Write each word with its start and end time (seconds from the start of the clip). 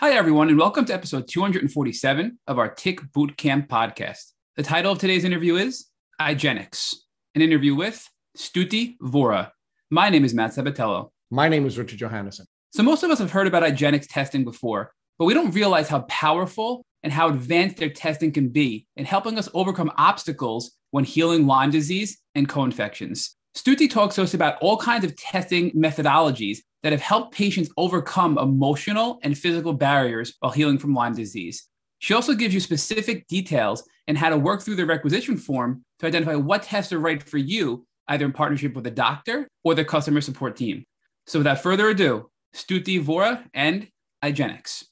Hi, 0.00 0.10
everyone, 0.14 0.48
and 0.48 0.58
welcome 0.58 0.84
to 0.86 0.92
episode 0.92 1.28
247 1.28 2.40
of 2.48 2.58
our 2.58 2.68
Tick 2.68 3.00
Bootcamp 3.12 3.68
podcast. 3.68 4.32
The 4.56 4.64
title 4.64 4.90
of 4.90 4.98
today's 4.98 5.22
interview 5.22 5.54
is 5.54 5.86
IGeneX, 6.20 6.96
an 7.36 7.42
interview 7.42 7.76
with 7.76 8.04
Stuti 8.36 8.96
Vora. 9.00 9.52
My 9.92 10.10
name 10.10 10.24
is 10.24 10.34
Matt 10.34 10.50
Sabatello. 10.50 11.10
My 11.30 11.48
name 11.48 11.64
is 11.64 11.78
Richard 11.78 12.00
Johannesson. 12.00 12.44
So, 12.72 12.82
most 12.82 13.04
of 13.04 13.12
us 13.12 13.20
have 13.20 13.30
heard 13.30 13.46
about 13.46 13.62
IGeneX 13.62 14.08
testing 14.10 14.42
before, 14.42 14.92
but 15.16 15.26
we 15.26 15.32
don't 15.32 15.54
realize 15.54 15.88
how 15.88 16.00
powerful 16.00 16.84
and 17.04 17.12
how 17.12 17.28
advanced 17.28 17.76
their 17.76 17.88
testing 17.88 18.32
can 18.32 18.48
be 18.48 18.88
in 18.96 19.04
helping 19.04 19.38
us 19.38 19.48
overcome 19.54 19.92
obstacles 19.96 20.72
when 20.90 21.04
healing 21.04 21.46
Lyme 21.46 21.70
disease 21.70 22.18
and 22.34 22.48
co 22.48 22.64
infections. 22.64 23.36
Stuti 23.56 23.88
talks 23.88 24.16
to 24.16 24.22
us 24.22 24.34
about 24.34 24.58
all 24.60 24.76
kinds 24.76 25.04
of 25.04 25.16
testing 25.16 25.70
methodologies 25.70 26.58
that 26.84 26.92
have 26.92 27.00
helped 27.00 27.34
patients 27.34 27.70
overcome 27.78 28.36
emotional 28.36 29.18
and 29.22 29.36
physical 29.36 29.72
barriers 29.72 30.34
while 30.38 30.52
healing 30.52 30.78
from 30.78 30.94
Lyme 30.94 31.14
disease. 31.14 31.66
She 31.98 32.12
also 32.12 32.34
gives 32.34 32.52
you 32.52 32.60
specific 32.60 33.26
details 33.26 33.88
and 34.06 34.18
how 34.18 34.28
to 34.28 34.36
work 34.36 34.60
through 34.60 34.74
the 34.76 34.84
requisition 34.84 35.38
form 35.38 35.82
to 35.98 36.06
identify 36.06 36.34
what 36.34 36.62
tests 36.62 36.92
are 36.92 36.98
right 36.98 37.22
for 37.22 37.38
you, 37.38 37.86
either 38.08 38.26
in 38.26 38.32
partnership 38.32 38.74
with 38.74 38.86
a 38.86 38.90
doctor 38.90 39.48
or 39.64 39.74
the 39.74 39.82
customer 39.82 40.20
support 40.20 40.56
team. 40.56 40.84
So 41.26 41.38
without 41.38 41.62
further 41.62 41.88
ado, 41.88 42.30
Stuti 42.54 43.02
Vora 43.02 43.42
and 43.54 43.88
IGeneX. 44.22 44.84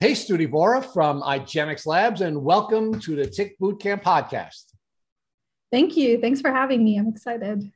Hey, 0.00 0.12
Stuti 0.12 0.50
Vora 0.50 0.84
from 0.92 1.22
IGeneX 1.22 1.86
Labs, 1.86 2.22
and 2.22 2.42
welcome 2.42 2.98
to 2.98 3.14
the 3.14 3.24
Tick 3.24 3.56
Bootcamp 3.60 4.02
podcast. 4.02 4.64
Thank 5.70 5.96
you. 5.96 6.20
Thanks 6.20 6.40
for 6.40 6.50
having 6.50 6.82
me. 6.82 6.98
I'm 6.98 7.06
excited. 7.06 7.70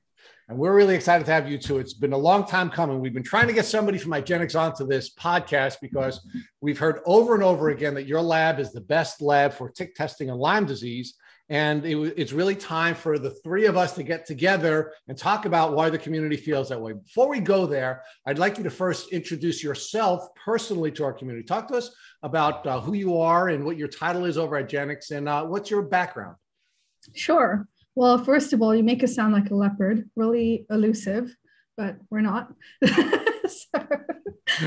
And 0.50 0.58
we're 0.58 0.74
really 0.74 0.96
excited 0.96 1.24
to 1.26 1.32
have 1.32 1.48
you 1.48 1.58
too. 1.58 1.78
It's 1.78 1.94
been 1.94 2.12
a 2.12 2.18
long 2.18 2.44
time 2.44 2.70
coming. 2.70 2.98
We've 2.98 3.14
been 3.14 3.22
trying 3.22 3.46
to 3.46 3.52
get 3.52 3.66
somebody 3.66 3.98
from 3.98 4.10
IGeneX 4.10 4.58
onto 4.58 4.84
this 4.84 5.14
podcast 5.14 5.76
because 5.80 6.26
we've 6.60 6.76
heard 6.76 6.98
over 7.06 7.34
and 7.34 7.44
over 7.44 7.68
again 7.68 7.94
that 7.94 8.08
your 8.08 8.20
lab 8.20 8.58
is 8.58 8.72
the 8.72 8.80
best 8.80 9.22
lab 9.22 9.52
for 9.52 9.70
tick 9.70 9.94
testing 9.94 10.28
and 10.28 10.40
Lyme 10.40 10.66
disease. 10.66 11.14
And 11.50 11.86
it, 11.86 11.96
it's 12.16 12.32
really 12.32 12.56
time 12.56 12.96
for 12.96 13.16
the 13.16 13.30
three 13.30 13.66
of 13.66 13.76
us 13.76 13.92
to 13.94 14.02
get 14.02 14.26
together 14.26 14.92
and 15.06 15.16
talk 15.16 15.44
about 15.44 15.76
why 15.76 15.88
the 15.88 15.98
community 15.98 16.36
feels 16.36 16.70
that 16.70 16.80
way. 16.80 16.94
Before 16.94 17.28
we 17.28 17.38
go 17.38 17.64
there, 17.64 18.02
I'd 18.26 18.40
like 18.40 18.58
you 18.58 18.64
to 18.64 18.70
first 18.70 19.12
introduce 19.12 19.62
yourself 19.62 20.26
personally 20.34 20.90
to 20.92 21.04
our 21.04 21.12
community. 21.12 21.46
Talk 21.46 21.68
to 21.68 21.76
us 21.76 21.94
about 22.24 22.66
uh, 22.66 22.80
who 22.80 22.94
you 22.94 23.20
are 23.20 23.50
and 23.50 23.64
what 23.64 23.76
your 23.76 23.86
title 23.86 24.24
is 24.24 24.36
over 24.36 24.56
at 24.56 24.68
IGeneX 24.68 25.12
and 25.12 25.28
uh, 25.28 25.44
what's 25.44 25.70
your 25.70 25.82
background. 25.82 26.34
Sure. 27.14 27.68
Well, 27.94 28.22
first 28.24 28.52
of 28.52 28.62
all, 28.62 28.74
you 28.74 28.82
make 28.82 29.02
us 29.02 29.14
sound 29.14 29.34
like 29.34 29.50
a 29.50 29.54
leopard, 29.54 30.08
really 30.16 30.66
elusive, 30.70 31.34
but 31.76 31.96
we're 32.10 32.20
not. 32.20 32.52
so, 32.86 33.68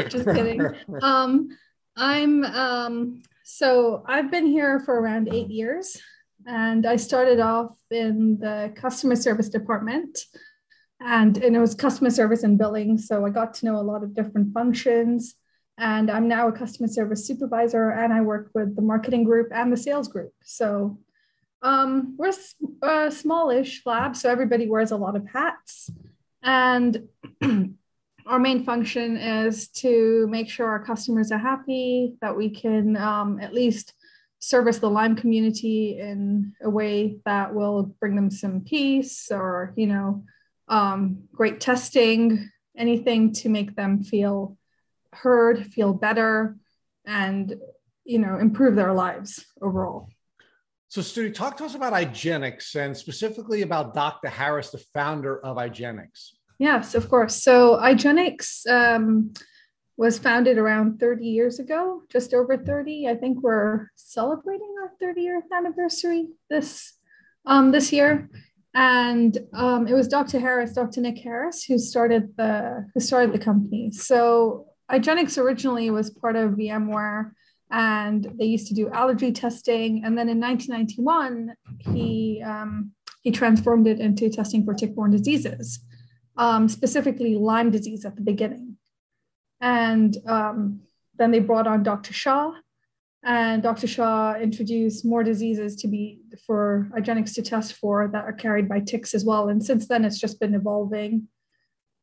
just 0.10 0.26
kidding. 0.26 0.62
Um, 1.02 1.50
I'm 1.96 2.44
um, 2.44 3.24
so 3.44 4.04
I've 4.08 4.32
been 4.32 4.48
here 4.48 4.80
for 4.80 5.00
around 5.00 5.34
eight 5.34 5.50
years, 5.50 6.02
and 6.46 6.86
I 6.86 6.96
started 6.96 7.40
off 7.40 7.78
in 7.92 8.40
the 8.40 8.74
customer 8.76 9.16
service 9.16 9.50
department, 9.50 10.18
and, 11.00 11.38
and 11.38 11.56
it 11.56 11.60
was 11.60 11.76
customer 11.76 12.10
service 12.10 12.44
and 12.44 12.58
billing. 12.58 12.98
So 12.98 13.26
I 13.26 13.30
got 13.30 13.54
to 13.56 13.66
know 13.66 13.78
a 13.78 13.84
lot 13.84 14.04
of 14.04 14.16
different 14.16 14.54
functions. 14.54 15.36
And 15.78 16.12
I'm 16.12 16.28
now 16.28 16.48
a 16.48 16.52
customer 16.52 16.88
service 16.88 17.26
supervisor, 17.26 17.90
and 17.90 18.14
I 18.14 18.22
work 18.22 18.52
with 18.54 18.76
the 18.76 18.82
marketing 18.82 19.24
group 19.24 19.50
and 19.52 19.74
the 19.74 19.78
sales 19.78 20.08
group. 20.08 20.32
So 20.44 21.00
um, 21.64 22.16
we're 22.17 22.33
a 22.81 23.09
smallish 23.09 23.81
lab, 23.86 24.16
so 24.16 24.30
everybody 24.30 24.67
wears 24.67 24.92
a 24.92 24.97
lot 24.97 25.16
of 25.16 25.25
hats. 25.28 25.89
And 26.44 27.08
our 28.28 28.38
main 28.38 28.66
function 28.66 29.16
is 29.17 29.69
to 29.69 30.28
make 30.30 30.50
sure 30.50 30.67
our 30.67 30.84
customers 30.84 31.31
are 31.31 31.38
happy, 31.38 32.16
that 32.22 32.36
we 32.36 32.50
can 32.50 32.97
um, 32.97 33.39
at 33.39 33.53
least 33.53 33.94
service 34.39 34.80
the 34.80 34.89
Lyme 34.89 35.16
community 35.16 35.97
in 35.97 36.53
a 36.61 36.69
way 36.69 37.17
that 37.25 37.56
will 37.56 37.84
bring 38.02 38.17
them 38.17 38.30
some 38.30 38.59
peace 38.61 39.31
or, 39.31 39.73
you 39.78 39.88
know, 39.88 40.25
um, 40.68 41.23
great 41.31 41.62
testing, 41.62 42.50
anything 42.78 43.31
to 43.31 43.47
make 43.47 43.73
them 43.78 44.03
feel 44.03 44.57
heard, 45.13 45.66
feel 45.68 45.94
better, 45.94 46.57
and, 47.06 47.56
you 48.03 48.19
know, 48.19 48.38
improve 48.38 48.75
their 48.75 48.91
lives 48.91 49.46
overall. 49.62 50.09
So, 50.94 51.02
Stu, 51.02 51.31
talk 51.31 51.58
to 51.58 51.66
us 51.66 51.74
about 51.74 51.94
IGeneX 51.94 52.76
and 52.76 52.96
specifically 52.96 53.64
about 53.64 53.96
Dr. 53.96 54.28
Harris, 54.28 54.70
the 54.70 54.78
founder 54.94 55.44
of 55.44 55.58
IGeneX. 55.58 56.34
Yes, 56.59 56.94
of 56.94 57.09
course. 57.09 57.42
So, 57.42 57.78
IGeneX 57.78 58.68
um, 58.70 59.34
was 59.98 60.20
founded 60.20 60.59
around 60.59 61.00
30 61.00 61.26
years 61.26 61.58
ago, 61.58 62.03
just 62.12 62.36
over 62.36 62.58
30. 62.58 63.08
I 63.08 63.16
think 63.16 63.42
we're 63.42 63.88
celebrating 63.96 64.72
our 64.84 64.92
30 65.00 65.22
year 65.22 65.42
anniversary 65.52 66.28
this 66.52 66.94
um, 67.48 67.72
this 67.72 67.92
year. 67.92 68.30
And 68.76 69.36
um, 69.52 69.88
it 69.88 69.94
was 69.96 70.08
Dr. 70.08 70.40
Harris, 70.40 70.74
Dr. 70.74 71.02
Nick 71.02 71.18
Harris, 71.18 71.64
who 71.64 71.80
started 71.80 72.38
the 72.38 72.86
who 72.94 73.00
started 73.00 73.34
the 73.34 73.44
company. 73.44 73.92
So, 73.92 74.68
IGeneX 74.92 75.40
originally 75.40 75.90
was 75.90 76.12
part 76.12 76.36
of 76.36 76.52
VMware 76.52 77.32
and 77.73 78.31
they 78.38 78.45
used 78.45 78.67
to 78.67 78.75
do 78.75 78.89
allergy 78.91 79.31
testing. 79.31 80.06
And 80.06 80.16
then 80.16 80.29
in 80.29 80.39
1991, 80.39 81.56
he 81.79 82.41
um, 82.45 82.91
he 83.22 83.31
transformed 83.31 83.88
it 83.88 84.00
into 84.00 84.29
testing 84.29 84.63
for 84.63 84.73
tick-borne 84.73 85.11
diseases, 85.11 85.79
um, 86.38 86.69
specifically 86.69 87.35
Lyme 87.35 87.72
disease 87.72 88.06
at 88.06 88.16
the 88.16 88.22
beginning. 88.22 88.78
And 89.59 90.16
um, 90.28 90.81
then 91.17 91.31
they 91.31 91.39
brought 91.39 91.67
on 91.67 91.84
Dr. 91.84 92.13
Shah, 92.13 92.51
and 93.23 93.63
Dr. 93.63 93.88
Shah 93.88 94.35
introduced 94.35 95.05
more 95.05 95.23
diseases 95.23 95.75
to 95.78 95.88
be 95.88 96.19
for 96.45 96.91
IGeneX 96.95 97.34
to 97.35 97.41
test 97.41 97.73
for 97.73 98.09
that 98.11 98.25
are 98.25 98.34
carried 98.34 98.69
by 98.69 98.81
ticks 98.81 99.16
as 99.16 99.25
well. 99.25 99.47
And 99.50 99.66
since 99.66 99.88
then, 99.88 100.05
it's 100.05 100.19
just 100.19 100.40
been 100.40 100.53
evolving 100.53 101.29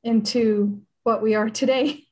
into 0.03 0.83
what 1.05 1.23
we 1.23 1.35
are 1.35 1.49
today. 1.49 2.05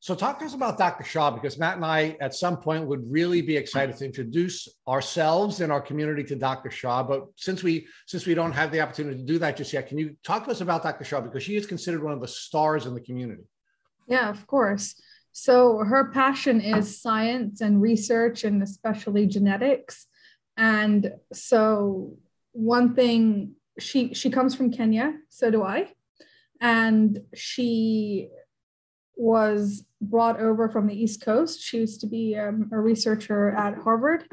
So, 0.00 0.14
talk 0.14 0.38
to 0.38 0.44
us 0.44 0.54
about 0.54 0.78
Dr. 0.78 1.04
Shah 1.04 1.30
because 1.30 1.58
Matt 1.58 1.76
and 1.76 1.84
I, 1.84 2.16
at 2.20 2.34
some 2.34 2.58
point, 2.58 2.86
would 2.86 3.10
really 3.10 3.40
be 3.40 3.56
excited 3.56 3.96
to 3.96 4.04
introduce 4.04 4.68
ourselves 4.86 5.60
and 5.60 5.72
our 5.72 5.80
community 5.80 6.22
to 6.24 6.36
Dr. 6.36 6.70
Shah. 6.70 7.02
But 7.02 7.24
since 7.36 7.62
we 7.62 7.86
since 8.06 8.26
we 8.26 8.34
don't 8.34 8.52
have 8.52 8.70
the 8.70 8.80
opportunity 8.80 9.18
to 9.18 9.24
do 9.24 9.38
that 9.38 9.56
just 9.56 9.72
yet, 9.72 9.88
can 9.88 9.98
you 9.98 10.16
talk 10.22 10.44
to 10.44 10.50
us 10.50 10.60
about 10.60 10.82
Dr. 10.82 11.04
Shah 11.04 11.20
because 11.20 11.42
she 11.42 11.56
is 11.56 11.66
considered 11.66 12.02
one 12.04 12.12
of 12.12 12.20
the 12.20 12.28
stars 12.28 12.86
in 12.86 12.94
the 12.94 13.00
community? 13.00 13.44
Yeah, 14.06 14.28
of 14.28 14.46
course. 14.46 15.00
So 15.32 15.78
her 15.78 16.10
passion 16.12 16.60
is 16.60 17.00
science 17.00 17.60
and 17.60 17.82
research, 17.82 18.44
and 18.44 18.62
especially 18.62 19.26
genetics. 19.26 20.06
And 20.56 21.12
so 21.32 22.16
one 22.52 22.94
thing 22.94 23.52
she 23.78 24.14
she 24.14 24.30
comes 24.30 24.54
from 24.54 24.72
Kenya, 24.72 25.14
so 25.28 25.50
do 25.50 25.62
I, 25.62 25.92
and 26.60 27.20
she 27.34 28.30
was 29.16 29.84
brought 30.00 30.38
over 30.38 30.68
from 30.68 30.86
the 30.86 30.94
East 30.94 31.22
Coast. 31.22 31.60
She 31.60 31.78
used 31.78 32.00
to 32.02 32.06
be 32.06 32.36
um, 32.36 32.68
a 32.72 32.78
researcher 32.78 33.50
at 33.50 33.78
Harvard, 33.78 34.24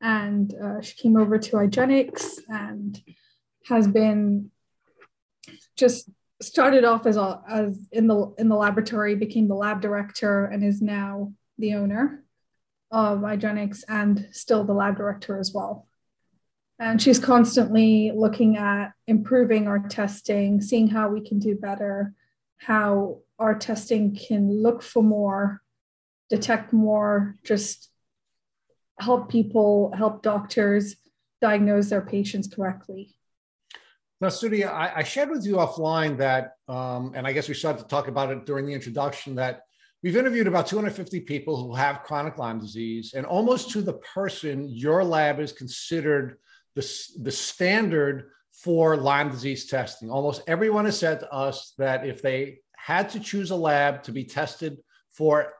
and 0.00 0.52
uh, 0.54 0.80
she 0.80 0.96
came 0.96 1.16
over 1.16 1.38
to 1.38 1.56
IGeneX 1.56 2.40
and 2.48 3.00
has 3.66 3.86
been 3.86 4.50
just 5.76 6.10
started 6.42 6.84
off 6.84 7.06
as 7.06 7.16
a, 7.16 7.40
as 7.48 7.86
in 7.92 8.06
the 8.06 8.34
in 8.38 8.48
the 8.48 8.56
laboratory, 8.56 9.14
became 9.14 9.46
the 9.46 9.54
lab 9.54 9.80
director, 9.80 10.46
and 10.46 10.64
is 10.64 10.80
now 10.80 11.32
the 11.58 11.74
owner 11.74 12.24
of 12.90 13.20
IGeneX 13.20 13.84
and 13.88 14.28
still 14.32 14.64
the 14.64 14.72
lab 14.72 14.96
director 14.96 15.38
as 15.38 15.52
well. 15.54 15.86
And 16.78 17.00
she's 17.00 17.18
constantly 17.18 18.10
looking 18.14 18.56
at 18.56 18.92
improving 19.06 19.68
our 19.68 19.80
testing, 19.80 20.62
seeing 20.62 20.88
how 20.88 21.08
we 21.08 21.20
can 21.20 21.38
do 21.38 21.54
better, 21.54 22.14
how 22.56 23.18
our 23.40 23.58
testing 23.58 24.14
can 24.14 24.62
look 24.62 24.82
for 24.82 25.02
more, 25.02 25.62
detect 26.28 26.72
more, 26.72 27.36
just 27.42 27.88
help 28.98 29.30
people, 29.30 29.92
help 29.96 30.22
doctors 30.22 30.96
diagnose 31.40 31.88
their 31.88 32.02
patients 32.02 32.46
correctly. 32.54 33.16
Now, 34.20 34.28
Stuti, 34.28 34.68
I, 34.68 34.92
I, 34.96 35.02
shared 35.02 35.30
with 35.30 35.46
you 35.46 35.56
offline 35.56 36.18
that, 36.18 36.52
um, 36.68 37.12
and 37.14 37.26
I 37.26 37.32
guess 37.32 37.48
we 37.48 37.54
started 37.54 37.80
to 37.80 37.88
talk 37.88 38.08
about 38.08 38.30
it 38.30 38.44
during 38.44 38.66
the 38.66 38.74
introduction, 38.74 39.34
that 39.36 39.62
we've 40.02 40.16
interviewed 40.16 40.46
about 40.46 40.66
250 40.66 41.20
people 41.20 41.56
who 41.56 41.74
have 41.74 42.02
chronic 42.02 42.36
Lyme 42.36 42.60
disease, 42.60 43.14
and 43.14 43.24
almost 43.24 43.70
to 43.70 43.80
the 43.80 43.94
person, 43.94 44.68
your 44.68 45.02
lab 45.02 45.40
is 45.40 45.52
considered 45.52 46.36
the, 46.74 46.86
the 47.22 47.32
standard 47.32 48.28
for 48.52 48.98
Lyme 48.98 49.30
disease 49.30 49.66
testing. 49.66 50.10
Almost 50.10 50.42
everyone 50.46 50.84
has 50.84 50.98
said 50.98 51.20
to 51.20 51.32
us 51.32 51.72
that 51.78 52.06
if 52.06 52.20
they 52.20 52.58
had 52.82 53.08
to 53.10 53.20
choose 53.20 53.50
a 53.50 53.56
lab 53.56 54.02
to 54.04 54.12
be 54.12 54.24
tested 54.24 54.78
for, 55.12 55.52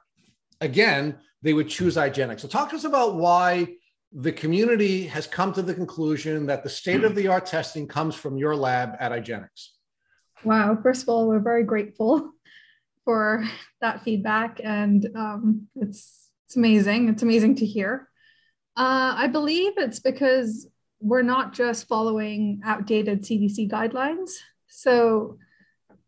again, 0.60 1.18
they 1.42 1.52
would 1.52 1.68
choose 1.68 1.96
IGeneX. 1.96 2.40
So, 2.40 2.48
talk 2.48 2.70
to 2.70 2.76
us 2.76 2.84
about 2.84 3.16
why 3.16 3.76
the 4.12 4.32
community 4.32 5.06
has 5.06 5.26
come 5.26 5.52
to 5.52 5.62
the 5.62 5.74
conclusion 5.74 6.46
that 6.46 6.64
the 6.64 6.68
state 6.68 7.04
of 7.04 7.14
the 7.14 7.28
art 7.28 7.46
testing 7.46 7.86
comes 7.86 8.14
from 8.14 8.36
your 8.36 8.56
lab 8.56 8.96
at 8.98 9.12
IGeneX. 9.12 9.68
Wow. 10.42 10.76
First 10.82 11.02
of 11.02 11.10
all, 11.10 11.28
we're 11.28 11.38
very 11.38 11.64
grateful 11.64 12.32
for 13.04 13.44
that 13.80 14.02
feedback. 14.02 14.60
And 14.62 15.08
um, 15.14 15.68
it's 15.76 16.30
It's 16.46 16.56
amazing. 16.56 17.08
It's 17.08 17.22
amazing 17.22 17.54
to 17.56 17.66
hear. 17.66 18.08
Uh, 18.76 19.14
I 19.16 19.28
believe 19.28 19.74
it's 19.76 20.00
because 20.00 20.66
we're 20.98 21.22
not 21.22 21.52
just 21.52 21.86
following 21.86 22.60
outdated 22.64 23.22
CDC 23.22 23.70
guidelines. 23.70 24.30
So 24.66 25.38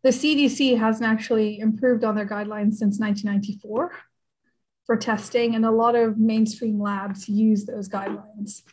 the 0.03 0.09
CDC 0.09 0.77
hasn't 0.77 1.09
actually 1.09 1.59
improved 1.59 2.03
on 2.03 2.15
their 2.15 2.27
guidelines 2.27 2.75
since 2.75 2.99
1994 2.99 3.91
for 4.85 4.97
testing, 4.97 5.55
and 5.55 5.65
a 5.65 5.71
lot 5.71 5.95
of 5.95 6.17
mainstream 6.17 6.79
labs 6.79 7.29
use 7.29 7.65
those 7.65 7.87
guidelines 7.87 8.63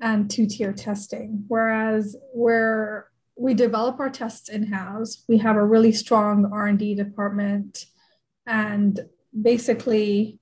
and 0.00 0.30
two-tier 0.30 0.72
testing. 0.72 1.44
Whereas 1.48 2.16
where 2.32 3.08
we 3.36 3.52
develop 3.52 4.00
our 4.00 4.08
tests 4.08 4.48
in-house, 4.48 5.24
we 5.28 5.38
have 5.38 5.56
a 5.56 5.64
really 5.64 5.92
strong 5.92 6.50
R&D 6.50 6.94
department, 6.94 7.84
and 8.46 9.00
basically 9.38 10.38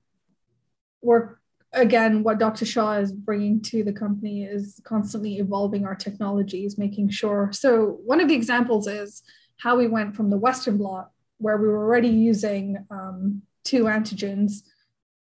we're 1.00 1.36
again 1.72 2.22
what 2.22 2.38
dr 2.38 2.64
Shah 2.64 2.98
is 2.98 3.12
bringing 3.12 3.62
to 3.62 3.82
the 3.82 3.92
company 3.92 4.44
is 4.44 4.80
constantly 4.84 5.38
evolving 5.38 5.86
our 5.86 5.94
technologies 5.94 6.76
making 6.76 7.08
sure 7.08 7.50
so 7.52 7.98
one 8.04 8.20
of 8.20 8.28
the 8.28 8.34
examples 8.34 8.86
is 8.86 9.22
how 9.62 9.76
we 9.76 9.86
went 9.86 10.16
from 10.16 10.30
the 10.30 10.36
western 10.36 10.76
blot 10.76 11.10
where 11.38 11.56
we 11.56 11.68
were 11.68 11.84
already 11.84 12.08
using 12.08 12.84
um, 12.90 13.42
two 13.64 13.84
antigens 13.84 14.62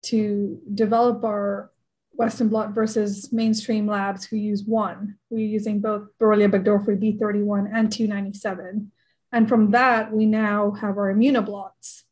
to 0.04 0.60
develop 0.74 1.24
our 1.24 1.72
western 2.14 2.50
blot 2.50 2.72
versus 2.72 3.32
mainstream 3.32 3.88
labs 3.88 4.26
who 4.26 4.36
use 4.36 4.64
one. 4.64 5.18
We're 5.30 5.48
using 5.48 5.80
both 5.80 6.08
borrelia 6.20 6.50
burgdorferi 6.50 7.20
b31 7.20 7.70
and 7.74 7.92
297 7.92 8.92
and 9.32 9.48
from 9.48 9.72
that 9.72 10.12
we 10.12 10.26
now 10.26 10.72
have 10.72 10.98
our 10.98 11.14
immunoblots 11.14 12.04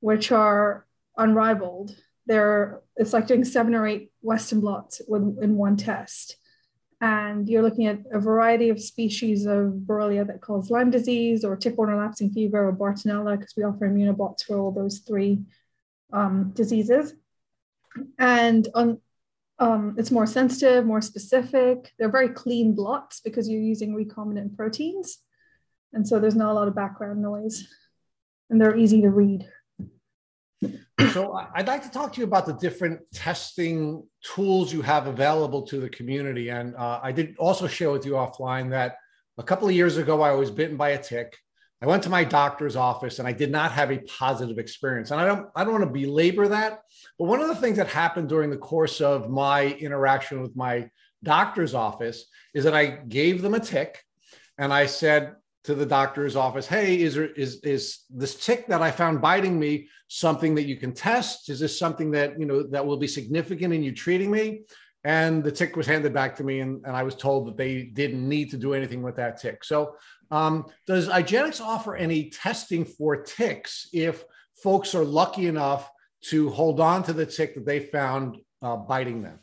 which 0.00 0.30
are 0.32 0.86
unrivaled. 1.16 1.96
They're 2.26 2.80
it's 2.96 3.12
like 3.12 3.26
doing 3.26 3.44
seven 3.44 3.74
or 3.74 3.86
eight 3.86 4.10
Western 4.20 4.60
blots 4.60 5.00
with, 5.06 5.38
in 5.42 5.56
one 5.56 5.76
test. 5.76 6.36
And 7.00 7.48
you're 7.48 7.62
looking 7.62 7.86
at 7.86 8.00
a 8.12 8.18
variety 8.18 8.70
of 8.70 8.80
species 8.80 9.46
of 9.46 9.74
Borrelia 9.86 10.26
that 10.26 10.40
cause 10.40 10.70
Lyme 10.70 10.90
disease 10.90 11.44
or 11.44 11.56
tick-borne 11.56 11.90
relapsing 11.90 12.30
fever 12.30 12.68
or 12.68 12.72
Bartonella, 12.72 13.38
because 13.38 13.54
we 13.56 13.62
offer 13.62 13.88
immunoblots 13.88 14.42
for 14.44 14.58
all 14.58 14.72
those 14.72 14.98
three 14.98 15.42
um, 16.12 16.50
diseases. 16.54 17.14
And 18.18 18.66
on, 18.74 19.00
um, 19.60 19.94
it's 19.96 20.10
more 20.10 20.26
sensitive, 20.26 20.86
more 20.86 21.00
specific. 21.00 21.92
They're 21.98 22.10
very 22.10 22.30
clean 22.30 22.74
blots 22.74 23.20
because 23.20 23.48
you're 23.48 23.60
using 23.60 23.94
recombinant 23.94 24.56
proteins. 24.56 25.18
And 25.92 26.06
so 26.06 26.18
there's 26.18 26.36
not 26.36 26.50
a 26.50 26.54
lot 26.54 26.68
of 26.68 26.74
background 26.74 27.22
noise 27.22 27.68
and 28.50 28.60
they're 28.60 28.76
easy 28.76 29.02
to 29.02 29.10
read 29.10 29.46
so 31.12 31.32
I'd 31.54 31.68
like 31.68 31.82
to 31.84 31.90
talk 31.90 32.12
to 32.14 32.20
you 32.20 32.24
about 32.24 32.46
the 32.46 32.54
different 32.54 33.00
testing 33.12 34.04
tools 34.22 34.72
you 34.72 34.82
have 34.82 35.06
available 35.06 35.62
to 35.62 35.80
the 35.80 35.88
community. 35.88 36.48
And 36.48 36.74
uh, 36.76 37.00
I 37.02 37.12
did 37.12 37.36
also 37.38 37.66
share 37.66 37.90
with 37.90 38.04
you 38.04 38.12
offline 38.12 38.70
that 38.70 38.96
a 39.38 39.42
couple 39.42 39.68
of 39.68 39.74
years 39.74 39.96
ago, 39.96 40.22
I 40.22 40.32
was 40.32 40.50
bitten 40.50 40.76
by 40.76 40.90
a 40.90 41.02
tick. 41.02 41.36
I 41.80 41.86
went 41.86 42.02
to 42.02 42.10
my 42.10 42.24
doctor's 42.24 42.74
office 42.74 43.20
and 43.20 43.28
I 43.28 43.32
did 43.32 43.52
not 43.52 43.70
have 43.72 43.92
a 43.92 43.98
positive 43.98 44.58
experience. 44.58 45.12
And 45.12 45.20
I 45.20 45.26
don't, 45.26 45.48
I 45.54 45.62
don't 45.62 45.74
want 45.74 45.84
to 45.84 45.90
belabor 45.90 46.48
that. 46.48 46.80
But 47.18 47.26
one 47.26 47.40
of 47.40 47.46
the 47.46 47.54
things 47.54 47.76
that 47.76 47.86
happened 47.86 48.28
during 48.28 48.50
the 48.50 48.56
course 48.56 49.00
of 49.00 49.30
my 49.30 49.66
interaction 49.66 50.42
with 50.42 50.56
my 50.56 50.90
doctor's 51.22 51.74
office 51.74 52.26
is 52.54 52.64
that 52.64 52.74
I 52.74 52.86
gave 52.86 53.42
them 53.42 53.54
a 53.54 53.60
tick 53.60 54.02
and 54.58 54.72
I 54.72 54.86
said, 54.86 55.36
to 55.68 55.74
the 55.74 55.86
doctor's 55.86 56.36
office 56.36 56.66
hey 56.66 57.00
is 57.00 57.14
there 57.14 57.26
is 57.44 57.60
is 57.60 57.82
this 58.08 58.34
tick 58.46 58.66
that 58.66 58.82
i 58.82 58.90
found 58.90 59.20
biting 59.20 59.56
me 59.58 59.88
something 60.08 60.54
that 60.54 60.64
you 60.64 60.76
can 60.76 60.92
test? 60.92 61.50
Is 61.50 61.60
this 61.60 61.78
something 61.78 62.10
that 62.12 62.38
you 62.40 62.46
know 62.46 62.62
that 62.64 62.84
will 62.84 62.96
be 62.96 63.06
significant 63.06 63.72
in 63.72 63.82
you 63.82 63.92
treating 63.92 64.30
me? 64.30 64.62
And 65.04 65.44
the 65.44 65.52
tick 65.52 65.76
was 65.76 65.86
handed 65.86 66.12
back 66.12 66.34
to 66.36 66.44
me 66.44 66.60
and, 66.60 66.84
and 66.84 66.96
i 66.96 67.02
was 67.04 67.14
told 67.14 67.46
that 67.46 67.56
they 67.56 67.84
didn't 67.84 68.28
need 68.28 68.50
to 68.50 68.56
do 68.56 68.74
anything 68.74 69.02
with 69.02 69.16
that 69.16 69.40
tick. 69.40 69.62
So 69.64 69.94
um, 70.30 70.66
does 70.86 71.08
IGeneX 71.08 71.60
offer 71.60 71.96
any 71.96 72.30
testing 72.30 72.84
for 72.84 73.22
ticks 73.22 73.88
if 73.92 74.24
folks 74.62 74.94
are 74.94 75.04
lucky 75.04 75.46
enough 75.46 75.90
to 76.20 76.50
hold 76.50 76.80
on 76.80 77.04
to 77.04 77.12
the 77.12 77.24
tick 77.24 77.54
that 77.54 77.64
they 77.64 77.80
found 77.80 78.38
uh, 78.60 78.76
biting 78.76 79.22
them? 79.22 79.38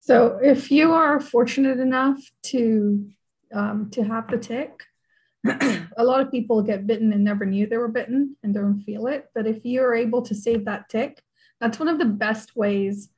So 0.00 0.40
if 0.42 0.70
you 0.72 0.92
are 0.92 1.20
fortunate 1.20 1.78
enough 1.78 2.18
to 2.44 3.08
um, 3.54 3.90
to 3.90 4.02
have 4.02 4.28
the 4.28 4.38
tick 4.38 4.82
a 5.96 6.04
lot 6.04 6.20
of 6.20 6.30
people 6.30 6.62
get 6.62 6.86
bitten 6.86 7.12
and 7.12 7.24
never 7.24 7.44
knew 7.44 7.66
they 7.66 7.76
were 7.76 7.88
bitten 7.88 8.36
and 8.42 8.54
don't 8.54 8.82
feel 8.82 9.06
it. 9.06 9.28
But 9.34 9.46
if 9.46 9.64
you're 9.64 9.94
able 9.94 10.22
to 10.22 10.34
save 10.34 10.64
that 10.66 10.88
tick, 10.88 11.22
that's 11.60 11.78
one 11.78 11.88
of 11.88 11.98
the 11.98 12.04
best 12.04 12.56
ways 12.56 13.08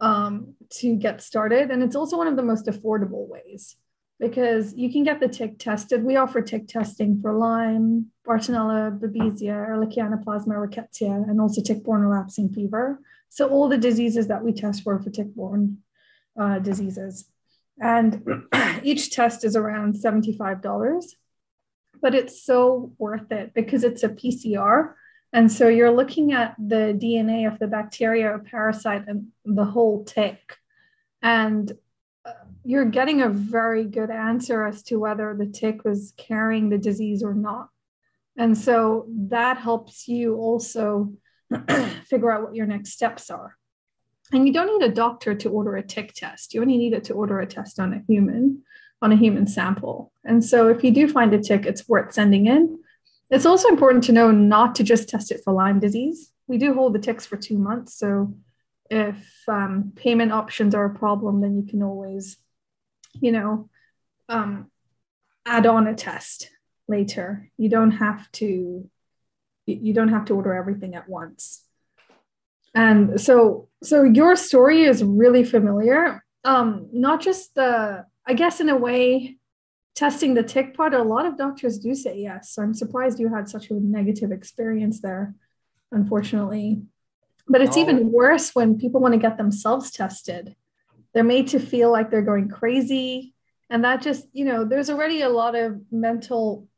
um, 0.00 0.54
to 0.70 0.96
get 0.96 1.22
started. 1.22 1.70
And 1.70 1.82
it's 1.82 1.96
also 1.96 2.16
one 2.16 2.28
of 2.28 2.36
the 2.36 2.42
most 2.42 2.66
affordable 2.66 3.28
ways 3.28 3.76
because 4.18 4.74
you 4.74 4.90
can 4.92 5.02
get 5.02 5.20
the 5.20 5.28
tick 5.28 5.58
tested. 5.58 6.04
We 6.04 6.16
offer 6.16 6.42
tick 6.42 6.68
testing 6.68 7.20
for 7.20 7.32
Lyme, 7.32 8.06
Bartonella, 8.26 8.98
Babesia, 8.98 9.68
Ehrlichia 9.68 10.08
Anaplasma, 10.08 10.54
rickettsia, 10.54 11.28
and 11.28 11.40
also 11.40 11.60
tick-borne 11.60 12.02
relapsing 12.02 12.52
fever. 12.52 13.00
So 13.28 13.48
all 13.48 13.68
the 13.68 13.78
diseases 13.78 14.28
that 14.28 14.44
we 14.44 14.52
test 14.52 14.82
for 14.84 15.00
for 15.00 15.10
tick-borne 15.10 15.78
uh, 16.38 16.60
diseases. 16.60 17.26
And 17.80 18.44
each 18.82 19.10
test 19.10 19.44
is 19.44 19.56
around 19.56 19.94
$75 19.94 21.14
but 22.02 22.14
it's 22.14 22.44
so 22.44 22.92
worth 22.98 23.30
it 23.30 23.54
because 23.54 23.84
it's 23.84 24.02
a 24.02 24.08
PCR. 24.08 24.92
And 25.32 25.50
so 25.50 25.68
you're 25.68 25.96
looking 25.96 26.32
at 26.32 26.54
the 26.58 26.98
DNA 27.00 27.50
of 27.50 27.58
the 27.58 27.68
bacteria 27.68 28.28
or 28.34 28.40
parasite 28.40 29.04
and 29.06 29.28
the 29.46 29.64
whole 29.64 30.04
tick. 30.04 30.58
And 31.22 31.72
uh, 32.26 32.32
you're 32.64 32.84
getting 32.84 33.22
a 33.22 33.30
very 33.30 33.84
good 33.84 34.10
answer 34.10 34.66
as 34.66 34.82
to 34.84 34.96
whether 34.96 35.34
the 35.38 35.46
tick 35.46 35.84
was 35.84 36.12
carrying 36.18 36.68
the 36.68 36.76
disease 36.76 37.22
or 37.22 37.32
not. 37.32 37.68
And 38.36 38.58
so 38.58 39.06
that 39.28 39.58
helps 39.58 40.08
you 40.08 40.36
also 40.36 41.12
figure 42.06 42.32
out 42.32 42.42
what 42.42 42.54
your 42.54 42.66
next 42.66 42.90
steps 42.90 43.30
are. 43.30 43.56
And 44.32 44.46
you 44.46 44.52
don't 44.52 44.78
need 44.78 44.90
a 44.90 44.94
doctor 44.94 45.34
to 45.34 45.50
order 45.50 45.76
a 45.76 45.82
tick 45.82 46.14
test. 46.14 46.52
You 46.52 46.62
only 46.62 46.78
need 46.78 46.94
it 46.94 47.04
to 47.04 47.14
order 47.14 47.40
a 47.40 47.46
test 47.46 47.78
on 47.78 47.92
a 47.92 48.02
human 48.08 48.62
on 49.02 49.12
a 49.12 49.16
human 49.16 49.46
sample. 49.46 50.12
And 50.24 50.44
so 50.44 50.68
if 50.68 50.84
you 50.84 50.92
do 50.92 51.08
find 51.08 51.34
a 51.34 51.42
tick, 51.42 51.66
it's 51.66 51.88
worth 51.88 52.14
sending 52.14 52.46
in. 52.46 52.78
It's 53.30 53.44
also 53.46 53.68
important 53.68 54.04
to 54.04 54.12
know 54.12 54.30
not 54.30 54.76
to 54.76 54.84
just 54.84 55.08
test 55.08 55.32
it 55.32 55.40
for 55.42 55.52
Lyme 55.52 55.80
disease. 55.80 56.30
We 56.46 56.56
do 56.56 56.72
hold 56.72 56.94
the 56.94 57.00
ticks 57.00 57.26
for 57.26 57.36
two 57.36 57.58
months. 57.58 57.94
So 57.98 58.34
if 58.88 59.26
um, 59.48 59.92
payment 59.96 60.32
options 60.32 60.74
are 60.74 60.84
a 60.84 60.94
problem, 60.94 61.40
then 61.40 61.56
you 61.56 61.64
can 61.64 61.82
always, 61.82 62.36
you 63.20 63.32
know, 63.32 63.68
um, 64.28 64.70
add 65.44 65.66
on 65.66 65.88
a 65.88 65.94
test 65.94 66.50
later. 66.86 67.50
You 67.56 67.68
don't 67.68 67.92
have 67.92 68.30
to, 68.32 68.88
you 69.66 69.94
don't 69.94 70.08
have 70.08 70.26
to 70.26 70.34
order 70.34 70.54
everything 70.54 70.94
at 70.94 71.08
once. 71.08 71.64
And 72.74 73.20
so, 73.20 73.68
so 73.82 74.04
your 74.04 74.36
story 74.36 74.84
is 74.84 75.02
really 75.02 75.44
familiar. 75.44 76.24
Um, 76.44 76.88
not 76.92 77.20
just 77.20 77.54
the 77.54 78.04
I 78.26 78.34
guess 78.34 78.60
in 78.60 78.68
a 78.68 78.76
way, 78.76 79.36
testing 79.94 80.34
the 80.34 80.42
tick 80.42 80.76
part, 80.76 80.94
a 80.94 81.02
lot 81.02 81.26
of 81.26 81.36
doctors 81.36 81.78
do 81.78 81.94
say 81.94 82.18
yes. 82.18 82.54
So 82.54 82.62
I'm 82.62 82.74
surprised 82.74 83.18
you 83.18 83.34
had 83.34 83.48
such 83.48 83.70
a 83.70 83.74
negative 83.74 84.32
experience 84.32 85.00
there, 85.00 85.34
unfortunately. 85.90 86.82
But 87.48 87.60
it's 87.60 87.76
oh. 87.76 87.80
even 87.80 88.12
worse 88.12 88.54
when 88.54 88.78
people 88.78 89.00
want 89.00 89.14
to 89.14 89.20
get 89.20 89.36
themselves 89.36 89.90
tested. 89.90 90.54
They're 91.12 91.24
made 91.24 91.48
to 91.48 91.58
feel 91.60 91.90
like 91.90 92.10
they're 92.10 92.22
going 92.22 92.48
crazy. 92.48 93.34
And 93.68 93.84
that 93.84 94.02
just, 94.02 94.26
you 94.32 94.44
know, 94.44 94.64
there's 94.64 94.90
already 94.90 95.22
a 95.22 95.28
lot 95.28 95.54
of 95.54 95.80
mental 95.90 96.68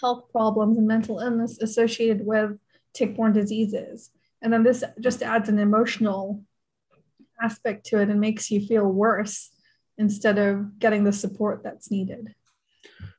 health 0.00 0.30
problems 0.30 0.76
and 0.76 0.86
mental 0.86 1.20
illness 1.20 1.58
associated 1.60 2.24
with 2.24 2.58
tick-borne 2.92 3.32
diseases. 3.32 4.10
And 4.42 4.52
then 4.52 4.62
this 4.62 4.84
just 5.00 5.22
adds 5.22 5.48
an 5.48 5.58
emotional 5.58 6.44
aspect 7.40 7.86
to 7.86 8.00
it 8.00 8.08
and 8.08 8.20
makes 8.20 8.50
you 8.50 8.64
feel 8.64 8.84
worse 8.84 9.50
instead 9.98 10.38
of 10.38 10.78
getting 10.78 11.04
the 11.04 11.12
support 11.12 11.62
that's 11.62 11.90
needed. 11.90 12.34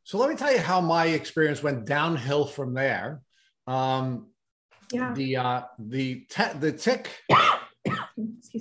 So 0.04 0.18
let 0.18 0.30
me 0.30 0.36
tell 0.36 0.52
you 0.52 0.60
how 0.60 0.82
my 0.82 1.08
experience 1.08 1.62
went 1.62 1.86
downhill 1.86 2.46
from 2.46 2.74
there. 2.74 3.22
Um, 3.68 4.28
yeah. 4.92 5.14
The 5.14 5.36
uh, 5.36 5.62
the 5.78 6.26
te- 6.30 6.58
the 6.60 6.72
tick 6.72 7.12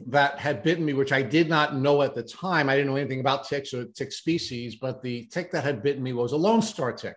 that 0.08 0.38
had 0.38 0.62
bitten 0.62 0.84
me, 0.84 0.92
which 0.92 1.12
I 1.12 1.22
did 1.22 1.48
not 1.48 1.74
know 1.74 2.02
at 2.02 2.14
the 2.14 2.22
time. 2.22 2.68
I 2.68 2.76
didn't 2.76 2.90
know 2.90 2.96
anything 2.96 3.20
about 3.20 3.48
ticks 3.48 3.72
or 3.72 3.86
tick 3.86 4.12
species, 4.12 4.76
but 4.76 5.02
the 5.02 5.24
tick 5.26 5.50
that 5.52 5.64
had 5.64 5.82
bitten 5.82 6.02
me 6.02 6.12
was 6.12 6.32
a 6.32 6.36
Lone 6.36 6.60
Star 6.60 6.92
tick, 6.92 7.16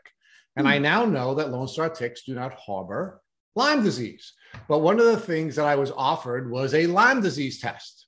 and 0.55 0.65
mm. 0.65 0.69
I 0.69 0.77
now 0.77 1.03
know 1.03 1.35
that 1.35 1.51
Lone 1.51 1.67
Star 1.67 1.89
ticks 1.89 2.23
do 2.23 2.33
not 2.33 2.53
harbor 2.53 3.21
Lyme 3.55 3.83
disease. 3.83 4.33
But 4.67 4.79
one 4.79 4.99
of 4.99 5.05
the 5.05 5.19
things 5.19 5.55
that 5.55 5.65
I 5.65 5.75
was 5.75 5.91
offered 5.91 6.49
was 6.49 6.73
a 6.73 6.87
Lyme 6.87 7.21
disease 7.21 7.59
test. 7.59 8.00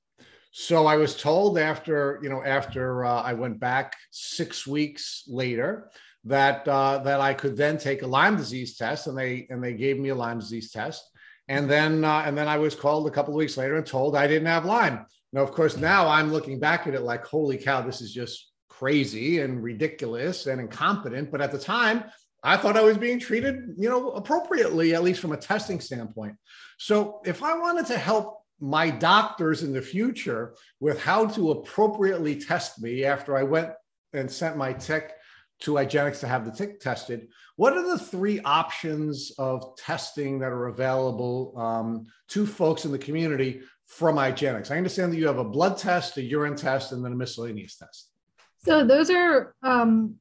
So 0.56 0.86
I 0.86 0.98
was 0.98 1.16
told 1.16 1.58
after, 1.58 2.20
you 2.22 2.30
know, 2.30 2.44
after 2.44 3.06
uh, 3.06 3.24
I 3.24 3.34
went 3.34 3.60
back 3.60 3.96
six 4.12 4.68
weeks 4.68 5.24
later 5.28 5.90
that 6.26 6.68
uh, 6.68 7.00
that 7.00 7.20
I 7.20 7.34
could 7.34 7.58
then 7.58 7.80
take 7.80 8.04
a 8.04 8.08
Lyme 8.08 8.38
disease 8.38 8.78
test, 8.78 9.08
and 9.08 9.18
they 9.18 9.48
and 9.50 9.64
they 9.64 9.74
gave 9.74 9.98
me 9.98 10.10
a 10.10 10.16
Lyme 10.16 10.38
disease 10.38 10.72
test. 10.72 11.10
And 11.48 11.68
then 11.68 12.06
uh, 12.06 12.22
and 12.24 12.38
then 12.38 12.48
I 12.48 12.60
was 12.60 12.76
called 12.76 13.08
a 13.08 13.12
couple 13.12 13.34
of 13.34 13.38
weeks 13.40 13.58
later 13.58 13.78
and 13.78 13.86
told 13.86 14.16
I 14.16 14.28
didn't 14.28 14.46
have 14.46 14.64
Lyme. 14.64 15.08
Now, 15.32 15.42
of 15.42 15.52
course, 15.52 15.76
now 15.76 16.08
I'm 16.08 16.32
looking 16.32 16.60
back 16.60 16.86
at 16.86 16.94
it 16.94 17.02
like, 17.02 17.26
holy 17.26 17.58
cow, 17.58 17.82
this 17.82 18.00
is 18.00 18.14
just 18.14 18.52
crazy 18.70 19.40
and 19.40 19.64
ridiculous 19.64 20.46
and 20.46 20.62
incompetent. 20.62 21.32
But 21.32 21.42
at 21.42 21.52
the 21.52 21.58
time, 21.58 22.04
I 22.44 22.58
thought 22.58 22.78
I 22.78 22.84
was 22.84 23.00
being 23.00 23.20
treated, 23.20 23.56
you 23.76 23.90
know, 23.90 24.12
appropriately, 24.12 24.94
at 24.94 25.02
least 25.02 25.20
from 25.20 25.32
a 25.32 25.38
testing 25.38 25.80
standpoint. 25.80 26.36
So 26.78 27.22
if 27.26 27.42
I 27.42 27.58
wanted 27.58 27.88
to 27.88 27.98
help 27.98 28.43
my 28.64 28.90
doctors 28.90 29.62
in 29.62 29.74
the 29.74 29.82
future 29.82 30.56
with 30.80 30.98
how 31.04 31.26
to 31.26 31.52
appropriately 31.52 32.40
test 32.40 32.82
me 32.82 33.04
after 33.04 33.36
I 33.36 33.44
went 33.44 33.72
and 34.14 34.32
sent 34.32 34.56
my 34.56 34.72
tick 34.72 35.12
to 35.60 35.74
IGeneX 35.74 36.22
to 36.22 36.30
have 36.30 36.46
the 36.46 36.52
tick 36.52 36.80
tested, 36.80 37.28
what 37.58 37.74
are 37.74 37.86
the 37.86 38.00
three 38.00 38.40
options 38.40 39.34
of 39.38 39.76
testing 39.76 40.40
that 40.40 40.54
are 40.54 40.68
available 40.68 41.54
um, 41.58 42.06
to 42.30 42.46
folks 42.46 42.86
in 42.86 42.94
the 42.94 42.98
community 42.98 43.64
from 43.86 44.16
IGeneX? 44.16 44.72
I 44.72 44.78
understand 44.78 45.12
that 45.12 45.18
you 45.18 45.28
have 45.28 45.40
a 45.40 45.44
blood 45.44 45.78
test, 45.78 46.16
a 46.16 46.24
urine 46.24 46.56
test, 46.56 46.94
and 46.94 47.04
then 47.04 47.12
a 47.12 47.16
miscellaneous 47.18 47.76
test. 47.76 48.12
So 48.64 48.86
those 48.86 49.10
are 49.10 49.54
um, 49.62 50.16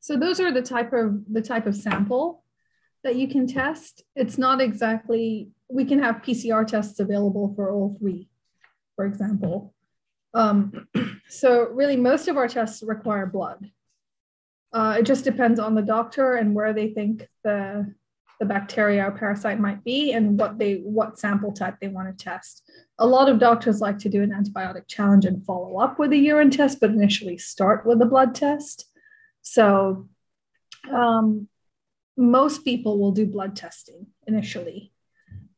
so 0.00 0.18
those 0.18 0.40
are 0.40 0.52
the 0.52 0.60
type 0.60 0.92
of 0.92 1.22
the 1.32 1.40
type 1.40 1.66
of 1.66 1.74
sample 1.74 2.44
that 3.02 3.16
you 3.16 3.28
can 3.28 3.46
test. 3.46 4.02
It's 4.14 4.36
not 4.36 4.60
exactly 4.60 5.53
we 5.68 5.84
can 5.84 6.02
have 6.02 6.22
PCR 6.22 6.66
tests 6.66 7.00
available 7.00 7.52
for 7.54 7.70
all 7.70 7.96
three, 7.98 8.28
for 8.96 9.04
example. 9.04 9.74
Um, 10.34 10.88
so 11.28 11.68
really, 11.70 11.96
most 11.96 12.28
of 12.28 12.36
our 12.36 12.48
tests 12.48 12.82
require 12.82 13.26
blood. 13.26 13.70
Uh, 14.72 14.96
it 14.98 15.04
just 15.04 15.24
depends 15.24 15.60
on 15.60 15.74
the 15.74 15.82
doctor 15.82 16.34
and 16.34 16.54
where 16.54 16.72
they 16.72 16.88
think 16.88 17.28
the 17.44 17.94
the 18.40 18.44
bacteria 18.44 19.06
or 19.06 19.12
parasite 19.12 19.60
might 19.60 19.84
be 19.84 20.12
and 20.12 20.38
what 20.38 20.58
they 20.58 20.76
what 20.78 21.18
sample 21.18 21.52
type 21.52 21.76
they 21.80 21.88
want 21.88 22.08
to 22.08 22.24
test. 22.24 22.68
A 22.98 23.06
lot 23.06 23.28
of 23.28 23.38
doctors 23.38 23.80
like 23.80 23.98
to 23.98 24.08
do 24.08 24.22
an 24.22 24.32
antibiotic 24.32 24.88
challenge 24.88 25.24
and 25.24 25.44
follow 25.44 25.78
up 25.78 25.98
with 25.98 26.12
a 26.12 26.16
urine 26.16 26.50
test, 26.50 26.80
but 26.80 26.90
initially 26.90 27.38
start 27.38 27.86
with 27.86 28.02
a 28.02 28.06
blood 28.06 28.34
test. 28.34 28.90
So 29.42 30.08
um, 30.92 31.48
most 32.16 32.64
people 32.64 32.98
will 32.98 33.12
do 33.12 33.26
blood 33.26 33.56
testing 33.56 34.08
initially. 34.26 34.92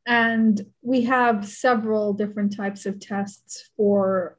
And 0.06 0.66
we 0.82 1.02
have 1.02 1.46
several 1.46 2.12
different 2.12 2.56
types 2.56 2.86
of 2.86 3.00
tests 3.00 3.70
for 3.76 4.38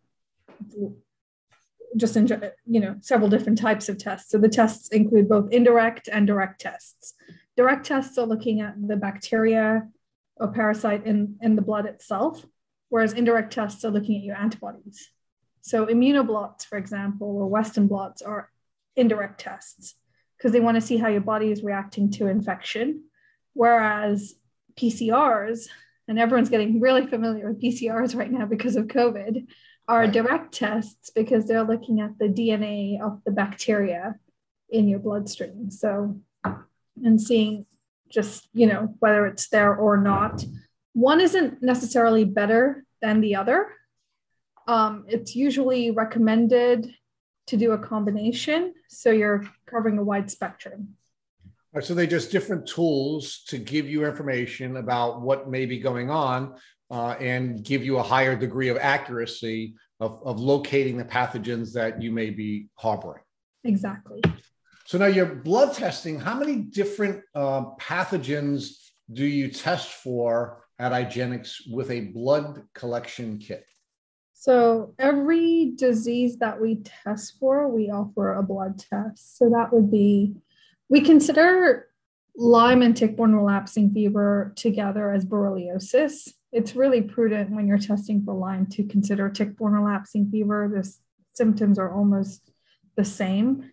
just 1.96 2.18
in 2.18 2.28
you 2.66 2.80
know 2.80 2.96
several 3.02 3.30
different 3.30 3.58
types 3.58 3.90
of 3.90 3.98
tests. 3.98 4.32
So 4.32 4.38
the 4.38 4.50
tests 4.50 4.90
include 4.90 5.30
both 5.30 5.52
indirect 5.52 6.08
and 6.12 6.26
direct 6.26 6.62
tests. 6.62 7.14
Direct 7.56 7.86
tests 7.86 8.18
are 8.18 8.26
looking 8.26 8.62
at 8.62 8.76
the 8.88 8.96
bacteria 8.96 9.88
or 10.38 10.50
parasite 10.50 11.06
in, 11.06 11.38
in 11.42 11.56
the 11.56 11.62
blood 11.62 11.86
itself, 11.86 12.46
whereas 12.90 13.14
indirect 13.14 13.52
tests 13.52 13.84
are 13.84 13.90
looking 13.90 14.18
at 14.18 14.24
your 14.24 14.36
antibodies. 14.36 15.10
So 15.62 15.88
immunoblots, 15.88 16.66
for 16.66 16.78
example, 16.78 17.28
or 17.28 17.48
Western 17.48 17.88
blots 17.88 18.22
are 18.22 18.52
indirect 18.96 19.40
tests 19.40 19.96
because 20.38 20.52
they 20.52 20.60
want 20.60 20.76
to 20.76 20.82
see 20.82 20.98
how 20.98 21.08
your 21.08 21.22
body 21.22 21.52
is 21.52 21.64
reacting 21.64 22.12
to 22.12 22.28
infection. 22.28 23.06
Whereas 23.54 24.36
PCRs, 24.80 25.68
and 26.08 26.20
everyone's 26.20 26.50
getting 26.50 26.80
really 26.80 27.06
familiar 27.06 27.50
with 27.50 27.62
PCRs 27.62 28.16
right 28.16 28.32
now 28.32 28.46
because 28.46 28.76
of 28.76 28.88
COVID, 28.88 29.48
are 29.88 30.02
right. 30.02 30.12
direct 30.12 30.54
tests 30.54 31.10
because 31.16 31.46
they're 31.46 31.64
looking 31.64 32.02
at 32.02 32.18
the 32.18 32.28
DNA 32.28 33.02
of 33.02 33.22
the 33.26 33.32
bacteria 33.32 34.16
in 34.70 34.88
your 34.88 35.00
bloodstream. 35.00 35.72
So, 35.72 36.20
and 37.04 37.22
seeing 37.22 37.66
just, 38.10 38.48
you 38.54 38.68
know, 38.68 38.96
whether 39.00 39.26
it's 39.26 39.50
there 39.50 39.76
or 39.76 39.98
not. 39.98 40.44
One 40.94 41.22
isn't 41.22 41.62
necessarily 41.62 42.26
better 42.26 42.86
than 43.02 43.22
the 43.22 43.36
other. 43.36 43.68
Um, 44.68 45.06
it's 45.08 45.36
usually 45.36 45.92
recommended 45.92 46.94
to 47.48 47.58
do 47.58 47.72
a 47.72 47.78
combination. 47.78 48.74
So 48.90 49.12
you're 49.12 49.46
covering 49.66 49.98
a 49.98 50.04
wide 50.04 50.30
spectrum. 50.30 50.97
Right, 51.74 51.84
so 51.84 51.94
they're 51.94 52.08
just 52.08 52.32
different 52.32 52.66
tools 52.68 53.44
to 53.48 53.58
give 53.58 53.88
you 53.90 54.06
information 54.06 54.78
about 54.78 55.22
what 55.22 55.50
may 55.50 55.66
be 55.66 55.80
going 55.80 56.10
on 56.10 56.56
uh, 56.90 57.12
and 57.20 57.64
give 57.64 57.84
you 57.84 57.98
a 57.98 58.04
higher 58.04 58.36
degree 58.36 58.70
of 58.70 58.78
accuracy 58.78 59.76
of, 60.00 60.22
of 60.26 60.40
locating 60.40 60.98
the 60.98 61.04
pathogens 61.04 61.74
that 61.74 62.02
you 62.02 62.12
may 62.12 62.30
be 62.30 62.68
harboring. 62.76 63.24
Exactly. 63.64 64.22
So 64.86 64.98
now 64.98 65.08
your 65.08 65.26
blood 65.26 65.74
testing, 65.74 66.20
how 66.20 66.40
many 66.40 66.56
different 66.56 67.22
uh, 67.36 67.66
pathogens 67.80 68.70
do 69.12 69.26
you 69.26 69.50
test 69.50 69.90
for 69.90 70.64
at 70.80 70.92
IGeneX 70.92 71.70
with 71.70 71.92
a 71.92 72.02
blood 72.02 72.64
collection 72.74 73.38
kit? 73.40 73.66
So 74.34 74.94
every 75.00 75.74
disease 75.76 76.38
that 76.38 76.62
we 76.62 76.84
test 77.04 77.40
for, 77.40 77.68
we 77.68 77.90
offer 77.90 78.36
a 78.36 78.44
blood 78.44 78.80
test. 78.80 79.38
So 79.38 79.50
that 79.50 79.74
would 79.74 79.92
be, 79.92 80.36
we 80.90 81.02
consider 81.02 81.88
Lyme 82.36 82.82
and 82.82 82.96
tick-borne 82.96 83.36
relapsing 83.36 83.92
fever 83.92 84.54
together 84.56 85.12
as 85.12 85.26
borreliosis 85.26 86.30
it's 86.52 86.76
really 86.76 87.02
prudent 87.02 87.52
when 87.52 87.68
you're 87.68 87.78
testing 87.78 88.24
for 88.24 88.34
Lyme 88.34 88.68
to 88.68 88.84
consider 88.84 89.30
tick-borne 89.30 89.74
relapsing 89.74 90.30
fever. 90.32 90.70
The 90.74 90.92
symptoms 91.34 91.78
are 91.78 91.94
almost 91.94 92.50
the 92.96 93.06
same, 93.06 93.72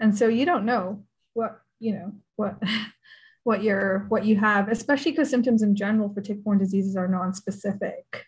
and 0.00 0.16
so 0.16 0.28
you 0.28 0.44
don't 0.44 0.66
know 0.66 1.04
what 1.34 1.60
you 1.78 1.94
know 1.94 2.12
what 2.36 2.62
what 3.44 3.62
you're 3.62 4.06
what 4.08 4.24
you 4.24 4.36
have, 4.36 4.68
especially 4.68 5.12
because 5.12 5.30
symptoms 5.30 5.62
in 5.62 5.76
general 5.76 6.12
for 6.12 6.20
tick-borne 6.20 6.58
diseases 6.58 6.96
are 6.96 7.08
non-specific. 7.08 8.26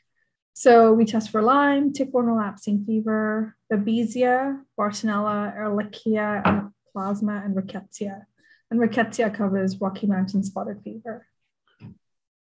So 0.55 0.93
we 0.93 1.05
test 1.05 1.31
for 1.31 1.43
Lyme, 1.43 1.93
tick-borne 1.93 2.27
relapsing 2.27 2.85
fever, 2.85 3.57
Babesia, 3.73 4.61
Bartonella, 4.79 5.57
Ehrlichia, 5.57 6.43
and 6.45 6.71
plasma, 6.93 7.43
and 7.45 7.57
Rickettsia. 7.57 8.23
And 8.71 8.81
Rickettsia 8.81 9.35
covers 9.35 9.81
Rocky 9.81 10.07
Mountain 10.07 10.45
spotted 10.45 10.81
fever. 10.83 11.27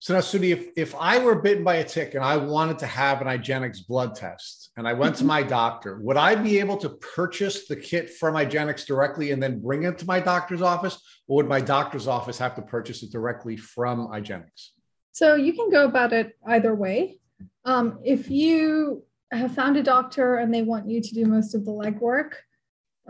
So 0.02 0.14
now, 0.14 0.22
Stuti, 0.22 0.52
if, 0.52 0.70
if 0.78 0.96
I 0.96 1.20
were 1.20 1.36
bitten 1.36 1.64
by 1.66 1.76
a 1.76 1.84
tick 1.84 2.16
and 2.16 2.24
I 2.24 2.38
wanted 2.38 2.80
to 2.80 2.86
have 2.86 3.20
an 3.22 3.28
IGeneX 3.28 3.86
blood 3.86 4.16
test 4.16 4.72
and 4.78 4.88
I 4.88 4.94
went 4.94 5.18
to 5.18 5.26
my 5.26 5.44
doctor, 5.60 6.00
would 6.00 6.16
I 6.16 6.36
be 6.36 6.58
able 6.60 6.78
to 6.78 6.90
purchase 6.90 7.68
the 7.68 7.76
kit 7.76 8.10
from 8.10 8.36
IGeneX 8.36 8.86
directly 8.86 9.32
and 9.32 9.44
then 9.44 9.60
bring 9.60 9.84
it 9.84 9.98
to 9.98 10.06
my 10.06 10.22
doctor's 10.22 10.62
office? 10.62 11.02
Or 11.28 11.38
would 11.38 11.50
my 11.50 11.60
doctor's 11.60 12.08
office 12.08 12.38
have 12.38 12.56
to 12.56 12.62
purchase 12.62 13.04
it 13.04 13.12
directly 13.12 13.58
from 13.58 14.08
IGeneX? 14.08 14.70
So 15.12 15.36
you 15.36 15.52
can 15.52 15.70
go 15.70 15.84
about 15.84 16.14
it 16.14 16.38
either 16.48 16.74
way. 16.74 17.20
Um, 17.66 18.00
if 18.06 18.32
you 18.32 19.04
have 19.32 19.54
found 19.54 19.76
a 19.76 19.84
doctor 19.84 20.38
and 20.38 20.54
they 20.54 20.62
want 20.62 20.88
you 20.88 21.02
to 21.02 21.14
do 21.14 21.26
most 21.26 21.54
of 21.56 21.66
the 21.66 21.72
legwork, 21.72 22.36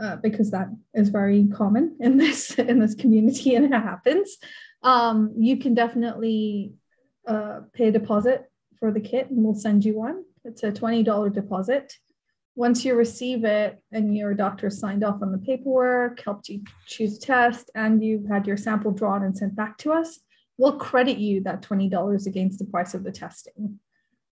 uh, 0.01 0.15
because 0.17 0.51
that 0.51 0.67
is 0.93 1.09
very 1.09 1.47
common 1.47 1.95
in 1.99 2.17
this 2.17 2.51
in 2.59 2.79
this 2.79 2.95
community 2.95 3.55
and 3.55 3.65
it 3.65 3.71
happens 3.71 4.37
um, 4.83 5.33
you 5.37 5.57
can 5.57 5.73
definitely 5.73 6.73
uh, 7.27 7.61
pay 7.73 7.89
a 7.89 7.91
deposit 7.91 8.49
for 8.79 8.91
the 8.91 8.99
kit 8.99 9.29
and 9.29 9.43
we'll 9.43 9.53
send 9.53 9.83
you 9.83 9.97
one. 9.97 10.23
It's 10.45 10.63
a 10.63 10.71
$20 10.71 11.33
deposit. 11.33 11.93
Once 12.55 12.83
you 12.83 12.95
receive 12.95 13.43
it 13.43 13.81
and 13.91 14.15
your 14.15 14.33
doctor 14.33 14.69
signed 14.69 15.03
off 15.03 15.21
on 15.21 15.31
the 15.31 15.37
paperwork, 15.37 16.21
helped 16.21 16.49
you 16.49 16.61
choose 16.87 17.17
test, 17.17 17.69
and 17.75 18.03
you've 18.03 18.27
had 18.27 18.47
your 18.47 18.57
sample 18.57 18.91
drawn 18.91 19.23
and 19.23 19.37
sent 19.37 19.55
back 19.55 19.77
to 19.77 19.91
us, 19.91 20.19
we'll 20.57 20.77
credit 20.77 21.17
you 21.17 21.41
that 21.41 21.61
$20 21.61 22.25
against 22.25 22.59
the 22.59 22.65
price 22.65 22.93
of 22.93 23.03
the 23.03 23.11
testing. 23.11 23.79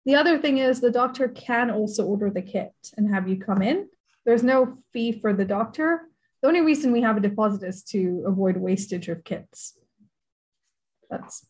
The 0.06 0.16
other 0.16 0.38
thing 0.38 0.58
is 0.58 0.80
the 0.80 0.92
doctor 0.92 1.30
can 1.30 1.72
also 1.72 2.06
order 2.06 2.30
the 2.30 2.42
kit 2.42 2.74
and 2.98 3.14
have 3.14 3.28
you 3.28 3.38
come 3.38 3.62
in. 3.62 3.88
There's 4.26 4.44
no 4.44 4.78
fee 4.92 5.20
for 5.20 5.34
the 5.34 5.46
doctor. 5.46 6.08
The 6.42 6.48
only 6.48 6.62
reason 6.62 6.92
we 6.92 7.02
have 7.02 7.18
a 7.18 7.22
deposit 7.22 7.64
is 7.64 7.84
to 7.86 8.24
avoid 8.26 8.58
wastage 8.58 9.08
of 9.10 9.24
kits. 9.24 9.78
That's, 11.10 11.46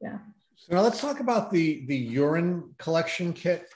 yeah. 0.00 0.18
So 0.56 0.74
now 0.74 0.80
let's 0.82 1.00
talk 1.00 1.20
about 1.20 1.50
the, 1.50 1.84
the 1.86 1.96
urine 1.96 2.74
collection 2.78 3.32
kit. 3.32 3.68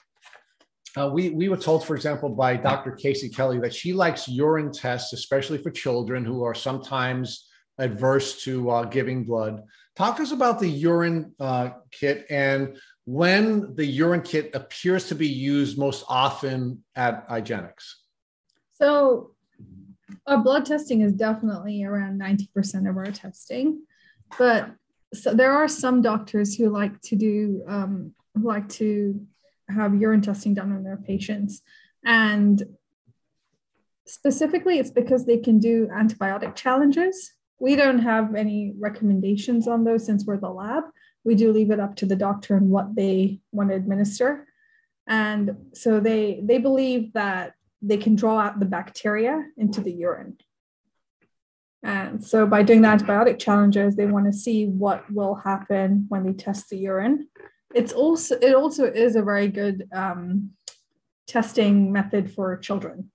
Uh, 0.97 1.09
we, 1.13 1.29
we 1.29 1.47
were 1.47 1.57
told, 1.57 1.85
for 1.85 1.95
example, 1.95 2.29
by 2.29 2.57
Dr. 2.57 2.91
Casey 2.91 3.29
Kelly 3.29 3.59
that 3.59 3.73
she 3.73 3.93
likes 3.93 4.27
urine 4.27 4.73
tests, 4.73 5.13
especially 5.13 5.57
for 5.57 5.71
children 5.71 6.25
who 6.25 6.43
are 6.43 6.53
sometimes 6.53 7.47
adverse 7.77 8.43
to 8.43 8.69
uh, 8.69 8.83
giving 8.83 9.23
blood. 9.23 9.61
Talk 9.95 10.17
to 10.17 10.23
us 10.23 10.31
about 10.31 10.59
the 10.59 10.67
urine 10.67 11.33
uh, 11.39 11.69
kit 11.91 12.25
and 12.29 12.77
when 13.05 13.75
the 13.75 13.85
urine 13.85 14.21
kit 14.21 14.51
appears 14.53 15.07
to 15.07 15.15
be 15.15 15.27
used 15.27 15.77
most 15.77 16.03
often 16.07 16.83
at 16.95 17.27
IGeneX. 17.29 17.73
So, 18.81 19.31
our 20.25 20.39
blood 20.39 20.65
testing 20.65 21.01
is 21.01 21.13
definitely 21.13 21.83
around 21.83 22.19
90% 22.19 22.89
of 22.89 22.97
our 22.97 23.11
testing, 23.11 23.83
but 24.37 24.71
so 25.13 25.33
there 25.33 25.51
are 25.51 25.67
some 25.67 26.01
doctors 26.01 26.55
who 26.55 26.69
like 26.69 26.99
to 27.01 27.15
do 27.15 27.63
um, 27.67 28.13
like 28.35 28.67
to 28.69 29.25
have 29.69 29.95
urine 29.95 30.21
testing 30.21 30.53
done 30.53 30.71
on 30.71 30.83
their 30.83 30.97
patients. 30.97 31.61
And 32.05 32.63
specifically 34.05 34.79
it's 34.79 34.91
because 34.91 35.25
they 35.25 35.37
can 35.37 35.59
do 35.59 35.87
antibiotic 35.87 36.55
challenges. 36.55 37.33
We 37.59 37.75
don't 37.75 37.99
have 37.99 38.35
any 38.35 38.73
recommendations 38.79 39.67
on 39.67 39.83
those 39.83 40.05
since 40.05 40.25
we're 40.25 40.37
the 40.37 40.49
lab. 40.49 40.85
We 41.23 41.35
do 41.35 41.51
leave 41.51 41.71
it 41.71 41.79
up 41.79 41.95
to 41.97 42.05
the 42.05 42.15
doctor 42.15 42.55
and 42.55 42.69
what 42.69 42.95
they 42.95 43.41
want 43.51 43.69
to 43.69 43.75
administer. 43.75 44.47
And 45.07 45.55
so 45.73 45.99
they 45.99 46.41
they 46.43 46.57
believe 46.57 47.13
that 47.13 47.53
they 47.81 47.97
can 47.97 48.15
draw 48.15 48.39
out 48.39 48.59
the 48.59 48.65
bacteria 48.65 49.45
into 49.57 49.81
the 49.81 49.91
urine. 49.91 50.37
And 51.83 52.23
so 52.23 52.45
by 52.45 52.61
doing 52.61 52.83
the 52.83 52.89
antibiotic 52.89 53.39
challenges, 53.39 53.95
they 53.95 54.05
want 54.05 54.25
to 54.27 54.33
see 54.33 54.67
what 54.67 55.11
will 55.11 55.35
happen 55.35 56.05
when 56.09 56.23
they 56.23 56.33
test 56.33 56.69
the 56.69 56.77
urine. 56.77 57.27
It's 57.73 57.91
also 57.91 58.35
it 58.35 58.53
also 58.53 58.85
is 58.85 59.15
a 59.15 59.23
very 59.23 59.47
good 59.47 59.87
um, 59.91 60.51
testing 61.27 61.91
method 61.91 62.31
for 62.31 62.55
children, 62.57 63.09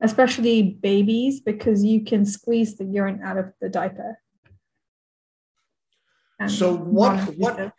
especially 0.00 0.62
babies, 0.62 1.40
because 1.40 1.84
you 1.84 2.04
can 2.04 2.24
squeeze 2.24 2.76
the 2.76 2.84
urine 2.84 3.20
out 3.22 3.36
of 3.36 3.52
the 3.60 3.68
diaper. 3.68 4.18
So 6.46 6.74
what 6.74 7.16
what 7.36 7.72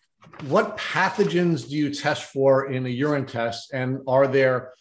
what 0.49 0.77
pathogens 0.77 1.67
do 1.69 1.75
you 1.75 1.93
test 1.93 2.25
for 2.25 2.71
in 2.71 2.85
a 2.85 2.89
urine 2.89 3.25
test, 3.25 3.73
and 3.73 3.99
are 4.07 4.27
there 4.27 4.73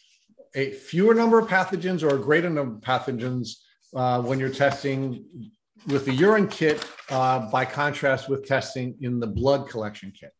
a 0.57 0.71
fewer 0.73 1.15
number 1.15 1.39
of 1.39 1.47
pathogens 1.47 2.03
or 2.03 2.17
a 2.17 2.19
greater 2.19 2.51
number 2.51 2.77
of 2.77 2.81
pathogens 2.81 3.59
uh, 3.95 4.21
when 4.23 4.41
you're 4.41 4.49
testing 4.49 5.25
with 5.87 6.05
the 6.07 6.13
urine 6.13 6.49
kit 6.49 6.85
uh, 7.11 7.49
by 7.51 7.65
contrast 7.65 8.29
with 8.29 8.47
testing 8.47 8.97
in 9.03 9.21
the 9.21 9.27
blood 9.27 9.69
collection 9.69 10.13
kit? 10.19 10.33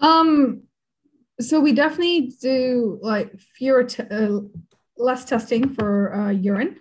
Um, 0.00 0.62
so 1.40 1.60
we 1.60 1.72
definitely 1.72 2.32
do 2.40 2.98
like 3.02 3.38
fewer, 3.38 3.84
t- 3.84 4.02
uh, 4.10 4.40
less 4.96 5.24
testing 5.24 5.68
for 5.74 6.14
uh, 6.14 6.30
urine. 6.30 6.80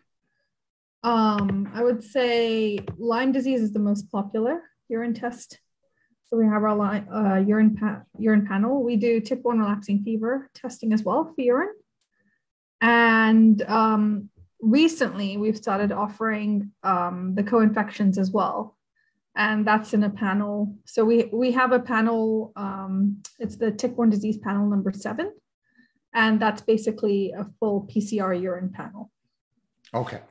Um, 1.03 1.69
I 1.73 1.83
would 1.83 2.03
say 2.03 2.79
Lyme 2.97 3.33
disease 3.33 3.61
is 3.61 3.73
the 3.73 3.79
most 3.79 4.09
popular 4.09 4.61
urine 4.87 5.13
test. 5.13 5.59
So 6.33 6.39
we 6.39 6.47
have 6.47 6.63
our 6.63 6.81
uh, 6.81 7.37
urine 7.41 7.75
pa- 7.75 8.01
urine 8.17 8.47
panel. 8.47 8.81
We 8.81 8.95
do 8.95 9.19
tick-borne 9.19 9.59
relapsing 9.59 10.03
fever 10.03 10.49
testing 10.55 10.91
as 10.91 11.03
well 11.03 11.25
for 11.25 11.39
urine. 11.39 11.75
And 12.81 13.61
um, 13.61 14.31
recently, 14.59 15.37
we've 15.37 15.55
started 15.55 15.91
offering 15.91 16.71
um, 16.81 17.35
the 17.35 17.43
co-infections 17.43 18.17
as 18.17 18.31
well 18.31 18.75
and 19.35 19.63
that's 19.67 19.93
in 19.93 20.03
a 20.03 20.09
panel. 20.09 20.75
So 20.85 21.05
we 21.05 21.29
we 21.31 21.51
have 21.51 21.71
a 21.71 21.79
panel. 21.79 22.51
Um, 22.55 23.21
it's 23.37 23.57
the 23.57 23.69
tick-borne 23.69 24.09
disease 24.09 24.39
panel 24.39 24.67
number 24.67 24.91
seven, 24.91 25.31
and 26.15 26.39
that's 26.39 26.63
basically 26.63 27.31
a 27.37 27.45
full 27.59 27.87
PCR 27.93 28.33
urine 28.41 28.71
panel. 28.71 29.11
Okay. 29.93 30.21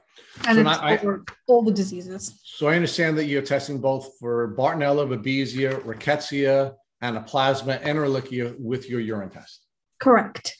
And 0.47 0.57
so 0.57 0.61
it's 0.61 0.65
not, 0.65 1.01
over 1.01 1.25
I, 1.29 1.33
all 1.47 1.63
the 1.63 1.73
diseases. 1.73 2.41
So 2.45 2.69
I 2.69 2.75
understand 2.75 3.19
that 3.19 3.27
you're 3.27 3.43
testing 3.43 3.81
both 3.81 4.19
for 4.19 4.55
Bartonella, 4.57 5.07
Babesia, 5.07 5.81
Rickettsia, 5.83 6.75
Anaplasma, 7.03 7.81
and 7.83 7.99
Ehrlichia 7.99 8.55
with 8.59 8.89
your 8.89 9.01
urine 9.01 9.31
test. 9.31 9.67
Correct. 9.99 10.57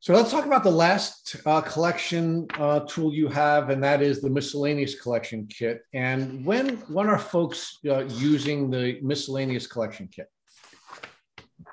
So 0.00 0.14
let's 0.14 0.32
talk 0.32 0.46
about 0.46 0.64
the 0.64 0.70
last 0.70 1.36
uh, 1.46 1.60
collection 1.60 2.48
uh, 2.58 2.80
tool 2.80 3.14
you 3.14 3.28
have, 3.28 3.70
and 3.70 3.82
that 3.84 4.02
is 4.02 4.20
the 4.20 4.28
miscellaneous 4.28 5.00
collection 5.00 5.46
kit. 5.46 5.82
And 5.94 6.44
when 6.44 6.76
when 6.88 7.08
are 7.08 7.18
folks 7.18 7.78
uh, 7.88 8.04
using 8.06 8.68
the 8.68 8.98
miscellaneous 9.00 9.68
collection 9.68 10.08
kit? 10.08 10.28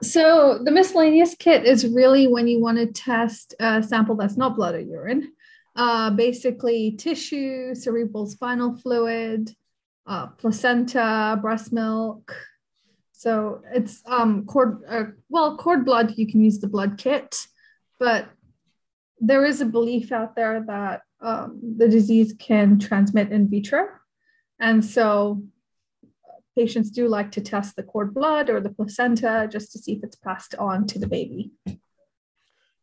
So 0.03 0.59
the 0.63 0.69
miscellaneous 0.69 1.35
kit 1.39 1.65
is 1.65 1.87
really 1.87 2.27
when 2.27 2.47
you 2.47 2.61
want 2.61 2.77
to 2.77 2.85
test 2.85 3.55
a 3.59 3.81
sample 3.81 4.15
that's 4.15 4.37
not 4.37 4.55
blood 4.55 4.75
or 4.75 4.79
urine, 4.79 5.33
uh, 5.75 6.11
basically 6.11 6.91
tissue, 6.91 7.75
cerebral 7.75 8.27
spinal 8.27 8.75
fluid, 8.77 9.53
uh, 10.07 10.27
placenta, 10.27 11.37
breast 11.41 11.71
milk. 11.71 12.35
So 13.11 13.61
it's 13.73 14.01
um, 14.05 14.45
cord 14.45 14.81
uh, 14.87 15.03
well 15.29 15.57
cord 15.57 15.85
blood. 15.85 16.13
You 16.17 16.27
can 16.27 16.41
use 16.41 16.59
the 16.59 16.67
blood 16.67 16.97
kit 16.97 17.47
but 17.99 18.29
there 19.19 19.45
is 19.45 19.61
a 19.61 19.65
belief 19.65 20.11
out 20.11 20.35
there 20.35 20.63
that 20.65 21.01
um, 21.21 21.59
the 21.77 21.89
disease 21.89 22.33
can 22.39 22.79
transmit 22.79 23.31
in 23.31 23.49
vitro. 23.49 23.87
And 24.59 24.83
so 24.83 25.43
patients 26.57 26.89
do 26.89 27.07
like 27.07 27.31
to 27.31 27.41
test 27.41 27.75
the 27.75 27.83
cord 27.83 28.13
blood 28.13 28.49
or 28.49 28.61
the 28.61 28.69
placenta 28.69 29.47
just 29.51 29.73
to 29.73 29.79
see 29.79 29.93
if 29.93 30.03
it's 30.03 30.15
passed 30.15 30.55
on 30.55 30.87
to 30.87 30.99
the 30.99 31.07
baby. 31.07 31.51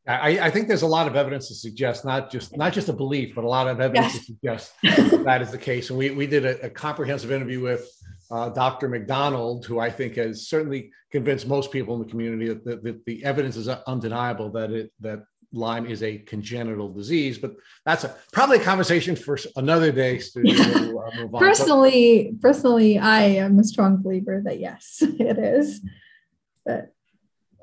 I, 0.08 0.38
I, 0.46 0.50
think 0.50 0.68
there's 0.68 0.82
a 0.82 0.86
lot 0.86 1.08
of 1.08 1.16
evidence 1.16 1.48
to 1.48 1.54
suggest 1.54 2.04
not 2.04 2.30
just 2.30 2.56
not 2.56 2.72
just 2.72 2.88
a 2.88 2.92
belief, 2.92 3.34
but 3.34 3.44
a 3.44 3.48
lot 3.48 3.66
of 3.66 3.80
evidence 3.80 4.14
yes. 4.14 4.18
to 4.18 4.24
suggest 4.24 5.24
that 5.24 5.42
is 5.42 5.50
the 5.50 5.58
case. 5.58 5.90
And 5.90 5.98
we, 5.98 6.10
we 6.10 6.26
did 6.26 6.44
a, 6.44 6.66
a 6.66 6.70
comprehensive 6.70 7.32
interview 7.32 7.60
with 7.60 7.90
uh, 8.30 8.50
Dr. 8.50 8.88
MacDonald, 8.88 9.66
who 9.66 9.78
I 9.80 9.90
think 9.90 10.14
has 10.16 10.48
certainly 10.48 10.92
convinced 11.10 11.48
most 11.48 11.72
people 11.72 11.94
in 11.94 12.02
the 12.02 12.08
community 12.08 12.48
that, 12.48 12.64
that, 12.64 12.84
that 12.84 13.04
the 13.04 13.24
evidence 13.24 13.56
is 13.56 13.68
undeniable 13.68 14.50
that 14.50 14.70
it 14.70 14.92
that 15.00 15.24
Lyme 15.52 15.86
is 15.86 16.02
a 16.02 16.18
congenital 16.18 16.92
disease. 16.92 17.38
But 17.38 17.56
that's 17.84 18.04
a, 18.04 18.14
probably 18.32 18.58
a 18.58 18.62
conversation 18.62 19.16
for 19.16 19.38
another 19.56 19.90
day. 19.90 20.18
To, 20.18 20.98
uh, 20.98 21.38
personally, 21.38 22.34
personally, 22.40 22.98
I 22.98 23.22
am 23.22 23.58
a 23.58 23.64
strong 23.64 24.02
believer 24.02 24.42
that 24.44 24.60
yes, 24.60 24.98
it 25.00 25.38
is. 25.38 25.80
But 26.64 26.92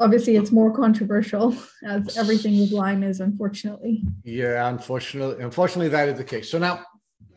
obviously, 0.03 0.35
it's 0.35 0.51
more 0.51 0.71
controversial 0.75 1.55
as 1.85 2.17
everything 2.17 2.59
with 2.59 2.71
Lyme 2.71 3.03
is, 3.03 3.19
unfortunately. 3.21 4.03
Yeah, 4.23 4.67
unfortunately, 4.67 5.43
unfortunately, 5.43 5.89
that 5.89 6.09
is 6.09 6.17
the 6.17 6.23
case. 6.23 6.51
So 6.51 6.59
now, 6.59 6.83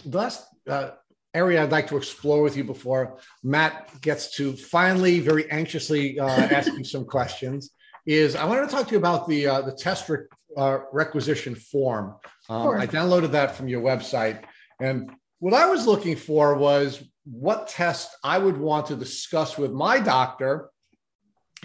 the 0.05 0.19
last 0.19 0.47
uh, 0.69 0.91
area 1.33 1.63
I'd 1.63 1.71
like 1.71 1.87
to 1.89 1.97
explore 1.97 2.43
with 2.43 2.57
you 2.57 2.65
before 2.65 3.19
Matt 3.43 3.91
gets 4.01 4.35
to 4.37 4.55
finally, 4.55 5.21
very 5.21 5.51
anxiously 5.51 6.19
uh, 6.19 6.27
ask 6.27 6.73
you 6.73 6.85
some 6.85 7.05
questions 7.05 7.71
is 8.07 8.37
I 8.37 8.45
wanted 8.45 8.63
to 8.63 8.69
talk 8.69 8.87
to 8.87 8.93
you 8.93 8.99
about 8.99 9.29
the 9.29 9.47
uh, 9.47 9.61
the 9.63 9.73
test 9.73 10.09
re- 10.09 10.27
uh, 10.57 10.79
requisition 10.93 11.55
form. 11.55 12.15
Um, 12.49 12.77
I 12.77 12.87
downloaded 12.87 13.33
that 13.33 13.57
from 13.57 13.69
your 13.69 13.83
website, 13.83 14.45
and 14.81 15.11
what 15.41 15.55
I 15.55 15.69
was 15.69 15.87
looking 15.87 16.17
for 16.17 16.55
was 16.55 17.03
what 17.25 17.69
test 17.69 18.17
I 18.23 18.39
would 18.39 18.57
want 18.57 18.87
to 18.87 18.97
discuss 18.97 19.59
with 19.59 19.73
my 19.73 19.99
doctor 19.99 20.71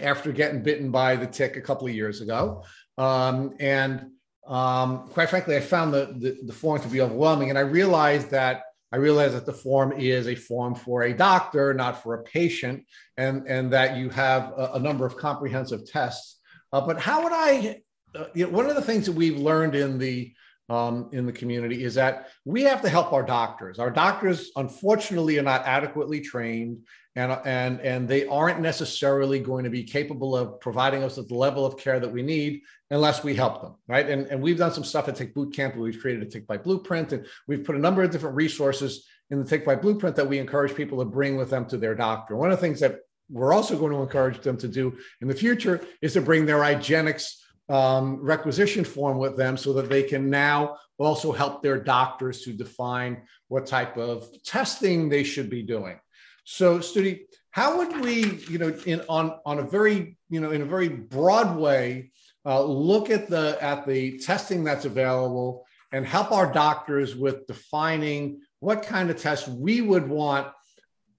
after 0.02 0.32
getting 0.32 0.62
bitten 0.62 0.90
by 0.90 1.16
the 1.16 1.26
tick 1.26 1.56
a 1.56 1.60
couple 1.60 1.86
of 1.86 1.94
years 1.94 2.20
ago, 2.20 2.64
um, 2.98 3.54
and 3.60 4.10
um, 4.46 5.08
quite 5.08 5.30
frankly, 5.30 5.56
I 5.56 5.60
found 5.60 5.94
the, 5.94 6.14
the 6.18 6.38
the 6.46 6.52
form 6.52 6.80
to 6.80 6.88
be 6.88 7.00
overwhelming, 7.00 7.50
and 7.50 7.58
I 7.58 7.62
realized 7.62 8.30
that 8.30 8.64
I 8.92 8.96
realized 8.96 9.34
that 9.34 9.46
the 9.46 9.52
form 9.54 9.92
is 9.92 10.28
a 10.28 10.34
form 10.34 10.74
for 10.74 11.04
a 11.04 11.14
doctor, 11.14 11.72
not 11.72 12.02
for 12.02 12.14
a 12.14 12.22
patient, 12.24 12.84
and, 13.16 13.46
and 13.48 13.72
that 13.72 13.96
you 13.96 14.10
have 14.10 14.52
a, 14.56 14.72
a 14.74 14.78
number 14.78 15.06
of 15.06 15.16
comprehensive 15.16 15.86
tests. 15.86 16.38
Uh, 16.72 16.82
but 16.82 17.00
how 17.00 17.22
would 17.22 17.32
I, 17.32 17.80
uh, 18.14 18.24
you 18.34 18.44
know, 18.44 18.52
one 18.52 18.68
of 18.68 18.76
the 18.76 18.82
things 18.82 19.06
that 19.06 19.12
we've 19.12 19.38
learned 19.38 19.74
in 19.74 19.98
the 19.98 20.34
um, 20.68 21.08
in 21.12 21.26
the 21.26 21.32
community 21.32 21.84
is 21.84 21.94
that 21.94 22.28
we 22.44 22.62
have 22.62 22.80
to 22.82 22.88
help 22.88 23.12
our 23.12 23.22
doctors. 23.22 23.78
Our 23.78 23.90
doctors, 23.90 24.50
unfortunately, 24.56 25.38
are 25.38 25.42
not 25.42 25.66
adequately 25.66 26.20
trained, 26.20 26.78
and 27.14 27.32
and 27.44 27.80
and 27.80 28.08
they 28.08 28.26
aren't 28.26 28.60
necessarily 28.60 29.38
going 29.38 29.64
to 29.64 29.70
be 29.70 29.84
capable 29.84 30.36
of 30.36 30.60
providing 30.60 31.02
us 31.02 31.16
with 31.16 31.28
the 31.28 31.34
level 31.34 31.66
of 31.66 31.76
care 31.76 32.00
that 32.00 32.10
we 32.10 32.22
need 32.22 32.62
unless 32.90 33.22
we 33.22 33.34
help 33.34 33.60
them, 33.60 33.74
right? 33.86 34.08
And 34.08 34.26
and 34.28 34.40
we've 34.40 34.58
done 34.58 34.72
some 34.72 34.84
stuff 34.84 35.08
at 35.08 35.16
Tick 35.16 35.34
Boot 35.34 35.54
Camp. 35.54 35.76
We've 35.76 36.00
created 36.00 36.22
a 36.22 36.26
Tick 36.26 36.46
Bite 36.46 36.64
Blueprint, 36.64 37.12
and 37.12 37.26
we've 37.46 37.64
put 37.64 37.76
a 37.76 37.78
number 37.78 38.02
of 38.02 38.10
different 38.10 38.36
resources 38.36 39.06
in 39.30 39.38
the 39.38 39.44
Tick 39.44 39.64
Bite 39.64 39.82
Blueprint 39.82 40.16
that 40.16 40.28
we 40.28 40.38
encourage 40.38 40.74
people 40.74 40.98
to 40.98 41.04
bring 41.04 41.36
with 41.36 41.50
them 41.50 41.66
to 41.66 41.76
their 41.76 41.94
doctor. 41.94 42.36
One 42.36 42.50
of 42.50 42.58
the 42.58 42.66
things 42.66 42.80
that 42.80 43.00
we're 43.30 43.52
also 43.52 43.78
going 43.78 43.92
to 43.92 44.02
encourage 44.02 44.40
them 44.40 44.56
to 44.58 44.68
do 44.68 44.96
in 45.20 45.28
the 45.28 45.34
future 45.34 45.80
is 46.02 46.12
to 46.14 46.20
bring 46.20 46.44
their 46.44 46.58
IGeneX 46.58 47.36
um, 47.68 48.16
requisition 48.20 48.84
form 48.84 49.18
with 49.18 49.36
them 49.36 49.56
so 49.56 49.72
that 49.74 49.88
they 49.88 50.02
can 50.02 50.28
now 50.28 50.76
also 50.98 51.32
help 51.32 51.62
their 51.62 51.78
doctors 51.78 52.42
to 52.42 52.52
define 52.52 53.22
what 53.48 53.66
type 53.66 53.96
of 53.96 54.28
testing 54.44 55.08
they 55.08 55.24
should 55.24 55.48
be 55.48 55.62
doing. 55.62 55.98
So, 56.44 56.78
Stuti, 56.78 57.20
how 57.50 57.78
would 57.78 58.00
we, 58.00 58.38
you 58.48 58.58
know, 58.58 58.74
in 58.86 59.02
on 59.08 59.38
on 59.44 59.58
a 59.58 59.62
very, 59.62 60.16
you 60.28 60.40
know, 60.40 60.50
in 60.50 60.62
a 60.62 60.66
very 60.66 60.88
broad 60.88 61.56
way, 61.56 62.12
uh, 62.44 62.62
look 62.62 63.10
at 63.10 63.28
the 63.28 63.58
at 63.60 63.86
the 63.86 64.18
testing 64.18 64.64
that's 64.64 64.84
available 64.84 65.64
and 65.92 66.06
help 66.06 66.32
our 66.32 66.52
doctors 66.52 67.14
with 67.14 67.46
defining 67.46 68.40
what 68.60 68.82
kind 68.82 69.10
of 69.10 69.20
test 69.20 69.48
we 69.48 69.80
would 69.80 70.08
want 70.08 70.48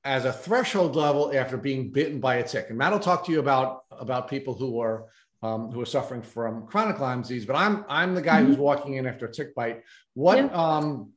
as 0.03 0.25
a 0.25 0.33
threshold 0.33 0.95
level 0.95 1.31
after 1.33 1.55
being 1.55 1.91
bitten 1.91 2.19
by 2.19 2.35
a 2.35 2.43
tick. 2.43 2.65
And 2.69 2.77
Matt 2.77 2.91
will 2.91 2.99
talk 2.99 3.25
to 3.25 3.31
you 3.31 3.39
about 3.39 3.83
about 3.91 4.27
people 4.27 4.53
who 4.53 4.81
are 4.81 5.05
um, 5.41 5.71
who 5.71 5.81
are 5.81 5.85
suffering 5.85 6.21
from 6.21 6.67
chronic 6.67 6.99
Lyme 6.99 7.21
disease. 7.21 7.45
But 7.45 7.55
I'm 7.55 7.85
I'm 7.87 8.15
the 8.15 8.21
guy 8.21 8.39
mm-hmm. 8.39 8.47
who's 8.47 8.57
walking 8.57 8.95
in 8.95 9.05
after 9.05 9.27
a 9.27 9.31
tick 9.31 9.55
bite. 9.55 9.83
What 10.13 10.37
yeah. 10.37 10.47
um, 10.47 11.11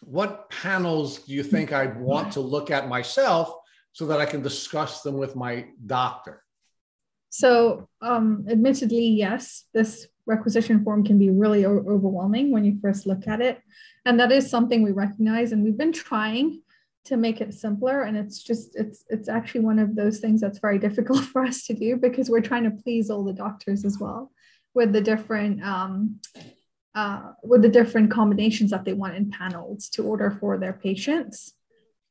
what 0.00 0.48
panels 0.50 1.18
do 1.20 1.34
you 1.34 1.42
think 1.42 1.72
I'd 1.72 2.00
want 2.00 2.32
to 2.32 2.40
look 2.40 2.70
at 2.70 2.88
myself 2.88 3.52
so 3.92 4.06
that 4.06 4.20
I 4.20 4.26
can 4.26 4.42
discuss 4.42 5.02
them 5.02 5.16
with 5.16 5.36
my 5.36 5.66
doctor? 5.86 6.42
So, 7.30 7.88
um, 8.00 8.46
admittedly, 8.48 9.06
yes, 9.06 9.64
this 9.74 10.06
requisition 10.26 10.82
form 10.82 11.04
can 11.04 11.18
be 11.18 11.30
really 11.30 11.66
o- 11.66 11.84
overwhelming 11.86 12.50
when 12.50 12.64
you 12.64 12.78
first 12.80 13.06
look 13.06 13.28
at 13.28 13.40
it. 13.40 13.60
And 14.06 14.18
that 14.20 14.32
is 14.32 14.48
something 14.48 14.82
we 14.82 14.92
recognize, 14.92 15.52
and 15.52 15.62
we've 15.62 15.76
been 15.76 15.92
trying 15.92 16.62
to 17.04 17.16
make 17.16 17.40
it 17.40 17.54
simpler 17.54 18.02
and 18.02 18.18
it's 18.18 18.42
just 18.42 18.76
it's 18.76 19.04
it's 19.08 19.30
actually 19.30 19.62
one 19.62 19.78
of 19.78 19.96
those 19.96 20.20
things 20.20 20.42
that's 20.42 20.58
very 20.58 20.78
difficult 20.86 21.24
for 21.24 21.42
us 21.42 21.64
to 21.64 21.72
do 21.72 21.96
because 21.96 22.28
we're 22.28 22.40
trying 22.40 22.64
to 22.64 22.82
please 22.82 23.08
all 23.08 23.24
the 23.24 23.32
doctors 23.32 23.84
as 23.86 23.98
well 23.98 24.30
with 24.74 24.92
the 24.92 25.00
different 25.00 25.62
um, 25.64 26.20
uh, 26.94 27.32
with 27.42 27.62
the 27.62 27.68
different 27.68 28.10
combinations 28.10 28.70
that 28.70 28.84
they 28.84 28.92
want 28.92 29.14
in 29.14 29.30
panels 29.30 29.88
to 29.90 30.02
order 30.02 30.30
for 30.30 30.58
their 30.58 30.72
patients. 30.72 31.54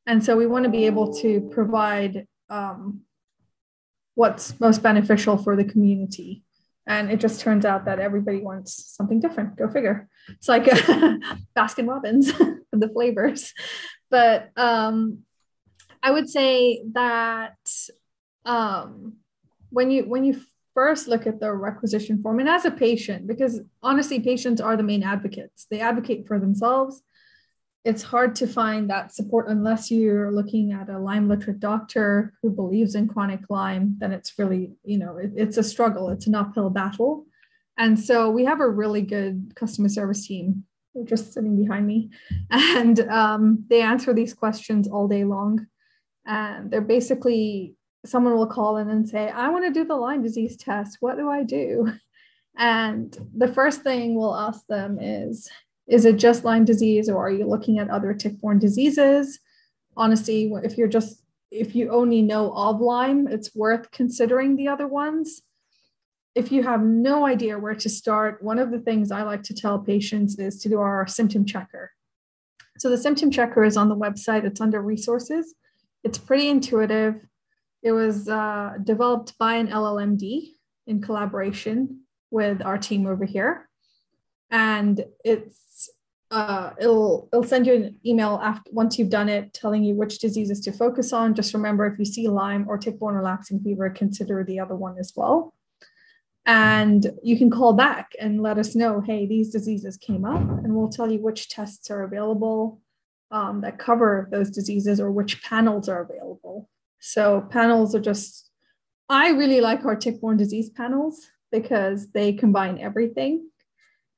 And 0.06 0.24
so 0.24 0.36
we 0.36 0.46
want 0.46 0.64
to 0.64 0.70
be 0.70 0.86
able 0.86 1.12
to 1.14 1.48
provide 1.52 2.26
um, 2.48 3.00
what's 4.14 4.58
most 4.58 4.82
beneficial 4.82 5.36
for 5.36 5.54
the 5.54 5.64
community. 5.64 6.42
And 6.86 7.10
it 7.10 7.20
just 7.20 7.40
turns 7.40 7.66
out 7.66 7.84
that 7.84 7.98
everybody 7.98 8.40
wants 8.40 8.94
something 8.96 9.20
different. 9.20 9.56
Go 9.56 9.68
figure. 9.68 10.08
It's 10.28 10.48
like 10.48 10.64
baskin 11.56 11.86
robbins 11.86 12.32
the 12.72 12.88
flavors. 12.88 13.52
But 14.10 14.50
um, 14.56 15.24
I 16.02 16.10
would 16.10 16.30
say 16.30 16.82
that 16.92 17.58
um, 18.46 19.16
when 19.70 19.90
you 19.90 20.04
when 20.04 20.24
you 20.24 20.40
first 20.78 21.08
look 21.08 21.26
at 21.26 21.40
the 21.40 21.52
requisition 21.52 22.22
form, 22.22 22.38
and 22.38 22.48
as 22.48 22.64
a 22.64 22.70
patient, 22.70 23.26
because 23.26 23.54
honestly, 23.82 24.20
patients 24.20 24.60
are 24.60 24.76
the 24.76 24.90
main 24.92 25.02
advocates. 25.02 25.66
They 25.70 25.80
advocate 25.80 26.22
for 26.28 26.38
themselves. 26.38 27.02
It's 27.84 28.04
hard 28.14 28.34
to 28.36 28.46
find 28.46 28.88
that 28.88 29.14
support 29.18 29.48
unless 29.48 29.90
you're 29.90 30.30
looking 30.30 30.66
at 30.72 30.88
a 30.88 30.98
Lyme 30.98 31.26
literate 31.28 31.60
doctor 31.60 32.32
who 32.40 32.50
believes 32.50 32.94
in 32.94 33.08
chronic 33.08 33.42
Lyme. 33.48 33.96
Then 33.98 34.12
it's 34.12 34.38
really, 34.38 34.72
you 34.84 34.98
know, 34.98 35.16
it, 35.16 35.32
it's 35.34 35.56
a 35.56 35.62
struggle. 35.62 36.10
It's 36.10 36.28
an 36.28 36.34
uphill 36.34 36.70
battle. 36.70 37.26
And 37.76 37.98
so 37.98 38.30
we 38.30 38.44
have 38.44 38.60
a 38.60 38.68
really 38.82 39.02
good 39.02 39.54
customer 39.56 39.88
service 39.88 40.26
team 40.26 40.64
they're 40.94 41.16
just 41.16 41.32
sitting 41.32 41.56
behind 41.56 41.86
me. 41.86 42.10
And 42.50 43.00
um, 43.08 43.64
they 43.68 43.82
answer 43.82 44.12
these 44.12 44.34
questions 44.34 44.88
all 44.88 45.08
day 45.08 45.24
long. 45.24 45.66
And 46.26 46.70
they're 46.70 46.80
basically, 46.80 47.74
someone 48.08 48.36
will 48.36 48.46
call 48.46 48.78
in 48.78 48.88
and 48.88 49.08
say, 49.08 49.30
I 49.30 49.48
want 49.50 49.64
to 49.66 49.72
do 49.72 49.84
the 49.84 49.96
Lyme 49.96 50.22
disease 50.22 50.56
test. 50.56 50.98
What 51.00 51.16
do 51.16 51.28
I 51.28 51.42
do? 51.42 51.92
And 52.56 53.16
the 53.36 53.46
first 53.46 53.82
thing 53.82 54.16
we'll 54.16 54.34
ask 54.34 54.66
them 54.66 54.98
is, 55.00 55.48
is 55.86 56.04
it 56.04 56.16
just 56.16 56.44
Lyme 56.44 56.64
disease 56.64 57.08
or 57.08 57.24
are 57.24 57.30
you 57.30 57.46
looking 57.46 57.78
at 57.78 57.88
other 57.88 58.12
tick-borne 58.12 58.58
diseases? 58.58 59.38
Honestly, 59.96 60.52
if 60.64 60.76
you're 60.76 60.88
just 60.88 61.22
if 61.50 61.74
you 61.74 61.90
only 61.90 62.20
know 62.20 62.52
of 62.52 62.80
Lyme, 62.80 63.26
it's 63.26 63.54
worth 63.54 63.90
considering 63.90 64.56
the 64.56 64.68
other 64.68 64.86
ones 64.86 65.42
if 66.38 66.52
you 66.52 66.62
have 66.62 66.82
no 66.82 67.26
idea 67.26 67.58
where 67.58 67.74
to 67.74 67.88
start, 67.88 68.40
one 68.44 68.60
of 68.60 68.70
the 68.70 68.78
things 68.78 69.10
I 69.10 69.22
like 69.22 69.42
to 69.44 69.54
tell 69.54 69.76
patients 69.76 70.38
is 70.38 70.60
to 70.60 70.68
do 70.68 70.78
our 70.78 71.04
symptom 71.08 71.44
checker. 71.44 71.90
So 72.78 72.88
the 72.88 72.96
symptom 72.96 73.32
checker 73.32 73.64
is 73.64 73.76
on 73.76 73.88
the 73.88 73.96
website, 73.96 74.44
it's 74.44 74.60
under 74.60 74.80
resources. 74.80 75.54
It's 76.04 76.16
pretty 76.16 76.48
intuitive. 76.48 77.26
It 77.88 77.92
was 77.92 78.28
uh, 78.28 78.74
developed 78.84 79.38
by 79.38 79.54
an 79.54 79.68
LLMD 79.68 80.50
in 80.86 81.00
collaboration 81.00 82.02
with 82.30 82.60
our 82.60 82.76
team 82.76 83.06
over 83.06 83.24
here. 83.24 83.66
And 84.50 85.02
it's 85.24 85.88
uh, 86.30 86.72
it'll 86.78 87.30
it'll 87.32 87.44
send 87.44 87.66
you 87.66 87.72
an 87.72 87.98
email 88.04 88.38
after 88.42 88.70
once 88.74 88.98
you've 88.98 89.08
done 89.08 89.30
it, 89.30 89.54
telling 89.54 89.84
you 89.84 89.94
which 89.94 90.18
diseases 90.18 90.60
to 90.60 90.72
focus 90.72 91.14
on. 91.14 91.34
Just 91.34 91.54
remember, 91.54 91.86
if 91.86 91.98
you 91.98 92.04
see 92.04 92.28
Lyme 92.28 92.66
or 92.68 92.76
tick-borne 92.76 93.14
relapsing 93.14 93.58
fever, 93.60 93.88
consider 93.88 94.44
the 94.44 94.60
other 94.60 94.76
one 94.76 94.98
as 94.98 95.14
well. 95.16 95.54
And 96.44 97.10
you 97.22 97.38
can 97.38 97.48
call 97.48 97.72
back 97.72 98.12
and 98.20 98.42
let 98.42 98.58
us 98.58 98.74
know, 98.74 99.00
hey, 99.00 99.24
these 99.24 99.48
diseases 99.48 99.96
came 99.96 100.26
up, 100.26 100.42
and 100.42 100.74
we'll 100.74 100.90
tell 100.90 101.10
you 101.10 101.22
which 101.22 101.48
tests 101.48 101.90
are 101.90 102.02
available 102.02 102.82
um, 103.30 103.62
that 103.62 103.78
cover 103.78 104.28
those 104.30 104.50
diseases 104.50 105.00
or 105.00 105.10
which 105.10 105.42
panels 105.42 105.88
are 105.88 106.02
available. 106.02 106.68
So, 107.00 107.46
panels 107.50 107.94
are 107.94 108.00
just, 108.00 108.50
I 109.08 109.30
really 109.30 109.60
like 109.60 109.84
our 109.84 109.96
tick-borne 109.96 110.36
disease 110.36 110.70
panels 110.70 111.26
because 111.50 112.10
they 112.12 112.32
combine 112.32 112.78
everything 112.78 113.48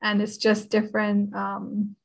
and 0.03 0.21
it's 0.21 0.37
just 0.37 0.71
different. 0.71 1.35
Um, 1.35 1.97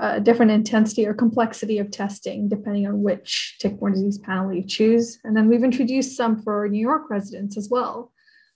uh, 0.00 0.18
different 0.18 0.50
intensity 0.50 1.06
or 1.06 1.12
complexity 1.12 1.78
of 1.78 1.90
testing 1.90 2.48
depending 2.48 2.86
on 2.86 3.02
which 3.02 3.58
tick-borne 3.60 3.92
disease 3.92 4.16
panel 4.16 4.50
you 4.50 4.64
choose. 4.64 5.18
And 5.24 5.36
then 5.36 5.46
we've 5.46 5.62
introduced 5.62 6.16
some 6.16 6.42
for 6.42 6.66
New 6.70 6.80
York 6.80 7.10
residents 7.10 7.58
as 7.58 7.68
well 7.70 8.10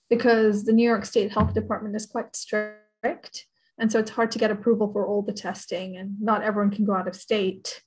because 0.09 0.65
the 0.65 0.73
New 0.73 0.87
York 0.89 1.05
State 1.05 1.33
Health 1.33 1.53
Department 1.53 1.97
is 1.97 2.07
quite 2.07 2.35
strict. 2.35 3.47
And 3.79 3.91
so 3.91 3.99
it's 3.99 4.11
hard 4.11 4.31
to 4.31 4.39
get 4.39 4.51
approval 4.51 4.93
for 4.93 5.07
all 5.07 5.23
the 5.23 5.33
testing, 5.33 5.97
and 5.97 6.21
not 6.21 6.43
everyone 6.43 6.75
can 6.75 6.85
go 6.85 6.95
out 6.95 7.09
of 7.09 7.17
state. 7.17 7.83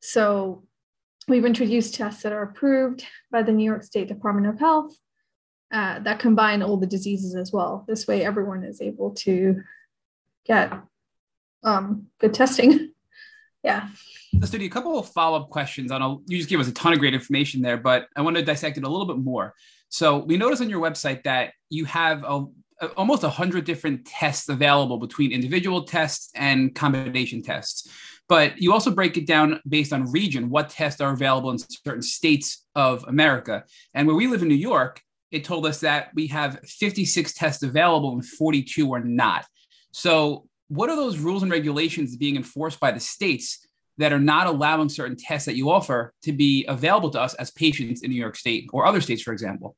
So 0.00 0.64
we've 1.28 1.44
introduced 1.44 1.94
tests 1.94 2.22
that 2.22 2.32
are 2.32 2.42
approved 2.42 3.04
by 3.30 3.42
the 3.42 3.52
New 3.52 3.64
York 3.64 3.84
State 3.84 4.08
Department 4.08 4.46
of 4.46 4.58
Health 4.58 4.96
uh, 5.72 5.98
that 6.00 6.18
combine 6.18 6.62
all 6.62 6.76
the 6.76 6.86
diseases 6.86 7.34
as 7.34 7.50
well. 7.50 7.84
This 7.88 8.06
way, 8.06 8.24
everyone 8.24 8.62
is 8.62 8.80
able 8.80 9.12
to 9.12 9.62
get 10.44 10.72
um, 11.64 12.08
good 12.20 12.34
testing. 12.34 12.92
yeah. 13.62 13.88
Do 14.32 14.60
a 14.60 14.68
couple 14.68 14.98
of 14.98 15.08
follow 15.08 15.40
up 15.40 15.50
questions. 15.50 15.90
On 15.90 16.02
a, 16.02 16.16
you 16.26 16.36
just 16.36 16.48
gave 16.48 16.60
us 16.60 16.68
a 16.68 16.74
ton 16.74 16.92
of 16.92 16.98
great 16.98 17.14
information 17.14 17.62
there, 17.62 17.78
but 17.78 18.06
I 18.16 18.20
want 18.20 18.36
to 18.36 18.42
dissect 18.42 18.76
it 18.76 18.84
a 18.84 18.88
little 18.88 19.06
bit 19.06 19.18
more. 19.18 19.54
So 19.88 20.18
we 20.18 20.36
notice 20.36 20.60
on 20.60 20.68
your 20.68 20.80
website 20.80 21.22
that 21.24 21.52
you 21.70 21.84
have 21.86 22.22
a, 22.24 22.44
a, 22.80 22.86
almost 22.88 23.22
100 23.22 23.64
different 23.64 24.06
tests 24.06 24.48
available 24.48 24.98
between 24.98 25.32
individual 25.32 25.84
tests 25.84 26.30
and 26.34 26.74
combination 26.74 27.42
tests. 27.42 27.88
But 28.32 28.62
you 28.62 28.72
also 28.72 28.90
break 28.90 29.18
it 29.18 29.26
down 29.26 29.60
based 29.68 29.92
on 29.92 30.10
region, 30.10 30.48
what 30.48 30.70
tests 30.70 31.02
are 31.02 31.12
available 31.12 31.50
in 31.50 31.58
certain 31.58 32.00
states 32.00 32.64
of 32.74 33.04
America. 33.06 33.64
And 33.92 34.06
where 34.06 34.16
we 34.16 34.26
live 34.26 34.40
in 34.40 34.48
New 34.48 34.54
York, 34.54 35.02
it 35.30 35.44
told 35.44 35.66
us 35.66 35.80
that 35.80 36.08
we 36.14 36.28
have 36.28 36.58
56 36.60 37.34
tests 37.34 37.62
available 37.62 38.14
and 38.14 38.24
42 38.24 38.90
are 38.94 39.04
not. 39.04 39.44
So, 39.90 40.48
what 40.68 40.88
are 40.88 40.96
those 40.96 41.18
rules 41.18 41.42
and 41.42 41.52
regulations 41.52 42.16
being 42.16 42.36
enforced 42.36 42.80
by 42.80 42.90
the 42.90 43.00
states 43.00 43.66
that 43.98 44.14
are 44.14 44.18
not 44.18 44.46
allowing 44.46 44.88
certain 44.88 45.18
tests 45.18 45.44
that 45.44 45.56
you 45.56 45.70
offer 45.70 46.14
to 46.22 46.32
be 46.32 46.64
available 46.68 47.10
to 47.10 47.20
us 47.20 47.34
as 47.34 47.50
patients 47.50 48.00
in 48.00 48.10
New 48.10 48.16
York 48.16 48.36
State 48.36 48.66
or 48.72 48.86
other 48.86 49.02
states, 49.02 49.20
for 49.20 49.34
example? 49.34 49.76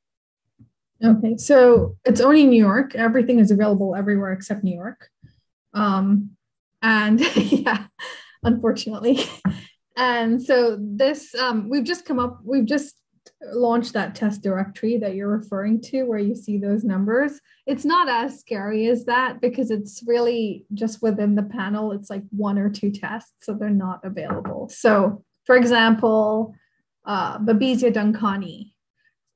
Okay, 1.04 1.36
so 1.38 1.96
it's 2.04 2.20
only 2.20 2.46
New 2.46 2.62
York. 2.62 2.94
Everything 2.94 3.40
is 3.40 3.50
available 3.50 3.96
everywhere 3.96 4.30
except 4.30 4.62
New 4.62 4.76
York. 4.76 5.08
Um, 5.72 6.36
and 6.84 7.18
yeah, 7.36 7.83
unfortunately. 8.44 9.20
And 9.96 10.42
so 10.42 10.76
this, 10.80 11.36
um, 11.36 11.68
we've 11.70 11.84
just 11.84 12.04
come 12.04 12.18
up, 12.18 12.40
we've 12.42 12.64
just 12.64 12.96
launched 13.52 13.92
that 13.92 14.16
test 14.16 14.42
directory 14.42 14.98
that 14.98 15.14
you're 15.14 15.28
referring 15.28 15.80
to, 15.82 16.02
where 16.02 16.18
you 16.18 16.34
see 16.34 16.58
those 16.58 16.82
numbers. 16.82 17.40
It's 17.64 17.84
not 17.84 18.08
as 18.08 18.40
scary 18.40 18.88
as 18.88 19.04
that 19.04 19.40
because 19.40 19.70
it's 19.70 20.02
really 20.04 20.66
just 20.74 21.00
within 21.00 21.36
the 21.36 21.44
panel, 21.44 21.92
it's 21.92 22.10
like 22.10 22.24
one 22.30 22.58
or 22.58 22.68
two 22.70 22.90
tests, 22.90 23.32
so 23.42 23.54
they're 23.54 23.70
not 23.70 24.00
available. 24.04 24.68
So, 24.68 25.22
for 25.44 25.54
example, 25.54 26.56
uh, 27.04 27.38
Babesia 27.38 27.92
duncani 27.92 28.72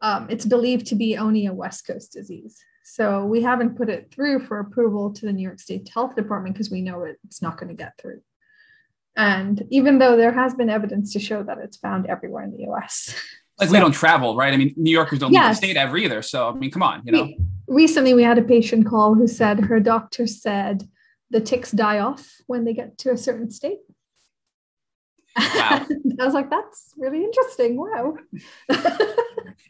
um, 0.00 0.28
it's 0.30 0.44
believed 0.44 0.86
to 0.88 0.94
be 0.94 1.16
only 1.16 1.46
a 1.46 1.52
West 1.52 1.86
Coast 1.86 2.12
disease. 2.12 2.56
So 2.84 3.24
we 3.24 3.42
haven't 3.42 3.76
put 3.76 3.90
it 3.90 4.10
through 4.10 4.46
for 4.46 4.60
approval 4.60 5.12
to 5.12 5.26
the 5.26 5.32
New 5.32 5.42
York 5.42 5.60
State 5.60 5.90
Health 5.92 6.14
Department 6.14 6.54
because 6.54 6.70
we 6.70 6.80
know 6.80 7.04
it's 7.24 7.42
not 7.42 7.58
going 7.58 7.68
to 7.68 7.74
get 7.74 7.98
through. 7.98 8.20
And 9.18 9.64
even 9.68 9.98
though 9.98 10.16
there 10.16 10.33
has 10.33 10.54
been 10.54 10.70
evidence 10.70 11.12
to 11.12 11.18
show 11.18 11.42
that 11.42 11.59
it's 11.59 11.76
found 11.76 12.07
everywhere 12.07 12.44
in 12.44 12.52
the 12.52 12.70
US. 12.70 13.14
Like 13.61 13.70
so, 13.70 13.72
we 13.72 13.81
don't 13.81 13.90
travel, 13.90 14.37
right? 14.37 14.54
I 14.54 14.57
mean, 14.57 14.72
New 14.76 14.92
Yorkers 14.92 15.18
don't 15.18 15.33
yes. 15.33 15.42
leave 15.42 15.50
the 15.50 15.57
state 15.57 15.76
ever 15.76 15.96
either. 15.98 16.22
So, 16.22 16.48
I 16.48 16.52
mean, 16.52 16.70
come 16.70 16.85
on, 16.85 17.02
you 17.04 17.11
know. 17.11 17.24
We, 17.24 17.40
recently, 17.66 18.14
we 18.14 18.22
had 18.22 18.38
a 18.38 18.42
patient 18.42 18.87
call 18.87 19.16
who 19.16 19.26
said 19.26 19.59
her 19.64 19.81
doctor 19.81 20.28
said 20.28 20.88
the 21.31 21.40
ticks 21.40 21.72
die 21.72 21.98
off 21.98 22.37
when 22.46 22.64
they 22.64 22.72
get 22.72 22.98
to 22.98 23.11
a 23.11 23.16
certain 23.16 23.50
state. 23.50 23.78
Wow. 25.37 25.87
I 26.20 26.24
was 26.24 26.35
like, 26.35 26.50
that's 26.50 26.94
really 26.96 27.24
interesting. 27.24 27.76
Wow. 27.76 28.16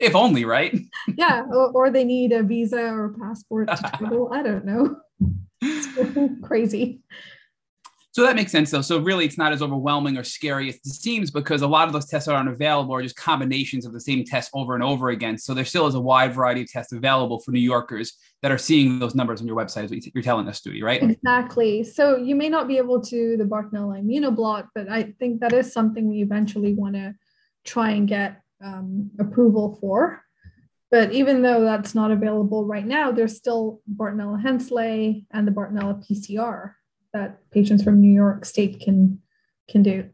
if 0.00 0.14
only, 0.14 0.44
right? 0.44 0.78
yeah. 1.16 1.44
Or, 1.48 1.70
or, 1.72 1.90
they 1.90 2.04
need 2.04 2.32
a 2.32 2.42
visa 2.42 2.80
or 2.80 3.06
a 3.06 3.18
passport 3.18 3.68
to 3.68 3.90
travel. 3.96 4.30
I 4.30 4.42
don't 4.42 4.66
know. 4.66 4.96
It's 5.62 6.46
crazy. 6.46 7.00
So 8.18 8.24
that 8.24 8.34
makes 8.34 8.50
sense, 8.50 8.72
though. 8.72 8.82
So 8.82 8.98
really, 8.98 9.26
it's 9.26 9.38
not 9.38 9.52
as 9.52 9.62
overwhelming 9.62 10.16
or 10.16 10.24
scary 10.24 10.68
as 10.68 10.74
it 10.74 10.86
seems 10.86 11.30
because 11.30 11.62
a 11.62 11.68
lot 11.68 11.86
of 11.86 11.92
those 11.92 12.06
tests 12.06 12.26
that 12.26 12.34
aren't 12.34 12.48
available 12.48 12.92
are 12.92 13.00
just 13.00 13.14
combinations 13.14 13.86
of 13.86 13.92
the 13.92 14.00
same 14.00 14.24
tests 14.24 14.50
over 14.54 14.74
and 14.74 14.82
over 14.82 15.10
again. 15.10 15.38
So 15.38 15.54
there 15.54 15.64
still 15.64 15.86
is 15.86 15.94
a 15.94 16.00
wide 16.00 16.34
variety 16.34 16.62
of 16.62 16.68
tests 16.68 16.92
available 16.92 17.38
for 17.38 17.52
New 17.52 17.60
Yorkers 17.60 18.14
that 18.42 18.50
are 18.50 18.58
seeing 18.58 18.98
those 18.98 19.14
numbers 19.14 19.40
on 19.40 19.46
your 19.46 19.54
website, 19.54 19.84
as 19.84 20.10
you're 20.12 20.24
telling 20.24 20.48
us, 20.48 20.60
Stuti, 20.60 20.82
right? 20.82 21.00
Exactly. 21.00 21.84
So 21.84 22.16
you 22.16 22.34
may 22.34 22.48
not 22.48 22.66
be 22.66 22.76
able 22.76 23.00
to 23.02 23.36
the 23.36 23.44
Bartonella 23.44 24.02
immunoblot, 24.02 24.66
but 24.74 24.90
I 24.90 25.14
think 25.20 25.38
that 25.38 25.52
is 25.52 25.72
something 25.72 26.08
we 26.08 26.20
eventually 26.20 26.74
want 26.74 26.96
to 26.96 27.14
try 27.64 27.90
and 27.90 28.08
get 28.08 28.42
um, 28.60 29.12
approval 29.20 29.78
for. 29.80 30.24
But 30.90 31.12
even 31.12 31.42
though 31.42 31.60
that's 31.60 31.94
not 31.94 32.10
available 32.10 32.66
right 32.66 32.84
now, 32.84 33.12
there's 33.12 33.36
still 33.36 33.80
Bartonella 33.88 34.42
henselae 34.42 35.24
and 35.30 35.46
the 35.46 35.52
Bartonella 35.52 36.04
PCR 36.04 36.72
that 37.18 37.50
patients 37.50 37.82
from 37.82 38.00
New 38.00 38.12
York 38.12 38.44
State 38.44 38.80
can 38.80 39.20
can 39.68 39.82
do. 39.82 40.08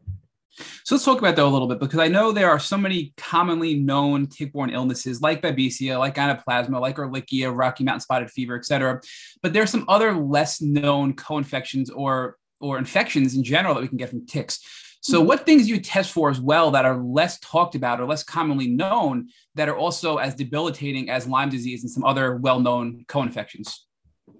So 0.83 0.95
let's 0.95 1.03
talk 1.03 1.19
about 1.19 1.35
that 1.35 1.43
a 1.43 1.47
little 1.47 1.67
bit 1.67 1.79
because 1.79 1.99
I 1.99 2.07
know 2.07 2.31
there 2.31 2.49
are 2.49 2.59
so 2.59 2.77
many 2.77 3.13
commonly 3.17 3.75
known 3.75 4.27
tick-borne 4.27 4.69
illnesses 4.69 5.21
like 5.21 5.41
babesia, 5.41 5.99
like 5.99 6.15
anaplasma, 6.15 6.79
like 6.79 6.95
Ehrlichia, 6.95 7.55
Rocky 7.55 7.83
Mountain 7.83 8.01
spotted 8.01 8.31
fever, 8.31 8.55
et 8.55 8.65
cetera. 8.65 9.01
But 9.43 9.51
there 9.51 9.63
are 9.63 9.67
some 9.67 9.83
other 9.89 10.13
less 10.13 10.61
known 10.61 11.13
co-infections 11.13 11.89
or 11.89 12.37
or 12.61 12.77
infections 12.77 13.35
in 13.35 13.43
general 13.43 13.75
that 13.75 13.81
we 13.81 13.87
can 13.87 13.97
get 13.97 14.09
from 14.09 14.25
ticks. 14.25 14.59
So, 15.01 15.19
mm-hmm. 15.19 15.27
what 15.27 15.45
things 15.45 15.65
do 15.65 15.69
you 15.69 15.79
test 15.79 16.11
for 16.11 16.29
as 16.29 16.39
well 16.39 16.71
that 16.71 16.85
are 16.85 16.97
less 16.97 17.37
talked 17.39 17.75
about 17.75 17.99
or 17.99 18.05
less 18.05 18.23
commonly 18.23 18.67
known 18.67 19.27
that 19.55 19.69
are 19.69 19.77
also 19.77 20.17
as 20.17 20.35
debilitating 20.35 21.09
as 21.09 21.27
Lyme 21.27 21.49
disease 21.49 21.83
and 21.83 21.91
some 21.91 22.05
other 22.05 22.37
well 22.37 22.59
known 22.59 23.05
co 23.07 23.21
infections? 23.21 23.85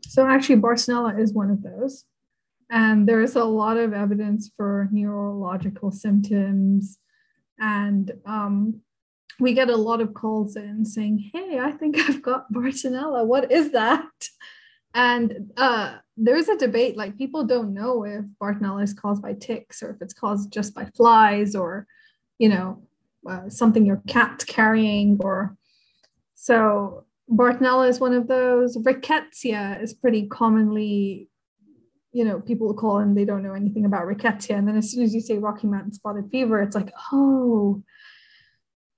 So, 0.07 0.25
actually, 0.25 0.61
Bartonella 0.61 1.19
is 1.19 1.33
one 1.33 1.51
of 1.51 1.61
those. 1.61 2.05
And 2.69 3.07
there's 3.07 3.35
a 3.35 3.43
lot 3.43 3.77
of 3.77 3.93
evidence 3.93 4.51
for 4.55 4.89
neurological 4.91 5.91
symptoms. 5.91 6.97
And 7.59 8.11
um, 8.25 8.81
we 9.39 9.53
get 9.53 9.69
a 9.69 9.75
lot 9.75 10.01
of 10.01 10.13
calls 10.13 10.55
in 10.55 10.85
saying, 10.85 11.31
Hey, 11.33 11.59
I 11.59 11.71
think 11.71 11.97
I've 12.09 12.21
got 12.21 12.51
Bartonella. 12.51 13.25
What 13.25 13.51
is 13.51 13.71
that? 13.71 14.09
And 14.93 15.51
uh, 15.57 15.97
there's 16.15 16.47
a 16.47 16.57
debate 16.57 16.95
like 16.95 17.17
people 17.17 17.43
don't 17.43 17.73
know 17.73 18.05
if 18.05 18.23
Bartonella 18.41 18.83
is 18.83 18.93
caused 18.93 19.21
by 19.21 19.33
ticks 19.33 19.83
or 19.83 19.91
if 19.91 20.01
it's 20.01 20.13
caused 20.13 20.53
just 20.53 20.73
by 20.73 20.85
flies 20.95 21.53
or, 21.53 21.85
you 22.39 22.47
know, 22.47 22.81
uh, 23.29 23.49
something 23.49 23.85
your 23.85 24.01
cat's 24.07 24.45
carrying 24.45 25.17
or 25.21 25.57
so 26.35 27.05
Bartonella 27.29 27.89
is 27.89 27.99
one 27.99 28.13
of 28.13 28.27
those. 28.27 28.77
Rickettsia 28.77 29.81
is 29.81 29.93
pretty 29.93 30.27
commonly, 30.27 31.27
you 32.15 32.23
know, 32.23 32.39
people 32.39 32.73
call 32.73 32.99
and 32.99 33.17
they 33.17 33.25
don't 33.25 33.43
know 33.43 33.53
anything 33.53 33.83
about 33.83 34.07
rickettsia. 34.07 34.57
And 34.57 34.65
then 34.65 34.77
as 34.77 34.89
soon 34.89 35.03
as 35.03 35.13
you 35.13 35.19
say 35.19 35.37
Rocky 35.37 35.67
Mountain 35.67 35.91
spotted 35.91 36.31
fever, 36.31 36.61
it's 36.61 36.73
like, 36.73 36.93
oh. 37.11 37.83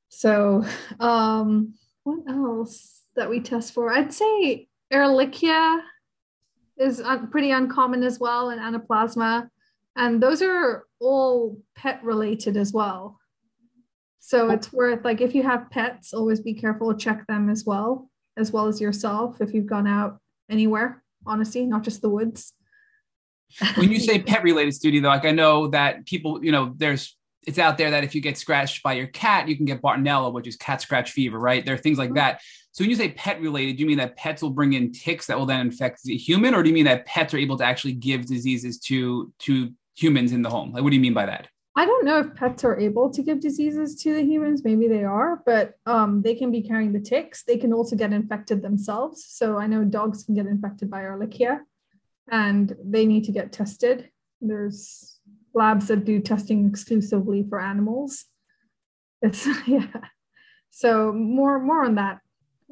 So 0.09 0.63
um, 0.99 1.73
what 2.03 2.19
else 2.29 3.01
that 3.15 3.27
we 3.27 3.39
test 3.39 3.73
for? 3.73 3.91
I'd 3.91 4.13
say 4.13 4.67
Ehrlichia 4.93 5.79
is 6.77 7.01
pretty 7.31 7.49
uncommon 7.49 8.03
as 8.03 8.19
well, 8.19 8.51
and 8.51 8.61
anaplasma. 8.61 9.49
And 9.95 10.21
those 10.21 10.43
are 10.43 10.85
all 11.01 11.57
pet 11.75 12.03
related 12.03 12.55
as 12.55 12.71
well. 12.71 13.19
So 14.19 14.51
it's 14.51 14.71
worth 14.71 15.03
like 15.03 15.21
if 15.21 15.33
you 15.33 15.41
have 15.41 15.71
pets, 15.71 16.13
always 16.13 16.39
be 16.39 16.53
careful 16.53 16.93
to 16.93 16.99
check 16.99 17.25
them 17.25 17.49
as 17.49 17.65
well, 17.65 18.11
as 18.37 18.51
well 18.51 18.67
as 18.67 18.79
yourself 18.79 19.41
if 19.41 19.55
you've 19.55 19.65
gone 19.65 19.87
out 19.87 20.19
anywhere, 20.51 21.03
honestly, 21.25 21.65
not 21.65 21.81
just 21.81 22.03
the 22.03 22.09
woods. 22.09 22.53
When 23.75 23.91
you 23.91 23.99
say 24.07 24.19
pet 24.19 24.43
related 24.43 24.73
Stuti 24.73 25.01
though, 25.01 25.09
like 25.09 25.25
I 25.25 25.31
know 25.31 25.67
that 25.69 26.05
people, 26.05 26.43
you 26.43 26.51
know, 26.51 26.73
there's 26.77 27.15
it's 27.47 27.57
out 27.57 27.77
there 27.77 27.89
that 27.91 28.03
if 28.03 28.13
you 28.13 28.19
get 28.19 28.37
scratched 28.37 28.83
by 28.83 28.93
your 28.93 29.07
cat, 29.07 29.47
you 29.47 29.55
can 29.55 29.65
get 29.65 29.81
Bartonella, 29.81 30.33
which 30.33 30.47
is 30.47 30.57
cat 30.57 30.81
scratch 30.81 31.11
fever, 31.11 31.39
right? 31.39 31.65
There 31.65 31.73
are 31.73 31.77
things 31.77 31.97
like 31.97 32.09
mm-hmm. 32.09 32.15
that. 32.15 32.41
So 32.73 32.83
when 32.83 32.89
you 32.89 32.95
say 32.95 33.09
pet 33.09 33.39
related, 33.41 33.77
do 33.77 33.81
you 33.81 33.87
mean 33.87 33.97
that 33.97 34.17
pets 34.17 34.41
will 34.41 34.51
bring 34.51 34.73
in 34.73 34.91
ticks 34.91 35.27
that 35.27 35.39
will 35.39 35.45
then 35.45 35.61
infect 35.61 36.03
the 36.03 36.17
human, 36.17 36.53
or 36.53 36.61
do 36.61 36.69
you 36.69 36.75
mean 36.75 36.85
that 36.85 37.05
pets 37.05 37.33
are 37.33 37.37
able 37.37 37.57
to 37.57 37.63
actually 37.63 37.93
give 37.93 38.25
diseases 38.25 38.77
to 38.81 39.31
to 39.39 39.71
humans 39.95 40.33
in 40.33 40.41
the 40.41 40.49
home? 40.49 40.73
Like, 40.73 40.83
what 40.83 40.89
do 40.89 40.95
you 40.95 41.01
mean 41.01 41.13
by 41.13 41.25
that? 41.25 41.47
I 41.77 41.85
don't 41.85 42.05
know 42.05 42.19
if 42.19 42.33
pets 42.33 42.63
are 42.63 42.77
able 42.77 43.11
to 43.11 43.21
give 43.21 43.39
diseases 43.39 43.95
to 44.01 44.13
the 44.15 44.23
humans. 44.23 44.63
Maybe 44.63 44.87
they 44.87 45.03
are, 45.03 45.43
but 45.45 45.75
um, 45.85 46.23
they 46.23 46.33
can 46.33 46.49
be 46.49 46.63
carrying 46.63 46.91
the 46.91 46.99
ticks. 46.99 47.43
They 47.43 47.57
can 47.57 47.71
also 47.71 47.95
get 47.95 48.11
infected 48.11 48.63
themselves. 48.63 49.25
So 49.29 49.57
I 49.57 49.67
know 49.67 49.83
dogs 49.83 50.23
can 50.23 50.33
get 50.33 50.47
infected 50.47 50.89
by 50.89 51.01
Ehrlichia, 51.01 51.59
and 52.31 52.75
they 52.83 53.05
need 53.05 53.23
to 53.25 53.31
get 53.31 53.51
tested. 53.51 54.09
There's 54.41 55.19
labs 55.53 55.87
that 55.87 56.05
do 56.05 56.19
testing 56.19 56.67
exclusively 56.67 57.45
for 57.47 57.59
animals. 57.59 58.25
It's 59.21 59.47
yeah. 59.67 59.87
So 60.69 61.11
more 61.11 61.59
more 61.59 61.83
on 61.83 61.95
that 61.95 62.19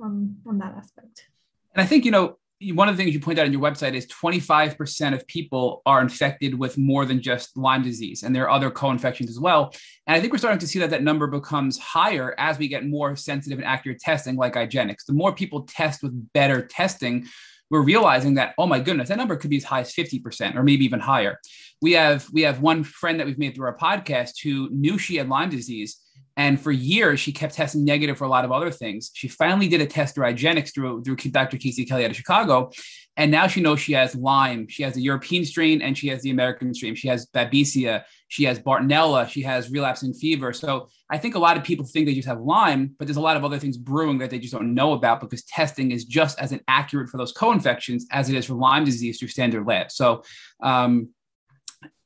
on 0.02 0.38
on 0.48 0.60
that 0.60 0.76
aspect. 0.78 1.28
And 1.74 1.84
I 1.84 1.88
think 1.88 2.06
you 2.06 2.12
know 2.12 2.38
one 2.74 2.88
of 2.88 2.96
the 2.96 3.04
things 3.04 3.14
you 3.14 3.20
point 3.20 3.38
out 3.38 3.46
on 3.46 3.52
your 3.52 3.62
website 3.62 3.96
is 3.96 4.08
25% 4.08 5.14
of 5.14 5.28
people 5.28 5.82
are 5.86 6.02
infected 6.02 6.58
with 6.58 6.78
more 6.78 7.06
than 7.06 7.22
just 7.22 7.58
Lyme 7.58 7.84
disease, 7.84 8.24
and 8.24 8.34
there 8.34 8.44
are 8.44 8.50
other 8.50 8.72
co-infections 8.72 9.30
as 9.30 9.40
well. 9.40 9.74
And 10.08 10.16
I 10.16 10.22
think 10.22 10.32
we're 10.32 10.40
starting 10.40 10.60
to 10.60 10.68
see 10.68 10.80
that 10.80 10.90
that 10.92 11.04
number 11.04 11.28
becomes 11.28 11.78
higher 11.78 12.34
as 12.38 12.58
we 12.58 12.68
get 12.68 12.86
more 12.86 13.16
sensitive 13.16 13.60
and 13.60 13.68
accurate 13.68 14.00
testing, 14.00 14.38
like 14.38 14.54
IGeneX. 14.54 15.06
The 15.06 15.14
more 15.14 15.34
people 15.34 15.64
test 15.64 16.02
with 16.02 16.32
better 16.32 16.66
testing, 16.66 17.28
we're 17.70 17.82
realizing 17.82 18.36
that 18.36 18.54
oh 18.58 18.68
my 18.68 18.80
goodness 18.80 19.10
that 19.10 19.18
number 19.18 19.36
could 19.36 19.50
be 19.50 19.58
as 19.58 19.64
high 19.64 19.82
as 19.82 19.94
50% 19.94 20.56
or 20.56 20.64
maybe 20.64 20.86
even 20.86 21.00
higher. 21.00 21.40
We 21.82 21.94
have 21.94 22.28
we 22.32 22.42
have 22.42 22.62
one 22.62 22.84
friend 22.84 23.20
that 23.20 23.28
we've 23.28 23.38
made 23.38 23.56
through 23.56 23.68
our 23.68 23.78
podcast 23.78 24.42
who 24.44 24.70
knew 24.72 24.98
she 24.98 25.16
had 25.18 25.30
lyme 25.30 25.50
disease 25.50 25.98
and 26.38 26.60
for 26.60 26.72
years 26.72 27.20
she 27.20 27.32
kept 27.32 27.56
testing 27.56 27.86
negative 27.86 28.18
for 28.18 28.26
a 28.26 28.30
lot 28.30 28.46
of 28.46 28.52
other 28.52 28.72
things. 28.72 29.12
She 29.14 29.28
finally 29.28 29.68
did 29.68 29.82
a 29.82 29.86
test 29.86 30.16
through 30.16 30.26
IGeneX 30.26 30.74
through 30.74 31.04
through 31.04 31.16
dr 31.16 31.58
casey 31.58 31.86
kelly 31.86 32.06
out 32.06 32.12
of 32.12 32.18
chicago. 32.18 32.72
And 33.18 33.32
now 33.32 33.48
she 33.48 33.62
knows 33.62 33.80
she 33.80 33.94
has 33.94 34.14
lyme. 34.14 34.68
She 34.68 34.84
has 34.84 34.94
the 34.94 35.02
european 35.02 35.46
strain 35.46 35.82
and 35.82 35.98
she 35.98 36.08
has 36.10 36.22
the 36.22 36.30
american 36.30 36.74
strain. 36.74 36.96
She 36.96 37.08
has 37.08 37.28
babesia. 37.28 38.04
She 38.28 38.44
has 38.46 38.60
bartonella. 38.60 39.30
She 39.30 39.42
has 39.44 39.70
relapsing 39.70 40.14
fever. 40.14 40.52
So 40.52 40.90
I 41.10 41.18
think 41.18 41.36
a 41.36 41.40
lot 41.40 41.58
of 41.58 41.64
people 41.64 41.86
think 41.86 42.08
they 42.08 42.16
just 42.16 42.28
have 42.28 42.42
Lyme, 42.42 42.96
but 42.98 43.08
there's 43.08 43.18
a 43.18 43.22
lot 43.22 43.38
of 43.38 43.46
other 43.46 43.60
things 43.60 43.78
brewing 43.78 44.18
that 44.18 44.32
they 44.32 44.40
just 44.40 44.54
don't 44.54 44.74
know 44.74 44.94
about 44.94 45.22
because 45.22 45.44
testing 45.44 45.92
is 45.92 46.04
just 46.06 46.40
as 46.40 46.52
inaccurate 46.52 47.10
for 47.10 47.18
those 47.18 47.32
co-infections 47.32 48.08
as 48.12 48.30
it 48.30 48.36
is 48.36 48.46
for 48.46 48.56
Lyme 48.56 48.84
disease 48.84 49.20
through 49.20 49.28
standard 49.28 49.68
labs. 49.68 49.96
So, 49.96 50.24
um, 50.64 51.10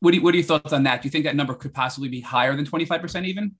what, 0.02 0.12
do 0.12 0.22
what 0.22 0.34
are 0.34 0.38
your 0.38 0.46
thoughts 0.46 0.74
on 0.74 0.84
that? 0.84 1.02
Do 1.02 1.08
you 1.08 1.12
think 1.12 1.26
that 1.26 1.36
number 1.36 1.54
could 1.54 1.74
possibly 1.74 2.10
be 2.10 2.22
higher 2.22 2.56
than 2.56 2.66
25% 2.66 3.26
even? 3.26 3.56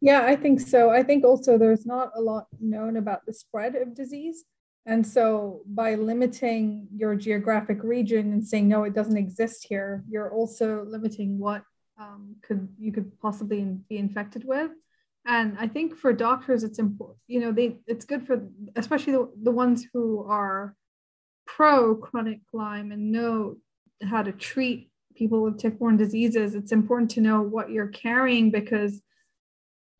Yeah, 0.00 0.22
I 0.26 0.36
think 0.36 0.60
so. 0.60 0.90
I 0.90 1.02
think 1.02 1.24
also 1.24 1.58
there's 1.58 1.86
not 1.86 2.10
a 2.16 2.20
lot 2.20 2.46
known 2.60 2.96
about 2.96 3.24
the 3.26 3.32
spread 3.32 3.74
of 3.76 3.94
disease. 3.94 4.44
And 4.84 5.06
so 5.06 5.62
by 5.66 5.94
limiting 5.94 6.88
your 6.94 7.14
geographic 7.14 7.82
region 7.84 8.32
and 8.32 8.46
saying, 8.46 8.68
no, 8.68 8.82
it 8.82 8.94
doesn't 8.94 9.16
exist 9.16 9.66
here, 9.68 10.02
you're 10.08 10.32
also 10.32 10.84
limiting 10.84 11.38
what 11.38 11.62
um, 12.00 12.36
could 12.42 12.68
you 12.78 12.90
could 12.90 13.16
possibly 13.20 13.62
be 13.88 13.98
infected 13.98 14.44
with. 14.44 14.72
And 15.24 15.56
I 15.58 15.68
think 15.68 15.96
for 15.96 16.12
doctors, 16.12 16.64
it's 16.64 16.80
important. 16.80 17.18
You 17.28 17.40
know, 17.40 17.52
they 17.52 17.78
it's 17.86 18.04
good 18.04 18.26
for 18.26 18.48
especially 18.74 19.12
the, 19.12 19.30
the 19.42 19.52
ones 19.52 19.86
who 19.92 20.24
are 20.28 20.74
pro 21.46 21.94
chronic 21.94 22.40
Lyme 22.52 22.90
and 22.90 23.12
know 23.12 23.56
how 24.02 24.22
to 24.22 24.32
treat 24.32 24.90
people 25.14 25.42
with 25.42 25.58
tick-borne 25.58 25.96
diseases. 25.96 26.56
It's 26.56 26.72
important 26.72 27.12
to 27.12 27.20
know 27.20 27.40
what 27.42 27.70
you're 27.70 27.86
carrying 27.86 28.50
because 28.50 29.00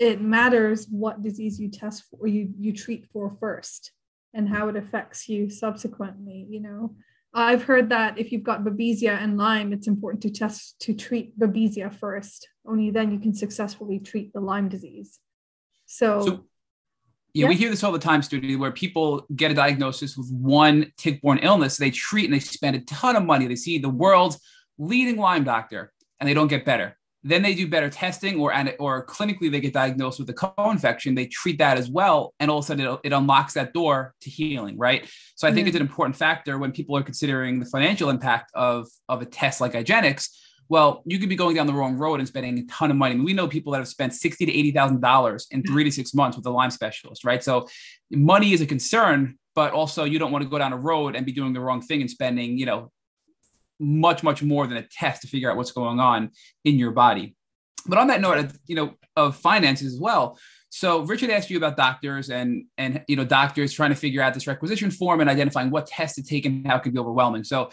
it 0.02 0.20
matters 0.20 0.86
what 0.90 1.22
disease 1.22 1.60
you 1.60 1.68
test 1.70 2.04
for, 2.10 2.26
you 2.26 2.52
you 2.58 2.72
treat 2.72 3.06
for 3.12 3.36
first, 3.38 3.92
and 4.34 4.48
how 4.48 4.68
it 4.68 4.76
affects 4.76 5.28
you 5.28 5.48
subsequently. 5.48 6.46
You 6.50 6.60
know, 6.60 6.96
I've 7.32 7.62
heard 7.62 7.88
that 7.90 8.18
if 8.18 8.32
you've 8.32 8.42
got 8.42 8.64
Babesia 8.64 9.16
and 9.22 9.38
Lyme, 9.38 9.72
it's 9.72 9.86
important 9.86 10.22
to 10.24 10.30
test 10.30 10.80
to 10.80 10.92
treat 10.92 11.38
Babesia 11.38 11.94
first. 11.94 12.48
Only 12.66 12.90
then 12.90 13.12
you 13.12 13.20
can 13.20 13.34
successfully 13.34 14.00
treat 14.00 14.32
the 14.32 14.40
Lyme 14.40 14.68
disease. 14.68 15.20
So, 15.86 16.26
so 16.26 16.32
yeah, 17.32 17.44
yeah, 17.44 17.48
we 17.48 17.54
hear 17.54 17.70
this 17.70 17.84
all 17.84 17.92
the 17.92 17.98
time, 17.98 18.22
Stuti, 18.22 18.58
where 18.58 18.72
people 18.72 19.24
get 19.34 19.50
a 19.50 19.54
diagnosis 19.54 20.16
with 20.16 20.30
one 20.32 20.92
tick-borne 20.98 21.38
illness, 21.38 21.76
they 21.76 21.90
treat 21.90 22.26
and 22.26 22.34
they 22.34 22.40
spend 22.40 22.76
a 22.76 22.80
ton 22.80 23.16
of 23.16 23.24
money. 23.24 23.46
They 23.46 23.56
see 23.56 23.78
the 23.78 23.88
world's 23.88 24.38
leading 24.78 25.16
Lyme 25.16 25.44
doctor, 25.44 25.92
and 26.18 26.28
they 26.28 26.34
don't 26.34 26.48
get 26.48 26.64
better. 26.64 26.98
Then 27.24 27.42
they 27.42 27.54
do 27.54 27.68
better 27.68 27.88
testing, 27.88 28.40
or 28.40 28.52
or 28.80 29.06
clinically 29.06 29.50
they 29.50 29.60
get 29.60 29.72
diagnosed 29.72 30.18
with 30.18 30.28
a 30.30 30.32
co-infection. 30.32 31.14
They 31.14 31.26
treat 31.26 31.58
that 31.58 31.78
as 31.78 31.88
well, 31.88 32.34
and 32.40 32.50
all 32.50 32.58
of 32.58 32.64
a 32.64 32.66
sudden 32.66 32.86
it, 32.86 33.00
it 33.04 33.12
unlocks 33.12 33.54
that 33.54 33.72
door 33.72 34.14
to 34.22 34.30
healing, 34.30 34.76
right? 34.76 35.08
So 35.36 35.46
I 35.46 35.50
mm-hmm. 35.50 35.54
think 35.56 35.68
it's 35.68 35.76
an 35.76 35.82
important 35.82 36.16
factor 36.16 36.58
when 36.58 36.72
people 36.72 36.96
are 36.96 37.02
considering 37.02 37.60
the 37.60 37.66
financial 37.66 38.10
impact 38.10 38.50
of 38.54 38.88
of 39.08 39.22
a 39.22 39.26
test 39.26 39.60
like 39.60 39.72
IGeneX. 39.72 40.28
Well, 40.68 41.02
you 41.04 41.18
could 41.18 41.28
be 41.28 41.36
going 41.36 41.54
down 41.54 41.66
the 41.66 41.74
wrong 41.74 41.96
road 41.96 42.18
and 42.18 42.26
spending 42.26 42.58
a 42.58 42.64
ton 42.64 42.90
of 42.90 42.96
money. 42.96 43.12
I 43.12 43.16
mean, 43.16 43.24
we 43.24 43.34
know 43.34 43.46
people 43.46 43.72
that 43.72 43.78
have 43.78 43.88
spent 43.88 44.14
sixty 44.14 44.44
to 44.46 44.52
eighty 44.52 44.72
thousand 44.72 45.00
dollars 45.00 45.46
in 45.50 45.62
three 45.62 45.84
to 45.84 45.92
six 45.92 46.14
months 46.14 46.36
with 46.36 46.46
a 46.46 46.50
Lyme 46.50 46.70
specialist, 46.70 47.24
right? 47.24 47.44
So 47.44 47.68
money 48.10 48.52
is 48.52 48.60
a 48.62 48.66
concern, 48.66 49.38
but 49.54 49.72
also 49.72 50.04
you 50.04 50.18
don't 50.18 50.32
want 50.32 50.42
to 50.42 50.48
go 50.48 50.58
down 50.58 50.72
a 50.72 50.76
road 50.76 51.14
and 51.14 51.24
be 51.24 51.32
doing 51.32 51.52
the 51.52 51.60
wrong 51.60 51.82
thing 51.82 52.00
and 52.00 52.10
spending, 52.10 52.58
you 52.58 52.66
know, 52.66 52.90
much, 53.80 54.22
much 54.22 54.42
more 54.42 54.66
than 54.66 54.78
a 54.78 54.82
test 54.82 55.22
to 55.22 55.28
figure 55.28 55.50
out 55.50 55.56
what's 55.56 55.72
going 55.72 56.00
on 56.00 56.30
in 56.64 56.78
your 56.78 56.92
body. 56.92 57.34
But 57.86 57.98
on 57.98 58.06
that 58.08 58.20
note, 58.20 58.52
you 58.66 58.76
know, 58.76 58.94
of 59.16 59.36
finances 59.36 59.94
as 59.94 60.00
well. 60.00 60.38
So 60.70 61.02
Richard 61.02 61.30
asked 61.30 61.50
you 61.50 61.58
about 61.58 61.76
doctors 61.76 62.30
and 62.30 62.64
and 62.78 63.04
you 63.06 63.16
know 63.16 63.24
doctors 63.24 63.74
trying 63.74 63.90
to 63.90 63.96
figure 63.96 64.22
out 64.22 64.32
this 64.32 64.46
requisition 64.46 64.90
form 64.90 65.20
and 65.20 65.28
identifying 65.28 65.70
what 65.70 65.86
tests 65.86 66.16
to 66.16 66.22
take 66.22 66.46
and 66.46 66.66
how 66.66 66.76
it 66.76 66.82
can 66.82 66.92
be 66.92 66.98
overwhelming. 66.98 67.44
So 67.44 67.70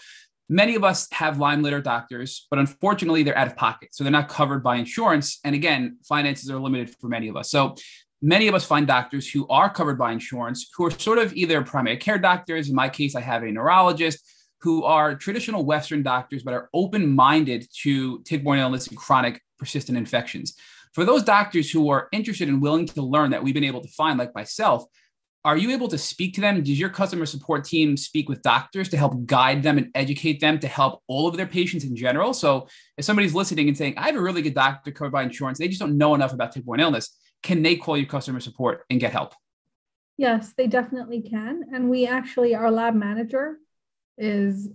many 0.49 0.75
of 0.75 0.83
us 0.83 1.07
have 1.13 1.39
Lyme 1.39 1.63
literate 1.63 1.85
doctors, 1.85 2.45
but 2.49 2.59
unfortunately 2.59 3.23
they're 3.23 3.37
out 3.37 3.47
of 3.47 3.55
pocket, 3.55 3.89
so 3.93 4.03
they're 4.03 4.11
not 4.11 4.27
covered 4.27 4.63
by 4.63 4.75
insurance. 4.75 5.39
And 5.45 5.55
again, 5.55 5.99
finances 6.03 6.49
are 6.49 6.59
limited 6.59 6.93
for 6.99 7.07
many 7.07 7.29
of 7.29 7.37
us. 7.37 7.49
So 7.49 7.75
many 8.21 8.49
of 8.49 8.55
us 8.55 8.65
find 8.65 8.85
doctors 8.85 9.29
who 9.29 9.47
are 9.47 9.69
covered 9.69 9.97
by 9.97 10.11
insurance 10.11 10.69
who 10.75 10.85
are 10.85 10.91
sort 10.91 11.19
of 11.19 11.33
either 11.33 11.63
primary 11.63 11.97
care 11.97 12.17
doctors. 12.17 12.67
In 12.67 12.75
my 12.75 12.89
case, 12.89 13.15
I 13.15 13.21
have 13.21 13.43
a 13.43 13.51
neurologist 13.51 14.19
who 14.61 14.83
are 14.83 15.15
traditional 15.15 15.65
Western 15.65 16.03
doctors, 16.03 16.43
but 16.43 16.53
are 16.53 16.69
open 16.73 17.13
minded 17.13 17.67
to 17.81 18.21
tick 18.23 18.43
borne 18.43 18.59
illness 18.59 18.87
and 18.87 18.97
chronic 18.97 19.41
persistent 19.57 19.97
infections. 19.97 20.55
For 20.93 21.05
those 21.05 21.23
doctors 21.23 21.69
who 21.69 21.89
are 21.89 22.07
interested 22.11 22.49
and 22.49 22.61
willing 22.61 22.85
to 22.87 23.01
learn 23.01 23.31
that 23.31 23.43
we've 23.43 23.53
been 23.53 23.63
able 23.63 23.81
to 23.81 23.87
find, 23.89 24.17
like 24.17 24.33
myself, 24.33 24.85
are 25.45 25.55
you 25.55 25.71
able 25.71 25.87
to 25.87 25.97
speak 25.97 26.33
to 26.33 26.41
them? 26.41 26.61
Does 26.61 26.79
your 26.79 26.89
customer 26.89 27.25
support 27.25 27.63
team 27.63 27.95
speak 27.95 28.27
with 28.27 28.41
doctors 28.41 28.89
to 28.89 28.97
help 28.97 29.25
guide 29.25 29.63
them 29.63 29.77
and 29.77 29.89
educate 29.95 30.41
them 30.41 30.59
to 30.59 30.67
help 30.67 31.01
all 31.07 31.27
of 31.27 31.37
their 31.37 31.47
patients 31.47 31.85
in 31.85 31.95
general? 31.95 32.33
So, 32.33 32.67
if 32.97 33.05
somebody's 33.05 33.33
listening 33.33 33.69
and 33.69 33.77
saying, 33.77 33.93
I 33.97 34.07
have 34.07 34.15
a 34.15 34.21
really 34.21 34.41
good 34.41 34.55
doctor 34.55 34.91
covered 34.91 35.13
by 35.13 35.23
insurance, 35.23 35.57
they 35.57 35.69
just 35.69 35.79
don't 35.79 35.97
know 35.97 36.13
enough 36.13 36.33
about 36.33 36.51
tick-borne 36.51 36.81
illness, 36.81 37.17
can 37.41 37.63
they 37.63 37.77
call 37.77 37.95
your 37.97 38.07
customer 38.07 38.41
support 38.41 38.83
and 38.89 38.99
get 38.99 39.13
help? 39.13 39.33
Yes, 40.17 40.53
they 40.57 40.67
definitely 40.67 41.21
can. 41.21 41.63
And 41.73 41.89
we 41.89 42.05
actually, 42.05 42.53
our 42.53 42.69
lab 42.69 42.93
manager 42.93 43.57
is 44.19 44.69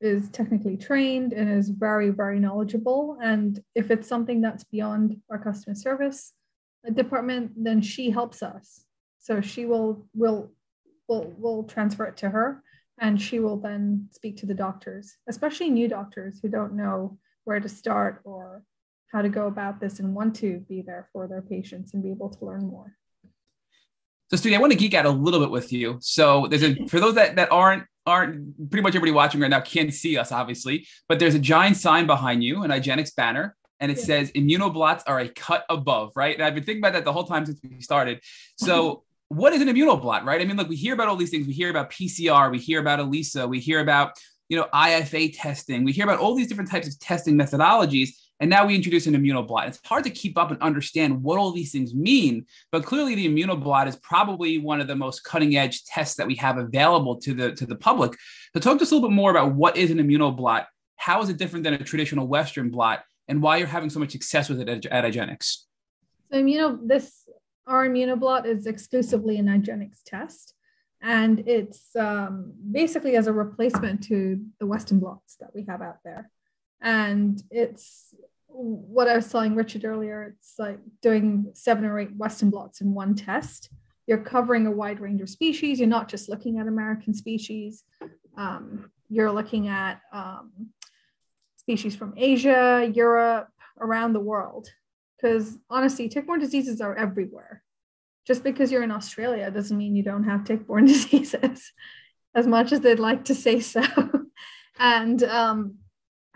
is 0.00 0.30
technically 0.30 0.76
trained 0.76 1.32
and 1.34 1.50
is 1.50 1.68
very, 1.68 2.08
very 2.08 2.40
knowledgeable. 2.40 3.18
And 3.22 3.62
if 3.74 3.90
it's 3.90 4.08
something 4.08 4.40
that's 4.40 4.64
beyond 4.64 5.16
our 5.30 5.38
customer 5.38 5.74
service 5.74 6.32
department, 6.94 7.52
then 7.56 7.82
she 7.82 8.10
helps 8.10 8.42
us. 8.42 8.86
So 9.18 9.40
she 9.40 9.66
will 9.66 10.06
will 10.14 10.52
will 11.08 11.34
will 11.36 11.64
transfer 11.64 12.06
it 12.06 12.16
to 12.18 12.30
her 12.30 12.62
and 12.98 13.20
she 13.20 13.40
will 13.40 13.58
then 13.58 14.08
speak 14.12 14.36
to 14.38 14.46
the 14.46 14.54
doctors, 14.54 15.16
especially 15.28 15.70
new 15.70 15.88
doctors 15.88 16.38
who 16.40 16.48
don't 16.48 16.74
know 16.74 17.18
where 17.44 17.60
to 17.60 17.68
start 17.68 18.20
or 18.24 18.62
how 19.12 19.22
to 19.22 19.28
go 19.28 19.46
about 19.46 19.80
this 19.80 19.98
and 19.98 20.14
want 20.14 20.36
to 20.36 20.60
be 20.68 20.82
there 20.82 21.08
for 21.12 21.26
their 21.26 21.42
patients 21.42 21.94
and 21.94 22.02
be 22.02 22.10
able 22.10 22.30
to 22.30 22.44
learn 22.44 22.64
more. 22.66 22.96
So, 24.30 24.36
Stuti, 24.36 24.54
I 24.54 24.60
want 24.60 24.72
to 24.72 24.78
geek 24.78 24.94
out 24.94 25.06
a 25.06 25.10
little 25.10 25.40
bit 25.40 25.50
with 25.50 25.72
you. 25.72 25.98
So, 26.00 26.46
there's 26.46 26.62
a 26.62 26.86
for 26.86 27.00
those 27.00 27.16
that 27.16 27.36
that 27.36 27.50
aren't 27.50 27.84
aren't 28.06 28.70
pretty 28.70 28.82
much 28.82 28.94
everybody 28.94 29.12
watching 29.12 29.40
right 29.40 29.50
now 29.50 29.60
can't 29.60 29.92
see 29.92 30.16
us, 30.16 30.32
obviously, 30.32 30.86
but 31.08 31.18
there's 31.18 31.34
a 31.34 31.38
giant 31.38 31.76
sign 31.76 32.06
behind 32.06 32.42
you, 32.42 32.62
an 32.62 32.70
IGeneX 32.70 33.14
banner, 33.14 33.56
and 33.78 33.90
it 33.90 33.98
yeah. 33.98 34.04
says 34.04 34.32
immunoblots 34.32 35.02
are 35.06 35.20
a 35.20 35.28
cut 35.28 35.64
above, 35.68 36.12
right? 36.14 36.34
And 36.34 36.44
I've 36.44 36.54
been 36.54 36.64
thinking 36.64 36.82
about 36.82 36.92
that 36.94 37.04
the 37.04 37.12
whole 37.12 37.24
time 37.24 37.46
since 37.46 37.60
we 37.62 37.80
started. 37.80 38.20
So, 38.56 39.04
what 39.28 39.52
is 39.52 39.62
an 39.62 39.68
immunoblot, 39.68 40.24
right? 40.24 40.40
I 40.40 40.44
mean, 40.44 40.56
look, 40.56 40.68
we 40.68 40.76
hear 40.76 40.92
about 40.92 41.08
all 41.08 41.16
these 41.16 41.30
things. 41.30 41.46
We 41.46 41.52
hear 41.52 41.70
about 41.70 41.90
PCR, 41.90 42.50
we 42.50 42.58
hear 42.58 42.80
about 42.80 42.98
ELISA, 42.98 43.46
we 43.46 43.60
hear 43.60 43.80
about 43.80 44.12
you 44.48 44.56
know 44.56 44.66
IFA 44.74 45.34
testing, 45.36 45.84
we 45.84 45.92
hear 45.92 46.04
about 46.04 46.18
all 46.18 46.34
these 46.34 46.48
different 46.48 46.70
types 46.70 46.88
of 46.88 46.98
testing 46.98 47.36
methodologies. 47.36 48.10
And 48.40 48.48
now 48.48 48.66
we 48.66 48.74
introduce 48.74 49.06
an 49.06 49.14
immunoblot. 49.14 49.68
It's 49.68 49.80
hard 49.84 50.04
to 50.04 50.10
keep 50.10 50.38
up 50.38 50.50
and 50.50 50.60
understand 50.62 51.22
what 51.22 51.38
all 51.38 51.52
these 51.52 51.72
things 51.72 51.94
mean, 51.94 52.46
but 52.72 52.84
clearly 52.84 53.14
the 53.14 53.28
immunoblot 53.28 53.86
is 53.86 53.96
probably 53.96 54.58
one 54.58 54.80
of 54.80 54.86
the 54.86 54.96
most 54.96 55.24
cutting 55.24 55.56
edge 55.56 55.84
tests 55.84 56.16
that 56.16 56.26
we 56.26 56.34
have 56.36 56.56
available 56.56 57.16
to 57.16 57.34
the, 57.34 57.52
to 57.52 57.66
the 57.66 57.76
public. 57.76 58.16
So 58.54 58.60
talk 58.60 58.78
to 58.78 58.82
us 58.82 58.90
a 58.90 58.94
little 58.94 59.08
bit 59.10 59.14
more 59.14 59.30
about 59.30 59.54
what 59.54 59.76
is 59.76 59.90
an 59.90 59.98
immunoblot, 59.98 60.64
how 60.96 61.20
is 61.20 61.28
it 61.28 61.36
different 61.36 61.64
than 61.64 61.74
a 61.74 61.78
traditional 61.78 62.26
Western 62.26 62.70
blot, 62.70 63.04
and 63.28 63.42
why 63.42 63.58
you're 63.58 63.68
having 63.68 63.90
so 63.90 64.00
much 64.00 64.12
success 64.12 64.48
with 64.48 64.60
it 64.60 64.68
at, 64.68 64.86
at 64.86 65.04
IGeneX. 65.04 65.64
So 66.32 66.42
immuno, 66.42 66.78
this, 66.82 67.28
our 67.66 67.86
immunoblot 67.88 68.46
is 68.46 68.66
exclusively 68.66 69.36
an 69.36 69.46
IGeneX 69.46 69.98
test 70.04 70.54
and 71.02 71.44
it's 71.46 71.96
um, 71.96 72.52
basically 72.70 73.16
as 73.16 73.26
a 73.26 73.32
replacement 73.32 74.02
to 74.04 74.40
the 74.58 74.66
Western 74.66 74.98
blots 74.98 75.36
that 75.40 75.50
we 75.54 75.64
have 75.66 75.80
out 75.80 75.98
there. 76.04 76.30
And 76.82 77.42
it's 77.50 78.14
what 78.52 79.08
I 79.08 79.16
was 79.16 79.30
telling 79.30 79.54
Richard 79.54 79.84
earlier, 79.84 80.34
it's 80.36 80.54
like 80.58 80.78
doing 81.02 81.50
seven 81.54 81.84
or 81.84 81.98
eight 81.98 82.16
Western 82.16 82.50
blots 82.50 82.80
in 82.80 82.94
one 82.94 83.14
test. 83.14 83.70
You're 84.06 84.18
covering 84.18 84.66
a 84.66 84.70
wide 84.70 85.00
range 85.00 85.20
of 85.20 85.28
species. 85.28 85.78
You're 85.78 85.88
not 85.88 86.08
just 86.08 86.28
looking 86.28 86.58
at 86.58 86.66
American 86.66 87.14
species. 87.14 87.84
Um, 88.36 88.90
you're 89.08 89.30
looking 89.30 89.68
at 89.68 90.00
um, 90.12 90.70
species 91.56 91.94
from 91.94 92.14
Asia, 92.16 92.90
Europe, 92.92 93.48
around 93.78 94.12
the 94.12 94.20
world. 94.20 94.68
Because 95.16 95.58
honestly, 95.68 96.08
tick-borne 96.08 96.40
diseases 96.40 96.80
are 96.80 96.96
everywhere. 96.96 97.62
Just 98.26 98.42
because 98.42 98.70
you're 98.72 98.82
in 98.82 98.90
Australia 98.90 99.50
doesn't 99.50 99.76
mean 99.76 99.96
you 99.96 100.02
don't 100.02 100.24
have 100.24 100.44
tick-borne 100.44 100.86
diseases, 100.94 101.72
as 102.34 102.46
much 102.46 102.72
as 102.72 102.80
they'd 102.80 102.98
like 102.98 103.24
to 103.26 103.34
say 103.34 103.60
so. 103.60 103.82
and 104.78 105.22
um, 105.24 105.76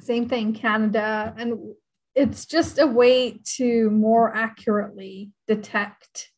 same 0.01 0.29
thing, 0.29 0.53
Canada. 0.53 1.35
And 1.37 1.75
it's 2.15 2.47
just 2.47 2.79
a 2.79 2.87
way 2.87 3.41
to 3.57 3.91
more 3.91 4.35
accurately 4.35 5.33
detect 5.47 6.31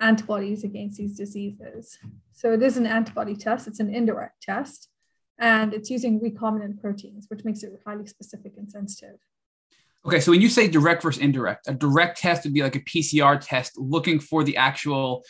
antibodies 0.00 0.64
against 0.64 0.96
these 0.96 1.16
diseases. 1.16 1.98
So 2.32 2.52
it 2.52 2.62
is 2.62 2.76
an 2.76 2.86
antibody 2.86 3.36
test, 3.36 3.68
it's 3.68 3.80
an 3.80 3.94
indirect 3.94 4.42
test, 4.42 4.88
and 5.38 5.72
it's 5.72 5.90
using 5.90 6.20
recombinant 6.20 6.80
proteins, 6.80 7.26
which 7.28 7.44
makes 7.44 7.62
it 7.62 7.72
highly 7.86 8.06
specific 8.06 8.54
and 8.56 8.70
sensitive. 8.70 9.16
Okay, 10.06 10.20
so 10.20 10.32
when 10.32 10.40
you 10.40 10.48
say 10.48 10.66
direct 10.66 11.02
versus 11.02 11.22
indirect, 11.22 11.68
a 11.68 11.74
direct 11.74 12.18
test 12.18 12.44
would 12.44 12.54
be 12.54 12.62
like 12.62 12.76
a 12.76 12.80
PCR 12.80 13.38
test 13.40 13.76
looking 13.76 14.18
for 14.18 14.42
the 14.42 14.56
actual 14.56 15.22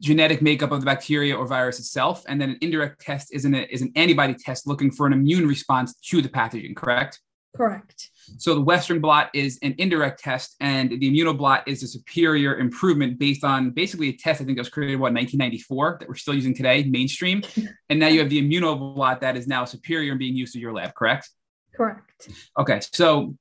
genetic 0.00 0.40
makeup 0.40 0.70
of 0.70 0.80
the 0.80 0.86
bacteria 0.86 1.36
or 1.36 1.46
virus 1.46 1.80
itself, 1.80 2.22
and 2.28 2.40
then 2.40 2.50
an 2.50 2.58
indirect 2.60 3.00
test 3.00 3.34
is 3.34 3.44
an, 3.44 3.54
is 3.54 3.82
an 3.82 3.92
antibody 3.96 4.34
test 4.34 4.66
looking 4.66 4.90
for 4.90 5.06
an 5.06 5.12
immune 5.12 5.46
response 5.46 5.94
to 5.96 6.22
the 6.22 6.28
pathogen, 6.28 6.74
correct? 6.76 7.20
Correct. 7.56 8.09
So 8.38 8.54
the 8.54 8.60
Western 8.60 9.00
blot 9.00 9.30
is 9.34 9.58
an 9.62 9.74
indirect 9.78 10.22
test, 10.22 10.56
and 10.60 10.90
the 10.90 11.10
immunoblot 11.10 11.62
is 11.66 11.82
a 11.82 11.86
superior 11.86 12.58
improvement 12.58 13.18
based 13.18 13.44
on 13.44 13.70
basically 13.70 14.08
a 14.08 14.16
test 14.16 14.40
I 14.40 14.44
think 14.44 14.56
that 14.56 14.62
was 14.62 14.68
created 14.68 14.96
what 14.96 15.12
1994 15.12 15.98
that 16.00 16.08
we're 16.08 16.14
still 16.14 16.34
using 16.34 16.54
today, 16.54 16.84
mainstream. 16.84 17.42
And 17.88 17.98
now 17.98 18.06
you 18.06 18.20
have 18.20 18.30
the 18.30 18.40
immunoblot 18.40 19.20
that 19.20 19.36
is 19.36 19.48
now 19.48 19.64
superior 19.64 20.12
and 20.12 20.18
being 20.18 20.36
used 20.36 20.54
in 20.54 20.60
your 20.60 20.72
lab, 20.72 20.94
correct? 20.94 21.28
Correct. 21.74 22.28
Okay, 22.56 22.80
so 22.92 23.34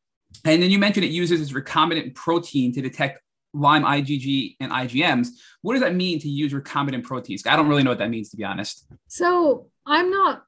and 0.45 0.63
then 0.63 0.71
you 0.71 0.79
mentioned 0.79 1.05
it 1.05 1.11
uses 1.11 1.39
this 1.39 1.51
recombinant 1.51 2.15
protein 2.15 2.73
to 2.73 2.81
detect 2.81 3.19
Lyme 3.53 3.83
IgG 3.83 4.55
and 4.59 4.71
IgMs. 4.71 5.29
What 5.61 5.73
does 5.73 5.81
that 5.81 5.95
mean 5.95 6.19
to 6.19 6.29
use 6.29 6.53
recombinant 6.53 7.03
proteins? 7.03 7.45
I 7.45 7.55
don't 7.55 7.67
really 7.67 7.83
know 7.83 7.91
what 7.91 7.99
that 7.99 8.09
means 8.09 8.29
to 8.29 8.37
be 8.37 8.43
honest. 8.43 8.85
So 9.07 9.67
I'm 9.85 10.09
not 10.09 10.43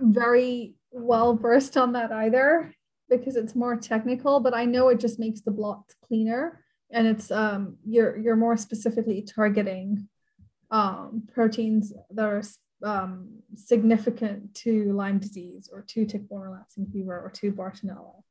very 0.00 0.74
well 0.90 1.36
versed 1.36 1.76
on 1.76 1.92
that 1.92 2.12
either 2.12 2.74
because 3.08 3.36
it's 3.36 3.54
more 3.54 3.76
technical, 3.76 4.40
but 4.40 4.54
I 4.54 4.64
know 4.64 4.88
it 4.88 5.00
just 5.00 5.18
makes 5.18 5.40
the 5.40 5.50
blots 5.50 5.94
cleaner 6.06 6.60
and 6.90 7.06
it's 7.06 7.30
um 7.30 7.76
you're 7.84 8.16
you're 8.16 8.36
more 8.36 8.56
specifically 8.56 9.22
targeting 9.22 10.08
um, 10.70 11.28
proteins 11.32 11.92
that 12.10 12.24
are 12.24 12.42
um, 12.82 13.28
significant 13.54 14.54
to 14.54 14.92
Lyme 14.92 15.18
disease 15.18 15.68
or 15.72 15.84
to 15.88 16.04
tick-borne 16.04 16.48
relapsing 16.48 16.86
fever 16.86 17.20
or 17.20 17.30
to 17.30 17.52
Bartonella. 17.52 18.22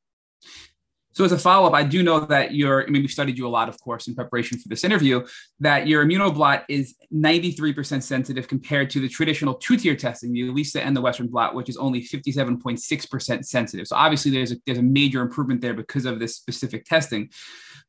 So 1.13 1.23
as 1.23 1.31
a 1.31 1.37
follow-up, 1.37 1.73
I 1.73 1.83
do 1.83 2.03
know 2.03 2.21
that 2.21 2.53
your, 2.53 2.85
I 2.85 2.89
mean, 2.89 3.03
we 3.03 3.07
studied 3.07 3.37
you 3.37 3.47
a 3.47 3.49
lot, 3.49 3.69
of 3.69 3.79
course, 3.79 4.07
in 4.07 4.15
preparation 4.15 4.57
for 4.57 4.67
this 4.67 4.83
interview, 4.83 5.25
that 5.59 5.87
your 5.87 6.05
immunoblot 6.05 6.63
is 6.69 6.95
93% 7.13 8.01
sensitive 8.01 8.47
compared 8.47 8.89
to 8.91 8.99
the 8.99 9.07
traditional 9.07 9.53
two-tier 9.53 9.95
testing, 9.95 10.33
the 10.33 10.49
ELISA 10.49 10.83
and 10.83 10.95
the 10.95 11.01
Western 11.01 11.27
blot, 11.27 11.53
which 11.53 11.69
is 11.69 11.77
only 11.77 12.01
57.6% 12.01 13.45
sensitive. 13.45 13.87
So 13.87 13.95
obviously 13.95 14.31
there's 14.31 14.51
a, 14.51 14.55
there's 14.65 14.79
a 14.79 14.83
major 14.83 15.21
improvement 15.21 15.61
there 15.61 15.73
because 15.73 16.05
of 16.05 16.19
this 16.19 16.35
specific 16.35 16.85
testing. 16.85 17.29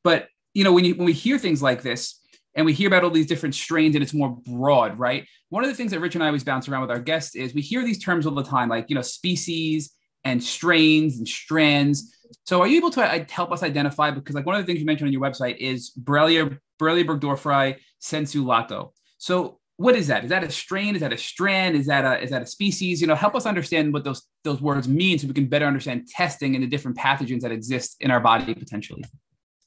But, 0.03 0.29
you 0.53 0.63
know, 0.63 0.73
when, 0.73 0.85
you, 0.85 0.95
when 0.95 1.07
we 1.07 1.13
hear 1.13 1.39
things 1.39 1.63
like 1.63 1.83
this, 1.83 2.21
and 2.57 2.65
we 2.65 2.73
hear 2.73 2.87
about 2.87 3.03
all 3.03 3.11
these 3.11 3.27
different 3.27 3.55
strains 3.55 3.97
and 3.97 4.03
it's 4.05 4.15
more 4.15 4.31
broad, 4.31 4.97
right? 4.97 5.27
One 5.49 5.65
of 5.65 5.71
the 5.71 5.77
things 5.77 5.91
that 5.91 5.99
Rich 5.99 6.15
and 6.15 6.23
I 6.23 6.29
always 6.29 6.45
bounce 6.45 6.69
around 6.69 6.83
with 6.83 6.91
our 6.91 7.01
guests 7.01 7.35
is 7.35 7.53
we 7.53 7.63
hear 7.63 7.85
these 7.85 8.03
terms 8.03 8.27
all 8.27 8.35
the 8.35 8.45
time, 8.45 8.69
like, 8.69 8.87
you 8.89 8.95
know, 8.95 9.03
species 9.03 9.93
and 10.25 10.43
strains 10.43 11.19
and 11.19 11.29
strands 11.29 12.15
so 12.45 12.61
are 12.61 12.67
you 12.67 12.77
able 12.77 12.91
to 12.91 13.03
uh, 13.03 13.25
help 13.31 13.53
us 13.53 13.63
identify 13.63 14.11
because 14.11 14.35
like 14.35 14.47
one 14.47 14.55
of 14.55 14.63
the 14.63 14.67
things 14.67 14.81
you 14.81 14.87
mentioned 14.87 15.09
on 15.09 15.13
your 15.13 15.23
website 15.23 15.57
is 15.59 15.93
Borrelia 16.03 16.59
Borrelia 16.81 17.05
burgdorferi 17.05 17.77
sensu 18.01 18.45
lato. 18.45 18.91
So 19.19 19.61
what 19.77 19.97
is 19.97 20.07
that? 20.07 20.23
Is 20.25 20.31
that 20.31 20.45
a 20.45 20.51
strain? 20.51 20.95
Is 20.95 21.01
that 21.01 21.13
a 21.13 21.19
strand? 21.19 21.75
Is 21.75 21.87
that 21.87 22.05
a 22.05 22.23
is 22.23 22.31
that 22.31 22.43
a 22.43 22.47
species? 22.47 23.01
You 23.01 23.07
know, 23.07 23.15
help 23.15 23.35
us 23.35 23.47
understand 23.47 23.93
what 23.93 24.05
those 24.05 24.23
those 24.45 24.61
words 24.61 24.87
mean 24.87 25.19
so 25.19 25.27
we 25.27 25.35
can 25.35 25.47
better 25.47 25.67
understand 25.67 26.09
testing 26.09 26.55
and 26.55 26.63
the 26.63 26.69
different 26.69 26.97
pathogens 26.97 27.41
that 27.41 27.51
exist 27.51 27.97
in 28.01 28.11
our 28.11 28.21
body 28.21 28.55
potentially. 28.55 29.05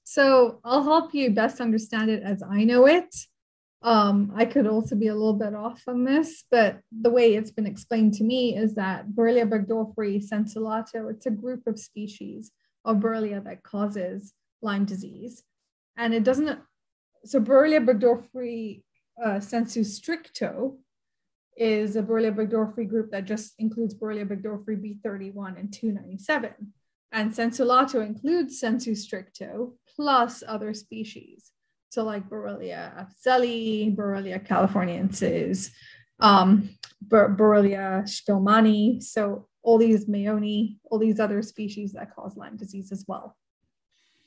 So 0.04 0.62
I'll 0.64 0.84
help 0.84 1.14
you 1.14 1.32
best 1.32 1.60
understand 1.60 2.10
it 2.10 2.24
as 2.24 2.42
I 2.42 2.64
know 2.64 2.88
it. 2.88 3.14
Um, 3.84 4.32
I 4.36 4.46
could 4.46 4.66
also 4.66 4.96
be 4.96 5.08
a 5.08 5.14
little 5.14 5.34
bit 5.34 5.54
off 5.54 5.84
on 5.88 6.04
this, 6.04 6.44
but 6.50 6.80
the 6.92 7.12
way 7.12 7.36
it's 7.36 7.52
been 7.52 7.68
explained 7.68 8.16
to 8.16 8.24
me 8.24 8.58
is 8.58 8.76
that 8.76 9.10
Borrelia 9.10 9.48
burgdorferi 9.48 10.24
sensu 10.24 10.60
lato, 10.60 11.12
it's 11.12 11.28
a 11.28 11.32
group 11.32 11.68
of 11.68 11.80
species 11.80 12.52
of 12.86 12.98
Borrelia 12.98 13.44
that 13.44 13.64
causes 13.64 14.34
Lyme 14.62 14.86
disease. 14.86 15.44
And 15.96 16.14
it 16.14 16.24
doesn't, 16.24 16.60
so 17.24 17.40
Borrelia 17.40 17.86
burgdorferi 17.86 18.82
uh, 19.24 19.40
sensu 19.40 19.82
stricto 19.82 20.78
is 21.56 21.96
a 21.96 22.02
Borrelia 22.02 22.36
burgdorferi 22.36 22.88
group 22.88 23.12
that 23.12 23.26
just 23.26 23.54
includes 23.60 23.94
Borrelia 23.94 24.28
burgdorferi 24.28 25.02
B31 25.04 25.60
and 25.60 25.72
297. 25.72 26.74
And 27.12 27.34
sensu 27.34 27.64
lato 27.64 28.06
includes 28.06 28.60
sensu 28.60 28.94
stricto 28.94 29.74
plus 29.96 30.44
other 30.48 30.74
species. 30.74 31.52
So 31.98 32.04
like 32.04 32.30
Borrelia 32.30 33.08
afzelii, 33.08 33.96
Borrelia 33.96 34.48
californiensis, 34.48 35.72
um, 36.20 36.70
Borrelia 37.04 38.04
spielmanii. 38.04 39.02
So 39.02 39.48
all 39.64 39.80
these 39.80 40.06
mayonii, 40.06 40.78
all 40.84 41.00
these 41.00 41.20
other 41.20 41.42
species 41.42 41.94
that 41.94 42.14
cause 42.14 42.38
Lyme 42.38 42.56
disease 42.56 42.92
as 42.92 43.04
well. 43.08 43.36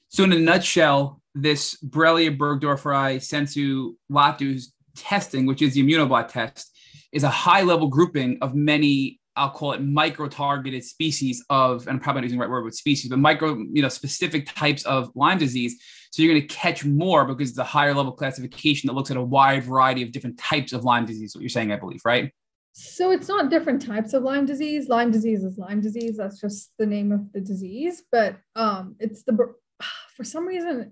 So, 0.09 0.25
in 0.25 0.33
a 0.33 0.39
nutshell, 0.41 1.23
this 1.37 1.77
Borrelia 1.77 2.37
burgdorferi 2.37 3.23
sensu 3.23 3.95
lato 4.11 4.61
testing, 4.97 5.47
which 5.47 5.63
is 5.63 5.75
the 5.75 5.85
immunoblot 5.85 6.27
test, 6.27 6.77
is 7.13 7.23
a 7.23 7.29
high 7.29 7.63
level 7.63 7.87
grouping 7.87 8.39
of 8.43 8.53
many, 8.53 9.21
I'll 9.37 9.51
call 9.51 9.75
it 9.75 9.81
micro 9.81 10.27
targeted 10.27 10.83
species 10.83 11.45
of, 11.51 11.83
and 11.83 11.91
I'm 11.91 12.01
probably 12.01 12.23
not 12.23 12.25
using 12.25 12.39
the 12.41 12.43
right 12.43 12.51
word 12.51 12.65
with 12.65 12.75
species, 12.75 13.11
but 13.11 13.21
micro, 13.21 13.57
you 13.73 13.81
know, 13.81 13.89
specific 13.89 14.53
types 14.53 14.83
of 14.87 15.13
Lyme 15.15 15.39
disease. 15.39 15.81
So 16.11 16.23
you're 16.23 16.35
going 16.35 16.47
to 16.47 16.55
catch 16.55 16.85
more 16.85 17.25
because 17.25 17.51
it's 17.51 17.59
a 17.59 17.65
higher 17.65 17.95
level 17.95 18.13
classification 18.13 18.89
that 18.89 18.95
looks 18.95 19.11
at 19.11 19.17
a 19.17 19.23
wide 19.23 19.63
variety 19.63 20.03
of 20.03 20.11
different 20.11 20.39
types 20.39 20.73
of 20.73 20.85
Lyme 20.85 21.07
disease, 21.07 21.35
what 21.35 21.43
you're 21.43 21.49
saying, 21.49 21.73
I 21.73 21.77
believe, 21.77 22.01
right? 22.05 22.33
So 22.73 23.11
it's 23.13 23.29
not 23.29 23.51
different 23.51 23.85
types 23.85 24.13
of 24.13 24.23
Lyme 24.23 24.47
disease. 24.47 24.89
Lyme 24.89 25.11
disease 25.11 25.45
is 25.45 25.59
Lyme 25.59 25.81
disease. 25.81 26.17
That's 26.17 26.41
just 26.41 26.73
the 26.79 26.87
name 26.87 27.13
of 27.13 27.33
the 27.33 27.41
disease. 27.41 28.03
But 28.11 28.39
um, 28.57 28.97
it's 28.99 29.23
the 29.23 29.55
for 30.17 30.25
some 30.25 30.47
reason 30.47 30.91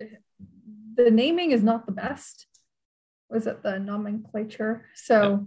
the 0.94 1.10
naming 1.10 1.50
is 1.50 1.62
not 1.62 1.86
the 1.86 1.92
best. 1.92 2.46
Was 3.30 3.46
it 3.46 3.62
the 3.62 3.78
nomenclature? 3.78 4.86
So 4.94 5.46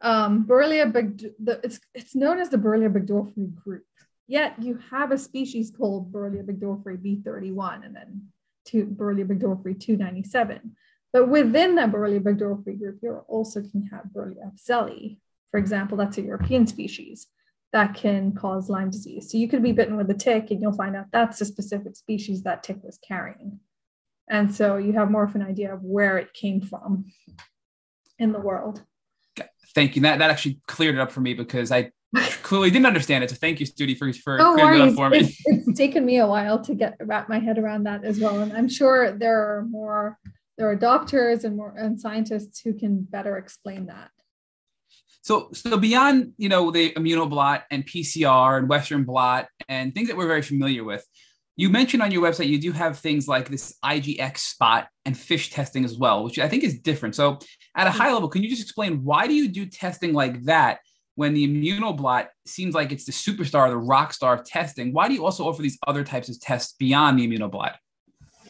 um, 0.00 0.46
Borrelia 0.46 0.92
big 0.92 1.18
the, 1.38 1.60
it's 1.62 1.80
it's 1.94 2.14
known 2.14 2.40
as 2.40 2.48
the 2.48 2.56
Borrelia 2.56 2.92
burgdorferi 2.92 3.54
group. 3.54 3.84
Yet 4.26 4.62
you 4.62 4.78
have 4.90 5.12
a 5.12 5.18
species 5.18 5.72
called 5.76 6.12
Borrelia 6.12 6.44
burgdorferi 6.44 6.98
B31 6.98 7.84
and 7.84 7.94
then 7.94 8.28
two, 8.64 8.86
Borrelia 8.86 9.26
burgdorferi 9.26 9.78
297. 9.78 10.76
But 11.12 11.28
within 11.28 11.74
that 11.76 11.90
Borrelia 11.90 12.20
burgdorferi 12.20 12.78
group, 12.78 12.98
you 13.02 13.20
also 13.28 13.62
can 13.62 13.86
have 13.92 14.04
Borrelia 14.14 14.52
afzelii, 14.52 15.18
for 15.50 15.58
example, 15.58 15.96
that's 15.96 16.18
a 16.18 16.22
European 16.22 16.66
species 16.66 17.26
that 17.72 17.94
can 17.94 18.32
cause 18.32 18.68
Lyme 18.68 18.90
disease. 18.90 19.30
So 19.30 19.38
you 19.38 19.48
could 19.48 19.62
be 19.62 19.72
bitten 19.72 19.96
with 19.96 20.10
a 20.10 20.14
tick 20.14 20.50
and 20.50 20.60
you'll 20.60 20.72
find 20.72 20.96
out 20.96 21.06
that's 21.12 21.40
a 21.40 21.44
specific 21.44 21.96
species 21.96 22.42
that 22.42 22.62
tick 22.62 22.78
was 22.82 22.98
carrying. 22.98 23.60
And 24.28 24.54
so 24.54 24.76
you 24.76 24.92
have 24.92 25.10
more 25.10 25.24
of 25.24 25.34
an 25.34 25.42
idea 25.42 25.74
of 25.74 25.82
where 25.82 26.18
it 26.18 26.32
came 26.34 26.60
from 26.60 27.06
in 28.18 28.32
the 28.32 28.40
world. 28.40 28.82
Thank 29.74 29.96
you. 29.96 30.02
That, 30.02 30.18
that 30.18 30.30
actually 30.30 30.60
cleared 30.66 30.96
it 30.96 31.00
up 31.00 31.12
for 31.12 31.20
me 31.20 31.34
because 31.34 31.70
I 31.70 31.90
clearly 32.42 32.70
didn't 32.70 32.86
understand 32.86 33.24
it. 33.24 33.30
So 33.30 33.36
thank 33.36 33.60
you, 33.60 33.66
Stuti, 33.66 33.96
for, 33.96 34.12
for 34.12 34.38
no 34.38 34.54
clearing 34.54 34.88
it 34.88 34.94
for 34.94 35.10
me. 35.10 35.18
It's, 35.18 35.42
it's 35.46 35.78
taken 35.78 36.04
me 36.04 36.18
a 36.18 36.26
while 36.26 36.60
to 36.64 36.74
get 36.74 36.96
wrap 37.00 37.28
my 37.28 37.38
head 37.38 37.58
around 37.58 37.84
that 37.84 38.04
as 38.04 38.18
well. 38.18 38.40
And 38.40 38.52
I'm 38.52 38.68
sure 38.68 39.12
there 39.12 39.38
are 39.38 39.64
more, 39.70 40.18
there 40.58 40.68
are 40.68 40.76
doctors 40.76 41.44
and 41.44 41.56
more 41.56 41.74
and 41.76 42.00
scientists 42.00 42.60
who 42.60 42.74
can 42.74 43.02
better 43.02 43.36
explain 43.36 43.86
that. 43.86 44.10
So, 45.22 45.50
so 45.52 45.76
beyond 45.76 46.32
you 46.38 46.48
know 46.48 46.70
the 46.70 46.92
immunoblot 46.92 47.62
and 47.70 47.86
PCR 47.86 48.58
and 48.58 48.68
Western 48.68 49.04
blot 49.04 49.46
and 49.68 49.94
things 49.94 50.08
that 50.08 50.16
we're 50.16 50.26
very 50.26 50.42
familiar 50.42 50.82
with, 50.82 51.06
you 51.56 51.68
mentioned 51.68 52.02
on 52.02 52.10
your 52.10 52.22
website 52.22 52.48
you 52.48 52.58
do 52.58 52.72
have 52.72 52.98
things 52.98 53.28
like 53.28 53.48
this 53.48 53.76
IgX 53.84 54.38
spot 54.38 54.88
and 55.04 55.16
FISH 55.16 55.50
testing 55.50 55.84
as 55.84 55.96
well, 55.96 56.24
which 56.24 56.38
I 56.38 56.48
think 56.48 56.64
is 56.64 56.80
different. 56.80 57.14
So, 57.14 57.38
at 57.76 57.86
a 57.86 57.90
mm-hmm. 57.90 57.98
high 57.98 58.12
level, 58.12 58.28
can 58.28 58.42
you 58.42 58.48
just 58.48 58.62
explain 58.62 59.04
why 59.04 59.26
do 59.26 59.34
you 59.34 59.48
do 59.48 59.66
testing 59.66 60.14
like 60.14 60.42
that 60.44 60.80
when 61.20 61.34
the 61.34 61.46
immunoblot 61.46 62.26
seems 62.46 62.74
like 62.74 62.92
it's 62.92 63.04
the 63.04 63.12
superstar, 63.12 63.68
the 63.68 63.76
rock 63.76 64.12
star 64.12 64.34
of 64.34 64.44
testing? 64.44 64.92
Why 64.92 65.06
do 65.06 65.14
you 65.14 65.24
also 65.24 65.46
offer 65.46 65.62
these 65.62 65.78
other 65.86 66.02
types 66.02 66.28
of 66.28 66.40
tests 66.40 66.74
beyond 66.78 67.18
the 67.18 67.28
immunoblot? 67.28 67.74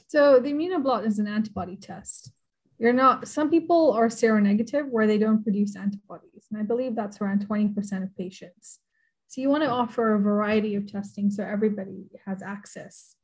So, 0.07 0.41
the 0.41 0.53
immunoblot 0.53 1.07
is 1.07 1.19
an 1.19 1.27
antibody 1.27 1.77
test 1.77 2.33
you're 2.81 2.95
not 2.95 3.29
some 3.29 3.51
people 3.51 3.93
are 3.93 4.09
seronegative 4.09 4.89
where 4.89 5.07
they 5.07 5.19
don't 5.19 5.45
produce 5.45 5.77
antibodies 5.77 6.47
and 6.51 6.59
i 6.59 6.65
believe 6.65 6.97
that's 6.97 7.21
around 7.21 7.47
20% 7.47 8.03
of 8.03 8.17
patients 8.17 8.81
so 9.29 9.41
you 9.41 9.49
want 9.49 9.63
to 9.63 9.71
offer 9.71 10.15
a 10.15 10.19
variety 10.19 10.75
of 10.75 10.91
testing 10.91 11.31
so 11.31 11.45
everybody 11.45 12.07
has 12.27 12.43
access 12.43 13.15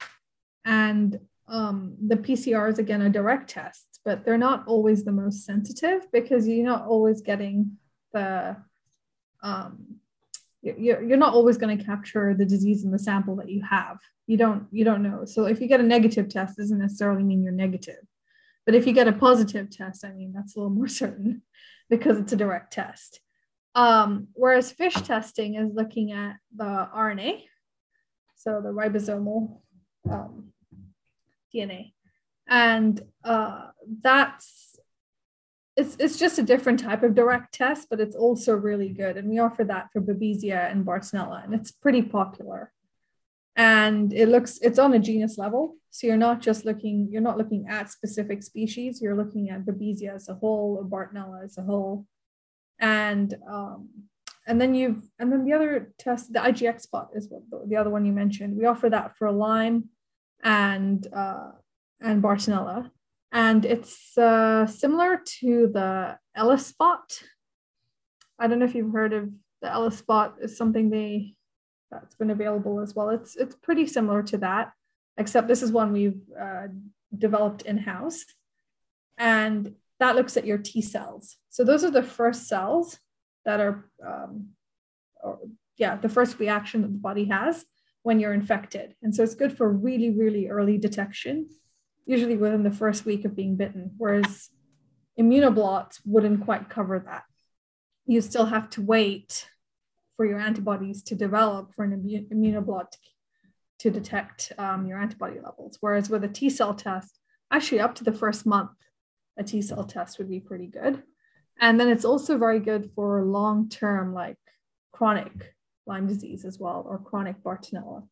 and 0.65 1.19
um, 1.49 1.97
the 2.07 2.17
pcrs 2.17 2.79
again 2.79 3.03
are 3.03 3.09
direct 3.09 3.51
tests 3.51 3.99
but 4.05 4.25
they're 4.25 4.39
not 4.39 4.65
always 4.69 5.05
the 5.05 5.13
most 5.13 5.45
sensitive 5.45 6.07
because 6.13 6.47
you're 6.47 6.65
not 6.65 6.87
always 6.87 7.21
getting 7.23 7.79
the 8.13 8.57
um, 9.47 10.01
you're, 10.63 11.03
you're 11.03 11.17
not 11.17 11.35
always 11.35 11.59
going 11.59 11.77
to 11.77 11.85
capture 11.85 12.35
the 12.35 12.45
disease 12.45 12.85
in 12.85 12.91
the 12.91 12.99
sample 12.99 13.37
that 13.37 13.49
you 13.49 13.63
have 13.63 13.99
you 14.27 14.37
don't 14.37 14.67
you 14.73 14.85
don't 14.85 15.03
know 15.03 15.25
so 15.25 15.45
if 15.45 15.61
you 15.61 15.69
get 15.69 15.81
a 15.81 15.85
negative 15.95 16.29
test 16.29 16.57
doesn't 16.57 16.79
necessarily 16.79 17.23
mean 17.23 17.43
you're 17.43 17.53
negative 17.53 18.05
but 18.67 18.75
if 18.75 18.87
you 18.87 18.93
get 18.93 19.09
a 19.09 19.13
positive 19.13 19.71
test, 19.71 20.05
I 20.05 20.13
mean, 20.13 20.33
that's 20.35 20.57
a 20.57 20.59
little 20.59 20.75
more 20.75 20.89
certain 21.03 21.43
because 21.89 22.19
it's 22.19 22.33
a 22.33 22.37
direct 22.37 22.73
test. 22.73 23.21
Um, 23.75 24.29
whereas 24.33 24.73
FISH 24.73 25.03
testing 25.03 25.55
is 25.55 25.73
looking 25.73 26.13
at 26.13 26.37
the 26.55 26.65
RNA, 26.65 27.45
so 28.35 28.61
the 28.61 28.71
ribosomal 28.71 29.61
um, 30.11 30.53
DNA. 31.55 31.93
And 32.49 33.01
uh, 33.23 33.69
that's, 34.03 34.66
it's, 35.77 35.97
it's 35.99 36.19
just 36.19 36.39
a 36.39 36.43
different 36.43 36.81
type 36.81 37.03
of 37.03 37.15
direct 37.15 37.53
test, 37.53 37.89
but 37.91 38.01
it's 38.01 38.17
also 38.17 38.55
really 38.55 38.89
good. 38.89 39.19
And 39.19 39.29
we 39.29 39.39
offer 39.39 39.63
that 39.65 39.91
for 39.93 40.01
Babesia 40.01 40.71
and 40.71 40.87
Bartonella, 40.87 41.45
and 41.45 41.55
it's 41.55 41.71
pretty 41.71 42.03
popular. 42.03 42.73
And 43.57 44.13
it 44.13 44.29
looks 44.29 44.59
it's 44.59 44.79
on 44.79 44.93
a 44.93 44.99
genus 44.99 45.39
level. 45.39 45.77
So 45.91 46.07
you're 46.07 46.19
not 46.19 46.43
just 46.43 46.67
looking 46.67 47.09
you're 47.11 47.23
not 47.23 47.39
looking 47.39 47.67
at 47.69 47.91
specific 47.91 48.43
species. 48.43 49.01
You're 49.01 49.17
looking 49.17 49.49
at 49.49 49.65
babesia 49.65 50.15
as 50.15 50.29
a 50.29 50.35
whole 50.35 50.77
or 50.79 50.85
bartonella 50.85 51.43
as 51.43 51.57
a 51.57 51.63
whole. 51.63 52.07
And 52.79 53.35
um, 53.51 53.89
and 54.47 54.61
then 54.61 54.75
you've 54.75 55.03
and 55.19 55.33
then 55.33 55.47
the 55.47 55.55
other 55.55 55.95
test 55.99 56.35
the 56.35 56.41
igx 56.41 56.83
spot 56.83 57.09
is 57.15 57.29
what 57.31 57.49
the, 57.51 57.67
the 57.67 57.77
other 57.77 57.89
one 57.89 58.05
you 58.05 58.13
mentioned. 58.13 58.59
We 58.59 58.67
offer 58.67 58.91
that 58.91 59.17
for 59.17 59.33
lyme 59.33 59.89
and 60.45 61.07
uh, 61.15 61.53
and 62.03 62.23
bartonella 62.23 62.91
and 63.37 63.67
it's 63.67 64.17
uh, 64.17 64.67
similar 64.67 65.21
to 65.41 65.69
the 65.71 66.19
ELISpot. 66.39 67.23
I 68.39 68.47
don't 68.47 68.59
know 68.59 68.65
if 68.65 68.75
you've 68.75 68.93
heard 68.93 69.13
of 69.13 69.31
the 69.61 69.69
ELISpot. 69.69 70.43
Is 70.43 70.57
something 70.57 70.89
they 70.89 71.35
that's 71.91 72.15
been 72.15 72.31
available 72.31 72.81
as 72.81 72.95
well. 72.95 73.11
It's 73.11 73.37
it's 73.37 73.55
pretty 73.55 73.87
similar 73.87 74.23
to 74.23 74.39
that, 74.39 74.73
except 75.19 75.49
this 75.49 75.63
is 75.63 75.71
one 75.71 75.93
we've 75.93 76.23
uh, 76.41 76.69
developed 77.17 77.63
in 77.63 77.77
house, 77.77 78.25
and 79.19 79.75
that 80.01 80.17
looks 80.17 80.39
at 80.39 80.47
your 80.47 80.59
T 80.59 80.81
cells. 80.81 81.37
So 81.51 81.63
those 81.63 81.85
are 81.85 81.91
the 81.91 82.03
first 82.03 82.49
cells 82.49 82.99
that 83.45 83.61
are, 83.61 83.91
um, 84.05 84.49
or, 85.23 85.39
yeah, 85.77 85.97
the 85.97 86.09
first 86.09 86.39
reaction 86.39 86.81
that 86.83 86.93
the 86.93 86.99
body 86.99 87.27
has 87.27 87.67
when 88.03 88.19
you're 88.19 88.33
infected, 88.33 88.95
and 89.03 89.15
so 89.15 89.23
it's 89.23 89.35
good 89.35 89.55
for 89.55 89.71
really 89.71 90.11
really 90.11 90.49
early 90.49 90.79
detection, 90.79 91.51
usually 92.07 92.37
within 92.37 92.63
the 92.63 92.71
first 92.71 93.05
week 93.05 93.25
of 93.25 93.37
being 93.37 93.57
bitten. 93.57 93.91
Whereas 93.99 94.49
immunoblots 95.19 96.01
wouldn't 96.05 96.45
quite 96.45 96.71
cover 96.71 96.99
that. 97.01 97.25
You 98.07 98.21
still 98.21 98.47
have 98.47 98.71
to 98.71 98.83
wait 98.83 99.49
for 100.17 100.25
your 100.25 100.39
antibodies 100.39 101.03
to 101.05 101.15
develop 101.15 101.75
for 101.75 101.85
an 101.85 102.27
immunoblot 102.33 102.97
to 103.81 103.91
detect 103.91 104.53
um, 104.57 104.87
your 104.87 104.99
antibody 104.99 105.39
levels. 105.41 105.77
Whereas 105.81 106.09
with 106.09 106.25
a 106.25 106.29
T 106.29 106.49
cell 106.49 106.75
test, 106.75 107.19
actually 107.51 107.81
up 107.81 107.95
to 107.97 108.05
the 108.05 108.13
first 108.13 108.47
month, 108.47 108.71
a 109.37 109.45
T 109.45 109.61
cell 109.61 109.85
test 109.85 110.19
would 110.19 110.31
be 110.31 110.41
pretty 110.41 110.67
good. 110.67 111.03
And 111.61 111.79
then 111.81 111.89
it's 111.89 112.05
also 112.05 112.39
very 112.39 112.61
good 112.61 112.91
for 112.95 113.23
long 113.23 113.69
term, 113.69 114.15
like 114.15 114.39
chronic 114.93 115.55
Lyme 115.87 116.07
disease 116.07 116.45
as 116.45 116.59
well, 116.59 116.85
or 116.87 116.99
chronic 116.99 117.43
Bartonella. 117.43 118.07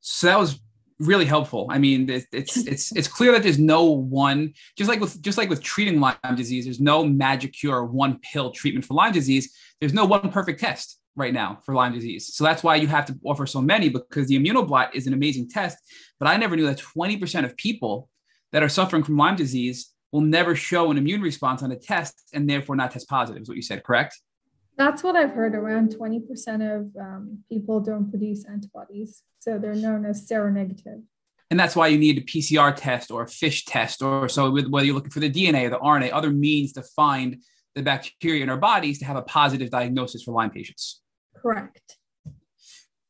So 0.00 0.26
that 0.26 0.38
was 0.38 0.60
really 1.02 1.24
helpful. 1.24 1.66
I 1.70 1.78
mean, 1.78 2.08
it's 2.08 2.26
it's 2.32 2.92
it's 2.92 3.08
clear 3.08 3.32
that 3.32 3.42
there's 3.42 3.58
no 3.58 3.84
one 3.84 4.54
just 4.76 4.88
like 4.88 5.00
with 5.00 5.20
just 5.22 5.38
like 5.38 5.50
with 5.50 5.62
treating 5.62 6.00
Lyme 6.00 6.16
disease, 6.36 6.64
there's 6.64 6.80
no 6.80 7.04
magic 7.04 7.52
cure, 7.52 7.84
one 7.84 8.18
pill 8.20 8.50
treatment 8.52 8.84
for 8.84 8.94
Lyme 8.94 9.12
disease. 9.12 9.52
There's 9.80 9.92
no 9.92 10.04
one 10.04 10.30
perfect 10.30 10.60
test 10.60 10.98
right 11.16 11.34
now 11.34 11.58
for 11.64 11.74
Lyme 11.74 11.92
disease. 11.92 12.34
So 12.34 12.44
that's 12.44 12.62
why 12.62 12.76
you 12.76 12.86
have 12.86 13.06
to 13.06 13.18
offer 13.24 13.46
so 13.46 13.60
many 13.60 13.88
because 13.88 14.28
the 14.28 14.38
immunoblot 14.38 14.94
is 14.94 15.06
an 15.06 15.12
amazing 15.12 15.48
test. 15.48 15.76
But 16.18 16.28
I 16.28 16.36
never 16.36 16.56
knew 16.56 16.66
that 16.66 16.78
20% 16.78 17.44
of 17.44 17.56
people 17.56 18.08
that 18.52 18.62
are 18.62 18.68
suffering 18.68 19.02
from 19.02 19.16
Lyme 19.16 19.36
disease 19.36 19.90
will 20.12 20.20
never 20.20 20.54
show 20.54 20.90
an 20.90 20.98
immune 20.98 21.20
response 21.22 21.62
on 21.62 21.72
a 21.72 21.76
test 21.76 22.22
and 22.32 22.48
therefore 22.48 22.76
not 22.76 22.92
test 22.92 23.08
positive, 23.08 23.42
is 23.42 23.48
what 23.48 23.56
you 23.56 23.62
said, 23.62 23.82
correct? 23.82 24.18
That's 24.76 25.02
what 25.02 25.16
I've 25.16 25.32
heard. 25.32 25.54
Around 25.54 25.94
20% 25.96 26.80
of 26.80 26.96
um, 27.00 27.38
people 27.48 27.80
don't 27.80 28.10
produce 28.10 28.44
antibodies. 28.46 29.22
So 29.38 29.58
they're 29.58 29.74
known 29.74 30.06
as 30.06 30.26
seronegative. 30.26 31.02
And 31.50 31.60
that's 31.60 31.76
why 31.76 31.88
you 31.88 31.98
need 31.98 32.18
a 32.18 32.22
PCR 32.22 32.74
test 32.74 33.10
or 33.10 33.22
a 33.22 33.28
FISH 33.28 33.66
test, 33.66 34.00
or 34.00 34.28
so 34.28 34.50
with, 34.50 34.68
whether 34.68 34.86
you're 34.86 34.94
looking 34.94 35.10
for 35.10 35.20
the 35.20 35.30
DNA 35.30 35.66
or 35.66 35.70
the 35.70 35.78
RNA, 35.78 36.10
other 36.12 36.30
means 36.30 36.72
to 36.72 36.82
find 36.82 37.42
the 37.74 37.82
bacteria 37.82 38.42
in 38.42 38.48
our 38.48 38.56
bodies 38.56 38.98
to 39.00 39.04
have 39.04 39.16
a 39.16 39.22
positive 39.22 39.70
diagnosis 39.70 40.22
for 40.22 40.32
Lyme 40.32 40.50
patients. 40.50 41.02
Correct. 41.36 41.98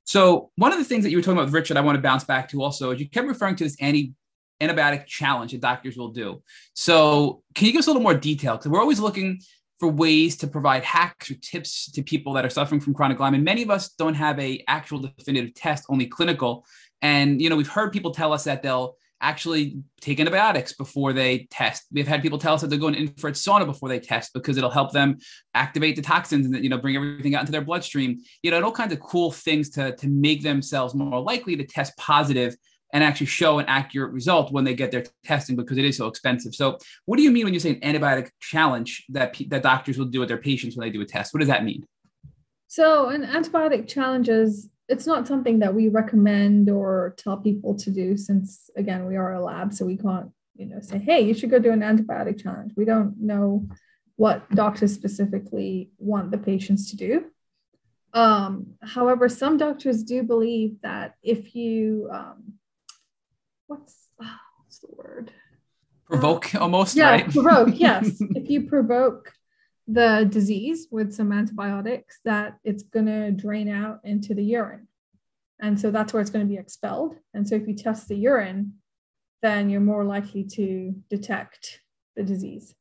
So 0.05 0.51
one 0.57 0.73
of 0.73 0.79
the 0.79 0.85
things 0.85 1.05
that 1.05 1.11
you 1.11 1.19
were 1.19 1.23
talking 1.23 1.39
about 1.39 1.47
with 1.47 1.55
Richard, 1.55 1.77
I 1.77 1.81
want 1.83 1.97
to 1.97 2.03
bounce 2.03 2.25
back 2.25 2.49
to 2.51 2.63
also 2.63 2.91
is 2.91 3.01
you 3.01 3.09
kept 3.09 3.27
referring 3.29 3.57
to 3.57 3.65
this 3.65 3.77
anti 3.81 4.13
antibiotic 4.61 5.07
challenge 5.07 5.53
that 5.53 5.61
doctors 5.61 5.97
will 5.97 6.11
do. 6.11 6.43
So 6.75 7.43
can 7.55 7.67
you 7.67 7.73
give 7.73 7.81
us 7.81 7.87
a 7.87 7.91
little 7.91 8.03
more 8.03 8.15
detail? 8.15 8.57
Because 8.57 8.71
we're 8.71 8.81
always 8.81 9.01
looking 9.01 9.41
for 9.83 9.89
ways 9.89 10.37
to 10.37 10.47
provide 10.47 10.85
hacks 10.85 11.29
or 11.29 11.35
tips 11.35 11.91
to 11.91 12.05
people 12.05 12.33
that 12.35 12.45
are 12.45 12.51
suffering 12.51 12.81
from 12.81 12.95
chronic 12.95 13.19
Lyme. 13.19 13.35
And 13.35 13.43
many 13.43 13.65
of 13.65 13.71
us 13.71 13.89
don't 13.89 14.15
have 14.15 14.39
a 14.39 14.63
actual 14.69 15.01
definitive 15.01 15.55
test, 15.55 15.87
only 15.89 16.07
clinical. 16.07 16.65
And 17.03 17.43
you 17.43 17.51
know, 17.51 17.57
we've 17.57 17.67
heard 17.67 17.93
people 17.93 18.13
tell 18.13 18.33
us 18.33 18.45
that 18.45 18.63
they'll 18.63 18.95
actually 19.21 19.83
take 20.01 20.21
antibiotics 20.21 20.73
before 20.73 21.13
they 21.13 21.49
test. 21.51 21.87
We've 21.91 22.07
had 22.07 22.23
people 22.23 22.39
tell 22.39 22.55
us 22.55 22.61
that 22.61 22.69
they're 22.69 22.79
going 22.79 22.95
infrared 22.95 23.35
sauna 23.35 23.67
before 23.67 23.89
they 23.89 23.99
test 23.99 24.33
because 24.35 24.57
it'll 24.57 24.71
help 24.71 24.93
them 24.93 25.19
activate 25.53 25.97
the 25.97 26.03
toxins 26.03 26.47
and 26.47 26.63
you 26.63 26.71
know 26.71 26.79
bring 26.79 26.95
everything 26.95 27.35
out 27.35 27.41
into 27.41 27.51
their 27.51 27.61
bloodstream. 27.61 28.21
You 28.45 28.53
know, 28.53 28.63
all 28.63 28.71
kinds 28.71 28.93
of 28.93 29.01
cool 29.01 29.33
things 29.33 29.69
to 29.71 29.97
to 29.97 30.07
make 30.07 30.45
themselves 30.45 30.95
more 30.95 31.21
likely 31.21 31.57
to 31.57 31.67
test 31.67 31.97
positive 31.97 32.55
and 32.93 33.03
actually 33.03 33.27
show 33.27 33.59
an 33.59 33.67
accurate 33.67 34.13
result 34.13 34.53
when 34.53 34.65
they 34.65 34.75
get 34.75 34.91
their 34.91 35.05
testing 35.25 35.57
because 35.57 35.79
it 35.79 35.85
is 35.85 35.97
so 35.97 36.07
expensive. 36.07 36.55
So, 36.55 36.79
what 37.07 37.17
do 37.17 37.23
you 37.23 37.31
mean 37.31 37.45
when 37.45 37.55
you 37.55 37.61
say 37.61 37.71
an 37.71 37.81
antibiotic 37.81 38.31
challenge 38.41 39.05
that 39.09 39.37
that 39.49 39.63
doctors 39.63 39.99
will 39.99 40.07
do 40.07 40.21
with 40.21 40.29
their 40.29 40.39
patients 40.39 40.77
when 40.77 40.87
they 40.87 40.93
do 40.93 41.01
a 41.01 41.07
test? 41.07 41.33
What 41.33 41.41
does 41.41 41.49
that 41.49 41.65
mean? 41.65 41.87
So, 42.69 43.09
an 43.09 43.25
antibiotic 43.25 43.89
challenge 43.89 44.29
is 44.29 44.69
it's 44.89 45.07
not 45.07 45.27
something 45.27 45.61
that 45.61 45.75
we 45.75 45.89
recommend 45.89 46.69
or 46.69 47.15
tell 47.17 47.39
people 47.39 47.75
to 47.77 47.91
do 47.91 48.17
since 48.17 48.69
again 48.77 49.07
we 49.07 49.17
are 49.17 49.33
a 49.33 49.43
lab 49.43 49.73
so 49.73 49.87
we 49.87 49.97
can't 49.97 50.31
you 50.55 50.67
know 50.67 50.81
say 50.81 50.99
hey 50.99 51.21
you 51.21 51.33
should 51.35 51.51
go 51.51 51.59
do 51.59 51.73
an 51.73 51.81
antibiotic 51.81 52.43
challenge 52.43 52.73
we 52.77 52.85
don't 52.85 53.19
know 53.19 53.67
what 54.17 54.49
doctors 54.51 54.93
specifically 54.93 55.91
want 55.99 56.31
the 56.31 56.39
patients 56.39 56.91
to 56.91 56.97
do 56.97 57.25
um, 58.13 58.75
however 58.83 59.29
some 59.29 59.57
doctors 59.57 60.03
do 60.03 60.23
believe 60.23 60.77
that 60.83 61.15
if 61.23 61.55
you 61.55 62.11
um, 62.13 62.55
what's 63.73 64.09
oh, 64.23 64.37
what's 64.59 64.79
the 64.79 64.89
word? 64.91 65.33
Provoke 66.07 66.55
uh, 66.55 66.61
almost, 66.61 66.97
yeah, 66.97 67.11
right? 67.11 67.31
provoke, 67.31 67.71
yes. 67.73 68.21
if 68.35 68.51
you 68.51 68.69
provoke 68.69 69.33
the 69.89 70.27
disease 70.31 70.89
with 70.91 71.13
some 71.13 71.33
antibiotics, 71.33 72.21
that 72.25 72.59
it's 72.65 72.83
gonna 72.83 73.31
drain 73.31 73.69
out 73.69 74.01
into 74.05 74.35
the 74.35 74.45
urine. 74.45 74.89
And 75.63 75.81
so 75.81 75.93
that's 75.93 76.13
where 76.13 76.21
it's 76.21 76.31
going 76.31 76.45
to 76.45 76.53
be 76.53 76.59
expelled. 76.59 77.15
And 77.35 77.49
so 77.49 77.55
if 77.55 77.69
you 77.69 77.75
test 77.75 78.09
the 78.09 78.17
urine, 78.17 78.75
then 79.43 79.71
you're 79.71 79.81
more 79.81 80.05
likely 80.05 80.43
to 80.43 80.93
detect 81.09 81.81
the 82.17 82.25
disease. 82.25 82.75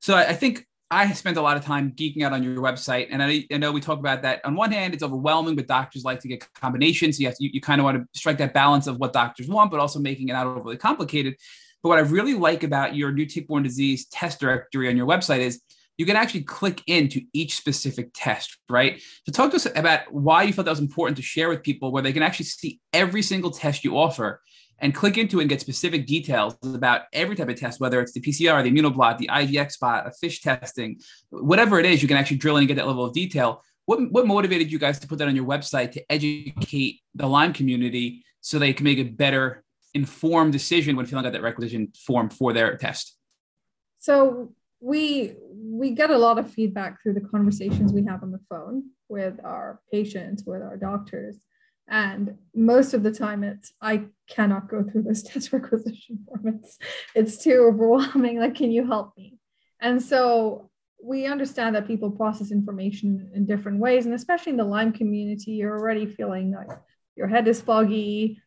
So 0.00 0.14
I 0.14 0.34
think 0.34 0.66
I 0.92 1.12
spent 1.12 1.36
a 1.36 1.42
lot 1.42 1.56
of 1.56 1.64
time 1.64 1.92
geeking 1.92 2.22
out 2.22 2.32
on 2.32 2.42
your 2.42 2.56
website, 2.56 3.08
and 3.10 3.22
I, 3.22 3.46
I, 3.52 3.58
know 3.58 3.70
we 3.70 3.80
talk 3.80 4.00
about 4.00 4.22
that. 4.22 4.44
On 4.44 4.56
one 4.56 4.72
hand, 4.72 4.92
it's 4.92 5.04
overwhelming, 5.04 5.54
but 5.54 5.68
doctors 5.68 6.02
like 6.02 6.18
to 6.20 6.28
get 6.28 6.52
combinations. 6.54 7.16
So 7.16 7.22
you, 7.22 7.32
you, 7.38 7.50
you 7.54 7.60
kind 7.60 7.80
of 7.80 7.84
want 7.84 7.98
to 7.98 8.18
strike 8.18 8.38
that 8.38 8.52
balance 8.52 8.88
of 8.88 8.96
what 8.96 9.12
doctors 9.12 9.46
want, 9.46 9.70
but 9.70 9.78
also 9.78 10.00
making 10.00 10.30
it 10.30 10.32
not 10.32 10.46
overly 10.46 10.76
complicated. 10.76 11.36
But 11.82 11.90
what 11.90 11.98
I 11.98 12.02
really 12.02 12.34
like 12.34 12.64
about 12.64 12.96
your 12.96 13.12
new 13.12 13.24
tick-borne 13.24 13.62
disease 13.62 14.06
test 14.06 14.40
directory 14.40 14.88
on 14.88 14.96
your 14.96 15.06
website 15.06 15.40
is 15.40 15.62
you 15.96 16.06
can 16.06 16.16
actually 16.16 16.42
click 16.42 16.82
into 16.86 17.20
each 17.32 17.54
specific 17.54 18.10
test, 18.12 18.58
right? 18.68 19.00
So 19.26 19.32
talk 19.32 19.50
to 19.50 19.56
us 19.56 19.66
about 19.76 20.12
why 20.12 20.42
you 20.42 20.52
felt 20.52 20.64
that 20.64 20.72
was 20.72 20.80
important 20.80 21.16
to 21.18 21.22
share 21.22 21.48
with 21.48 21.62
people, 21.62 21.92
where 21.92 22.02
they 22.02 22.12
can 22.12 22.22
actually 22.22 22.46
see 22.46 22.80
every 22.92 23.22
single 23.22 23.50
test 23.50 23.84
you 23.84 23.96
offer 23.96 24.40
and 24.80 24.94
click 24.94 25.18
into 25.18 25.38
it 25.38 25.42
and 25.42 25.50
get 25.50 25.60
specific 25.60 26.06
details 26.06 26.56
about 26.62 27.02
every 27.12 27.36
type 27.36 27.48
of 27.48 27.56
test, 27.56 27.80
whether 27.80 28.00
it's 28.00 28.12
the 28.12 28.20
PCR, 28.20 28.62
the 28.62 28.70
immunoblot, 28.70 29.18
the 29.18 29.28
IGX 29.32 29.72
spot, 29.72 30.06
a 30.06 30.10
FISH 30.10 30.40
testing, 30.40 30.98
whatever 31.30 31.78
it 31.78 31.86
is, 31.86 32.02
you 32.02 32.08
can 32.08 32.16
actually 32.16 32.38
drill 32.38 32.56
in 32.56 32.62
and 32.62 32.68
get 32.68 32.76
that 32.76 32.86
level 32.86 33.04
of 33.04 33.12
detail. 33.12 33.62
What, 33.86 34.10
what 34.10 34.26
motivated 34.26 34.72
you 34.72 34.78
guys 34.78 34.98
to 35.00 35.06
put 35.06 35.18
that 35.18 35.28
on 35.28 35.36
your 35.36 35.44
website 35.44 35.92
to 35.92 36.04
educate 36.10 37.00
the 37.14 37.26
Lyme 37.26 37.52
community 37.52 38.24
so 38.40 38.58
they 38.58 38.72
can 38.72 38.84
make 38.84 38.98
a 38.98 39.04
better 39.04 39.62
informed 39.92 40.52
decision 40.52 40.96
when 40.96 41.06
filling 41.06 41.26
out 41.26 41.32
that 41.32 41.42
requisition 41.42 41.92
form 42.06 42.30
for 42.30 42.52
their 42.52 42.76
test? 42.76 43.16
So 43.98 44.52
we 44.80 45.34
we 45.52 45.90
get 45.90 46.10
a 46.10 46.16
lot 46.16 46.38
of 46.38 46.50
feedback 46.50 47.02
through 47.02 47.14
the 47.14 47.20
conversations 47.20 47.92
we 47.92 48.04
have 48.04 48.22
on 48.22 48.30
the 48.30 48.40
phone 48.48 48.84
with 49.08 49.34
our 49.44 49.80
patients, 49.92 50.44
with 50.46 50.62
our 50.62 50.76
doctors 50.78 51.36
and 51.90 52.36
most 52.54 52.94
of 52.94 53.02
the 53.02 53.12
time 53.12 53.42
it's 53.42 53.72
i 53.82 54.04
cannot 54.28 54.68
go 54.68 54.82
through 54.82 55.02
this 55.02 55.22
test 55.28 55.52
requisition 55.52 56.18
form 56.26 56.54
it's 56.56 56.78
it's 57.14 57.36
too 57.36 57.66
overwhelming. 57.68 58.38
Like 58.38 58.54
can 58.54 58.70
you 58.70 58.86
help 58.86 59.12
me? 59.16 59.38
And 59.80 60.00
so 60.02 60.70
we 61.02 61.26
understand 61.26 61.74
that 61.74 61.86
people 61.86 62.10
process 62.10 62.50
information 62.50 63.30
in 63.34 63.46
different 63.46 63.78
ways 63.78 64.06
and 64.06 64.14
especially 64.14 64.50
in 64.50 64.58
the 64.58 64.64
lyme 64.64 64.92
community 64.92 65.52
you're 65.52 65.78
already 65.78 66.06
feeling 66.06 66.52
like 66.52 66.68
your 67.16 67.26
head 67.26 67.48
is 67.48 67.60
foggy 67.60 68.40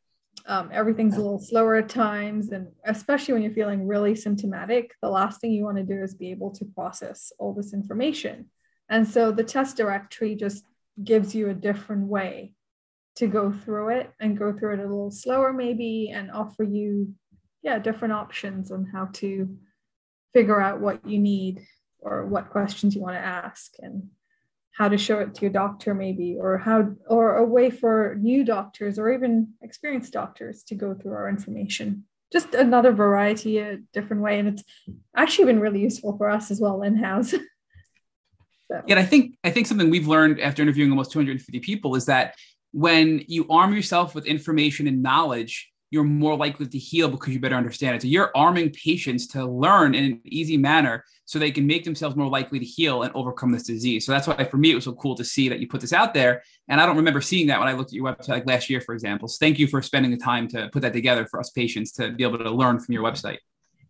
um, 0.46 0.70
everything's 0.72 1.16
a 1.16 1.22
little 1.22 1.40
slower 1.40 1.76
at 1.76 1.90
times 1.90 2.52
and 2.52 2.68
especially 2.86 3.34
when 3.34 3.44
you're 3.44 3.54
feeling 3.54 3.88
really 3.88 4.16
symptomatic 4.16 4.92
the 5.02 5.10
last 5.10 5.42
thing 5.42 5.52
you 5.52 5.64
want 5.64 5.78
to 5.78 5.84
do 5.84 6.04
is 6.04 6.14
be 6.14 6.32
able 6.32 6.52
to 6.52 6.66
process 6.66 7.32
all 7.40 7.54
this 7.54 7.74
information. 7.74 8.46
And 8.90 9.08
so 9.08 9.32
the 9.32 9.44
test 9.44 9.78
directory 9.78 10.36
just 10.36 10.66
gives 11.04 11.34
you 11.34 11.50
a 11.50 11.54
different 11.54 12.08
way 12.08 12.54
to 13.16 13.28
go 13.28 13.52
through 13.52 13.90
it 13.90 14.12
and 14.20 14.38
go 14.38 14.52
through 14.52 14.74
it 14.74 14.80
a 14.80 14.84
little 14.84 15.12
slower 15.12 15.54
maybe 15.54 16.10
and 16.14 16.32
offer 16.32 16.64
you 16.64 17.14
yeah 17.62 17.80
different 17.80 18.14
options 18.14 18.72
on 18.72 18.86
how 18.86 19.08
to 19.14 19.58
figure 20.34 20.60
out 20.60 20.82
what 20.82 21.06
you 21.08 21.20
need 21.20 21.66
or 22.00 22.26
what 22.26 22.50
questions 22.50 22.96
you 22.96 23.02
want 23.02 23.16
to 23.16 23.20
ask 23.20 23.74
and 23.80 24.10
how 24.72 24.90
to 24.90 24.98
show 24.98 25.20
it 25.20 25.36
to 25.36 25.42
your 25.42 25.52
doctor 25.52 25.94
maybe 25.94 26.38
or 26.40 26.58
how 26.58 26.92
or 27.08 27.38
a 27.38 27.46
way 27.46 27.70
for 27.70 28.18
new 28.20 28.44
doctors 28.44 28.98
or 28.98 29.12
even 29.12 29.50
experienced 29.62 30.12
doctors 30.12 30.64
to 30.64 30.76
go 30.76 30.94
through 30.94 31.14
our 31.14 31.30
information 31.30 32.04
just 32.32 32.56
another 32.56 32.92
variety 32.92 33.60
a 33.60 33.78
different 33.94 34.22
way 34.22 34.40
and 34.40 34.48
it's 34.48 34.64
actually 35.16 35.46
been 35.46 35.60
really 35.60 35.82
useful 35.82 36.18
for 36.18 36.30
us 36.30 36.50
as 36.50 36.60
well 36.60 36.82
in 36.82 36.96
house 36.96 37.32
so. 38.68 38.82
yeah 38.88 38.98
i 38.98 39.06
think 39.06 39.38
i 39.44 39.52
think 39.52 39.68
something 39.68 39.92
we've 39.92 40.08
learned 40.08 40.40
after 40.40 40.64
interviewing 40.64 40.90
almost 40.90 41.12
250 41.12 41.60
people 41.60 41.96
is 41.96 42.08
that 42.08 42.36
when 42.74 43.24
you 43.28 43.48
arm 43.50 43.74
yourself 43.74 44.14
with 44.14 44.26
information 44.26 44.88
and 44.88 45.02
knowledge, 45.02 45.72
you're 45.92 46.04
more 46.04 46.36
likely 46.36 46.66
to 46.66 46.78
heal 46.80 47.08
because 47.08 47.34
you 47.34 47.40
better 47.40 47.56
understand 47.56 47.96
it. 47.96 48.02
So 48.02 48.08
you're 48.08 48.32
arming 48.36 48.72
patients 48.72 49.28
to 49.28 49.46
learn 49.46 49.94
in 49.94 50.04
an 50.06 50.22
easy 50.26 50.58
manner 50.58 51.06
so 51.26 51.38
they 51.38 51.52
can 51.52 51.68
make 51.68 51.84
themselves 51.84 52.16
more 52.16 52.28
likely 52.28 52.58
to 52.58 52.66
heal 52.66 53.04
and 53.04 53.14
overcome 53.16 53.52
this 53.52 53.62
disease. 53.62 54.08
So 54.08 54.12
that's 54.12 54.28
why 54.28 54.44
for 54.44 54.58
me 54.58 54.72
it 54.72 54.76
was 54.76 54.86
so 54.86 54.94
cool 54.94 55.14
to 55.16 55.24
see 55.24 55.50
that 55.50 55.60
you 55.60 55.68
put 55.68 55.82
this 55.82 55.94
out 55.94 56.16
there. 56.16 56.42
And 56.68 56.82
I 56.82 56.88
don't 56.88 56.98
remember 56.98 57.22
seeing 57.22 57.46
that 57.48 57.60
when 57.60 57.68
I 57.68 57.74
looked 57.74 57.92
at 57.92 57.94
your 57.94 58.12
website 58.12 58.30
like 58.30 58.48
last 58.48 58.72
year, 58.72 58.82
for 58.82 58.96
example. 58.96 59.28
So 59.28 59.38
thank 59.40 59.60
you 59.60 59.68
for 59.68 59.84
spending 59.84 60.10
the 60.10 60.18
time 60.18 60.48
to 60.50 60.68
put 60.74 60.82
that 60.82 60.94
together 60.94 61.28
for 61.28 61.40
us 61.40 61.52
patients 61.52 61.92
to 61.94 62.12
be 62.12 62.24
able 62.24 62.40
to 62.40 62.50
learn 62.50 62.80
from 62.80 62.94
your 62.94 63.04
website. 63.04 63.38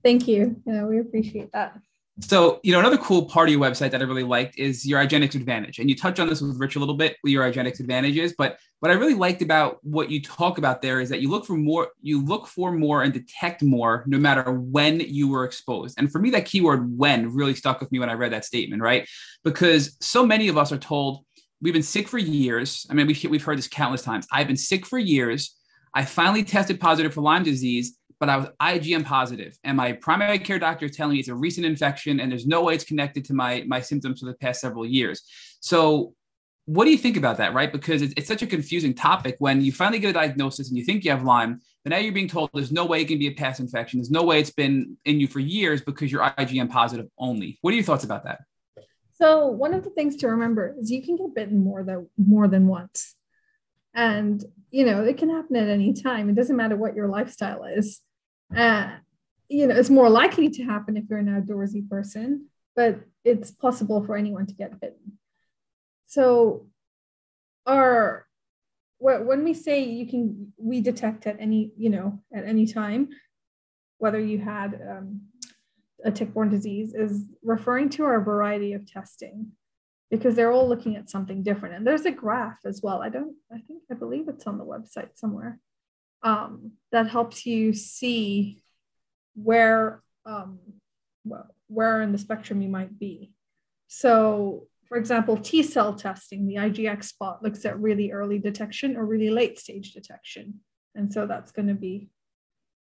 Thank 0.03 0.27
you. 0.27 0.61
Yeah, 0.65 0.83
we 0.83 0.99
appreciate 0.99 1.53
that. 1.53 1.79
So, 2.19 2.59
you 2.61 2.71
know, 2.71 2.79
another 2.79 2.97
cool 2.97 3.25
part 3.25 3.49
of 3.49 3.53
your 3.53 3.61
website 3.61 3.89
that 3.89 4.01
I 4.01 4.03
really 4.03 4.23
liked 4.23 4.59
is 4.59 4.85
your 4.85 5.03
IGeneX 5.03 5.33
Advantage. 5.33 5.79
And 5.79 5.89
you 5.89 5.95
touch 5.95 6.19
on 6.19 6.27
this 6.27 6.41
with 6.41 6.59
Rich 6.59 6.75
a 6.75 6.79
little 6.79 6.93
bit, 6.93 7.17
your 7.23 7.51
IGeneX 7.51 7.79
advantages. 7.79 8.35
But 8.37 8.59
what 8.81 8.91
I 8.91 8.93
really 8.93 9.15
liked 9.15 9.41
about 9.41 9.79
what 9.81 10.11
you 10.11 10.21
talk 10.21 10.59
about 10.59 10.83
there 10.83 11.01
is 11.01 11.09
that 11.09 11.21
you 11.21 11.29
look 11.31 11.43
for 11.43 11.57
more, 11.57 11.87
you 12.03 12.23
look 12.23 12.45
for 12.45 12.71
more 12.71 13.01
and 13.01 13.11
detect 13.11 13.63
more 13.63 14.03
no 14.05 14.19
matter 14.19 14.51
when 14.51 14.99
you 14.99 15.27
were 15.27 15.43
exposed. 15.43 15.97
And 15.97 16.11
for 16.11 16.19
me, 16.19 16.29
that 16.31 16.45
keyword 16.45 16.95
when 16.95 17.33
really 17.33 17.55
stuck 17.55 17.79
with 17.79 17.91
me 17.91 17.97
when 17.97 18.11
I 18.11 18.13
read 18.13 18.31
that 18.31 18.45
statement, 18.45 18.83
right? 18.83 19.09
Because 19.43 19.97
so 19.99 20.23
many 20.23 20.49
of 20.49 20.57
us 20.57 20.71
are 20.71 20.77
told 20.77 21.25
we've 21.63 21.73
been 21.73 21.81
sick 21.81 22.07
for 22.07 22.19
years. 22.19 22.85
I 22.91 22.93
mean, 22.93 23.07
we've, 23.07 23.23
we've 23.23 23.43
heard 23.43 23.57
this 23.57 23.67
countless 23.67 24.03
times. 24.03 24.27
I've 24.31 24.47
been 24.47 24.57
sick 24.57 24.85
for 24.85 24.99
years. 24.99 25.57
I 25.95 26.05
finally 26.05 26.43
tested 26.43 26.79
positive 26.79 27.13
for 27.13 27.21
Lyme 27.21 27.43
disease 27.43 27.97
but 28.23 28.29
I 28.29 28.37
was 28.37 28.47
IgM 28.61 29.03
positive, 29.03 29.57
and 29.65 29.75
my 29.75 29.91
primary 29.91 30.39
care 30.39 30.57
doctor 30.57 30.85
is 30.85 30.95
telling 30.95 31.15
me 31.15 31.19
it's 31.19 31.27
a 31.27 31.35
recent 31.35 31.65
infection, 31.65 32.21
and 32.21 32.31
there's 32.31 32.47
no 32.47 32.63
way 32.63 32.73
it's 32.73 32.85
connected 32.85 33.25
to 33.25 33.33
my 33.33 33.65
my 33.67 33.81
symptoms 33.81 34.21
for 34.21 34.27
the 34.27 34.33
past 34.35 34.61
several 34.61 34.85
years. 34.85 35.23
So, 35.59 36.13
what 36.63 36.85
do 36.85 36.91
you 36.91 36.97
think 36.97 37.17
about 37.17 37.35
that? 37.39 37.53
Right, 37.53 37.69
because 37.69 38.01
it's, 38.01 38.13
it's 38.15 38.29
such 38.29 38.41
a 38.41 38.47
confusing 38.47 38.93
topic 38.93 39.35
when 39.39 39.59
you 39.59 39.73
finally 39.73 39.99
get 39.99 40.11
a 40.11 40.13
diagnosis 40.13 40.69
and 40.69 40.77
you 40.77 40.85
think 40.85 41.03
you 41.03 41.11
have 41.11 41.23
Lyme, 41.23 41.59
but 41.83 41.89
now 41.89 41.97
you're 41.97 42.13
being 42.13 42.29
told 42.29 42.49
there's 42.53 42.71
no 42.71 42.85
way 42.85 43.01
it 43.01 43.09
can 43.09 43.19
be 43.19 43.27
a 43.27 43.33
past 43.33 43.59
infection. 43.59 43.99
There's 43.99 44.09
no 44.09 44.23
way 44.23 44.39
it's 44.39 44.51
been 44.51 44.95
in 45.03 45.19
you 45.19 45.27
for 45.27 45.41
years 45.41 45.81
because 45.81 46.09
you're 46.09 46.23
IgM 46.23 46.69
positive 46.69 47.07
only. 47.17 47.57
What 47.59 47.71
are 47.71 47.75
your 47.75 47.83
thoughts 47.83 48.05
about 48.05 48.23
that? 48.23 48.39
So 49.15 49.47
one 49.47 49.73
of 49.73 49.83
the 49.83 49.89
things 49.89 50.15
to 50.17 50.29
remember 50.29 50.77
is 50.79 50.89
you 50.89 51.03
can 51.03 51.17
get 51.17 51.35
bitten 51.35 51.61
more 51.61 51.83
than 51.83 52.07
more 52.17 52.47
than 52.47 52.67
once. 52.67 53.15
And 53.93 54.41
you 54.71 54.85
know, 54.85 55.03
it 55.03 55.17
can 55.17 55.29
happen 55.29 55.55
at 55.55 55.67
any 55.67 55.93
time. 55.93 56.29
It 56.29 56.35
doesn't 56.35 56.55
matter 56.55 56.75
what 56.75 56.95
your 56.95 57.07
lifestyle 57.07 57.65
is 57.65 58.01
uh, 58.55 58.97
you 59.47 59.67
know, 59.67 59.75
it's 59.75 59.89
more 59.89 60.09
likely 60.09 60.49
to 60.49 60.63
happen 60.63 60.97
if 60.97 61.05
you're 61.09 61.19
an 61.19 61.27
outdoorsy 61.27 61.87
person, 61.89 62.47
but 62.75 63.01
it's 63.23 63.51
possible 63.51 64.03
for 64.03 64.15
anyone 64.15 64.45
to 64.47 64.53
get 64.53 64.79
bitten. 64.79 65.19
So, 66.07 66.67
our 67.65 68.27
when 68.99 69.43
we 69.43 69.53
say 69.53 69.83
you 69.83 70.07
can, 70.07 70.53
we 70.57 70.79
detect 70.79 71.27
at 71.27 71.35
any, 71.39 71.71
you 71.77 71.89
know, 71.89 72.21
at 72.33 72.45
any 72.45 72.65
time, 72.65 73.09
whether 73.97 74.19
you 74.19 74.39
had 74.39 74.79
um, 74.89 75.21
a 76.05 76.11
tick-borne 76.11 76.49
disease, 76.49 76.93
is 76.93 77.25
referring 77.43 77.89
to 77.89 78.05
our 78.05 78.21
variety 78.21 78.71
of 78.71 78.89
testing, 78.89 79.51
because 80.09 80.35
they're 80.35 80.53
all 80.53 80.69
looking 80.69 80.95
at 80.95 81.09
something 81.09 81.43
different. 81.43 81.75
And 81.75 81.85
there's 81.85 82.05
a 82.05 82.11
graph 82.11 82.59
as 82.65 82.81
well. 82.81 83.01
I 83.01 83.09
don't, 83.09 83.35
I 83.51 83.57
think, 83.67 83.83
I 83.91 83.95
believe 83.95 84.29
it's 84.29 84.47
on 84.47 84.57
the 84.57 84.65
website 84.65 85.09
somewhere 85.15 85.59
um, 86.23 86.71
that 86.91 87.07
helps 87.07 87.45
you 87.45 87.73
see 87.73 88.63
where 89.35 90.01
um, 90.25 90.59
where 91.67 92.01
in 92.01 92.11
the 92.11 92.17
spectrum 92.17 92.61
you 92.61 92.69
might 92.69 92.97
be. 92.97 93.33
So, 93.87 94.67
for 94.87 94.97
example, 94.97 95.37
T 95.37 95.63
cell 95.63 95.93
testing, 95.93 96.47
the 96.47 96.55
IGX 96.55 97.05
spot 97.05 97.43
looks 97.43 97.65
at 97.65 97.79
really 97.79 98.11
early 98.11 98.39
detection 98.39 98.95
or 98.95 99.05
really 99.05 99.29
late 99.29 99.59
stage 99.59 99.93
detection. 99.93 100.61
And 100.95 101.11
so 101.11 101.25
that's 101.25 101.51
going 101.51 101.67
to 101.67 101.73
be 101.73 102.09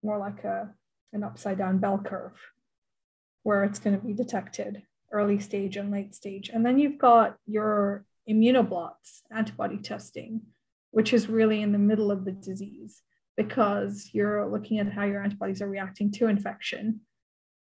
more 0.02 0.18
like 0.18 0.44
a, 0.44 0.70
an 1.12 1.22
upside 1.22 1.58
down 1.58 1.78
bell 1.78 1.98
curve 1.98 2.38
where 3.42 3.64
it's 3.64 3.78
going 3.78 3.98
to 3.98 4.04
be 4.04 4.12
detected 4.12 4.82
early 5.12 5.38
stage 5.38 5.76
and 5.76 5.90
late 5.90 6.14
stage. 6.14 6.50
And 6.52 6.64
then 6.64 6.78
you've 6.78 6.98
got 6.98 7.36
your 7.46 8.04
immunoblots 8.28 9.22
antibody 9.30 9.78
testing, 9.78 10.42
which 10.90 11.12
is 11.12 11.28
really 11.28 11.62
in 11.62 11.72
the 11.72 11.78
middle 11.78 12.10
of 12.10 12.24
the 12.24 12.32
disease 12.32 13.02
because 13.44 14.10
you're 14.12 14.46
looking 14.46 14.78
at 14.80 14.92
how 14.92 15.04
your 15.04 15.22
antibodies 15.22 15.62
are 15.62 15.68
reacting 15.68 16.10
to 16.12 16.26
infection. 16.26 17.00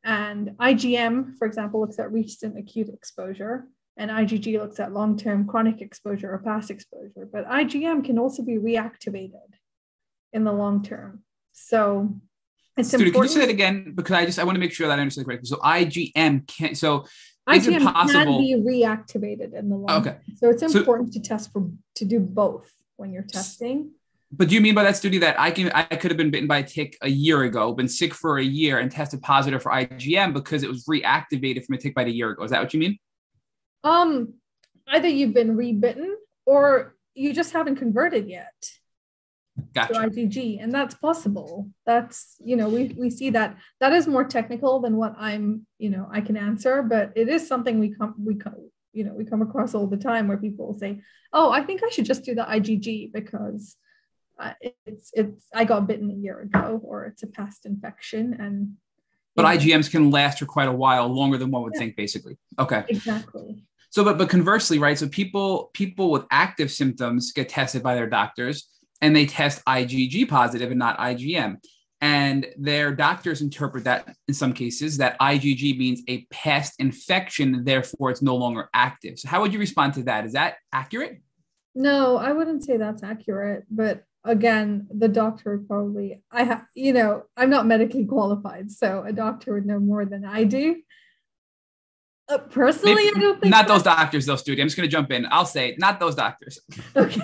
And 0.03 0.51
IgM, 0.57 1.38
for 1.38 1.45
example, 1.45 1.80
looks 1.82 1.99
at 1.99 2.11
recent 2.11 2.57
acute 2.57 2.89
exposure, 2.89 3.67
and 3.95 4.09
IgG 4.09 4.57
looks 4.59 4.80
at 4.80 4.93
long 4.93 5.15
term 5.15 5.45
chronic 5.45 5.80
exposure 5.82 6.32
or 6.34 6.39
past 6.39 6.72
exposure. 6.72 7.28
But 7.32 7.47
IgM 7.47 8.03
can 8.03 8.17
also 8.17 8.41
be 8.41 8.57
reactivated 8.57 9.49
in 10.34 10.43
the 10.43 10.53
long 10.53 10.82
term. 10.82 11.24
So 11.51 12.15
it's 12.76 12.91
important. 12.93 13.13
can 13.15 13.24
you 13.24 13.30
say 13.30 13.39
that 13.41 13.49
again? 13.49 13.93
Because 13.95 14.15
I 14.15 14.26
just 14.26 14.39
I 14.39 14.43
want 14.43 14.55
to 14.55 14.59
make 14.59 14.72
sure 14.72 14.88
that 14.88 14.97
I 14.97 15.01
understand 15.01 15.28
correctly. 15.28 15.47
So 15.47 15.57
IgM 15.57 16.47
can 16.47 16.74
so 16.74 17.05
IgM 17.47 17.84
can 18.11 18.38
be 18.39 18.55
reactivated 18.55 19.53
in 19.53 19.70
the 19.70 19.76
long 19.76 20.01
Okay. 20.01 20.11
term. 20.11 20.36
So 20.38 20.49
it's 20.49 20.63
So- 20.72 20.80
important 20.80 21.13
to 21.13 21.20
test 21.20 21.51
for 21.51 21.70
to 21.95 22.05
do 22.05 22.20
both 22.20 22.72
when 22.95 23.11
you're 23.13 23.24
testing. 23.24 23.91
But 24.32 24.47
do 24.47 24.55
you 24.55 24.61
mean 24.61 24.75
by 24.75 24.84
that, 24.84 24.93
Stuti, 24.93 25.19
that 25.21 25.39
I 25.39 25.49
can 25.49 25.71
I 25.71 25.84
could 25.84 26.11
have 26.11 26.17
been 26.17 26.30
bitten 26.30 26.47
by 26.47 26.59
a 26.59 26.63
tick 26.63 26.97
a 27.01 27.09
year 27.09 27.43
ago, 27.43 27.73
been 27.73 27.88
sick 27.88 28.13
for 28.13 28.38
a 28.38 28.43
year, 28.43 28.77
and 28.77 28.91
tested 28.91 29.21
positive 29.23 29.63
for 29.63 29.71
IgM 29.71 30.34
because 30.34 30.61
it 30.61 30.69
was 30.69 30.86
reactivated 30.86 31.65
from 31.65 31.75
a 31.75 31.77
tick 31.80 31.95
bite 31.95 32.07
a 32.07 32.11
year 32.11 32.32
ago? 32.32 32.43
Is 32.43 32.51
that 32.51 32.61
what 32.61 32.73
you 32.73 32.80
mean? 32.80 32.99
Um, 33.84 34.34
either 34.88 35.07
you've 35.07 35.34
been 35.34 35.55
rebitten 35.55 36.15
or 36.45 36.95
you 37.15 37.34
just 37.34 37.53
haven't 37.53 37.77
converted 37.77 38.30
yet 38.30 38.53
to 38.61 39.63
Gotcha. 39.73 39.93
IgG, 39.93 40.61
and 40.61 40.71
that's 40.71 40.93
possible. 40.93 41.67
That's 41.88 42.36
you 42.39 42.55
know 42.55 42.69
we 42.69 42.95
we 42.95 43.09
see 43.09 43.32
that 43.32 43.57
that 43.80 43.93
is 43.93 44.07
more 44.07 44.23
technical 44.23 44.80
than 44.80 44.95
what 44.95 45.15
I'm 45.17 45.65
you 45.80 45.89
know 45.89 46.07
I 46.11 46.21
can 46.21 46.38
answer, 46.38 46.84
but 46.84 47.13
it 47.15 47.30
is 47.30 47.47
something 47.47 47.80
we 47.80 47.95
come 47.95 48.13
we 48.23 48.36
come 48.36 48.69
you 48.93 49.05
know 49.05 49.13
we 49.15 49.25
come 49.25 49.41
across 49.41 49.73
all 49.73 49.88
the 49.88 49.97
time 49.97 50.27
where 50.27 50.38
people 50.38 50.67
will 50.67 50.77
say, 50.77 51.01
oh, 51.34 51.49
I 51.49 51.63
think 51.63 51.82
I 51.84 51.89
should 51.89 52.05
just 52.05 52.25
do 52.25 52.36
the 52.36 52.43
IgG 52.43 53.11
because. 53.11 53.75
Uh, 54.40 54.54
it's 54.86 55.12
it's 55.14 55.46
I 55.54 55.66
got 55.66 55.88
bitten 55.88 56.10
a 56.10 56.14
year 56.14 56.40
ago, 56.40 56.80
or 56.84 57.06
it's 57.06 57.24
a 57.24 57.28
past 57.28 57.66
infection, 57.66 58.36
and 58.40 58.76
But 59.36 59.44
know, 59.44 59.50
IgMs 59.50 59.92
can 59.92 60.12
last 60.12 60.40
for 60.40 60.46
quite 60.46 60.68
a 60.70 60.74
while, 60.74 61.08
longer 61.08 61.38
than 61.38 61.52
one 61.52 61.64
would 61.64 61.74
Yeah. 61.76 61.80
think, 61.80 61.96
basically. 61.96 62.38
Okay. 62.58 62.84
exactly. 62.88 63.64
So, 63.90 64.04
but 64.04 64.18
but 64.18 64.30
conversely, 64.30 64.80
right? 64.80 64.98
So 64.98 65.08
people 65.10 65.72
people 65.74 66.12
with 66.12 66.26
active 66.32 66.72
symptoms 66.72 67.32
get 67.34 67.50
tested 67.50 67.84
by 67.84 67.96
their 67.96 68.08
doctors, 68.08 68.70
and 69.02 69.16
they 69.16 69.26
test 69.26 69.64
IgG 69.66 70.30
positive 70.30 70.70
and 70.72 70.80
not 70.80 70.98
IgM. 71.00 71.58
And 72.02 72.48
their 72.58 72.96
doctors 72.96 73.42
interpret 73.42 73.84
that 73.84 74.08
in 74.30 74.34
some 74.34 74.54
cases 74.54 74.98
that 75.00 75.20
IgG 75.20 75.78
means 75.78 76.02
a 76.08 76.26
past 76.32 76.76
infection, 76.80 77.66
therefore 77.66 78.10
it's 78.10 78.22
no 78.22 78.38
longer 78.38 78.70
active. 78.74 79.20
So, 79.20 79.28
how 79.28 79.42
would 79.42 79.52
you 79.52 79.60
respond 79.60 79.96
to 79.96 80.04
that? 80.04 80.26
Is 80.26 80.32
that 80.34 80.56
accurate? 80.72 81.22
No, 81.76 82.16
I 82.18 82.32
wouldn't 82.32 82.64
say 82.64 82.78
that's 82.78 83.04
accurate, 83.04 83.66
but 83.70 84.04
again, 84.24 84.88
the 84.95 85.07
doctor 85.07 85.57
would 85.57 85.67
probably 85.67 86.22
I 86.32 86.43
have 86.43 86.65
you 86.76 86.93
know, 86.93 87.24
I'm 87.38 87.49
not 87.49 87.65
medically 87.65 88.05
qualified, 88.05 88.72
so 88.72 89.03
a 89.05 89.13
doctor 89.13 89.53
would 89.53 89.65
know 89.65 89.80
more 89.80 90.05
than 90.05 90.26
I 90.26 90.43
do. 90.43 90.82
Uh, 92.28 92.38
personally, 92.38 93.05
Maybe- 93.05 93.17
I 93.17 93.20
don't 93.22 93.41
think 93.41 93.51
Not 93.51 93.67
those 93.67 93.82
doctors, 93.82 94.26
though, 94.28 94.36
Stuti. 94.36 94.61
I'm 94.61 94.67
just 94.67 94.78
going 94.78 94.88
to 94.88 94.91
jump 94.91 95.11
in. 95.11 95.26
I'll 95.32 95.45
say 95.45 95.76
not 95.80 95.99
those 95.99 96.15
doctors. 96.15 96.59
Okay. 96.95 97.22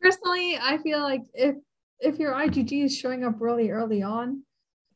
personally, 0.00 0.58
I 0.60 0.78
feel 0.78 1.00
like 1.00 1.22
if 1.34 1.56
if 2.00 2.18
your 2.18 2.32
IgG 2.32 2.84
is 2.84 2.96
showing 2.98 3.24
up 3.24 3.36
really 3.38 3.70
early 3.70 4.02
on, 4.02 4.42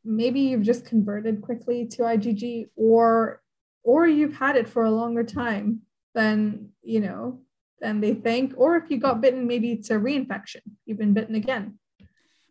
maybe 0.05 0.41
you've 0.41 0.63
just 0.63 0.87
converted 0.87 1.41
quickly 1.41 1.87
to 1.87 2.03
IgG 2.03 2.67
or 2.75 3.41
or 3.85 4.09
you've 4.09 4.35
had 4.35 4.57
it 4.57 4.69
for 4.69 4.85
a 4.85 4.91
longer 4.91 5.23
time 5.23 5.83
than, 6.15 6.71
you 6.83 6.99
know, 6.99 7.43
than 7.81 8.01
they 8.01 8.15
think. 8.15 8.55
Or 8.57 8.77
if 8.77 8.91
you 8.91 8.99
got 8.99 9.21
bitten, 9.21 9.47
maybe 9.47 9.73
it's 9.73 9.91
a 9.91 9.95
reinfection. 9.95 10.61
You've 10.87 10.99
been 10.99 11.13
bitten 11.15 11.35
again. 11.35 11.79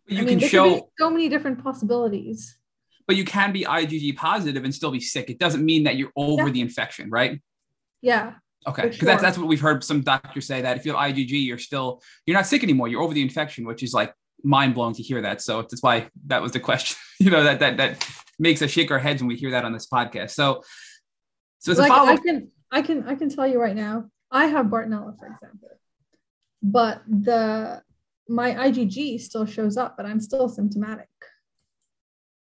You 0.06 0.18
I 0.18 0.24
mean, 0.24 0.38
can 0.40 0.48
show. 0.48 0.88
so 0.98 1.10
many 1.10 1.28
different 1.28 1.62
possibilities. 1.62 2.56
but 3.08 3.16
you 3.16 3.24
can 3.24 3.52
be 3.52 3.64
IgG 3.64 4.16
positive 4.16 4.64
and 4.64 4.74
still 4.74 4.90
be 4.90 5.00
sick. 5.00 5.30
It 5.30 5.38
doesn't 5.38 5.64
mean 5.64 5.84
that 5.84 5.96
you're 5.96 6.12
over 6.16 6.46
Yeah. 6.46 6.52
the 6.52 6.60
infection, 6.60 7.08
right? 7.10 7.40
Yeah, 8.02 8.34
Okay, 8.68 8.82
because 8.82 8.98
that's 8.98 9.20
sure. 9.20 9.22
that's 9.22 9.38
what 9.38 9.46
we've 9.46 9.60
heard 9.60 9.84
some 9.84 10.00
doctors 10.02 10.44
say 10.46 10.60
that 10.62 10.76
if 10.76 10.84
you 10.84 10.92
have 10.94 11.00
IgG, 11.00 11.30
you're 11.46 11.56
still 11.58 12.02
you're 12.26 12.36
not 12.36 12.46
sick 12.46 12.64
anymore. 12.64 12.88
You're 12.88 13.02
over 13.02 13.14
the 13.14 13.22
infection, 13.22 13.64
which 13.64 13.82
is 13.84 13.92
like 13.94 14.12
mind 14.42 14.74
blowing 14.74 14.94
to 14.94 15.02
hear 15.04 15.20
that. 15.22 15.40
So 15.40 15.62
that's 15.62 15.82
why 15.84 16.08
that 16.26 16.42
was 16.42 16.50
the 16.52 16.58
question. 16.60 16.96
you 17.20 17.30
know 17.30 17.44
that 17.44 17.60
that 17.60 17.76
that 17.76 18.04
makes 18.40 18.60
us 18.62 18.70
shake 18.70 18.90
our 18.90 18.98
heads 18.98 19.22
when 19.22 19.28
we 19.28 19.36
hear 19.36 19.52
that 19.52 19.64
on 19.64 19.72
this 19.72 19.86
podcast. 19.86 20.30
So 20.32 20.62
so 21.60 21.72
a 21.72 21.74
like 21.74 21.88
follow 21.88 22.12
I 22.12 22.16
can, 22.16 22.50
I 22.72 22.82
can, 22.82 23.08
I 23.08 23.14
can 23.14 23.28
tell 23.28 23.46
you 23.46 23.60
right 23.60 23.74
now. 23.76 24.10
I 24.30 24.46
have 24.46 24.66
Bartonella, 24.66 25.18
for 25.18 25.26
example, 25.26 25.70
but 26.62 27.02
the 27.08 27.82
my 28.28 28.52
IgG 28.52 29.20
still 29.20 29.46
shows 29.46 29.76
up, 29.76 29.96
but 29.96 30.06
I'm 30.06 30.20
still 30.20 30.48
symptomatic, 30.48 31.08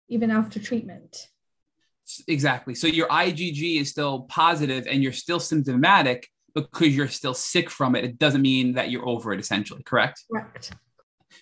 even 0.08 0.30
after 0.30 0.58
treatment. 0.58 1.28
exactly. 2.26 2.74
So 2.74 2.86
your 2.86 3.08
IgG 3.08 3.80
is 3.80 3.90
still 3.90 4.22
positive 4.22 4.86
and 4.86 5.02
you're 5.02 5.12
still 5.12 5.40
symptomatic 5.40 6.28
because 6.54 6.96
you're 6.96 7.08
still 7.08 7.34
sick 7.34 7.68
from 7.70 7.94
it. 7.94 8.04
It 8.04 8.18
doesn't 8.18 8.42
mean 8.42 8.74
that 8.74 8.90
you're 8.90 9.06
over 9.06 9.32
it. 9.32 9.40
Essentially, 9.40 9.82
correct? 9.82 10.24
Correct. 10.32 10.72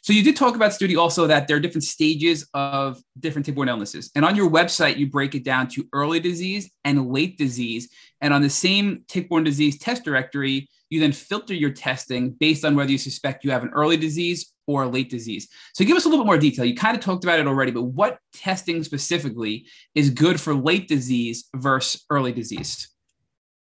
So 0.06 0.12
you 0.12 0.22
did 0.22 0.36
talk 0.36 0.54
about 0.54 0.70
Stuti 0.70 0.96
also 0.96 1.26
that 1.26 1.48
there 1.48 1.56
are 1.56 1.60
different 1.60 1.82
stages 1.82 2.48
of 2.54 3.02
different 3.18 3.44
tick-borne 3.44 3.68
illnesses, 3.68 4.12
and 4.14 4.24
on 4.24 4.36
your 4.36 4.48
website 4.48 4.98
you 4.98 5.08
break 5.08 5.34
it 5.34 5.42
down 5.42 5.66
to 5.70 5.84
early 5.92 6.20
disease 6.20 6.70
and 6.84 7.10
late 7.10 7.36
disease. 7.36 7.88
And 8.20 8.32
on 8.32 8.40
the 8.40 8.48
same 8.48 9.02
tick-borne 9.08 9.42
disease 9.42 9.80
test 9.80 10.04
directory, 10.04 10.68
you 10.90 11.00
then 11.00 11.10
filter 11.10 11.54
your 11.54 11.70
testing 11.70 12.30
based 12.30 12.64
on 12.64 12.76
whether 12.76 12.92
you 12.92 12.98
suspect 12.98 13.42
you 13.42 13.50
have 13.50 13.64
an 13.64 13.70
early 13.70 13.96
disease 13.96 14.52
or 14.68 14.84
a 14.84 14.88
late 14.88 15.10
disease. 15.10 15.48
So 15.74 15.84
give 15.84 15.96
us 15.96 16.04
a 16.04 16.08
little 16.08 16.24
bit 16.24 16.28
more 16.28 16.38
detail. 16.38 16.64
You 16.64 16.76
kind 16.76 16.96
of 16.96 17.02
talked 17.02 17.24
about 17.24 17.40
it 17.40 17.48
already, 17.48 17.72
but 17.72 17.82
what 17.82 18.20
testing 18.32 18.84
specifically 18.84 19.66
is 19.96 20.10
good 20.10 20.40
for 20.40 20.54
late 20.54 20.86
disease 20.86 21.48
versus 21.52 22.04
early 22.10 22.30
disease? 22.30 22.90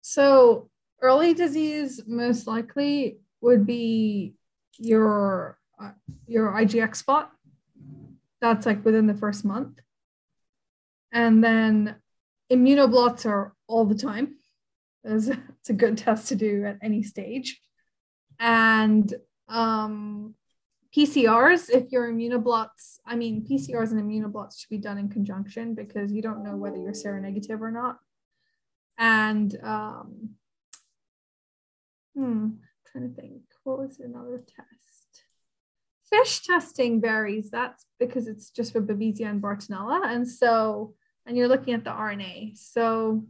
So 0.04 0.70
early 1.02 1.34
disease 1.34 2.02
most 2.06 2.46
likely 2.46 3.18
would 3.42 3.66
be 3.66 4.36
your 4.78 5.59
your 6.28 6.52
IGX 6.52 6.96
spot. 6.96 7.32
That's 8.42 8.66
like 8.66 8.86
within 8.86 9.08
the 9.08 9.14
first 9.14 9.44
month. 9.44 9.80
And 11.12 11.44
then 11.44 11.96
immunoblots 12.52 13.26
are 13.26 13.54
all 13.68 13.86
the 13.86 13.96
time. 13.96 14.36
It's 15.04 15.28
it's 15.60 15.70
a 15.70 15.74
good 15.74 15.98
test 15.98 16.30
to 16.30 16.36
do 16.36 16.66
at 16.66 16.78
any 16.82 17.04
stage. 17.04 17.60
And 18.40 19.14
um, 19.48 20.36
PCRs, 20.96 21.70
if 21.70 21.92
your 21.92 22.12
immunoblots, 22.12 23.00
I 23.06 23.16
mean, 23.16 23.46
PCRs 23.50 23.92
and 23.92 24.02
immunoblots 24.02 24.60
should 24.60 24.70
be 24.70 24.78
done 24.78 24.98
in 24.98 25.10
conjunction 25.10 25.76
because 25.76 26.12
you 26.12 26.22
don't 26.22 26.44
know 26.44 26.56
whether 26.56 26.78
you're 26.78 26.94
seronegative 26.94 27.62
or 27.62 27.72
not. 27.72 27.98
And 28.98 29.58
um, 29.64 30.32
hmm, 32.16 32.48
trying 32.92 33.14
to 33.14 33.22
think, 33.22 33.42
what 33.64 33.80
was 33.80 34.00
another 34.00 34.44
test? 34.46 34.99
FISH 36.10 36.46
testing 36.46 37.02
varies. 37.02 37.50
That's 37.52 37.86
because 38.00 38.28
it's 38.28 38.50
just 38.50 38.74
for 38.74 38.82
Babesia 38.82 39.28
and 39.28 39.42
Bartonella. 39.42 40.06
And 40.06 40.28
so, 40.28 40.96
and 41.26 41.38
you're 41.38 41.48
looking 41.48 41.74
at 41.74 41.84
the 41.84 41.92
RNA. 41.92 42.58
So, 42.58 43.26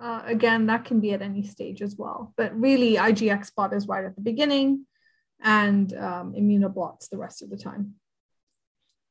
uh, 0.00 0.22
again, 0.24 0.66
that 0.66 0.84
can 0.84 1.00
be 1.00 1.12
at 1.12 1.22
any 1.22 1.42
stage 1.42 1.82
as 1.82 1.96
well. 1.96 2.32
But 2.36 2.58
really, 2.58 2.94
IgX 2.94 3.46
spot 3.46 3.74
is 3.74 3.88
right 3.88 4.04
at 4.04 4.14
the 4.14 4.22
beginning 4.22 4.86
and 5.42 5.92
um, 5.94 6.34
immunoblots 6.34 7.08
the 7.10 7.18
rest 7.18 7.42
of 7.42 7.50
the 7.50 7.56
time. 7.56 7.94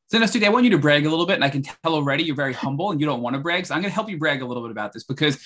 So, 0.10 0.18
Nastudi, 0.18 0.46
I 0.46 0.50
want 0.50 0.64
you 0.64 0.72
to 0.72 0.78
brag 0.78 1.06
a 1.06 1.10
little 1.10 1.26
bit, 1.26 1.36
and 1.36 1.44
I 1.44 1.50
can 1.50 1.64
tell 1.64 1.94
already 1.94 2.24
you're 2.24 2.36
very 2.36 2.54
humble 2.54 2.92
and 2.92 3.02
you 3.02 3.06
don't 3.06 3.22
want 3.22 3.36
to 3.36 3.42
brag. 3.42 3.66
So, 3.66 3.76
I'm 3.76 3.82
going 3.82 3.92
to 3.92 3.96
help 3.96 4.10
you 4.10 4.18
brag 4.18 4.42
a 4.42 4.46
little 4.46 4.64
bit 4.64 4.72
about 4.72 4.94
this 4.94 5.04
because 5.04 5.38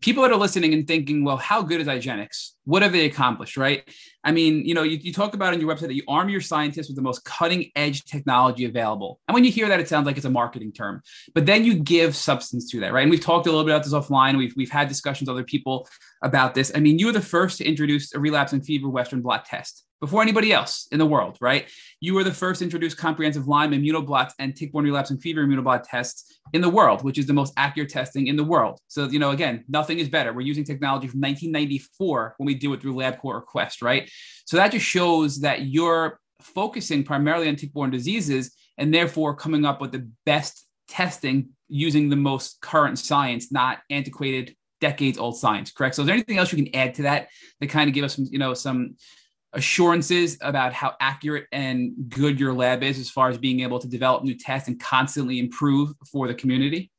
people 0.00 0.22
that 0.22 0.32
are 0.32 0.38
listening 0.38 0.74
and 0.74 0.86
thinking, 0.86 1.24
well, 1.24 1.36
how 1.36 1.62
good 1.62 1.80
is 1.80 1.86
IGeneX? 1.86 2.52
What 2.64 2.82
have 2.82 2.92
they 2.92 3.06
accomplished, 3.06 3.56
right? 3.56 3.82
I 4.24 4.32
mean, 4.32 4.64
you 4.64 4.74
know, 4.74 4.82
you, 4.82 4.98
you 4.98 5.12
talk 5.12 5.34
about 5.34 5.54
on 5.54 5.60
your 5.60 5.72
website 5.72 5.88
that 5.88 5.94
you 5.94 6.02
arm 6.08 6.28
your 6.28 6.40
scientists 6.40 6.88
with 6.88 6.96
the 6.96 7.02
most 7.02 7.24
cutting 7.24 7.70
edge 7.76 8.04
technology 8.04 8.64
available. 8.64 9.20
And 9.28 9.34
when 9.34 9.44
you 9.44 9.52
hear 9.52 9.68
that, 9.68 9.80
it 9.80 9.88
sounds 9.88 10.06
like 10.06 10.16
it's 10.16 10.26
a 10.26 10.30
marketing 10.30 10.72
term, 10.72 11.02
but 11.34 11.46
then 11.46 11.64
you 11.64 11.74
give 11.74 12.16
substance 12.16 12.70
to 12.72 12.80
that, 12.80 12.92
right? 12.92 13.02
And 13.02 13.10
we've 13.10 13.20
talked 13.20 13.46
a 13.46 13.50
little 13.50 13.64
bit 13.64 13.72
about 13.72 13.84
this 13.84 13.94
offline. 13.94 14.36
We've, 14.36 14.54
we've 14.56 14.70
had 14.70 14.88
discussions 14.88 15.28
with 15.28 15.36
other 15.36 15.44
people 15.44 15.88
about 16.22 16.54
this. 16.54 16.72
I 16.74 16.80
mean, 16.80 16.98
you 16.98 17.06
were 17.06 17.12
the 17.12 17.20
first 17.20 17.58
to 17.58 17.64
introduce 17.64 18.14
a 18.14 18.18
relapse 18.18 18.52
and 18.52 18.64
fever 18.64 18.88
Western 18.88 19.22
blot 19.22 19.44
test. 19.44 19.85
Before 20.00 20.22
anybody 20.22 20.52
else 20.52 20.88
in 20.92 20.98
the 20.98 21.06
world, 21.06 21.38
right? 21.40 21.68
You 22.00 22.14
were 22.14 22.24
the 22.24 22.32
first 22.32 22.58
to 22.58 22.64
introduce 22.64 22.94
comprehensive 22.94 23.48
Lyme 23.48 23.72
immunoblots 23.72 24.32
and 24.38 24.54
tick-borne 24.54 24.84
relapsing 24.84 25.18
fever 25.18 25.46
immunoblot 25.46 25.84
tests 25.88 26.38
in 26.52 26.60
the 26.60 26.68
world, 26.68 27.02
which 27.02 27.18
is 27.18 27.26
the 27.26 27.32
most 27.32 27.54
accurate 27.56 27.88
testing 27.88 28.26
in 28.26 28.36
the 28.36 28.44
world. 28.44 28.78
So, 28.88 29.08
you 29.08 29.18
know, 29.18 29.30
again, 29.30 29.64
nothing 29.68 29.98
is 29.98 30.08
better. 30.08 30.32
We're 30.32 30.42
using 30.42 30.64
technology 30.64 31.08
from 31.08 31.20
1994 31.20 32.34
when 32.36 32.46
we 32.46 32.54
do 32.54 32.72
it 32.74 32.82
through 32.82 32.94
LabCorp 32.94 33.24
or 33.24 33.42
Quest, 33.42 33.80
right? 33.80 34.10
So 34.44 34.56
that 34.58 34.72
just 34.72 34.84
shows 34.84 35.40
that 35.40 35.62
you're 35.62 36.20
focusing 36.40 37.02
primarily 37.02 37.48
on 37.48 37.56
tick-borne 37.56 37.90
diseases 37.90 38.54
and 38.78 38.92
therefore 38.92 39.34
coming 39.34 39.64
up 39.64 39.80
with 39.80 39.92
the 39.92 40.08
best 40.26 40.66
testing 40.88 41.48
using 41.68 42.08
the 42.08 42.16
most 42.16 42.60
current 42.60 42.98
science, 42.98 43.50
not 43.50 43.78
antiquated 43.90 44.54
decades 44.80 45.18
old 45.18 45.38
science, 45.38 45.72
correct? 45.72 45.94
So 45.94 46.02
is 46.02 46.06
there 46.06 46.14
anything 46.14 46.38
else 46.38 46.52
you 46.52 46.62
can 46.62 46.74
add 46.74 46.94
to 46.96 47.02
that 47.02 47.28
to 47.60 47.66
kind 47.66 47.88
of 47.88 47.94
give 47.94 48.04
us 48.04 48.14
some, 48.14 48.26
you 48.30 48.38
know, 48.38 48.54
some 48.54 48.96
assurances 49.52 50.36
about 50.40 50.72
how 50.72 50.94
accurate 51.00 51.46
and 51.52 51.92
good 52.08 52.38
your 52.38 52.52
lab 52.52 52.82
is 52.82 52.98
as 52.98 53.08
far 53.08 53.28
as 53.28 53.38
being 53.38 53.60
able 53.60 53.78
to 53.78 53.88
develop 53.88 54.22
new 54.22 54.34
tests 54.34 54.68
and 54.68 54.78
constantly 54.78 55.38
improve 55.38 55.92
for 56.10 56.28
the 56.28 56.34
community? 56.34 56.90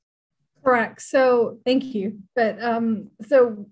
Correct. 0.64 1.02
So 1.02 1.60
thank 1.66 1.84
you. 1.84 2.20
But 2.36 2.62
um, 2.62 3.10
so 3.28 3.68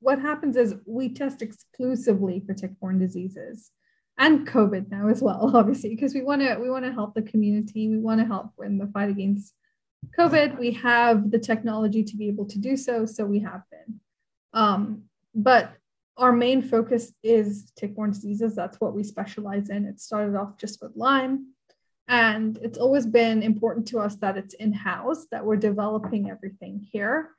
what 0.00 0.18
happens 0.18 0.56
is 0.56 0.74
we 0.86 1.08
test 1.08 1.42
exclusively 1.42 2.42
for 2.46 2.54
tick-borne 2.54 2.98
diseases 2.98 3.70
and 4.18 4.46
COVID 4.46 4.90
now 4.90 5.08
as 5.08 5.22
well, 5.22 5.52
obviously, 5.56 5.90
because 5.90 6.14
we 6.14 6.22
want 6.22 6.42
to 6.42 6.56
we 6.56 6.68
want 6.68 6.84
to 6.84 6.92
help 6.92 7.14
the 7.14 7.22
community. 7.22 7.88
We 7.88 7.98
want 7.98 8.20
to 8.20 8.26
help 8.26 8.50
in 8.62 8.78
the 8.78 8.88
fight 8.88 9.08
against 9.08 9.54
COVID. 10.18 10.58
We 10.58 10.72
have 10.72 11.30
the 11.30 11.38
technology 11.38 12.02
to 12.04 12.16
be 12.16 12.28
able 12.28 12.46
to 12.46 12.58
do 12.58 12.76
so, 12.76 13.06
so 13.06 13.24
we 13.24 13.40
have 13.40 13.62
been. 13.70 14.00
Um, 14.52 15.02
but 15.34 15.72
our 16.18 16.32
main 16.32 16.62
focus 16.62 17.12
is 17.22 17.70
tick-borne 17.76 18.10
diseases. 18.10 18.54
That's 18.54 18.80
what 18.80 18.94
we 18.94 19.04
specialize 19.04 19.70
in. 19.70 19.84
It 19.84 20.00
started 20.00 20.36
off 20.36 20.58
just 20.58 20.82
with 20.82 20.92
Lyme. 20.96 21.54
And 22.08 22.58
it's 22.62 22.78
always 22.78 23.06
been 23.06 23.42
important 23.42 23.86
to 23.88 23.98
us 24.00 24.16
that 24.16 24.36
it's 24.36 24.54
in-house, 24.54 25.26
that 25.30 25.44
we're 25.44 25.56
developing 25.56 26.30
everything 26.30 26.86
here. 26.90 27.30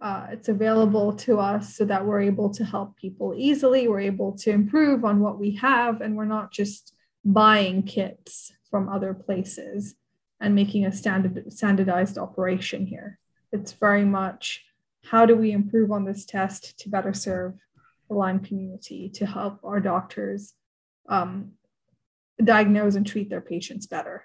Uh, 0.00 0.26
it's 0.30 0.48
available 0.48 1.12
to 1.12 1.40
us 1.40 1.76
so 1.76 1.84
that 1.84 2.04
we're 2.04 2.20
able 2.20 2.50
to 2.50 2.64
help 2.64 2.96
people 2.96 3.34
easily. 3.36 3.88
We're 3.88 4.00
able 4.00 4.32
to 4.38 4.50
improve 4.50 5.04
on 5.04 5.20
what 5.20 5.38
we 5.38 5.56
have, 5.56 6.00
and 6.00 6.16
we're 6.16 6.24
not 6.24 6.52
just 6.52 6.94
buying 7.24 7.82
kits 7.82 8.52
from 8.70 8.88
other 8.88 9.14
places 9.14 9.94
and 10.40 10.54
making 10.54 10.84
a 10.84 10.92
standard 10.92 11.52
standardized 11.52 12.18
operation 12.18 12.86
here. 12.86 13.18
It's 13.52 13.72
very 13.72 14.04
much 14.04 14.64
how 15.04 15.26
do 15.26 15.34
we 15.34 15.52
improve 15.52 15.90
on 15.90 16.04
this 16.04 16.24
test 16.24 16.78
to 16.80 16.88
better 16.88 17.12
serve 17.14 17.54
the 18.08 18.14
Lyme 18.14 18.40
community 18.40 19.10
to 19.14 19.26
help 19.26 19.60
our 19.62 19.80
doctors 19.80 20.54
um, 21.08 21.52
diagnose 22.42 22.94
and 22.94 23.06
treat 23.06 23.30
their 23.30 23.40
patients 23.40 23.86
better. 23.86 24.24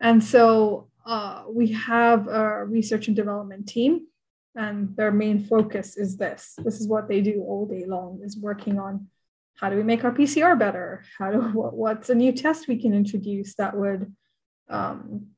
And 0.00 0.22
so 0.22 0.88
uh, 1.06 1.44
we 1.48 1.72
have 1.72 2.28
a 2.28 2.64
research 2.64 3.08
and 3.08 3.16
development 3.16 3.68
team, 3.68 4.06
and 4.56 4.96
their 4.96 5.10
main 5.10 5.44
focus 5.44 5.96
is 5.96 6.16
this. 6.16 6.54
This 6.64 6.80
is 6.80 6.88
what 6.88 7.08
they 7.08 7.20
do 7.20 7.42
all 7.42 7.66
day 7.66 7.84
long: 7.86 8.20
is 8.22 8.36
working 8.36 8.78
on 8.78 9.08
how 9.56 9.70
do 9.70 9.76
we 9.76 9.82
make 9.82 10.04
our 10.04 10.12
PCR 10.12 10.58
better? 10.58 11.04
How 11.18 11.30
do 11.30 11.40
what, 11.52 11.74
what's 11.74 12.10
a 12.10 12.14
new 12.14 12.32
test 12.32 12.68
we 12.68 12.80
can 12.80 12.94
introduce 12.94 13.54
that 13.56 13.76
would 13.76 14.12
um, 14.68 15.28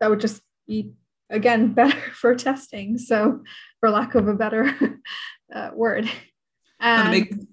that 0.00 0.10
would 0.10 0.20
just 0.20 0.42
be 0.66 0.92
again 1.30 1.72
better 1.74 2.00
for 2.12 2.34
testing. 2.34 2.98
So, 2.98 3.42
for 3.80 3.90
lack 3.90 4.14
of 4.14 4.28
a 4.28 4.34
better 4.34 4.76
uh, 5.54 5.70
word, 5.74 6.10
make, 6.80 7.32
um, 7.32 7.48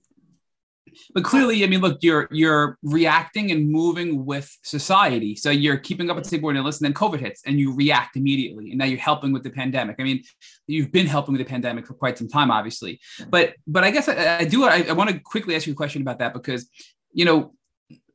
but 1.13 1.23
clearly, 1.23 1.63
I 1.63 1.67
mean, 1.67 1.81
look, 1.81 1.99
you're 2.01 2.27
you're 2.31 2.77
reacting 2.83 3.51
and 3.51 3.69
moving 3.69 4.25
with 4.25 4.55
society. 4.63 5.35
So 5.35 5.49
you're 5.49 5.77
keeping 5.77 6.09
up 6.09 6.15
with 6.15 6.29
tick-borne 6.29 6.57
illness, 6.57 6.79
and 6.79 6.85
then 6.85 6.93
COVID 6.93 7.19
hits, 7.19 7.41
and 7.45 7.59
you 7.59 7.73
react 7.75 8.17
immediately. 8.17 8.71
And 8.71 8.79
now 8.79 8.85
you're 8.85 8.99
helping 8.99 9.31
with 9.31 9.43
the 9.43 9.49
pandemic. 9.49 9.97
I 9.99 10.03
mean, 10.03 10.23
you've 10.67 10.91
been 10.91 11.07
helping 11.07 11.33
with 11.33 11.39
the 11.39 11.49
pandemic 11.49 11.87
for 11.87 11.93
quite 11.93 12.17
some 12.17 12.27
time, 12.27 12.51
obviously. 12.51 12.99
But 13.29 13.55
but 13.67 13.83
I 13.83 13.91
guess 13.91 14.07
I, 14.07 14.39
I 14.39 14.45
do. 14.45 14.63
I, 14.63 14.85
I 14.89 14.93
want 14.93 15.09
to 15.09 15.19
quickly 15.19 15.55
ask 15.55 15.67
you 15.67 15.73
a 15.73 15.75
question 15.75 16.01
about 16.01 16.19
that 16.19 16.33
because 16.33 16.69
you 17.13 17.25
know 17.25 17.53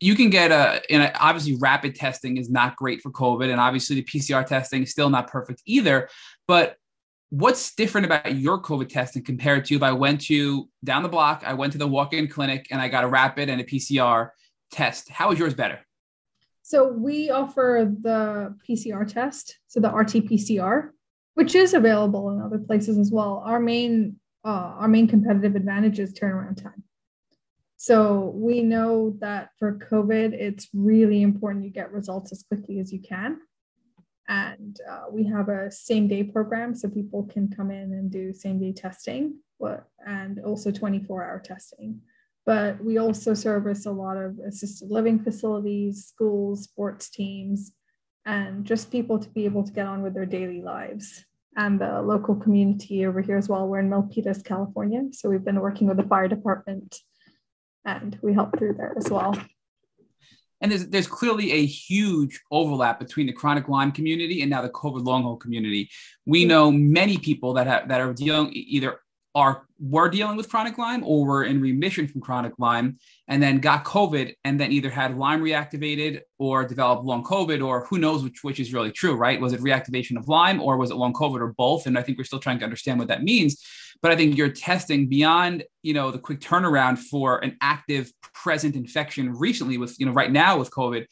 you 0.01 0.15
can 0.15 0.31
get 0.31 0.51
a, 0.51 0.83
and 0.91 1.13
obviously 1.21 1.57
rapid 1.61 1.95
testing 1.95 2.39
is 2.39 2.51
not 2.51 2.77
great 2.77 3.03
for 3.03 3.11
COVID, 3.11 3.51
and 3.51 3.61
obviously 3.61 3.97
the 3.97 4.05
PCR 4.05 4.45
testing 4.45 4.83
is 4.83 4.91
still 4.91 5.11
not 5.11 5.29
perfect 5.29 5.63
either. 5.67 6.09
But 6.49 6.77
what's 7.31 7.75
different 7.75 8.05
about 8.05 8.37
your 8.37 8.61
COVID 8.61 8.89
testing 8.89 9.25
compared 9.25 9.65
to 9.67 9.77
if 9.77 9.83
I 9.83 9.93
went 9.93 10.21
to 10.23 10.69
down 10.85 11.03
the 11.03 11.09
block, 11.09 11.43
I 11.47 11.55
went 11.55 11.73
to 11.73 11.79
the 11.79 11.87
walk-in 11.87 12.29
clinic 12.29 12.67
and 12.71 12.81
I 12.81 12.89
got 12.89 13.05
a 13.05 13.09
rapid 13.09 13.49
and 13.49 13.61
a 13.61 13.65
PCR 13.65 14.31
test? 14.71 15.09
How 15.09 15.31
is 15.33 15.39
yours 15.39 15.55
better? 15.55 15.79
So 16.63 16.89
we 16.89 17.31
offer 17.31 17.91
the 18.01 18.57
PCR 18.69 19.07
test, 19.07 19.59
so 19.67 19.81
the 19.81 19.91
RT-PCR, 19.91 20.91
which 21.35 21.55
is 21.55 21.75
available 21.75 22.31
in 22.31 22.41
other 22.41 22.59
places 22.59 22.99
as 22.99 23.11
well. 23.11 23.43
Our 23.45 23.59
main 23.59 24.17
uh, 24.45 24.73
our 24.79 24.89
main 24.89 25.07
competitive 25.07 25.55
advantage 25.55 25.99
is 25.99 26.15
turnaround 26.15 26.63
time. 26.63 26.83
So 27.77 28.33
we 28.35 28.63
know 28.63 29.17
that 29.21 29.51
for 29.59 29.79
COVID, 29.91 30.33
it's 30.33 30.69
really 30.73 31.23
important 31.23 31.65
you 31.65 31.71
get 31.71 31.93
results 31.93 32.33
as 32.33 32.43
quickly 32.43 32.79
as 32.79 32.93
you 32.93 33.01
can. 33.01 33.39
And 34.31 34.79
uh, 34.89 35.07
we 35.11 35.25
have 35.25 35.49
a 35.49 35.73
same 35.73 36.07
day 36.07 36.23
program 36.23 36.73
so 36.77 36.89
people 36.89 37.25
can 37.25 37.49
come 37.49 37.73
in 37.73 37.93
and 37.93 38.13
do 38.13 38.33
same 38.33 38.61
day 38.61 38.73
testing 38.73 39.41
and 40.07 40.39
also 40.45 40.71
24 40.71 41.25
hour 41.25 41.41
testing. 41.45 42.01
But 42.47 42.83
we 42.83 42.99
also 42.99 43.35
service 43.35 43.87
a 43.87 43.91
lot 43.91 44.17
of 44.17 44.39
assisted 44.39 44.89
living 44.89 45.19
facilities, 45.19 46.07
schools, 46.07 46.63
sports 46.63 47.11
teams, 47.11 47.73
and 48.25 48.65
just 48.65 48.93
people 48.93 49.19
to 49.19 49.29
be 49.31 49.47
able 49.47 49.65
to 49.65 49.73
get 49.73 49.87
on 49.87 50.03
with 50.03 50.15
their 50.15 50.27
daily 50.27 50.63
lives. 50.63 51.25
And 51.57 51.81
the 51.81 52.01
local 52.01 52.37
community 52.37 53.05
over 53.07 53.21
here 53.21 53.37
as 53.37 53.49
well. 53.49 53.67
We're 53.67 53.81
in 53.81 53.91
Milpitas, 53.91 54.45
California. 54.45 55.03
So 55.11 55.29
we've 55.29 55.45
been 55.45 55.61
working 55.61 55.89
with 55.89 55.97
the 55.97 56.05
fire 56.05 56.29
department 56.29 56.97
and 57.85 58.17
we 58.23 58.33
help 58.33 58.57
through 58.57 58.75
there 58.75 58.95
as 58.97 59.11
well. 59.11 59.35
And 60.61 60.71
there's 60.71 60.87
there's 60.89 61.07
clearly 61.07 61.53
a 61.53 61.65
huge 61.65 62.41
overlap 62.51 62.99
between 62.99 63.27
the 63.27 63.33
chronic 63.33 63.69
Lyme 63.69 63.93
community 63.93 64.43
and 64.43 64.51
now 64.51 64.63
the 64.63 64.69
COVID 64.71 65.05
long 65.05 65.23
haul 65.23 65.37
community. 65.37 65.91
We 66.27 66.45
know 66.45 66.71
many 66.71 67.19
people 67.19 67.55
that 67.55 67.67
have 67.67 67.89
that 67.89 68.01
are 68.01 68.13
dealing 68.13 68.51
either 68.53 69.01
are 69.35 69.67
were 69.79 70.09
dealing 70.09 70.37
with 70.37 70.49
chronic 70.49 70.77
Lyme 70.77 71.03
or 71.05 71.25
were 71.25 71.45
in 71.45 71.61
remission 71.61 72.07
from 72.07 72.21
chronic 72.21 72.53
Lyme 72.59 72.99
and 73.29 73.43
then 73.43 73.59
got 73.59 73.85
COVID 73.85 74.35
and 74.45 74.61
then 74.61 74.73
either 74.73 74.91
had 74.91 75.17
Lyme 75.17 75.43
reactivated 75.43 76.21
or 76.39 76.65
developed 76.65 77.05
long 77.05 77.25
COVID 77.25 77.65
or 77.65 77.87
who 77.87 77.99
knows 77.99 78.23
which 78.23 78.43
which 78.43 78.61
is 78.61 78.75
really 78.75 78.93
true, 78.93 79.15
right? 79.15 79.41
Was 79.41 79.53
it 79.53 79.61
reactivation 79.61 80.17
of 80.17 80.29
Lyme 80.29 80.61
or 80.61 80.77
was 80.77 80.91
it 80.91 80.97
long 80.97 81.13
COVID 81.13 81.41
or 81.41 81.55
both? 81.57 81.87
And 81.87 81.99
I 81.99 82.03
think 82.03 82.19
we're 82.19 82.25
still 82.25 82.41
trying 82.41 82.59
to 82.59 82.65
understand 82.65 82.99
what 82.99 83.09
that 83.09 83.23
means. 83.23 83.65
But 84.03 84.13
I 84.13 84.17
think 84.17 84.37
you're 84.37 84.51
testing 84.51 85.09
beyond, 85.09 85.65
you 85.83 85.95
know, 85.95 86.11
the 86.11 86.19
quick 86.19 86.41
turnaround 86.41 86.99
for 86.99 87.39
an 87.45 87.57
active 87.61 88.11
present 88.35 88.75
infection 88.75 89.33
recently 89.33 89.77
with, 89.79 89.99
you 89.99 90.07
know, 90.07 90.13
right 90.13 90.33
now 90.33 90.59
with 90.59 90.71
COVID. 90.71 91.07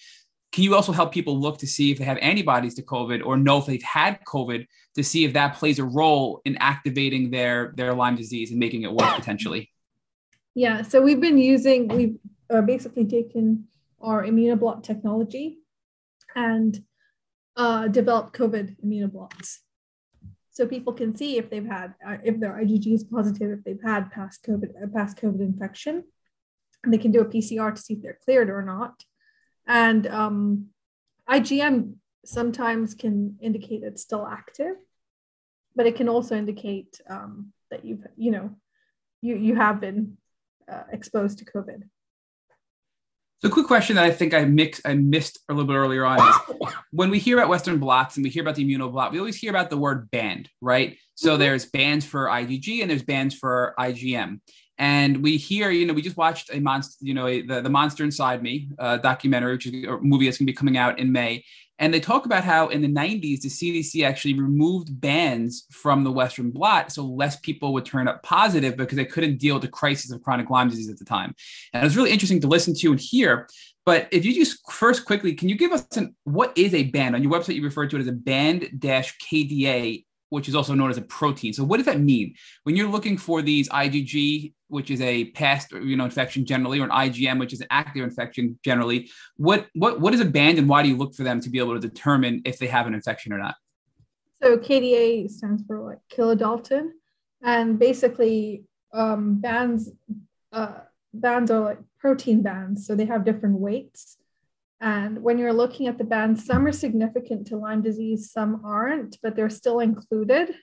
Can 0.52 0.64
you 0.64 0.74
also 0.74 0.92
help 0.92 1.12
people 1.12 1.38
look 1.38 1.58
to 1.58 1.66
see 1.66 1.90
if 1.90 1.98
they 1.98 2.04
have 2.04 2.18
antibodies 2.18 2.74
to 2.74 2.82
COVID 2.82 3.24
or 3.24 3.36
know 3.36 3.58
if 3.58 3.66
they've 3.66 3.82
had 3.82 4.18
COVID 4.26 4.66
to 4.94 5.04
see 5.04 5.24
if 5.24 5.34
that 5.34 5.56
plays 5.56 5.78
a 5.78 5.84
role 5.84 6.40
in 6.44 6.56
activating 6.56 7.30
their 7.30 7.74
their 7.76 7.94
Lyme 7.94 8.16
disease 8.16 8.50
and 8.50 8.58
making 8.58 8.82
it 8.82 8.92
worse 8.92 9.14
potentially? 9.14 9.70
Yeah, 10.54 10.82
so 10.82 11.00
we've 11.02 11.20
been 11.20 11.38
using 11.38 11.88
we've 11.88 12.16
uh, 12.50 12.62
basically 12.62 13.04
taken 13.04 13.68
our 14.00 14.24
immunoblot 14.24 14.82
technology 14.82 15.58
and 16.34 16.82
uh, 17.56 17.88
developed 17.88 18.34
COVID 18.34 18.76
immunoblots 18.84 19.58
so 20.58 20.66
people 20.66 20.92
can 20.92 21.14
see 21.14 21.38
if 21.38 21.50
they've 21.50 21.64
had 21.64 21.94
uh, 22.04 22.16
if 22.24 22.40
their 22.40 22.54
IgG 22.54 22.92
is 22.92 23.04
positive, 23.04 23.58
if 23.58 23.64
they've 23.64 23.82
had 23.84 24.10
past 24.10 24.44
COVID 24.44 24.70
uh, 24.82 24.88
past 24.92 25.16
COVID 25.16 25.40
infection, 25.40 26.02
and 26.82 26.92
they 26.92 26.98
can 26.98 27.12
do 27.12 27.20
a 27.20 27.24
PCR 27.24 27.72
to 27.72 27.80
see 27.80 27.94
if 27.94 28.02
they're 28.02 28.18
cleared 28.24 28.50
or 28.50 28.62
not. 28.62 29.04
And 29.68 30.06
um, 30.06 30.66
IgM 31.28 31.94
sometimes 32.24 32.94
can 32.94 33.36
indicate 33.40 33.82
it's 33.82 34.02
still 34.02 34.26
active, 34.26 34.76
but 35.76 35.86
it 35.86 35.94
can 35.94 36.08
also 36.08 36.36
indicate 36.36 37.00
um, 37.08 37.52
that 37.70 37.84
you've 37.84 38.06
you 38.16 38.30
know 38.30 38.50
you 39.20 39.36
you 39.36 39.56
have 39.56 39.80
been 39.80 40.16
uh, 40.70 40.84
exposed 40.90 41.38
to 41.38 41.44
COVID. 41.44 41.82
So, 43.40 43.48
a 43.48 43.52
quick 43.52 43.66
question 43.66 43.96
that 43.96 44.04
I 44.04 44.10
think 44.10 44.34
I 44.34 44.44
mix 44.44 44.80
I 44.84 44.94
missed 44.94 45.38
a 45.48 45.54
little 45.54 45.68
bit 45.68 45.76
earlier 45.76 46.04
on 46.04 46.18
is 46.18 46.72
when 46.90 47.10
we 47.10 47.18
hear 47.18 47.38
about 47.38 47.48
Western 47.48 47.78
blots 47.78 48.16
and 48.16 48.24
we 48.24 48.30
hear 48.30 48.42
about 48.42 48.56
the 48.56 48.64
immunoblot, 48.64 49.12
we 49.12 49.18
always 49.18 49.36
hear 49.36 49.50
about 49.50 49.70
the 49.70 49.76
word 49.76 50.10
band, 50.10 50.48
right? 50.60 50.96
So 51.14 51.30
mm-hmm. 51.30 51.40
there's 51.40 51.66
bands 51.66 52.04
for 52.04 52.26
IgG 52.26 52.80
and 52.80 52.90
there's 52.90 53.04
bands 53.04 53.34
for 53.34 53.74
IgM. 53.78 54.40
And 54.78 55.22
we 55.22 55.36
hear, 55.36 55.70
you 55.70 55.86
know, 55.86 55.92
we 55.92 56.02
just 56.02 56.16
watched 56.16 56.50
a 56.52 56.60
monster, 56.60 56.96
you 57.00 57.12
know, 57.12 57.26
a, 57.26 57.42
the, 57.42 57.60
the 57.60 57.70
Monster 57.70 58.04
Inside 58.04 58.42
Me 58.42 58.68
uh, 58.78 58.98
documentary, 58.98 59.52
which 59.52 59.66
is 59.66 59.84
a 59.84 59.98
movie 60.00 60.26
that's 60.26 60.38
going 60.38 60.46
to 60.46 60.52
be 60.52 60.56
coming 60.56 60.76
out 60.76 60.98
in 60.98 61.10
May. 61.10 61.44
And 61.80 61.94
they 61.94 62.00
talk 62.00 62.26
about 62.26 62.44
how 62.44 62.68
in 62.68 62.82
the 62.82 62.88
90s, 62.88 63.40
the 63.40 63.48
CDC 63.48 64.04
actually 64.04 64.34
removed 64.34 65.00
bands 65.00 65.66
from 65.70 66.02
the 66.02 66.10
Western 66.10 66.50
blot 66.50 66.90
so 66.90 67.04
less 67.04 67.36
people 67.36 67.72
would 67.72 67.84
turn 67.84 68.08
up 68.08 68.22
positive 68.22 68.76
because 68.76 68.96
they 68.96 69.04
couldn't 69.04 69.38
deal 69.38 69.54
with 69.54 69.62
the 69.62 69.68
crisis 69.68 70.10
of 70.10 70.22
chronic 70.22 70.50
Lyme 70.50 70.68
disease 70.68 70.90
at 70.90 70.98
the 70.98 71.04
time. 71.04 71.34
And 71.72 71.82
it 71.82 71.86
was 71.86 71.96
really 71.96 72.10
interesting 72.10 72.40
to 72.40 72.48
listen 72.48 72.74
to 72.74 72.90
and 72.90 73.00
hear. 73.00 73.48
But 73.86 74.08
if 74.10 74.24
you 74.24 74.34
just 74.34 74.58
first 74.70 75.04
quickly, 75.04 75.34
can 75.34 75.48
you 75.48 75.56
give 75.56 75.72
us 75.72 75.86
an 75.96 76.14
what 76.24 76.56
is 76.58 76.74
a 76.74 76.84
band? 76.84 77.14
On 77.14 77.22
your 77.22 77.32
website, 77.32 77.54
you 77.54 77.64
refer 77.64 77.86
to 77.86 77.96
it 77.96 78.00
as 78.00 78.08
a 78.08 78.12
band 78.12 78.68
dash 78.78 79.16
KDA 79.18 80.04
which 80.30 80.48
is 80.48 80.54
also 80.54 80.74
known 80.74 80.90
as 80.90 80.98
a 80.98 81.02
protein. 81.02 81.52
So 81.52 81.64
what 81.64 81.78
does 81.78 81.86
that 81.86 82.00
mean? 82.00 82.34
When 82.64 82.76
you're 82.76 82.90
looking 82.90 83.16
for 83.16 83.42
these 83.42 83.68
IgG, 83.70 84.52
which 84.68 84.90
is 84.90 85.00
a 85.00 85.26
past 85.32 85.72
you 85.72 85.96
know 85.96 86.04
infection 86.04 86.44
generally, 86.44 86.80
or 86.80 86.84
an 86.84 86.90
IgM, 86.90 87.38
which 87.38 87.52
is 87.52 87.60
an 87.60 87.66
active 87.70 88.04
infection 88.04 88.58
generally, 88.64 89.10
what 89.36 89.66
what 89.74 90.00
what 90.00 90.14
is 90.14 90.20
a 90.20 90.24
band 90.24 90.58
and 90.58 90.68
why 90.68 90.82
do 90.82 90.88
you 90.88 90.96
look 90.96 91.14
for 91.14 91.24
them 91.24 91.40
to 91.40 91.50
be 91.50 91.58
able 91.58 91.74
to 91.74 91.80
determine 91.80 92.42
if 92.44 92.58
they 92.58 92.66
have 92.66 92.86
an 92.86 92.94
infection 92.94 93.32
or 93.32 93.38
not? 93.38 93.56
So 94.42 94.56
KDA 94.56 95.30
stands 95.30 95.62
for 95.66 95.80
like 95.80 95.98
kilodalton, 96.12 96.90
and 97.42 97.78
basically 97.78 98.64
um, 98.92 99.40
bands 99.40 99.90
uh, 100.52 100.80
bands 101.12 101.50
are 101.50 101.60
like 101.60 101.78
protein 101.98 102.42
bands, 102.42 102.86
so 102.86 102.94
they 102.94 103.06
have 103.06 103.24
different 103.24 103.58
weights. 103.58 104.16
And 104.80 105.22
when 105.24 105.38
you're 105.38 105.52
looking 105.52 105.88
at 105.88 105.98
the 105.98 106.04
bands, 106.04 106.44
some 106.44 106.64
are 106.66 106.72
significant 106.72 107.48
to 107.48 107.56
Lyme 107.56 107.82
disease, 107.82 108.30
some 108.30 108.62
aren't, 108.64 109.18
but 109.22 109.34
they're 109.34 109.50
still 109.50 109.80
included 109.80 110.54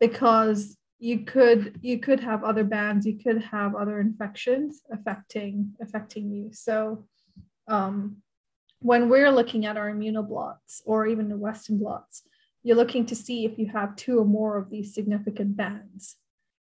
because 0.00 0.76
you 1.02 1.24
could 1.24 1.80
you 1.82 1.98
could 1.98 2.20
have 2.20 2.44
other 2.44 2.62
bands, 2.62 3.04
you 3.04 3.18
could 3.18 3.42
have 3.42 3.74
other 3.74 3.98
infections 3.98 4.82
affecting 4.92 5.74
affecting 5.80 6.30
you. 6.30 6.50
So 6.52 7.06
um, 7.66 8.18
when 8.78 9.08
we're 9.08 9.32
looking 9.32 9.66
at 9.66 9.76
our 9.76 9.90
immunoblots 9.90 10.80
or 10.84 11.08
even 11.08 11.28
the 11.28 11.36
Western 11.36 11.78
blots, 11.78 12.22
you're 12.62 12.76
looking 12.76 13.04
to 13.06 13.16
see 13.16 13.44
if 13.44 13.58
you 13.58 13.66
have 13.66 13.96
two 13.96 14.20
or 14.20 14.24
more 14.24 14.56
of 14.56 14.70
these 14.70 14.94
significant 14.94 15.56
bands 15.56 16.18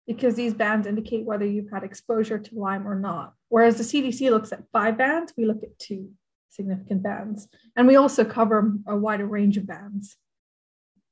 because 0.07 0.33
these 0.33 0.55
bands 0.55 0.87
indicate 0.87 1.23
whether 1.23 1.45
you've 1.45 1.69
had 1.71 1.83
exposure 1.83 2.39
to 2.39 2.55
Lyme 2.55 2.87
or 2.87 2.95
not. 2.95 3.35
Whereas 3.49 3.77
the 3.77 3.83
CDC 3.83 4.31
looks 4.31 4.51
at 4.51 4.63
five 4.73 4.97
bands, 4.97 5.33
we 5.37 5.45
look 5.45 5.61
at 5.61 5.77
two 5.77 6.09
significant 6.49 7.03
bands. 7.03 7.47
And 7.75 7.85
we 7.85 7.95
also 7.95 8.25
cover 8.25 8.73
a 8.87 8.97
wider 8.97 9.27
range 9.27 9.57
of 9.57 9.67
bands 9.67 10.17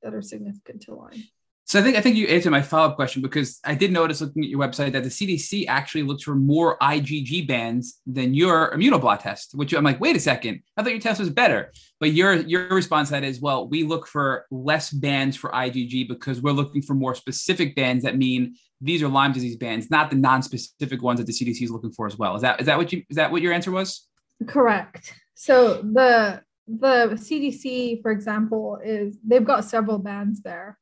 that 0.01 0.15
are 0.15 0.23
significant 0.23 0.81
to 0.83 0.95
Lyme. 0.95 1.23
So 1.69 1.77
I 1.77 1.83
think 1.83 1.95
I 1.95 2.01
think 2.01 2.15
you 2.15 2.25
answered 2.25 2.49
my 2.49 2.63
follow-up 2.63 2.95
question 2.95 3.21
because 3.21 3.59
I 3.63 3.75
did 3.75 3.91
notice 3.91 4.21
looking 4.21 4.43
at 4.43 4.49
your 4.49 4.59
website 4.59 4.91
that 4.93 5.03
the 5.03 5.09
CDC 5.09 5.65
actually 5.67 6.01
looks 6.01 6.23
for 6.23 6.33
more 6.33 6.79
IgG 6.79 7.47
bands 7.47 8.01
than 8.07 8.33
your 8.33 8.71
immunoblot 8.71 9.19
test, 9.19 9.51
which 9.53 9.73
I'm 9.73 9.83
like, 9.83 9.99
wait 9.99 10.15
a 10.15 10.19
second, 10.19 10.63
I 10.75 10.81
thought 10.81 10.93
your 10.93 10.99
test 10.99 11.19
was 11.19 11.29
better. 11.29 11.71
But 11.99 12.13
your 12.13 12.33
your 12.37 12.69
response 12.69 13.09
to 13.09 13.11
that 13.11 13.23
is, 13.23 13.39
well, 13.39 13.67
we 13.67 13.83
look 13.83 14.07
for 14.07 14.47
less 14.49 14.89
bands 14.89 15.37
for 15.37 15.51
IgG 15.51 16.07
because 16.07 16.41
we're 16.41 16.53
looking 16.53 16.81
for 16.81 16.95
more 16.95 17.13
specific 17.13 17.75
bands 17.75 18.03
that 18.03 18.17
mean 18.17 18.55
these 18.81 19.03
are 19.03 19.07
Lyme 19.07 19.31
disease 19.31 19.55
bands, 19.55 19.91
not 19.91 20.09
the 20.09 20.15
non-specific 20.15 21.03
ones 21.03 21.19
that 21.19 21.27
the 21.27 21.33
CDC 21.33 21.61
is 21.61 21.69
looking 21.69 21.91
for 21.91 22.07
as 22.07 22.17
well. 22.17 22.35
Is 22.35 22.41
that 22.41 22.59
is 22.59 22.65
that 22.65 22.79
what 22.79 22.91
you 22.91 23.03
is 23.11 23.17
that 23.17 23.31
what 23.31 23.43
your 23.43 23.53
answer 23.53 23.69
was? 23.69 24.07
Correct. 24.47 25.13
So 25.35 25.83
the 25.83 26.41
the 26.67 27.09
CDC, 27.13 28.01
for 28.01 28.09
example, 28.09 28.79
is 28.83 29.19
they've 29.23 29.45
got 29.45 29.65
several 29.65 29.99
bands 29.99 30.41
there, 30.41 30.79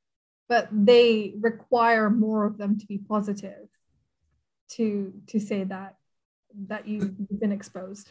but 0.50 0.68
they 0.72 1.34
require 1.39 2.10
more 2.10 2.45
of 2.45 2.58
them 2.58 2.78
to 2.80 2.86
be 2.86 2.98
positive 2.98 3.68
to 4.70 5.14
to 5.28 5.39
say 5.39 5.64
that 5.64 5.95
that 6.68 6.88
you've 6.88 7.14
been 7.39 7.52
exposed. 7.52 8.10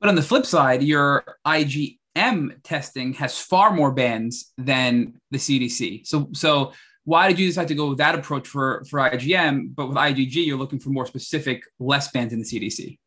But 0.00 0.08
on 0.08 0.14
the 0.14 0.22
flip 0.22 0.46
side, 0.46 0.82
your 0.82 1.24
IgM 1.46 2.62
testing 2.62 3.14
has 3.14 3.38
far 3.38 3.72
more 3.72 3.92
bands 3.92 4.52
than 4.56 5.14
the 5.30 5.38
CDC. 5.38 6.06
So 6.06 6.28
so 6.32 6.72
why 7.04 7.28
did 7.28 7.38
you 7.38 7.46
decide 7.46 7.68
to 7.68 7.74
go 7.74 7.90
with 7.90 7.98
that 7.98 8.14
approach 8.14 8.48
for 8.48 8.84
for 8.88 9.00
IgM, 9.00 9.74
but 9.74 9.88
with 9.88 9.96
IgG 9.96 10.46
you're 10.46 10.58
looking 10.58 10.78
for 10.78 10.90
more 10.90 11.06
specific, 11.06 11.62
less 11.78 12.10
bands 12.10 12.32
in 12.32 12.38
the 12.38 12.44
CDC? 12.44 12.98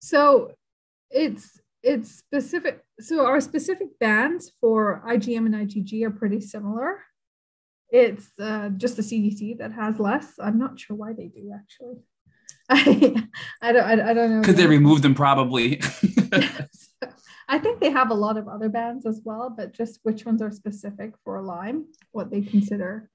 So 0.00 0.52
it's 1.10 1.60
it's 1.82 2.16
specific. 2.16 2.82
So 3.00 3.24
our 3.24 3.40
specific 3.40 3.98
bands 3.98 4.52
for 4.60 5.02
IgM 5.06 5.46
and 5.46 5.54
IgG 5.54 6.02
are 6.04 6.10
pretty 6.10 6.40
similar. 6.40 7.00
It's 7.90 8.38
uh, 8.38 8.70
just 8.70 8.96
the 8.96 9.02
CDC 9.02 9.58
that 9.58 9.72
has 9.72 9.98
less. 9.98 10.34
I'm 10.38 10.58
not 10.58 10.78
sure 10.78 10.96
why 10.96 11.12
they 11.12 11.26
do 11.28 11.52
actually. 11.54 11.96
I, 12.70 13.26
I 13.62 13.72
don't 13.72 13.84
I, 13.84 14.10
I 14.10 14.14
don't 14.14 14.30
know. 14.30 14.40
Because 14.40 14.56
they 14.56 14.66
removed 14.66 15.02
them 15.02 15.14
probably. 15.14 15.80
I 17.50 17.58
think 17.58 17.80
they 17.80 17.90
have 17.90 18.10
a 18.10 18.14
lot 18.14 18.36
of 18.36 18.46
other 18.46 18.68
bands 18.68 19.06
as 19.06 19.22
well, 19.24 19.48
but 19.56 19.72
just 19.72 20.00
which 20.02 20.26
ones 20.26 20.42
are 20.42 20.52
specific 20.52 21.12
for 21.24 21.40
Lyme, 21.40 21.86
what 22.12 22.30
they 22.30 22.42
consider. 22.42 23.10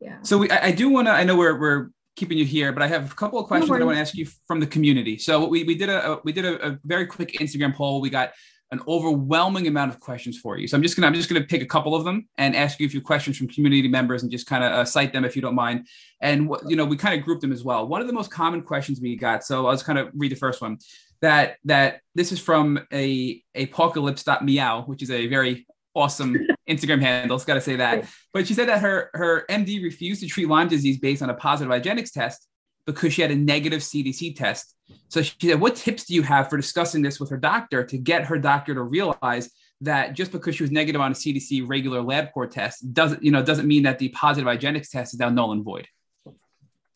Yeah. 0.00 0.18
So 0.22 0.38
we, 0.38 0.50
I, 0.50 0.66
I 0.66 0.70
do 0.70 0.88
want 0.88 1.08
to. 1.08 1.12
I 1.12 1.24
know 1.24 1.36
we're 1.36 1.58
we're 1.58 1.90
keeping 2.14 2.38
you 2.38 2.44
here, 2.44 2.72
but 2.72 2.82
I 2.82 2.86
have 2.86 3.10
a 3.10 3.14
couple 3.14 3.40
of 3.40 3.46
questions 3.46 3.70
no 3.70 3.76
that 3.76 3.82
I 3.82 3.86
want 3.86 3.96
to 3.96 4.00
ask 4.00 4.14
you 4.14 4.26
from 4.46 4.60
the 4.60 4.66
community. 4.66 5.18
So 5.18 5.46
we, 5.48 5.64
we 5.64 5.74
did 5.74 5.88
a, 5.88 6.12
a 6.12 6.20
we 6.24 6.32
did 6.32 6.44
a, 6.44 6.68
a, 6.68 6.78
very 6.84 7.06
quick 7.06 7.32
Instagram 7.40 7.74
poll. 7.74 8.00
We 8.00 8.10
got 8.10 8.32
an 8.72 8.80
overwhelming 8.88 9.66
amount 9.66 9.92
of 9.92 10.00
questions 10.00 10.38
for 10.38 10.56
you. 10.56 10.66
So 10.66 10.76
I'm 10.76 10.82
just 10.82 10.96
gonna 10.96 11.06
I'm 11.06 11.14
just 11.14 11.28
gonna 11.28 11.44
pick 11.44 11.62
a 11.62 11.66
couple 11.66 11.94
of 11.94 12.04
them 12.04 12.26
and 12.38 12.56
ask 12.56 12.80
you 12.80 12.86
a 12.86 12.90
few 12.90 13.02
questions 13.02 13.36
from 13.36 13.46
community 13.48 13.86
members 13.86 14.22
and 14.22 14.32
just 14.32 14.46
kind 14.46 14.64
of 14.64 14.72
uh, 14.72 14.84
cite 14.84 15.12
them 15.12 15.24
if 15.26 15.36
you 15.36 15.42
don't 15.42 15.54
mind. 15.54 15.86
And 16.22 16.48
what 16.48 16.68
you 16.68 16.74
know 16.74 16.86
we 16.86 16.96
kind 16.96 17.16
of 17.16 17.24
grouped 17.24 17.42
them 17.42 17.52
as 17.52 17.62
well. 17.62 17.86
One 17.86 18.00
of 18.00 18.06
the 18.06 18.14
most 18.14 18.30
common 18.30 18.62
questions 18.62 18.98
we 19.00 19.14
got. 19.14 19.44
So 19.44 19.66
I'll 19.66 19.74
just 19.74 19.84
kind 19.84 19.98
of 19.98 20.08
read 20.14 20.32
the 20.32 20.36
first 20.36 20.62
one. 20.62 20.78
That 21.20 21.58
that 21.66 22.00
this 22.14 22.32
is 22.32 22.40
from 22.40 22.80
a 22.92 23.42
apocalypse.meow, 23.54 24.84
which 24.86 25.02
is 25.02 25.10
a 25.10 25.28
very 25.28 25.66
awesome 25.94 26.36
Instagram 26.68 27.00
handles. 27.00 27.44
Got 27.44 27.54
to 27.54 27.60
say 27.60 27.76
that. 27.76 28.06
But 28.32 28.48
she 28.48 28.54
said 28.54 28.68
that 28.68 28.80
her 28.80 29.10
her 29.12 29.44
MD 29.50 29.82
refused 29.82 30.22
to 30.22 30.26
treat 30.26 30.48
Lyme 30.48 30.68
disease 30.68 30.98
based 30.98 31.22
on 31.22 31.28
a 31.28 31.34
positive 31.34 31.70
IGeneX 31.70 32.10
test 32.10 32.48
because 32.86 33.12
she 33.12 33.22
had 33.22 33.30
a 33.30 33.36
negative 33.36 33.80
CDC 33.80 34.36
test. 34.36 34.74
So 35.08 35.22
she 35.22 35.34
said, 35.40 35.60
"What 35.60 35.76
tips 35.76 36.04
do 36.04 36.14
you 36.14 36.22
have 36.22 36.50
for 36.50 36.56
discussing 36.56 37.02
this 37.02 37.20
with 37.20 37.30
her 37.30 37.36
doctor 37.36 37.84
to 37.84 37.98
get 37.98 38.26
her 38.26 38.38
doctor 38.38 38.74
to 38.74 38.82
realize 38.82 39.50
that 39.80 40.14
just 40.14 40.32
because 40.32 40.54
she 40.54 40.62
was 40.62 40.70
negative 40.70 41.00
on 41.00 41.12
a 41.12 41.14
CDC 41.14 41.68
regular 41.68 42.00
LabCorp 42.00 42.50
test 42.50 42.92
doesn't 42.94 43.22
you 43.22 43.30
know 43.30 43.42
doesn't 43.42 43.66
mean 43.66 43.84
that 43.84 43.98
the 43.98 44.08
positive 44.10 44.48
IGeneX 44.48 44.90
test 44.90 45.14
is 45.14 45.20
now 45.20 45.28
null 45.28 45.52
and 45.52 45.64
void." 45.64 45.86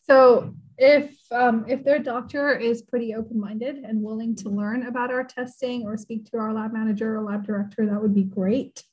So 0.02 0.54
if 0.78 1.16
um, 1.32 1.64
if 1.66 1.82
their 1.84 1.98
doctor 1.98 2.54
is 2.54 2.82
pretty 2.82 3.14
open-minded 3.14 3.76
and 3.76 4.02
willing 4.02 4.36
to 4.36 4.48
learn 4.48 4.86
about 4.86 5.10
our 5.10 5.24
testing 5.24 5.84
or 5.84 5.96
speak 5.96 6.30
to 6.30 6.38
our 6.38 6.52
lab 6.52 6.72
manager 6.72 7.16
or 7.16 7.22
lab 7.22 7.46
director, 7.46 7.86
that 7.86 8.00
would 8.00 8.14
be 8.14 8.22
great. 8.22 8.84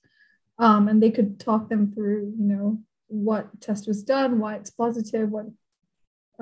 Um, 0.59 0.87
and 0.87 1.01
they 1.01 1.11
could 1.11 1.39
talk 1.39 1.69
them 1.69 1.91
through, 1.91 2.33
you 2.37 2.45
know, 2.45 2.79
what 3.07 3.59
test 3.59 3.87
was 3.87 4.03
done, 4.03 4.39
why 4.39 4.55
it's 4.55 4.69
positive, 4.69 5.29
what 5.29 5.45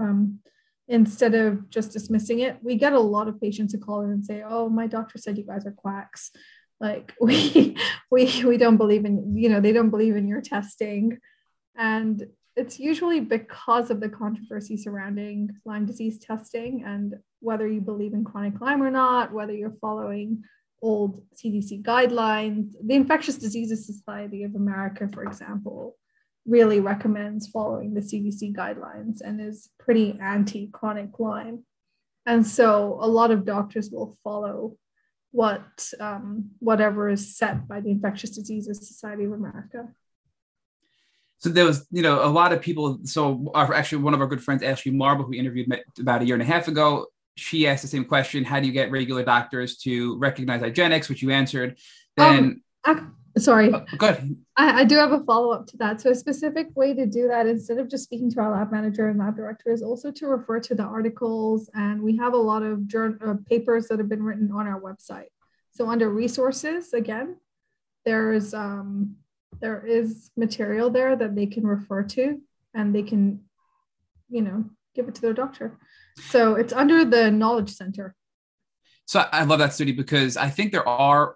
um, 0.01 0.39
instead 0.87 1.35
of 1.35 1.69
just 1.69 1.91
dismissing 1.91 2.39
it. 2.39 2.57
We 2.61 2.75
get 2.75 2.93
a 2.93 2.99
lot 2.99 3.27
of 3.27 3.39
patients 3.39 3.73
who 3.73 3.79
call 3.79 4.01
in 4.01 4.11
and 4.11 4.25
say, 4.25 4.43
"Oh, 4.45 4.69
my 4.69 4.87
doctor 4.87 5.17
said 5.17 5.37
you 5.37 5.45
guys 5.45 5.65
are 5.65 5.71
quacks." 5.71 6.31
Like 6.79 7.13
we 7.21 7.77
we 8.09 8.43
we 8.43 8.57
don't 8.57 8.77
believe 8.77 9.05
in, 9.05 9.37
you 9.37 9.49
know, 9.49 9.61
they 9.61 9.71
don't 9.71 9.89
believe 9.89 10.15
in 10.15 10.27
your 10.27 10.41
testing. 10.41 11.19
And 11.77 12.25
it's 12.55 12.79
usually 12.79 13.21
because 13.21 13.89
of 13.89 14.01
the 14.01 14.09
controversy 14.09 14.75
surrounding 14.75 15.51
Lyme 15.65 15.85
disease 15.85 16.19
testing 16.19 16.83
and 16.85 17.15
whether 17.39 17.65
you 17.67 17.79
believe 17.79 18.13
in 18.13 18.25
chronic 18.25 18.59
Lyme 18.59 18.83
or 18.83 18.91
not, 18.91 19.31
whether 19.31 19.53
you're 19.53 19.77
following 19.79 20.43
old 20.81 21.21
CDC 21.35 21.83
guidelines. 21.83 22.73
The 22.83 22.95
Infectious 22.95 23.37
Diseases 23.37 23.85
Society 23.85 24.43
of 24.43 24.55
America, 24.55 25.07
for 25.13 25.23
example, 25.23 25.95
really 26.45 26.79
recommends 26.79 27.47
following 27.47 27.93
the 27.93 28.01
CDC 28.01 28.55
guidelines 28.55 29.21
and 29.21 29.39
is 29.39 29.69
pretty 29.79 30.17
anti 30.21 30.69
chronic 30.71 31.19
Lyme. 31.19 31.63
And 32.25 32.45
so 32.45 32.97
a 33.01 33.07
lot 33.07 33.31
of 33.31 33.45
doctors 33.45 33.89
will 33.89 34.17
follow 34.23 34.77
what 35.31 35.91
um, 35.99 36.51
whatever 36.59 37.09
is 37.09 37.37
set 37.37 37.67
by 37.67 37.79
the 37.79 37.89
Infectious 37.89 38.31
Diseases 38.31 38.87
Society 38.87 39.23
of 39.25 39.31
America. 39.31 39.87
So 41.39 41.49
there 41.49 41.65
was 41.65 41.87
you 41.89 42.03
know 42.03 42.23
a 42.23 42.29
lot 42.29 42.53
of 42.53 42.61
people 42.61 42.99
so 43.03 43.51
our, 43.55 43.73
actually 43.73 44.03
one 44.03 44.13
of 44.13 44.21
our 44.21 44.27
good 44.27 44.43
friends 44.43 44.61
ashley 44.61 44.91
marble 44.91 45.23
who 45.23 45.31
we 45.31 45.39
interviewed 45.39 45.73
about 45.99 46.21
a 46.21 46.25
year 46.25 46.35
and 46.35 46.43
a 46.43 46.45
half 46.45 46.67
ago 46.67 47.07
she 47.35 47.65
asked 47.65 47.81
the 47.81 47.87
same 47.87 48.05
question 48.05 48.43
how 48.43 48.59
do 48.59 48.67
you 48.67 48.73
get 48.73 48.91
regular 48.91 49.23
doctors 49.23 49.77
to 49.77 50.17
recognize 50.19 50.61
IGeneX 50.61 51.09
which 51.09 51.21
you 51.21 51.31
answered. 51.31 51.77
Then 52.17 52.61
um, 52.83 53.15
sorry. 53.37 53.71
Oh, 53.73 53.85
good 53.97 54.35
I, 54.57 54.81
I, 54.81 54.83
do 54.83 54.97
have 54.97 55.11
a 55.11 55.23
follow-up 55.23 55.67
to 55.67 55.77
that. 55.77 56.01
So 56.01 56.11
a 56.11 56.15
specific 56.15 56.67
way 56.75 56.93
to 56.93 57.05
do 57.05 57.27
that 57.27 57.47
instead 57.47 57.77
of 57.77 57.89
just 57.89 58.03
speaking 58.03 58.29
to 58.31 58.41
our 58.41 58.51
lab 58.51 58.71
manager 58.71 59.07
and 59.07 59.19
lab 59.19 59.35
director 59.35 59.71
is 59.71 59.81
also 59.81 60.11
to 60.11 60.27
refer 60.27 60.59
to 60.59 60.75
the 60.75 60.83
articles. 60.83 61.69
And 61.73 62.01
we 62.01 62.17
have 62.17 62.33
a 62.33 62.37
lot 62.37 62.63
of 62.63 62.87
journal 62.87 63.17
uh, 63.25 63.35
papers 63.47 63.87
that 63.87 63.99
have 63.99 64.09
been 64.09 64.23
written 64.23 64.51
on 64.51 64.67
our 64.67 64.79
website. 64.79 65.29
So 65.73 65.89
under 65.89 66.09
resources 66.09 66.93
again 66.93 67.37
there's 68.05 68.53
um, 68.53 69.15
there 69.59 69.85
is 69.85 70.31
material 70.35 70.89
there 70.89 71.15
that 71.15 71.35
they 71.35 71.45
can 71.45 71.65
refer 71.65 72.03
to 72.03 72.41
and 72.73 72.95
they 72.95 73.03
can 73.03 73.41
you 74.29 74.41
know 74.41 74.65
give 74.95 75.07
it 75.07 75.15
to 75.15 75.21
their 75.21 75.33
doctor. 75.33 75.77
So 76.29 76.55
it's 76.55 76.73
under 76.73 77.05
the 77.05 77.31
Knowledge 77.31 77.69
Center. 77.69 78.15
So 79.05 79.25
I 79.31 79.43
love 79.43 79.59
that 79.59 79.73
study 79.73 79.91
because 79.91 80.37
I 80.37 80.49
think 80.49 80.71
there 80.71 80.87
are 80.87 81.35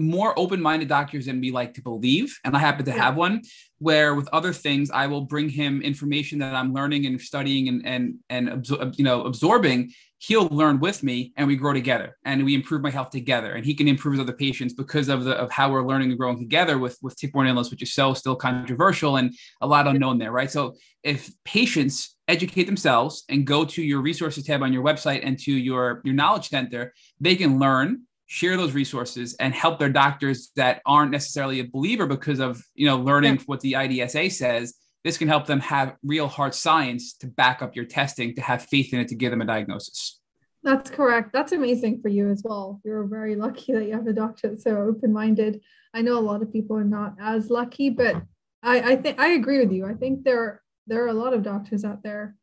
more 0.00 0.38
open-minded 0.38 0.88
doctors 0.88 1.26
than 1.26 1.40
we 1.40 1.50
like 1.50 1.74
to 1.74 1.82
believe 1.82 2.38
and 2.44 2.56
i 2.56 2.58
happen 2.58 2.84
to 2.84 2.92
have 2.92 3.16
one 3.16 3.40
where 3.78 4.14
with 4.14 4.28
other 4.32 4.52
things 4.52 4.90
i 4.90 5.06
will 5.06 5.22
bring 5.22 5.48
him 5.48 5.82
information 5.82 6.38
that 6.38 6.54
i'm 6.54 6.72
learning 6.72 7.06
and 7.06 7.20
studying 7.20 7.68
and 7.68 7.86
and 7.86 8.14
and 8.28 8.48
absor- 8.48 8.96
you 8.98 9.04
know 9.04 9.24
absorbing. 9.24 9.92
He'll 10.22 10.48
learn 10.48 10.80
with 10.80 11.02
me 11.02 11.32
and 11.38 11.46
we 11.46 11.56
grow 11.56 11.72
together 11.72 12.18
and 12.26 12.44
we 12.44 12.54
improve 12.54 12.82
my 12.82 12.90
health 12.90 13.08
together 13.08 13.52
and 13.52 13.64
he 13.64 13.72
can 13.72 13.88
improve 13.88 14.12
his 14.12 14.20
other 14.20 14.34
patients 14.34 14.74
because 14.74 15.08
of 15.08 15.24
the 15.24 15.32
of 15.32 15.50
how 15.50 15.70
we're 15.72 15.86
learning 15.86 16.10
and 16.10 16.18
growing 16.18 16.38
together 16.38 16.76
with 16.78 16.98
with 17.00 17.16
tick-borne 17.16 17.46
illness 17.46 17.70
which 17.70 17.82
is 17.82 17.94
so 17.94 18.12
still 18.12 18.36
controversial 18.36 19.16
and 19.16 19.34
a 19.62 19.66
lot 19.66 19.86
unknown 19.86 20.18
there 20.18 20.30
right? 20.30 20.50
So 20.50 20.74
if 21.02 21.30
patients 21.46 22.16
educate 22.28 22.64
themselves 22.64 23.24
and 23.30 23.46
go 23.46 23.64
to 23.64 23.82
your 23.82 24.02
resources 24.02 24.44
tab 24.44 24.62
on 24.62 24.74
your 24.74 24.84
website 24.84 25.20
and 25.24 25.38
to 25.38 25.52
your 25.52 26.02
your 26.04 26.14
knowledge 26.14 26.50
center 26.50 26.92
they 27.18 27.34
can 27.34 27.58
learn 27.58 28.02
share 28.30 28.56
those 28.56 28.74
resources 28.74 29.34
and 29.40 29.52
help 29.52 29.80
their 29.80 29.90
doctors 29.90 30.52
that 30.54 30.80
aren't 30.86 31.10
necessarily 31.10 31.58
a 31.58 31.64
believer 31.64 32.06
because 32.06 32.38
of 32.38 32.62
you 32.76 32.86
know 32.86 32.96
learning 32.96 33.34
yeah. 33.34 33.42
what 33.46 33.58
the 33.60 33.72
IDSA 33.72 34.30
says. 34.30 34.74
This 35.02 35.18
can 35.18 35.26
help 35.26 35.46
them 35.46 35.58
have 35.58 35.96
real 36.04 36.28
hard 36.28 36.54
science 36.54 37.14
to 37.14 37.26
back 37.26 37.60
up 37.60 37.74
your 37.74 37.86
testing, 37.86 38.36
to 38.36 38.40
have 38.42 38.62
faith 38.62 38.92
in 38.92 39.00
it, 39.00 39.08
to 39.08 39.16
give 39.16 39.32
them 39.32 39.40
a 39.40 39.46
diagnosis. 39.46 40.20
That's 40.62 40.90
correct. 40.90 41.32
That's 41.32 41.50
amazing 41.50 42.02
for 42.02 42.08
you 42.08 42.30
as 42.30 42.42
well. 42.44 42.80
You're 42.84 43.04
very 43.04 43.34
lucky 43.34 43.72
that 43.72 43.86
you 43.86 43.94
have 43.94 44.06
a 44.06 44.12
doctor 44.12 44.48
that's 44.48 44.62
so 44.62 44.76
open-minded. 44.76 45.60
I 45.92 46.02
know 46.02 46.16
a 46.18 46.20
lot 46.20 46.42
of 46.42 46.52
people 46.52 46.76
are 46.76 46.84
not 46.84 47.14
as 47.18 47.50
lucky, 47.50 47.90
but 47.90 48.22
I, 48.62 48.92
I 48.92 48.96
think 48.96 49.18
I 49.18 49.30
agree 49.30 49.58
with 49.58 49.72
you. 49.72 49.86
I 49.86 49.94
think 49.94 50.22
there 50.22 50.62
there 50.86 51.02
are 51.02 51.08
a 51.08 51.14
lot 51.24 51.34
of 51.34 51.42
doctors 51.42 51.84
out 51.84 52.04
there 52.04 52.36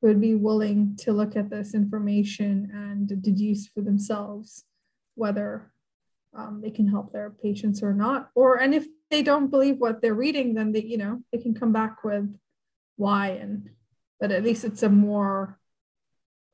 who 0.00 0.06
would 0.08 0.20
be 0.20 0.36
willing 0.36 0.96
to 1.00 1.12
look 1.12 1.34
at 1.34 1.50
this 1.50 1.74
information 1.74 2.70
and 2.72 3.20
deduce 3.20 3.66
for 3.66 3.80
themselves 3.80 4.66
whether 5.14 5.72
um, 6.36 6.60
they 6.62 6.70
can 6.70 6.88
help 6.88 7.12
their 7.12 7.30
patients 7.30 7.82
or 7.82 7.92
not. 7.92 8.30
Or 8.34 8.56
and 8.56 8.74
if 8.74 8.86
they 9.12 9.22
don't 9.22 9.50
believe 9.50 9.76
what 9.76 10.00
they're 10.00 10.14
reading 10.14 10.54
then 10.54 10.72
they 10.72 10.82
you 10.82 10.96
know 10.96 11.20
they 11.30 11.38
can 11.38 11.54
come 11.54 11.70
back 11.70 12.02
with 12.02 12.26
why 12.96 13.28
and 13.28 13.68
but 14.18 14.32
at 14.32 14.42
least 14.42 14.64
it's 14.64 14.82
a 14.82 14.88
more 14.88 15.58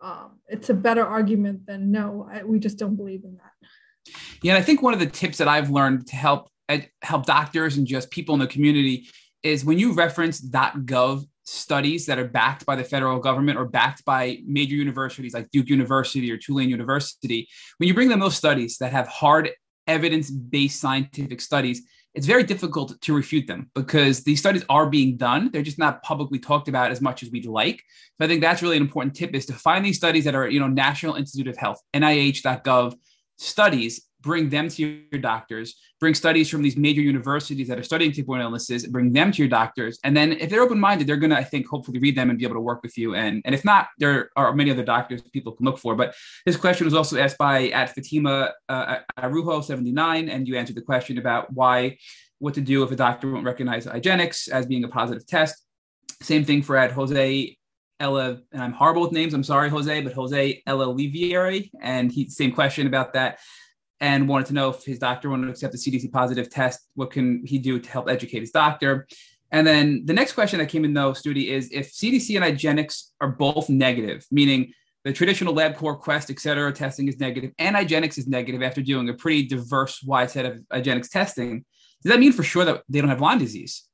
um, 0.01 0.41
it's 0.49 0.69
a 0.69 0.75
better 0.75 1.07
argument 1.07 1.67
than 1.67 1.91
no 1.93 2.29
I, 2.31 2.43
we 2.43 2.59
just 2.59 2.77
don't 2.77 2.97
believe 2.97 3.25
in 3.25 3.37
that. 3.37 4.15
Yeah 4.43 4.57
i 4.57 4.63
think 4.63 4.83
one 4.83 4.93
of 4.93 5.01
the 5.01 5.07
tips 5.07 5.39
that 5.39 5.49
i've 5.49 5.71
learned 5.71 6.09
to 6.09 6.17
help 6.17 6.51
help 7.01 7.27
doctors 7.27 7.77
and 7.77 7.87
just 7.87 8.11
people 8.11 8.35
in 8.35 8.41
the 8.41 8.47
community 8.47 9.09
is 9.43 9.65
when 9.65 9.79
you 9.79 9.95
reference 9.95 10.41
gov 10.41 11.25
studies 11.49 12.07
that 12.07 12.19
are 12.19 12.29
backed 12.29 12.67
by 12.67 12.77
the 12.77 12.85
federal 12.85 13.19
government 13.19 13.59
or 13.59 13.65
backed 13.65 14.05
by 14.05 14.39
major 14.47 14.77
universities 14.77 15.35
like 15.35 15.51
Duke 15.51 15.69
University 15.69 16.31
or 16.31 16.37
Tulane 16.37 16.69
University, 16.69 17.49
when 17.79 17.89
you 17.89 17.95
bring 17.95 18.09
them 18.09 18.21
those 18.21 18.37
studies 18.37 18.79
that 18.79 18.93
have 18.93 19.09
hard 19.09 19.51
evidence 19.87 20.31
based 20.31 20.81
scientific 20.81 21.41
studies, 21.41 21.83
it's 22.15 22.27
very 22.27 22.43
difficult 22.43 23.01
to 23.01 23.15
refute 23.15 23.47
them 23.47 23.71
because 23.75 24.25
these 24.25 24.41
studies 24.41 24.65
are 24.69 24.91
being 24.91 25.17
done. 25.17 25.51
They're 25.53 25.63
just 25.63 25.79
not 25.79 26.03
publicly 26.03 26.39
talked 26.39 26.69
about 26.69 26.91
as 26.91 27.01
much 27.01 27.23
as 27.23 27.31
we'd 27.31 27.47
like. 27.47 27.83
So 28.19 28.25
I 28.25 28.29
think 28.29 28.41
that's 28.41 28.63
really 28.63 28.77
an 28.77 28.83
important 28.83 29.15
tip 29.15 29.35
is 29.35 29.47
to 29.47 29.53
find 29.53 29.85
these 29.85 29.97
studies 29.97 30.25
that 30.25 30.35
are, 30.35 30.49
you 30.49 30.61
know, 30.61 30.69
National 30.69 31.15
Institute 31.15 31.49
of 31.49 31.57
Health, 31.57 31.81
NIH.gov 31.95 32.95
studies 33.37 34.08
bring 34.21 34.49
them 34.49 34.69
to 34.69 34.83
your 35.11 35.21
doctors, 35.21 35.77
bring 36.01 36.15
studies 36.15 36.49
from 36.49 36.63
these 36.63 36.77
major 36.77 37.01
universities 37.01 37.69
that 37.69 37.79
are 37.79 37.85
studying 37.85 38.13
tick-borne 38.13 38.41
illnesses, 38.41 38.87
bring 38.87 39.13
them 39.13 39.31
to 39.31 39.39
your 39.39 39.49
doctors. 39.49 39.99
And 40.05 40.17
then 40.17 40.33
if 40.33 40.51
they're 40.51 40.63
open-minded, 40.63 41.07
they're 41.07 41.17
going 41.17 41.31
to, 41.31 41.37
I 41.37 41.45
think, 41.45 41.67
hopefully 41.67 41.99
read 41.99 42.17
them 42.17 42.31
and 42.31 42.39
be 42.39 42.45
able 42.45 42.57
to 42.57 42.61
work 42.61 42.83
with 42.83 42.99
you. 42.99 43.15
And, 43.15 43.43
and 43.45 43.55
if 43.55 43.65
not, 43.65 43.89
there 43.99 44.31
are 44.37 44.53
many 44.55 44.71
other 44.71 44.85
doctors 44.85 45.23
people 45.23 45.53
can 45.53 45.67
look 45.67 45.79
for. 45.79 45.95
But 45.95 46.15
this 46.45 46.57
question 46.57 46.85
was 46.85 46.95
also 46.95 47.19
asked 47.19 47.39
by 47.39 47.69
at 47.69 47.95
Fatima 47.95 48.53
uh, 48.69 48.99
Arujo 49.19 49.63
79, 49.63 50.29
and 50.29 50.49
you 50.49 50.57
answered 50.57 50.77
the 50.77 50.83
question 50.83 51.19
about 51.19 51.53
why, 51.53 51.99
what 52.39 52.55
to 52.55 52.61
do 52.61 52.83
if 52.83 52.91
a 52.91 52.97
doctor 52.97 53.31
won't 53.31 53.45
recognize 53.45 53.87
IGeneX 53.87 54.49
as 54.49 54.67
being 54.67 54.85
a 54.85 54.89
positive 54.89 55.27
test. 55.27 55.65
Same 56.23 56.45
thing 56.45 56.63
for 56.63 56.77
at 56.77 56.91
Jose 56.91 57.57
Ella, 58.01 58.39
and 58.53 58.63
I'm 58.63 58.73
horrible 58.73 59.03
with 59.03 59.13
names. 59.13 59.35
I'm 59.35 59.45
sorry, 59.45 59.71
Jose, 59.71 60.01
but 60.03 60.13
Jose 60.13 60.63
Ella 60.67 60.87
Olivieri, 60.87 61.71
and 61.81 62.11
he 62.13 62.29
same 62.29 62.53
question 62.53 62.87
about 62.87 63.13
that 63.15 63.39
and 64.01 64.29
wanted 64.29 64.47
to 64.47 64.55
know 64.55 64.71
if 64.71 64.85
his 64.85 64.99
doctor 64.99 65.31
wanted 65.31 65.47
to 65.47 65.53
accept 65.53 65.73
the 65.73 65.79
CDC 65.79 66.13
positive 66.13 66.51
test, 66.51 66.89
what 66.95 67.11
can 67.11 67.45
he 67.45 67.59
do 67.59 67.81
to 67.81 67.91
help 67.91 68.09
educate 68.09 68.41
his 68.41 68.51
doctor? 68.51 69.07
And 69.51 69.67
then 69.67 70.03
the 70.05 70.13
next 70.13 70.33
question 70.33 70.59
that 70.59 70.69
came 70.69 70.85
in 70.85 70.95
though, 70.95 71.13
Stuti, 71.13 71.49
is 71.49 71.71
if 71.73 71.93
CDC 71.93 72.41
and 72.41 72.59
IGeneX 72.59 73.11
are 73.21 73.31
both 73.31 73.69
negative, 73.69 74.27
meaning 74.31 74.73
the 75.05 75.13
traditional 75.13 75.55
LabCorp, 75.55 76.01
Quest, 76.01 76.31
et 76.31 76.39
cetera, 76.39 76.73
testing 76.73 77.09
is 77.09 77.19
negative, 77.19 77.53
and 77.59 77.77
IGeneX 77.77 78.19
is 78.19 78.27
negative 78.29 78.63
after 78.63 78.83
doing 78.83 79.09
a 79.09 79.15
pretty 79.15 79.47
diverse, 79.47 80.03
wide 80.03 80.31
set 80.31 80.45
of 80.45 80.61
IGeneX 80.73 81.11
testing, 81.11 81.65
does 82.03 82.13
that 82.13 82.21
mean 82.21 82.33
for 82.33 82.43
sure 82.43 82.65
that 82.65 82.83
they 82.89 83.01
don't 83.01 83.09
have 83.09 83.21
Lyme 83.21 83.39
disease? 83.39 83.85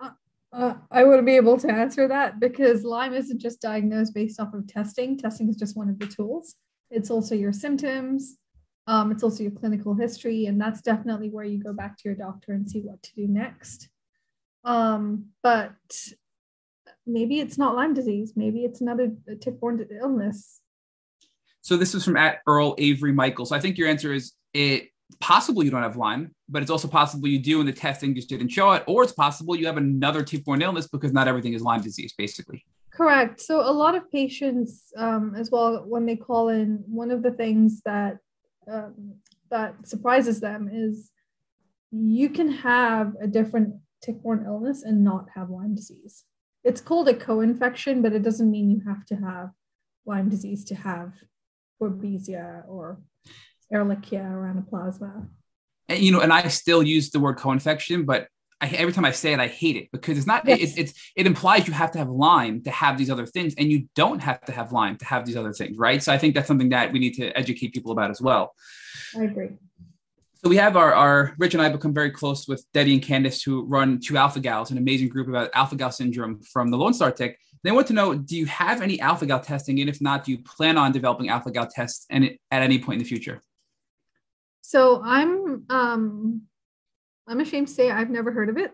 Uh, 0.00 0.10
uh 0.52 0.74
I 0.90 1.04
wouldn't 1.04 1.26
be 1.26 1.36
able 1.36 1.58
to 1.58 1.70
answer 1.70 2.08
that 2.08 2.40
because 2.40 2.84
Lyme 2.84 3.14
isn't 3.14 3.40
just 3.40 3.60
diagnosed 3.60 4.14
based 4.14 4.40
off 4.40 4.54
of 4.54 4.66
testing. 4.66 5.16
Testing 5.16 5.48
is 5.48 5.56
just 5.56 5.76
one 5.76 5.88
of 5.88 5.98
the 5.98 6.06
tools. 6.06 6.56
It's 6.90 7.10
also 7.10 7.34
your 7.34 7.52
symptoms, 7.52 8.36
um, 8.86 9.12
it's 9.12 9.22
also 9.22 9.42
your 9.42 9.52
clinical 9.52 9.94
history, 9.94 10.46
and 10.46 10.60
that's 10.60 10.80
definitely 10.80 11.30
where 11.30 11.44
you 11.44 11.62
go 11.62 11.72
back 11.72 11.96
to 11.98 12.02
your 12.08 12.14
doctor 12.14 12.52
and 12.52 12.68
see 12.68 12.80
what 12.80 13.02
to 13.02 13.14
do 13.14 13.28
next. 13.28 13.88
Um, 14.64 15.26
but 15.42 15.72
maybe 17.06 17.40
it's 17.40 17.58
not 17.58 17.74
Lyme 17.74 17.94
disease. 17.94 18.32
Maybe 18.36 18.60
it's 18.64 18.80
another 18.80 19.12
tick-borne 19.40 19.86
illness. 20.00 20.60
So 21.60 21.76
this 21.76 21.94
is 21.94 22.04
from 22.04 22.16
at 22.16 22.40
Earl 22.46 22.74
Avery 22.78 23.12
Michael. 23.12 23.46
So 23.46 23.54
I 23.54 23.60
think 23.60 23.78
your 23.78 23.88
answer 23.88 24.12
is 24.12 24.32
it 24.52 24.88
possible 25.20 25.62
you 25.62 25.70
don't 25.70 25.82
have 25.82 25.96
Lyme, 25.96 26.34
but 26.48 26.62
it's 26.62 26.70
also 26.70 26.88
possible 26.88 27.28
you 27.28 27.38
do 27.38 27.60
and 27.60 27.68
the 27.68 27.72
testing 27.72 28.14
just 28.14 28.28
didn't 28.28 28.48
show 28.48 28.72
it, 28.72 28.82
or 28.86 29.04
it's 29.04 29.12
possible 29.12 29.54
you 29.54 29.66
have 29.66 29.76
another 29.76 30.22
tick-borne 30.22 30.62
illness 30.62 30.88
because 30.88 31.12
not 31.12 31.28
everything 31.28 31.52
is 31.52 31.62
Lyme 31.62 31.82
disease, 31.82 32.14
basically. 32.16 32.64
Correct. 32.92 33.40
So 33.40 33.60
a 33.60 33.72
lot 33.72 33.94
of 33.94 34.10
patients 34.10 34.92
um, 34.96 35.34
as 35.36 35.50
well, 35.50 35.84
when 35.86 36.04
they 36.04 36.16
call 36.16 36.48
in, 36.48 36.82
one 36.86 37.10
of 37.10 37.22
the 37.22 37.30
things 37.30 37.80
that 37.84 38.18
um, 38.70 39.14
that 39.50 39.86
surprises 39.86 40.40
them 40.40 40.68
is 40.72 41.10
you 41.90 42.30
can 42.30 42.50
have 42.50 43.14
a 43.20 43.26
different 43.26 43.74
tick-borne 44.02 44.44
illness 44.46 44.82
and 44.82 45.04
not 45.04 45.28
have 45.34 45.50
Lyme 45.50 45.74
disease. 45.74 46.24
It's 46.64 46.80
called 46.80 47.08
a 47.08 47.14
co-infection, 47.14 48.02
but 48.02 48.12
it 48.12 48.22
doesn't 48.22 48.50
mean 48.50 48.70
you 48.70 48.82
have 48.86 49.04
to 49.06 49.16
have 49.16 49.50
Lyme 50.06 50.28
disease 50.28 50.64
to 50.66 50.74
have 50.74 51.12
Babesia 51.80 52.68
or 52.68 53.00
Ehrlichia 53.72 54.30
or 54.30 54.52
Anaplasma. 54.52 55.28
And, 55.88 55.98
you 55.98 56.12
know, 56.12 56.20
and 56.20 56.32
I 56.32 56.48
still 56.48 56.82
use 56.82 57.10
the 57.10 57.20
word 57.20 57.36
co-infection, 57.36 58.04
but 58.04 58.28
I, 58.62 58.68
every 58.68 58.92
time 58.92 59.04
I 59.04 59.10
say 59.10 59.32
it, 59.32 59.40
I 59.40 59.48
hate 59.48 59.76
it 59.76 59.88
because 59.90 60.16
it's 60.16 60.26
not. 60.26 60.46
Yes. 60.46 60.76
It, 60.76 60.80
it's 60.80 61.12
it 61.16 61.26
implies 61.26 61.66
you 61.66 61.72
have 61.72 61.90
to 61.92 61.98
have 61.98 62.08
Lyme 62.08 62.62
to 62.62 62.70
have 62.70 62.96
these 62.96 63.10
other 63.10 63.26
things, 63.26 63.54
and 63.58 63.70
you 63.70 63.88
don't 63.96 64.20
have 64.20 64.40
to 64.42 64.52
have 64.52 64.72
Lyme 64.72 64.96
to 64.98 65.04
have 65.04 65.26
these 65.26 65.36
other 65.36 65.52
things, 65.52 65.76
right? 65.76 66.00
So 66.00 66.12
I 66.12 66.18
think 66.18 66.36
that's 66.36 66.46
something 66.46 66.68
that 66.68 66.92
we 66.92 67.00
need 67.00 67.14
to 67.14 67.36
educate 67.36 67.74
people 67.74 67.90
about 67.90 68.10
as 68.10 68.20
well. 68.20 68.54
I 69.18 69.24
agree. 69.24 69.48
So 70.36 70.48
we 70.48 70.56
have 70.56 70.76
our, 70.76 70.94
our 70.94 71.34
Rich 71.38 71.54
and 71.54 71.62
I 71.62 71.68
become 71.68 71.92
very 71.92 72.10
close 72.10 72.48
with 72.48 72.64
Debbie 72.72 72.94
and 72.94 73.02
Candice, 73.02 73.44
who 73.44 73.64
run 73.64 74.00
Two 74.00 74.16
Alpha 74.16 74.38
Gals, 74.38 74.70
an 74.70 74.78
amazing 74.78 75.08
group 75.08 75.28
about 75.28 75.50
alpha 75.54 75.76
gal 75.76 75.90
syndrome 75.90 76.40
from 76.42 76.70
the 76.70 76.78
Lone 76.78 76.94
Star 76.94 77.10
Tick. 77.10 77.38
They 77.64 77.72
want 77.72 77.88
to 77.88 77.94
know: 77.94 78.14
Do 78.14 78.36
you 78.36 78.46
have 78.46 78.80
any 78.80 79.00
alpha 79.00 79.26
gal 79.26 79.40
testing, 79.40 79.80
and 79.80 79.90
if 79.90 80.00
not, 80.00 80.24
do 80.24 80.30
you 80.30 80.38
plan 80.38 80.78
on 80.78 80.92
developing 80.92 81.30
alpha 81.30 81.50
gal 81.50 81.66
tests 81.66 82.06
and 82.10 82.30
at 82.52 82.62
any 82.62 82.78
point 82.78 83.00
in 83.00 83.04
the 83.04 83.08
future? 83.08 83.42
So 84.60 85.02
I'm 85.04 85.64
um, 85.68 86.42
I'm 87.26 87.40
ashamed 87.40 87.68
to 87.68 87.74
say 87.74 87.90
I've 87.90 88.10
never 88.10 88.32
heard 88.32 88.48
of 88.48 88.58
it. 88.58 88.72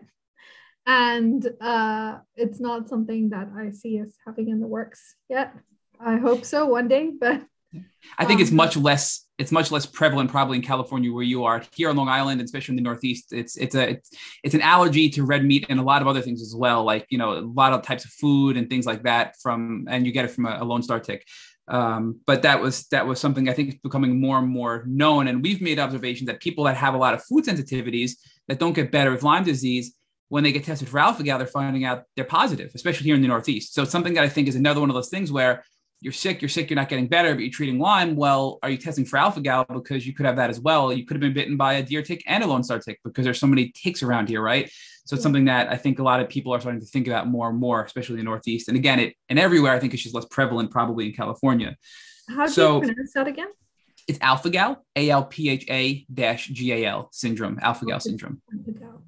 And 0.85 1.47
uh, 1.61 2.19
it's 2.35 2.59
not 2.59 2.89
something 2.89 3.29
that 3.29 3.49
I 3.55 3.71
see 3.71 4.01
us 4.01 4.09
having 4.25 4.49
in 4.49 4.59
the 4.59 4.67
works 4.67 5.15
yet. 5.29 5.53
I 5.99 6.17
hope 6.17 6.45
so 6.45 6.65
one 6.65 6.87
day, 6.87 7.11
but 7.19 7.43
I 8.17 8.25
think 8.25 8.37
um, 8.37 8.41
it's 8.41 8.51
much 8.51 8.75
less 8.75 9.25
it's 9.37 9.51
much 9.51 9.71
less 9.71 9.85
prevalent 9.85 10.29
probably 10.29 10.57
in 10.57 10.63
California 10.63 11.13
where 11.13 11.23
you 11.23 11.45
are. 11.45 11.63
Here 11.73 11.89
on 11.89 11.95
Long 11.95 12.09
Island, 12.09 12.41
especially 12.41 12.73
in 12.73 12.75
the 12.77 12.81
Northeast, 12.81 13.31
it's 13.31 13.57
it's 13.57 13.75
a 13.75 13.91
it's, 13.91 14.09
it's 14.43 14.55
an 14.55 14.61
allergy 14.61 15.09
to 15.11 15.23
red 15.23 15.45
meat 15.45 15.65
and 15.69 15.79
a 15.79 15.83
lot 15.83 16.01
of 16.01 16.07
other 16.07 16.21
things 16.21 16.41
as 16.41 16.55
well, 16.55 16.83
like 16.83 17.05
you 17.09 17.17
know 17.17 17.33
a 17.33 17.41
lot 17.41 17.71
of 17.73 17.81
types 17.81 18.05
of 18.05 18.11
food 18.11 18.57
and 18.57 18.69
things 18.69 18.85
like 18.85 19.03
that. 19.03 19.35
From 19.41 19.87
and 19.89 20.05
you 20.05 20.11
get 20.11 20.25
it 20.25 20.31
from 20.31 20.45
a, 20.45 20.57
a 20.61 20.65
Lone 20.65 20.81
Star 20.81 20.99
tick. 20.99 21.25
Um, 21.69 22.19
but 22.25 22.41
that 22.41 22.59
was 22.61 22.87
that 22.87 23.05
was 23.05 23.19
something 23.19 23.47
I 23.47 23.53
think 23.53 23.69
is 23.69 23.75
becoming 23.75 24.19
more 24.19 24.39
and 24.39 24.47
more 24.47 24.83
known. 24.87 25.27
And 25.27 25.43
we've 25.43 25.61
made 25.61 25.79
observations 25.79 26.27
that 26.27 26.39
people 26.39 26.63
that 26.63 26.75
have 26.75 26.95
a 26.95 26.97
lot 26.97 27.13
of 27.13 27.23
food 27.23 27.45
sensitivities 27.45 28.13
that 28.47 28.59
don't 28.59 28.73
get 28.73 28.91
better 28.91 29.11
with 29.11 29.21
Lyme 29.23 29.43
disease, 29.43 29.93
when 30.29 30.43
they 30.43 30.51
get 30.51 30.63
tested 30.63 30.87
for 30.87 30.99
alpha 30.99 31.23
gal, 31.23 31.37
they're 31.37 31.47
finding 31.47 31.83
out 31.83 32.03
they're 32.15 32.25
positive, 32.25 32.71
especially 32.73 33.05
here 33.05 33.15
in 33.15 33.21
the 33.21 33.27
Northeast. 33.27 33.73
So 33.73 33.83
it's 33.83 33.91
something 33.91 34.13
that 34.13 34.23
I 34.23 34.29
think 34.29 34.47
is 34.47 34.55
another 34.55 34.79
one 34.79 34.89
of 34.89 34.95
those 34.95 35.09
things 35.09 35.31
where 35.31 35.63
you're 36.01 36.13
sick, 36.13 36.41
you're 36.41 36.49
sick, 36.49 36.69
you're 36.69 36.75
not 36.75 36.87
getting 36.87 37.07
better, 37.07 37.33
but 37.33 37.41
you're 37.41 37.51
treating 37.51 37.79
Lyme. 37.79 38.15
Well, 38.15 38.57
are 38.63 38.69
you 38.69 38.77
testing 38.77 39.05
for 39.05 39.17
alpha 39.17 39.41
gal 39.41 39.65
because 39.65 40.07
you 40.07 40.13
could 40.13 40.25
have 40.25 40.37
that 40.37 40.49
as 40.49 40.59
well? 40.59 40.93
You 40.93 41.05
could 41.05 41.15
have 41.15 41.21
been 41.21 41.33
bitten 41.33 41.57
by 41.57 41.73
a 41.73 41.83
deer 41.83 42.01
tick 42.01 42.23
and 42.25 42.43
a 42.43 42.47
lone 42.47 42.63
star 42.63 42.79
tick 42.79 42.99
because 43.03 43.25
there's 43.25 43.39
so 43.39 43.47
many 43.47 43.73
ticks 43.75 44.01
around 44.01 44.29
here, 44.29 44.41
right? 44.41 44.71
So 45.09 45.15
it's 45.15 45.23
something 45.23 45.45
that 45.45 45.71
I 45.71 45.75
think 45.75 45.97
a 45.97 46.03
lot 46.03 46.19
of 46.19 46.29
people 46.29 46.53
are 46.53 46.59
starting 46.61 46.79
to 46.81 46.85
think 46.85 47.07
about 47.07 47.25
more 47.27 47.49
and 47.49 47.57
more, 47.57 47.83
especially 47.83 48.13
in 48.13 48.17
the 48.19 48.25
Northeast. 48.25 48.67
And 48.67 48.77
again, 48.77 48.99
it 48.99 49.15
and 49.27 49.39
everywhere 49.39 49.73
I 49.73 49.79
think 49.79 49.95
it's 49.95 50.03
just 50.03 50.13
less 50.13 50.25
prevalent, 50.25 50.69
probably 50.69 51.07
in 51.07 51.13
California. 51.13 51.75
How 52.27 52.45
do 52.45 52.51
So- 52.51 52.75
you 52.75 52.89
pronounce 52.89 53.13
that 53.13 53.27
again? 53.27 53.47
It's 54.07 54.19
alpha 54.21 54.51
gal, 54.51 54.85
A 54.95 55.09
L 55.09 55.25
P 55.25 55.49
H 55.49 55.65
A 55.67 56.05
dash 56.13 56.49
G 56.49 56.73
A 56.73 56.85
L 56.85 57.09
syndrome, 57.11 57.57
alpha 57.59 57.85
gal 57.87 57.95
Okay. 57.95 58.03
syndrome. 58.09 58.39
Mycogal. 58.55 59.01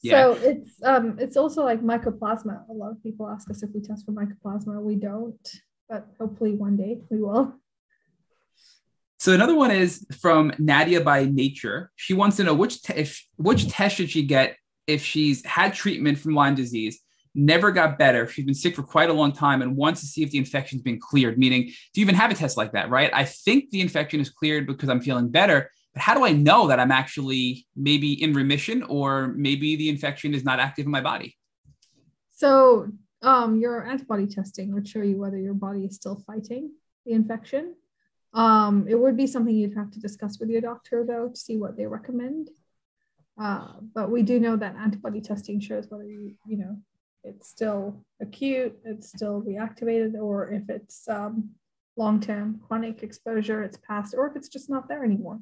Yeah. 0.00 0.12
So 0.12 0.32
it's 0.50 0.82
um 0.82 1.18
it's 1.18 1.36
also 1.36 1.62
like 1.62 1.82
mycoplasma. 1.82 2.66
A 2.70 2.72
lot 2.72 2.92
of 2.92 3.02
people 3.02 3.28
ask 3.28 3.50
us 3.50 3.62
if 3.62 3.68
we 3.74 3.82
test 3.82 4.06
for 4.06 4.12
mycoplasma. 4.12 4.80
We 4.82 4.94
don't, 4.96 5.46
but 5.90 6.08
hopefully 6.18 6.52
one 6.52 6.78
day 6.78 7.02
we 7.10 7.18
will. 7.20 7.52
So 9.18 9.34
another 9.34 9.54
one 9.54 9.70
is 9.70 10.06
from 10.22 10.54
Nadia 10.58 11.02
by 11.02 11.26
Nature. 11.26 11.90
She 11.96 12.14
wants 12.14 12.36
to 12.38 12.44
know 12.44 12.54
which 12.54 12.80
te- 12.82 12.94
if 12.94 13.22
which 13.36 13.68
test 13.68 13.96
should 13.96 14.08
she 14.08 14.22
get 14.24 14.56
if 14.86 15.04
she's 15.04 15.44
had 15.44 15.74
treatment 15.74 16.18
from 16.18 16.34
Lyme 16.34 16.54
disease, 16.54 17.00
never 17.34 17.72
got 17.72 17.98
better, 17.98 18.28
she's 18.28 18.44
been 18.44 18.54
sick 18.54 18.76
for 18.76 18.82
quite 18.82 19.10
a 19.10 19.12
long 19.12 19.32
time, 19.32 19.62
and 19.62 19.76
wants 19.76 20.00
to 20.00 20.06
see 20.06 20.22
if 20.22 20.30
the 20.30 20.38
infection's 20.38 20.82
been 20.82 21.00
cleared. 21.00 21.38
Meaning, 21.38 21.64
do 21.92 22.00
you 22.00 22.04
even 22.04 22.14
have 22.14 22.30
a 22.30 22.34
test 22.34 22.56
like 22.56 22.72
that? 22.72 22.90
Right? 22.90 23.10
I 23.12 23.24
think 23.24 23.70
the 23.70 23.80
infection 23.80 24.20
is 24.20 24.30
cleared 24.30 24.66
because 24.66 24.88
I'm 24.88 25.00
feeling 25.00 25.28
better, 25.28 25.70
but 25.92 26.02
how 26.02 26.14
do 26.14 26.24
I 26.24 26.32
know 26.32 26.68
that 26.68 26.78
I'm 26.80 26.92
actually 26.92 27.66
maybe 27.76 28.22
in 28.22 28.34
remission 28.34 28.82
or 28.82 29.28
maybe 29.36 29.76
the 29.76 29.88
infection 29.88 30.34
is 30.34 30.44
not 30.44 30.60
active 30.60 30.86
in 30.86 30.92
my 30.92 31.00
body? 31.00 31.36
So 32.30 32.88
um 33.22 33.58
your 33.58 33.86
antibody 33.86 34.26
testing 34.26 34.74
would 34.74 34.86
show 34.86 35.00
you 35.00 35.16
whether 35.16 35.38
your 35.38 35.54
body 35.54 35.84
is 35.86 35.96
still 35.96 36.22
fighting 36.26 36.72
the 37.06 37.12
infection. 37.12 37.74
Um, 38.32 38.86
it 38.88 38.98
would 38.98 39.16
be 39.16 39.28
something 39.28 39.54
you'd 39.54 39.76
have 39.76 39.92
to 39.92 40.00
discuss 40.00 40.38
with 40.40 40.50
your 40.50 40.60
doctor 40.60 41.04
though 41.04 41.28
to 41.28 41.36
see 41.36 41.56
what 41.56 41.76
they 41.76 41.86
recommend. 41.86 42.50
Uh, 43.40 43.68
but 43.94 44.10
we 44.10 44.22
do 44.22 44.38
know 44.38 44.56
that 44.56 44.76
antibody 44.76 45.20
testing 45.20 45.60
shows 45.60 45.86
whether 45.88 46.04
you, 46.04 46.34
you 46.46 46.56
know, 46.56 46.76
it's 47.24 47.48
still 47.48 48.04
acute, 48.20 48.78
it's 48.84 49.08
still 49.08 49.42
reactivated, 49.42 50.14
or 50.14 50.52
if 50.52 50.62
it's 50.68 51.08
um, 51.08 51.50
long-term 51.96 52.60
chronic 52.66 53.02
exposure, 53.02 53.62
it's 53.62 53.78
past, 53.78 54.14
or 54.16 54.26
if 54.28 54.36
it's 54.36 54.48
just 54.48 54.70
not 54.70 54.88
there 54.88 55.04
anymore. 55.04 55.40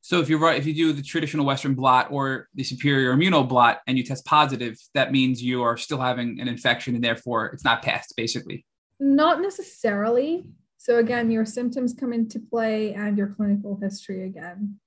So 0.00 0.20
if 0.20 0.28
you're 0.28 0.38
right, 0.38 0.58
if 0.58 0.66
you 0.66 0.74
do 0.74 0.92
the 0.92 1.02
traditional 1.02 1.44
Western 1.44 1.74
blot 1.74 2.08
or 2.10 2.48
the 2.54 2.64
superior 2.64 3.14
immunoblot 3.14 3.78
and 3.86 3.98
you 3.98 4.04
test 4.04 4.24
positive, 4.24 4.76
that 4.94 5.12
means 5.12 5.42
you 5.42 5.62
are 5.62 5.76
still 5.76 5.98
having 5.98 6.40
an 6.40 6.48
infection 6.48 6.94
and 6.94 7.04
therefore 7.04 7.46
it's 7.46 7.64
not 7.64 7.82
passed, 7.82 8.14
basically. 8.16 8.64
Not 8.98 9.42
necessarily. 9.42 10.44
So 10.78 10.98
again, 10.98 11.30
your 11.30 11.44
symptoms 11.44 11.94
come 11.98 12.12
into 12.12 12.40
play 12.40 12.94
and 12.94 13.18
your 13.18 13.28
clinical 13.28 13.78
history 13.80 14.24
again. 14.24 14.78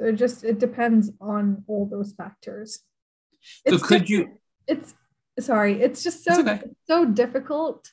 So 0.00 0.06
it 0.06 0.12
just 0.14 0.44
it 0.44 0.58
depends 0.58 1.10
on 1.20 1.62
all 1.66 1.84
those 1.86 2.12
factors. 2.12 2.78
So 3.66 3.74
It's 3.74 3.82
could 3.82 4.00
diff- 4.02 4.10
you- 4.10 4.38
It's 4.66 4.94
sorry, 5.38 5.82
it's 5.82 6.02
just 6.02 6.24
so 6.24 6.32
It's 6.40 6.48
okay. 6.48 6.62
so 6.86 7.04
difficult 7.04 7.90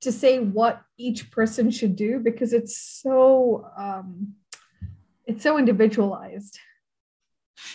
to 0.00 0.10
say 0.12 0.38
what 0.38 0.82
each 0.96 1.30
person 1.30 1.70
should 1.70 1.94
do 1.94 2.18
because 2.20 2.52
it's 2.54 2.76
so 2.76 3.66
um, 3.76 4.34
it's 5.26 5.42
so 5.42 5.58
individualized. 5.58 6.58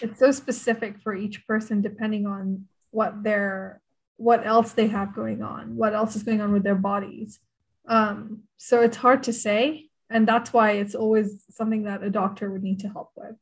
It's 0.01 0.19
so 0.19 0.31
specific 0.31 0.99
for 0.99 1.13
each 1.15 1.45
person 1.45 1.81
depending 1.81 2.25
on 2.25 2.65
what 2.89 3.23
their 3.23 3.81
what 4.17 4.45
else 4.45 4.71
they 4.73 4.87
have 4.87 5.13
going 5.13 5.43
on, 5.43 5.75
what 5.75 5.93
else 5.93 6.15
is 6.15 6.23
going 6.23 6.41
on 6.41 6.51
with 6.51 6.63
their 6.63 6.75
bodies. 6.91 7.39
Um, 7.87 8.43
so 8.57 8.81
it's 8.81 8.97
hard 8.97 9.21
to 9.23 9.33
say, 9.33 9.89
and 10.09 10.27
that's 10.27 10.51
why 10.51 10.71
it's 10.71 10.95
always 10.95 11.43
something 11.51 11.83
that 11.83 12.01
a 12.01 12.09
doctor 12.09 12.49
would 12.51 12.63
need 12.63 12.79
to 12.79 12.89
help 12.89 13.11
with. 13.15 13.35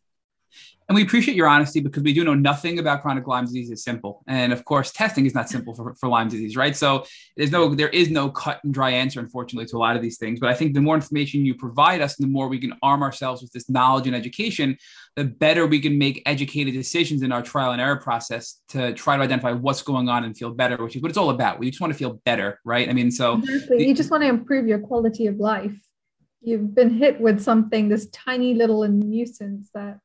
And 0.88 0.96
we 0.96 1.02
appreciate 1.02 1.36
your 1.36 1.48
honesty 1.48 1.80
because 1.80 2.04
we 2.04 2.14
do 2.14 2.24
know 2.24 2.36
nothing 2.36 2.78
about 2.78 3.02
chronic 3.02 3.26
Lyme 3.26 3.46
disease 3.46 3.72
is 3.72 3.84
simple. 3.84 4.24
And 4.28 4.54
of 4.54 4.66
course, 4.66 4.92
testing 4.92 5.26
is 5.26 5.34
not 5.34 5.50
simple 5.50 5.74
for, 5.74 5.96
for 5.96 6.08
Lyme 6.08 6.28
disease, 6.28 6.56
right? 6.56 6.76
So 6.76 7.06
there's 7.36 7.52
no, 7.52 7.74
there 7.74 7.90
is 7.90 8.12
no 8.12 8.30
cut 8.30 8.60
and 8.64 8.72
dry 8.72 8.92
answer, 8.92 9.20
unfortunately, 9.20 9.66
to 9.68 9.78
a 9.78 9.80
lot 9.80 9.96
of 9.96 10.04
these 10.04 10.20
things. 10.20 10.40
But 10.40 10.50
I 10.50 10.54
think 10.54 10.76
the 10.76 10.82
more 10.82 10.94
information 10.94 11.44
you 11.44 11.56
provide 11.56 12.02
us, 12.02 12.16
the 12.18 12.28
more 12.28 12.48
we 12.48 12.60
can 12.60 12.74
arm 12.84 13.02
ourselves 13.02 13.42
with 13.42 13.52
this 13.52 13.68
knowledge 13.68 14.06
and 14.06 14.16
education, 14.16 14.78
the 15.16 15.24
better 15.24 15.66
we 15.66 15.80
can 15.80 15.98
make 15.98 16.22
educated 16.28 16.76
decisions 16.76 17.24
in 17.24 17.32
our 17.32 17.42
trial 17.42 17.72
and 17.72 17.82
error 17.82 17.96
process 17.96 18.62
to 18.70 18.94
try 18.94 19.18
to 19.18 19.24
identify 19.24 19.54
what's 19.54 19.82
going 19.82 20.08
on 20.08 20.24
and 20.24 20.38
feel 20.38 20.52
better, 20.52 20.78
which 20.84 20.96
is 20.96 21.02
what 21.02 21.10
it's 21.10 21.18
all 21.18 21.32
about. 21.32 21.58
We 21.58 21.72
just 21.72 21.82
want 21.82 21.94
to 21.94 21.98
feel 21.98 22.22
better, 22.26 22.60
right? 22.64 22.88
I 22.88 22.94
mean, 22.94 23.10
so 23.10 23.40
Exactly. 23.40 23.88
You 23.88 23.96
just 23.96 24.12
want 24.12 24.22
to 24.22 24.30
improve 24.30 24.68
your 24.68 24.80
quality 24.80 25.26
of 25.26 25.38
life. 25.38 25.76
You've 26.42 26.76
been 26.76 26.92
hit 26.92 27.20
with 27.20 27.42
something, 27.42 27.90
this 27.90 28.08
tiny 28.12 28.54
little 28.54 28.88
nuisance 28.88 29.72
that, 29.74 30.00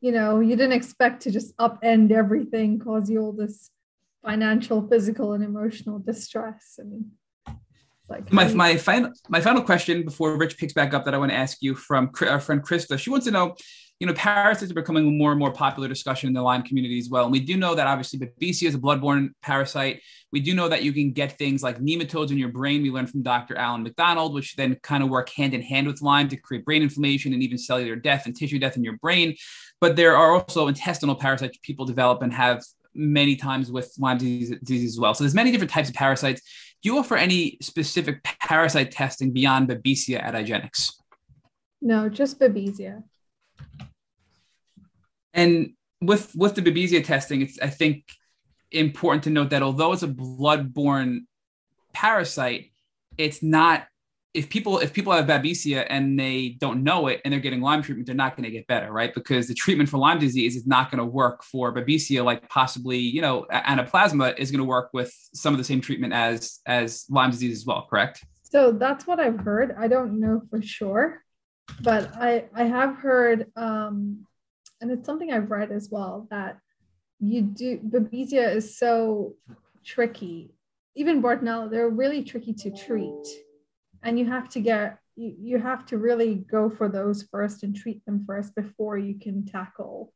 you 0.00 0.12
know, 0.12 0.40
you 0.40 0.56
didn't 0.56 0.72
expect 0.72 1.22
to 1.22 1.30
just 1.30 1.56
upend 1.56 2.12
everything, 2.12 2.78
cause 2.78 3.08
you 3.10 3.20
all 3.20 3.32
this 3.32 3.70
financial, 4.24 4.86
physical, 4.88 5.32
and 5.32 5.44
emotional 5.44 5.98
distress. 5.98 6.78
I 6.80 6.84
mean, 6.84 7.12
like 8.08 8.32
my, 8.32 8.52
my 8.54 8.76
final 8.76 9.12
my 9.28 9.40
final 9.40 9.62
question 9.62 10.04
before 10.04 10.36
Rich 10.36 10.58
picks 10.58 10.72
back 10.72 10.94
up 10.94 11.04
that 11.04 11.14
I 11.14 11.18
want 11.18 11.32
to 11.32 11.36
ask 11.36 11.58
you 11.60 11.74
from 11.74 12.10
our 12.28 12.40
friend 12.40 12.62
Krista. 12.62 12.98
She 12.98 13.10
wants 13.10 13.26
to 13.26 13.32
know, 13.32 13.56
you 13.98 14.06
know, 14.06 14.12
parasites 14.14 14.70
are 14.70 14.74
becoming 14.74 15.08
a 15.08 15.10
more 15.10 15.32
and 15.32 15.40
more 15.40 15.52
popular 15.52 15.88
discussion 15.88 16.28
in 16.28 16.34
the 16.34 16.42
Lyme 16.42 16.62
community 16.62 16.98
as 16.98 17.08
well. 17.10 17.24
And 17.24 17.32
we 17.32 17.40
do 17.40 17.56
know 17.56 17.74
that 17.74 17.86
obviously 17.86 18.20
Babesia 18.20 18.68
is 18.68 18.76
a 18.76 18.78
bloodborne 18.78 19.30
parasite. 19.42 20.02
We 20.30 20.40
do 20.40 20.54
know 20.54 20.68
that 20.68 20.84
you 20.84 20.92
can 20.92 21.12
get 21.12 21.36
things 21.38 21.64
like 21.64 21.80
nematodes 21.80 22.30
in 22.30 22.38
your 22.38 22.50
brain. 22.50 22.82
We 22.82 22.90
learned 22.90 23.10
from 23.10 23.22
Dr. 23.22 23.56
Alan 23.56 23.82
MacDonald, 23.82 24.34
which 24.34 24.54
then 24.54 24.76
kind 24.82 25.02
of 25.02 25.08
work 25.08 25.30
hand 25.30 25.54
in 25.54 25.62
hand 25.62 25.88
with 25.88 26.00
Lyme 26.02 26.28
to 26.28 26.36
create 26.36 26.64
brain 26.64 26.82
inflammation 26.82 27.32
and 27.32 27.42
even 27.42 27.58
cellular 27.58 27.96
death 27.96 28.26
and 28.26 28.36
tissue 28.36 28.58
death 28.58 28.76
in 28.76 28.84
your 28.84 28.98
brain. 28.98 29.34
But 29.80 29.96
there 29.96 30.16
are 30.16 30.32
also 30.32 30.68
intestinal 30.68 31.14
parasites 31.14 31.58
people 31.62 31.84
develop 31.84 32.22
and 32.22 32.32
have 32.32 32.64
many 32.94 33.36
times 33.36 33.70
with 33.70 33.92
Lyme 33.98 34.18
disease, 34.18 34.54
disease 34.62 34.94
as 34.94 35.00
well. 35.00 35.12
So 35.14 35.24
there's 35.24 35.34
many 35.34 35.52
different 35.52 35.70
types 35.70 35.88
of 35.88 35.94
parasites. 35.94 36.40
Do 36.82 36.88
you 36.88 36.98
offer 36.98 37.16
any 37.16 37.58
specific 37.60 38.22
parasite 38.40 38.90
testing 38.90 39.32
beyond 39.32 39.68
Babesia 39.68 40.22
at 40.22 40.34
IGeneX? 40.34 40.92
no, 41.80 42.08
just 42.08 42.40
Babesia. 42.40 43.02
And 45.32 45.74
with 46.00 46.34
with 46.34 46.54
the 46.54 46.62
Babesia 46.62 47.04
testing, 47.04 47.42
it's 47.42 47.58
I 47.60 47.68
think 47.68 48.04
important 48.72 49.24
to 49.24 49.30
note 49.30 49.50
that 49.50 49.62
although 49.62 49.92
it's 49.92 50.02
a 50.02 50.08
bloodborne 50.08 51.26
parasite, 51.92 52.72
it's 53.16 53.42
not. 53.42 53.86
If 54.34 54.50
people 54.50 54.78
if 54.80 54.92
people 54.92 55.12
have 55.12 55.26
Babesia 55.26 55.86
and 55.88 56.18
they 56.18 56.56
don't 56.60 56.82
know 56.82 57.06
it 57.06 57.22
and 57.24 57.32
they're 57.32 57.40
getting 57.40 57.62
Lyme 57.62 57.82
treatment, 57.82 58.06
they're 58.06 58.14
not 58.14 58.36
going 58.36 58.44
to 58.44 58.50
get 58.50 58.66
better, 58.66 58.92
right? 58.92 59.14
Because 59.14 59.48
the 59.48 59.54
treatment 59.54 59.88
for 59.88 59.96
Lyme 59.96 60.18
disease 60.18 60.56
is 60.56 60.66
not 60.66 60.90
going 60.90 60.98
to 60.98 61.06
work 61.06 61.42
for 61.42 61.74
Babesia, 61.74 62.22
like 62.22 62.46
possibly 62.48 62.98
you 62.98 63.22
know 63.22 63.46
anaplasma 63.50 64.38
is 64.38 64.50
going 64.50 64.58
to 64.58 64.64
work 64.64 64.90
with 64.92 65.12
some 65.32 65.54
of 65.54 65.58
the 65.58 65.64
same 65.64 65.80
treatment 65.80 66.12
as 66.12 66.60
as 66.66 67.06
Lyme 67.08 67.30
disease 67.30 67.58
as 67.58 67.64
well, 67.64 67.86
correct? 67.88 68.24
So 68.42 68.72
that's 68.72 69.06
what 69.06 69.18
I've 69.18 69.40
heard. 69.40 69.74
I 69.78 69.88
don't 69.88 70.20
know 70.20 70.42
for 70.50 70.60
sure, 70.62 71.22
but 71.80 72.14
I 72.16 72.44
I 72.54 72.64
have 72.64 72.96
heard, 72.96 73.46
um, 73.56 74.26
and 74.80 74.90
it's 74.90 75.06
something 75.06 75.32
I've 75.32 75.50
read 75.50 75.72
as 75.72 75.88
well 75.90 76.26
that 76.30 76.58
you 77.18 77.42
do 77.42 77.78
Babesia 77.78 78.54
is 78.54 78.78
so 78.78 79.34
tricky. 79.84 80.52
Even 80.94 81.22
Bartonella, 81.22 81.70
they're 81.70 81.88
really 81.88 82.22
tricky 82.22 82.52
to 82.54 82.70
treat, 82.70 83.24
and 84.02 84.18
you 84.18 84.26
have 84.26 84.48
to 84.50 84.60
get 84.60 84.98
you, 85.16 85.34
you 85.38 85.58
have 85.58 85.86
to 85.86 85.98
really 85.98 86.34
go 86.34 86.68
for 86.68 86.88
those 86.88 87.22
first 87.22 87.62
and 87.62 87.74
treat 87.74 88.04
them 88.04 88.24
first 88.26 88.54
before 88.54 88.98
you 88.98 89.18
can 89.18 89.46
tackle 89.46 90.12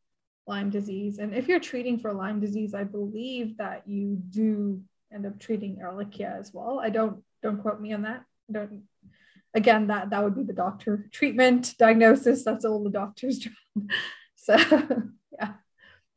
Lyme 0.47 0.71
disease. 0.71 1.19
And 1.19 1.35
if 1.35 1.49
you're 1.49 1.61
treating 1.61 1.99
for 1.99 2.13
Lyme 2.13 2.41
disease, 2.41 2.75
I 2.75 2.85
believe 2.85 3.57
that 3.59 3.83
you 3.87 4.19
do 4.31 4.83
end 5.13 5.27
up 5.27 5.39
treating 5.39 5.77
Ehrlichia 5.77 6.39
as 6.39 6.53
well. 6.53 6.81
I 6.81 6.91
don't 6.91 7.23
don't 7.43 7.61
quote 7.61 7.81
me 7.81 7.93
on 7.93 8.03
that. 8.03 8.25
Don't 8.51 8.83
again 9.55 9.89
that 9.89 10.11
that 10.11 10.23
would 10.23 10.37
be 10.37 10.45
the 10.45 10.53
doctor 10.53 11.09
treatment 11.13 11.75
diagnosis. 11.79 12.45
That's 12.45 12.65
all 12.65 12.83
the 12.83 12.91
doctor's 12.91 13.39
job. 13.45 13.53
So 14.37 14.57
yeah, 15.33 15.53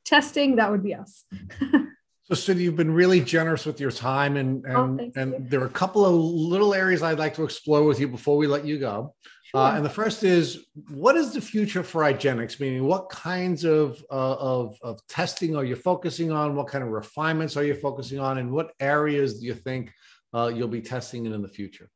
testing 0.05 0.57
that 0.57 0.71
would 0.71 0.83
be 0.83 0.95
us. 0.95 1.23
So, 2.33 2.39
Cindy, 2.39 2.63
you've 2.63 2.75
been 2.75 2.91
really 2.91 3.19
generous 3.19 3.63
with 3.63 3.79
your 3.79 3.91
time, 3.91 4.37
and 4.37 4.65
and, 4.65 5.01
Oh, 5.01 5.11
and 5.15 5.31
you. 5.33 5.45
there 5.49 5.61
are 5.61 5.67
a 5.67 5.69
couple 5.69 6.03
of 6.03 6.15
little 6.15 6.73
areas 6.73 7.03
I'd 7.03 7.19
like 7.19 7.35
to 7.35 7.43
explore 7.43 7.83
with 7.83 7.99
you 7.99 8.07
before 8.07 8.37
we 8.37 8.47
let 8.47 8.65
you 8.65 8.79
go. 8.79 9.13
Uh, 9.53 9.73
and 9.75 9.85
the 9.85 9.89
first 9.89 10.23
is, 10.23 10.65
what 10.89 11.15
is 11.15 11.31
the 11.31 11.39
future 11.39 11.83
for 11.83 12.01
IGeneX? 12.01 12.59
Meaning, 12.59 12.85
what 12.85 13.07
kinds 13.11 13.65
of, 13.65 14.03
uh, 14.09 14.33
of 14.39 14.79
of 14.81 15.05
testing 15.07 15.55
are 15.55 15.63
you 15.63 15.75
focusing 15.75 16.31
on? 16.31 16.55
What 16.55 16.65
kind 16.69 16.83
of 16.83 16.89
refinements 16.89 17.55
are 17.55 17.63
you 17.63 17.75
focusing 17.75 18.17
on? 18.17 18.39
And 18.39 18.51
what 18.51 18.71
areas 18.79 19.39
do 19.39 19.45
you 19.45 19.53
think 19.53 19.93
uh, 20.33 20.51
you'll 20.55 20.67
be 20.67 20.81
testing 20.81 21.27
in 21.27 21.33
in 21.33 21.43
the 21.43 21.47
future? 21.47 21.87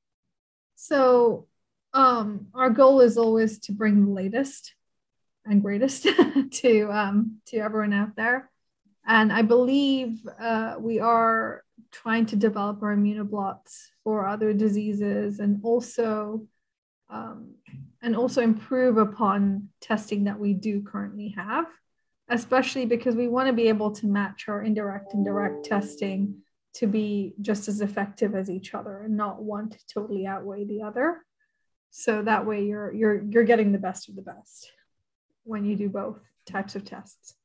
So 0.76 1.47
um, 1.93 2.49
our 2.53 2.69
goal 2.69 3.01
is 3.01 3.18
always 3.18 3.57
to 3.61 3.72
bring 3.72 4.05
the 4.05 4.11
latest 4.11 4.76
and 5.45 5.64
greatest 5.64 6.03
to 6.51 6.91
um, 6.91 7.38
to 7.47 7.57
everyone 7.57 7.93
out 7.93 8.15
there. 8.15 8.51
And 9.07 9.31
I 9.31 9.41
believe 9.41 10.19
uh, 10.39 10.75
we 10.79 10.99
are 10.99 11.63
trying 11.91 12.25
to 12.27 12.35
develop 12.35 12.84
our 12.84 12.95
immunoblots 12.95 13.88
for 14.03 14.27
other 14.27 14.53
diseases 14.53 15.39
and 15.39 15.61
also 15.63 16.45
um, 17.09 17.55
and 18.01 18.17
also 18.17 18.41
improve 18.41 18.97
upon 18.97 19.69
testing 19.79 20.25
that 20.25 20.38
we 20.39 20.53
do 20.53 20.84
currently 20.84 21.29
have. 21.38 21.67
especially 22.29 22.85
because 22.85 23.15
we 23.15 23.27
want 23.27 23.47
to 23.47 23.53
be 23.53 23.69
able 23.69 23.91
to 23.91 24.07
match 24.07 24.45
our 24.49 24.61
indirect 24.61 25.13
and 25.13 25.23
direct 25.23 25.65
testing 25.65 26.35
to 26.73 26.88
be 26.88 27.34
just 27.41 27.67
as 27.67 27.81
effective 27.81 28.35
as 28.35 28.49
each 28.49 28.73
other 28.73 28.99
and 29.03 29.15
not 29.15 29.41
one 29.41 29.69
to 29.69 29.77
totally 29.93 30.27
outweigh 30.27 30.65
the 30.65 30.81
other. 30.81 31.25
So 31.89 32.21
that 32.21 32.45
way 32.45 32.65
you're 32.65 32.93
you're 32.93 33.23
you're 33.23 33.43
getting 33.43 33.71
the 33.71 33.77
best 33.79 34.09
of 34.09 34.15
the 34.15 34.21
best 34.21 34.71
when 35.43 35.63
you 35.65 35.75
do 35.75 35.89
both 35.89 36.19
types 36.45 36.75
of 36.75 36.84
tests. 36.84 37.35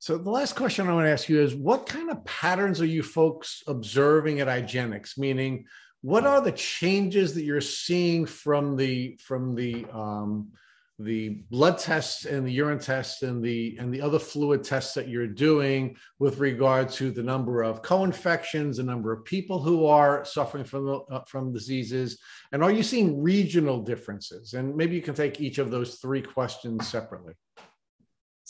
So 0.00 0.16
the 0.16 0.30
last 0.30 0.54
question 0.54 0.88
I 0.88 0.94
want 0.94 1.06
to 1.06 1.10
ask 1.10 1.28
you 1.28 1.40
is 1.40 1.54
what 1.54 1.86
kind 1.86 2.10
of 2.10 2.24
patterns 2.24 2.80
are 2.80 2.86
you 2.86 3.02
folks 3.02 3.64
observing 3.66 4.40
at 4.40 4.46
IGeneX? 4.46 5.18
Meaning, 5.18 5.64
what 6.02 6.24
are 6.24 6.40
the 6.40 6.52
changes 6.52 7.34
that 7.34 7.42
you're 7.42 7.60
seeing 7.60 8.24
from 8.24 8.76
the 8.76 9.18
from 9.20 9.56
the 9.56 9.84
um, 9.92 10.52
the 11.00 11.28
blood 11.50 11.78
tests 11.78 12.24
and 12.24 12.46
the 12.46 12.52
urine 12.52 12.78
tests 12.78 13.22
and 13.22 13.42
the 13.42 13.76
and 13.80 13.92
the 13.92 14.00
other 14.00 14.20
fluid 14.20 14.62
tests 14.62 14.94
that 14.94 15.08
you're 15.08 15.26
doing 15.26 15.96
with 16.20 16.38
regard 16.38 16.90
to 16.90 17.10
the 17.10 17.22
number 17.22 17.62
of 17.62 17.82
co-infections, 17.82 18.76
the 18.76 18.82
number 18.84 19.12
of 19.12 19.24
people 19.24 19.60
who 19.60 19.86
are 19.86 20.24
suffering 20.24 20.64
from 20.64 21.02
uh, 21.10 21.20
from 21.26 21.52
diseases, 21.52 22.20
and 22.52 22.62
are 22.62 22.70
you 22.70 22.84
seeing 22.84 23.20
regional 23.20 23.80
differences? 23.80 24.54
And 24.54 24.76
maybe 24.76 24.94
you 24.94 25.02
can 25.02 25.14
take 25.14 25.40
each 25.40 25.58
of 25.58 25.72
those 25.72 25.96
three 25.96 26.22
questions 26.22 26.86
separately. 26.86 27.34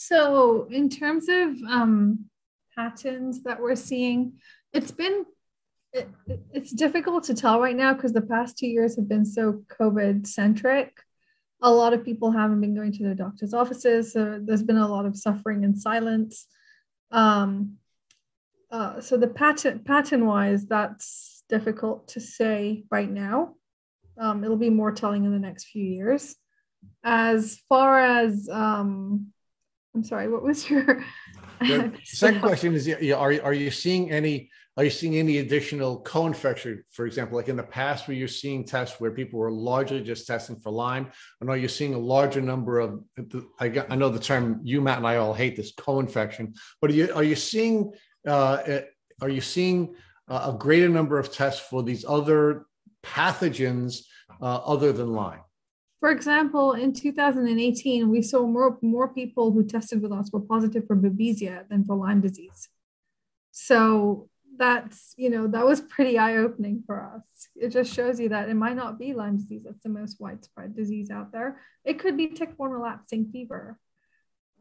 So, 0.01 0.69
in 0.71 0.89
terms 0.89 1.29
of 1.29 1.61
um, 1.69 2.27
patterns 2.77 3.43
that 3.43 3.61
we're 3.61 3.75
seeing, 3.75 4.35
it's 4.73 4.93
been 4.93 5.25
it, 5.93 6.09
it's 6.53 6.71
difficult 6.71 7.25
to 7.25 7.35
tell 7.35 7.61
right 7.61 7.75
now 7.75 7.95
because 7.95 8.13
the 8.13 8.23
past 8.23 8.57
two 8.57 8.69
years 8.69 8.95
have 8.95 9.09
been 9.09 9.25
so 9.25 9.65
COVID 9.81 10.25
centric. 10.25 10.97
A 11.63 11.73
lot 11.73 11.95
of 11.95 12.05
people 12.05 12.31
haven't 12.31 12.61
been 12.61 12.77
going 12.77 12.93
to 12.93 13.03
their 13.03 13.17
doctor's 13.17 13.53
offices, 13.53 14.13
so 14.13 14.39
there's 14.41 14.63
been 14.63 14.77
a 14.77 14.87
lot 14.87 15.05
of 15.05 15.17
suffering 15.17 15.65
and 15.65 15.77
silence. 15.77 16.47
Um, 17.11 17.79
uh, 18.71 19.01
so 19.01 19.17
the 19.17 19.27
pattern 19.27 19.81
pattern 19.81 20.27
wise, 20.27 20.65
that's 20.67 21.43
difficult 21.49 22.07
to 22.11 22.21
say 22.21 22.85
right 22.89 23.11
now. 23.11 23.57
Um, 24.17 24.45
it'll 24.45 24.57
be 24.57 24.71
more 24.71 24.93
telling 24.93 25.25
in 25.25 25.33
the 25.33 25.41
next 25.41 25.65
few 25.65 25.85
years. 25.85 26.37
As 27.03 27.61
far 27.69 27.99
as 27.99 28.49
um, 28.49 29.33
I'm 29.95 30.05
sorry, 30.05 30.29
what 30.29 30.43
was 30.43 30.69
your 30.69 31.03
second 32.05 32.41
question 32.41 32.75
is 32.75 32.89
are, 32.89 33.43
are 33.43 33.53
you 33.53 33.71
seeing 33.71 34.11
any 34.11 34.51
are 34.77 34.85
you 34.85 34.91
seeing 34.91 35.17
any 35.17 35.39
additional 35.39 36.01
co-infection? 36.03 36.85
For 36.91 37.05
example 37.07 37.37
like 37.37 37.49
in 37.49 37.57
the 37.57 37.65
past 37.65 38.07
where 38.07 38.17
you're 38.17 38.29
seeing 38.29 38.65
tests 38.65 39.01
where 39.01 39.11
people 39.11 39.41
were 39.41 39.51
largely 39.51 40.01
just 40.01 40.27
testing 40.27 40.61
for 40.61 40.71
lyme? 40.71 41.11
And 41.41 41.51
are 41.51 41.57
you 41.57 41.67
seeing 41.67 41.95
a 41.95 41.99
larger 41.99 42.41
number 42.41 42.79
of 42.79 43.03
i, 43.59 43.69
got, 43.69 43.91
I 43.91 43.97
know 43.97 44.09
the 44.09 44.21
term 44.21 44.61
you 44.63 44.81
matt 44.81 44.99
and 44.99 45.07
i 45.07 45.17
all 45.17 45.35
hate 45.35 45.57
this 45.57 45.73
co-infection 45.73 46.55
but 46.81 46.91
are 46.91 46.95
you 46.95 47.13
are 47.13 47.25
you 47.25 47.35
seeing 47.35 47.93
uh, 48.27 48.59
eh, 48.67 48.83
are 49.21 49.29
you 49.29 49.41
seeing 49.41 49.97
a 50.29 50.55
greater 50.57 50.89
number 50.89 51.19
of 51.19 51.33
tests 51.33 51.67
for 51.69 51.83
these 51.83 52.05
other 52.07 52.67
pathogens 53.03 54.03
uh, 54.41 54.57
other 54.59 54.93
than 54.93 55.13
lyme 55.13 55.41
for 56.01 56.11
example, 56.11 56.73
in 56.73 56.93
2018, 56.93 58.09
we 58.09 58.23
saw 58.23 58.47
more, 58.47 58.79
more 58.83 59.09
people 59.09 59.51
who 59.51 59.65
tested 59.65 60.01
with 60.01 60.13
us 60.13 60.31
were 60.33 60.41
positive 60.41 60.87
for 60.87 60.97
Babesia 60.97 61.69
than 61.69 61.85
for 61.85 61.97
Lyme 61.97 62.21
disease. 62.21 62.69
So 63.51 64.29
that's, 64.57 65.15
you 65.17 65.31
know, 65.31 65.49
that 65.49 65.67
was 65.67 65.81
pretty 65.81 66.17
eye 66.17 66.37
opening 66.37 66.85
for 66.87 67.03
us. 67.03 67.49
It 67.57 67.71
just 67.71 67.93
shows 67.93 68.21
you 68.21 68.29
that 68.29 68.49
it 68.49 68.55
might 68.55 68.77
not 68.77 68.99
be 68.99 69.13
Lyme 69.13 69.39
disease 69.39 69.63
that's 69.65 69.83
the 69.83 69.89
most 69.89 70.21
widespread 70.21 70.77
disease 70.77 71.11
out 71.11 71.33
there. 71.33 71.61
It 71.85 71.99
could 71.99 72.17
be 72.17 72.29
tick-borne 72.29 72.71
relapsing 72.71 73.31
fever. 73.33 73.79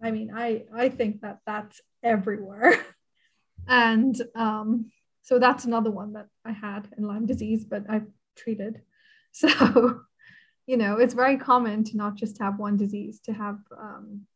I 0.01 0.11
mean, 0.11 0.31
I, 0.35 0.65
I 0.76 0.89
think 0.89 1.22
that 1.22 1.39
that's 1.45 1.81
everywhere. 2.03 2.84
and 3.68 4.19
um, 4.34 4.91
so 5.22 5.38
that's 5.38 5.65
another 5.65 5.91
one 5.91 6.14
that 6.14 6.27
I 6.43 6.51
had 6.51 6.88
in 6.97 7.03
Lyme 7.03 7.27
disease, 7.27 7.64
but 7.64 7.84
I've 7.89 8.07
treated. 8.35 8.81
So 9.34 9.99
you 10.68 10.76
know, 10.76 10.98
it's 10.98 11.14
very 11.14 11.38
common 11.38 11.84
to 11.85 11.98
not 11.98 12.15
just 12.15 12.39
have 12.39 12.60
one 12.60 12.76
disease, 12.76 13.22
to 13.22 13.34
have 13.34 13.57
um, 13.76 14.27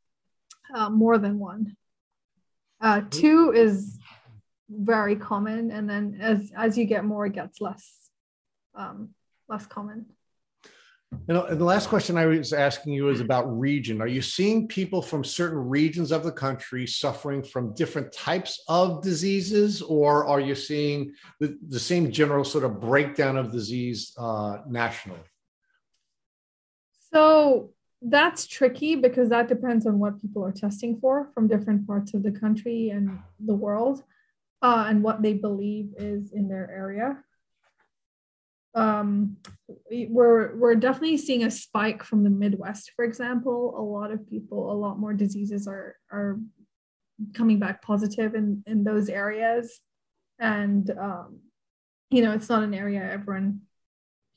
uh, 0.73 0.89
more 0.89 1.17
than 1.17 1.37
one. 1.37 1.75
Uh, 2.79 3.01
two 3.09 3.51
is 3.51 3.99
very 4.69 5.17
common, 5.17 5.69
and 5.69 5.89
then 5.89 6.17
as 6.19 6.51
as 6.55 6.77
you 6.77 6.85
get 6.85 7.03
more, 7.03 7.25
it 7.25 7.33
gets 7.33 7.59
less 7.59 8.09
um, 8.73 9.09
less 9.49 9.67
common. 9.67 10.05
You 11.27 11.33
know, 11.33 11.43
and 11.43 11.59
the 11.59 11.65
last 11.65 11.89
question 11.89 12.17
I 12.17 12.25
was 12.25 12.53
asking 12.53 12.93
you 12.93 13.09
is 13.09 13.19
about 13.19 13.59
region. 13.59 14.01
Are 14.01 14.07
you 14.07 14.21
seeing 14.21 14.69
people 14.69 15.01
from 15.01 15.25
certain 15.25 15.59
regions 15.59 16.13
of 16.13 16.23
the 16.23 16.31
country 16.31 16.87
suffering 16.87 17.43
from 17.43 17.75
different 17.75 18.13
types 18.13 18.63
of 18.69 19.03
diseases, 19.03 19.81
or 19.81 20.25
are 20.25 20.39
you 20.39 20.55
seeing 20.55 21.13
the, 21.41 21.57
the 21.67 21.79
same 21.79 22.09
general 22.09 22.45
sort 22.45 22.63
of 22.63 22.79
breakdown 22.79 23.35
of 23.35 23.51
disease 23.51 24.13
uh, 24.17 24.59
nationally? 24.69 25.19
So 27.13 27.71
that's 28.01 28.47
tricky 28.47 28.95
because 28.95 29.29
that 29.29 29.47
depends 29.47 29.85
on 29.85 29.99
what 29.99 30.19
people 30.19 30.43
are 30.43 30.51
testing 30.51 30.99
for 30.99 31.29
from 31.33 31.47
different 31.47 31.85
parts 31.85 32.13
of 32.13 32.23
the 32.23 32.31
country 32.31 32.89
and 32.89 33.19
the 33.39 33.53
world 33.53 34.03
uh, 34.61 34.85
and 34.87 35.03
what 35.03 35.21
they 35.21 35.33
believe 35.33 35.93
is 35.97 36.31
in 36.31 36.47
their 36.47 36.69
area. 36.71 37.23
Um, 38.73 39.37
we're, 39.91 40.55
we're 40.55 40.75
definitely 40.75 41.17
seeing 41.17 41.43
a 41.43 41.51
spike 41.51 42.03
from 42.03 42.23
the 42.23 42.29
Midwest, 42.29 42.91
for 42.95 43.03
example. 43.03 43.75
A 43.77 43.81
lot 43.81 44.11
of 44.11 44.27
people, 44.29 44.71
a 44.71 44.73
lot 44.73 44.97
more 44.97 45.13
diseases 45.13 45.67
are, 45.67 45.97
are 46.09 46.39
coming 47.33 47.59
back 47.59 47.81
positive 47.81 48.33
in, 48.33 48.63
in 48.65 48.83
those 48.83 49.09
areas. 49.09 49.79
And, 50.39 50.89
um, 50.91 51.41
you 52.09 52.23
know, 52.23 52.31
it's 52.31 52.49
not 52.49 52.63
an 52.63 52.73
area 52.73 53.03
everyone 53.03 53.61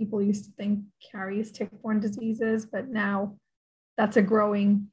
people 0.05 0.21
used 0.23 0.45
to 0.45 0.51
think 0.53 0.81
carries 1.11 1.51
tick-borne 1.51 1.99
diseases, 1.99 2.67
but 2.67 2.89
now 2.89 3.37
that's 3.97 4.19
a 4.19 4.23
growing, 4.23 4.91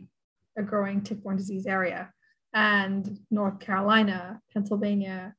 a 0.58 0.64
growing 0.64 1.02
tick-borne 1.02 1.36
disease 1.36 1.66
area. 1.66 2.14
And 2.54 3.20
North 3.30 3.60
Carolina, 3.60 4.40
Pennsylvania, 4.54 5.36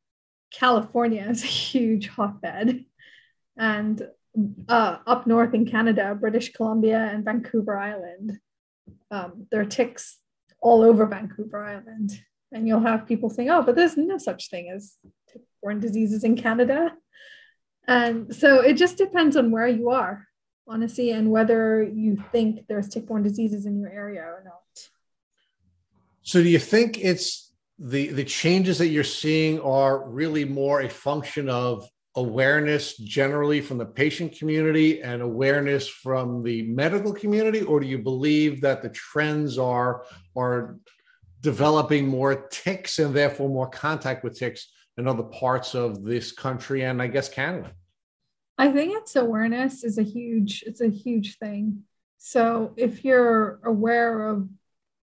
California 0.53 1.27
is 1.31 1.43
a 1.43 1.47
huge 1.47 2.09
hotbed. 2.09 2.85
And 3.57 4.07
uh, 4.69 4.99
up 5.07 5.27
north 5.27 5.55
in 5.55 5.65
Canada, 5.65 6.15
British 6.15 6.53
Columbia 6.53 7.09
and 7.11 7.25
Vancouver 7.25 7.79
Island, 7.79 8.39
um, 9.11 9.47
there 9.51 9.63
are 9.63 9.65
ticks 9.65 10.19
all 10.61 10.83
over 10.83 11.07
Vancouver 11.07 11.65
Island. 11.65 12.11
And 12.53 12.69
you'll 12.69 12.81
have 12.81 13.07
people 13.07 13.31
saying, 13.31 13.49
oh, 13.49 13.63
but 13.63 13.77
there's 13.77 13.97
no 13.97 14.19
such 14.19 14.51
thing 14.51 14.71
as 14.71 14.97
tick-borne 15.33 15.81
diseases 15.81 16.25
in 16.25 16.37
Canada. 16.37 16.93
And 17.87 18.35
so 18.35 18.61
it 18.61 18.75
just 18.75 18.97
depends 18.97 19.37
on 19.37 19.51
where 19.51 19.67
you 19.67 19.91
are, 19.91 20.29
honestly, 20.69 21.11
and 21.11 21.31
whether 21.31 21.83
you 21.83 22.23
think 22.33 22.67
there's 22.69 22.89
tick-borne 22.89 23.23
diseases 23.23 23.67
in 23.67 23.81
your 23.81 23.91
area 23.91 24.23
or 24.23 24.43
not. 24.45 24.89
So 26.23 26.43
do 26.43 26.49
you 26.49 26.61
think 26.61 26.99
it's 27.03 27.53
the 27.79 28.09
the 28.09 28.25
changes 28.25 28.79
that 28.79 28.89
you're 28.89 29.03
seeing 29.03 29.61
are 29.61 30.09
really 30.09 30.45
more 30.45 30.83
a 30.83 30.89
function 30.89 31.49
of 31.49 31.89
awareness 32.15 32.97
generally 32.99 33.61
from 33.61 33.79
the 33.79 33.87
patient 33.87 34.37
community 34.39 35.03
and 35.03 35.23
awareness 35.23 35.89
from 35.89 36.43
the 36.43 36.63
medical 36.63 37.13
community 37.13 37.63
or 37.63 37.81
do 37.81 37.87
you 37.87 37.99
believe 37.99 38.61
that 38.61 38.83
the 38.83 38.91
trends 38.91 39.59
are 39.59 40.05
are 40.37 40.77
developing 41.41 42.07
more 42.07 42.47
ticks 42.49 42.99
and 42.99 43.15
therefore 43.15 43.49
more 43.49 43.69
contact 43.69 44.23
with 44.23 44.39
ticks 44.39 44.69
in 44.99 45.09
other 45.09 45.23
parts 45.23 45.75
of 45.75 46.05
this 46.05 46.33
country 46.33 46.85
and 46.85 47.01
I 47.01 47.07
guess 47.07 47.29
Canada? 47.29 47.73
I 48.59 48.71
think 48.71 48.95
it's 48.97 49.17
awareness 49.17 49.85
is 49.85 49.99
a 49.99 50.03
huge 50.03 50.63
it's 50.67 50.81
a 50.81 50.89
huge 50.89 51.39
thing. 51.39 51.83
So 52.19 52.73
if 52.77 53.05
you're 53.05 53.59
aware 53.65 54.29
of 54.29 54.49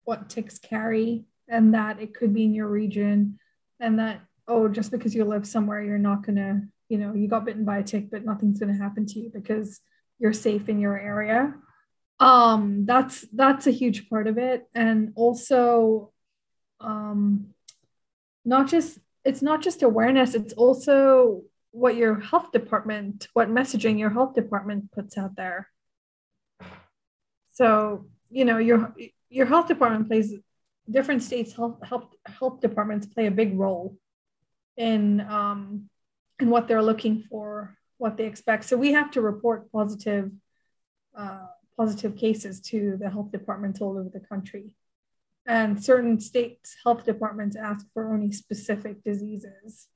what 0.04 0.28
ticks 0.28 0.58
carry 0.58 1.24
and 1.48 1.74
that 1.74 2.00
it 2.00 2.14
could 2.14 2.34
be 2.34 2.44
in 2.44 2.54
your 2.54 2.68
region 2.68 3.38
and 3.80 3.98
that 3.98 4.20
oh 4.48 4.68
just 4.68 4.90
because 4.90 5.14
you 5.14 5.24
live 5.24 5.46
somewhere 5.46 5.82
you're 5.82 5.98
not 5.98 6.24
going 6.24 6.36
to 6.36 6.62
you 6.88 6.98
know 6.98 7.14
you 7.14 7.28
got 7.28 7.44
bitten 7.44 7.64
by 7.64 7.78
a 7.78 7.82
tick 7.82 8.10
but 8.10 8.24
nothing's 8.24 8.58
going 8.58 8.72
to 8.72 8.82
happen 8.82 9.06
to 9.06 9.18
you 9.18 9.30
because 9.32 9.80
you're 10.18 10.32
safe 10.32 10.68
in 10.68 10.78
your 10.78 10.98
area 10.98 11.54
um 12.20 12.84
that's 12.86 13.24
that's 13.32 13.66
a 13.66 13.70
huge 13.70 14.08
part 14.08 14.26
of 14.26 14.38
it 14.38 14.66
and 14.74 15.12
also 15.16 16.12
um 16.80 17.46
not 18.44 18.68
just 18.68 18.98
it's 19.24 19.42
not 19.42 19.62
just 19.62 19.82
awareness 19.82 20.34
it's 20.34 20.52
also 20.52 21.42
what 21.70 21.96
your 21.96 22.20
health 22.20 22.52
department 22.52 23.26
what 23.32 23.48
messaging 23.48 23.98
your 23.98 24.10
health 24.10 24.34
department 24.34 24.92
puts 24.92 25.18
out 25.18 25.34
there. 25.34 25.68
So 27.52 28.06
you 28.30 28.44
know 28.44 28.58
your 28.58 28.94
your 29.28 29.46
health 29.46 29.66
department 29.66 30.06
plays 30.08 30.32
different 30.88 31.22
states 31.22 31.52
health 31.54 31.78
health, 31.82 32.14
health 32.26 32.60
departments 32.60 33.06
play 33.06 33.26
a 33.26 33.30
big 33.30 33.58
role 33.58 33.96
in 34.76 35.20
um 35.22 35.88
in 36.38 36.48
what 36.48 36.68
they're 36.68 36.82
looking 36.82 37.24
for 37.28 37.76
what 37.98 38.16
they 38.16 38.26
expect. 38.26 38.64
So 38.64 38.76
we 38.76 38.92
have 38.92 39.10
to 39.12 39.20
report 39.20 39.70
positive 39.72 40.30
uh, 41.16 41.46
positive 41.76 42.16
cases 42.16 42.60
to 42.60 42.96
the 43.00 43.10
health 43.10 43.32
departments 43.32 43.80
all 43.80 43.98
over 43.98 44.10
the 44.12 44.20
country 44.20 44.76
and 45.46 45.82
certain 45.82 46.20
states' 46.20 46.76
health 46.84 47.04
departments 47.04 47.56
ask 47.56 47.86
for 47.92 48.12
only 48.12 48.32
specific 48.32 49.04
diseases. 49.04 49.88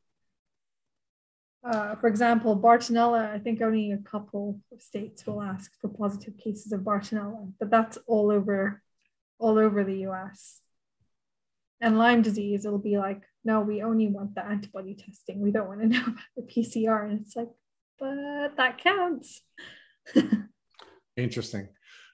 Uh, 1.65 1.97
for 1.97 2.07
example, 2.07 2.59
Bartonella, 2.59 3.31
I 3.31 3.39
think 3.39 3.61
only 3.61 3.93
a 3.93 3.99
couple 3.99 4.61
of 4.73 4.81
states 4.81 5.27
will 5.27 5.43
ask 5.43 5.73
for 5.81 5.89
positive 5.89 6.39
cases 6.39 6.73
of 6.73 6.81
Bartonella, 6.81 7.53
but 7.59 7.71
that's 7.71 7.99
all 8.07 8.31
over, 8.31 8.83
all 9.39 9.59
over 9.59 9.85
the 9.85 10.07
US. 10.09 10.61
And 11.81 11.99
Lyme 11.99 12.23
disease, 12.23 12.65
it'll 12.65 12.79
be 12.79 12.99
like, 12.99 13.23
no, 13.45 13.61
we 13.61 13.83
only 13.83 14.09
want 14.09 14.35
the 14.35 14.45
antibody 14.45 14.95
testing. 14.95 15.41
We 15.41 15.51
don't 15.51 15.69
want 15.69 15.81
to 15.81 15.87
know 15.87 16.03
about 16.07 16.25
the 16.37 16.43
PCR. 16.43 17.09
And 17.09 17.21
it's 17.21 17.37
like, 17.37 17.49
but 17.99 18.57
that 18.57 18.79
counts. 18.79 19.43
Interesting. 21.17 21.69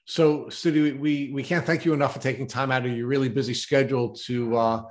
So, 0.05 0.45
Stuti, 0.45 0.97
we 0.97 1.31
we 1.33 1.41
can't 1.41 1.65
thank 1.65 1.83
you 1.83 1.93
enough 1.93 2.13
for 2.13 2.19
taking 2.19 2.45
time 2.45 2.71
out 2.71 2.85
of 2.85 2.95
your 2.95 3.07
really 3.07 3.27
busy 3.27 3.55
schedule 3.55 4.09
to 4.25 4.55
uh, 4.55 4.83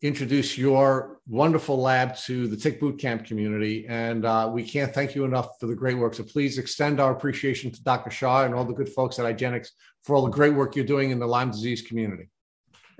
introduce 0.00 0.56
your 0.56 1.18
wonderful 1.26 1.76
lab 1.76 2.16
to 2.18 2.46
the 2.46 2.56
Tick 2.56 2.80
Bootcamp 2.80 3.26
community, 3.26 3.86
and 3.88 4.24
uh, 4.24 4.48
we 4.52 4.62
can't 4.62 4.94
thank 4.94 5.16
you 5.16 5.24
enough 5.24 5.58
for 5.58 5.66
the 5.66 5.74
great 5.74 5.98
work. 5.98 6.14
So, 6.14 6.22
please 6.22 6.56
extend 6.56 7.00
our 7.00 7.10
appreciation 7.10 7.72
to 7.72 7.82
Dr. 7.82 8.10
Shah 8.10 8.44
and 8.44 8.54
all 8.54 8.64
the 8.64 8.72
good 8.72 8.88
folks 8.88 9.18
at 9.18 9.26
IGeneX 9.36 9.70
for 10.04 10.14
all 10.14 10.22
the 10.22 10.30
great 10.30 10.54
work 10.54 10.76
you're 10.76 10.84
doing 10.84 11.10
in 11.10 11.18
the 11.18 11.26
Lyme 11.26 11.50
disease 11.50 11.82
community. 11.82 12.28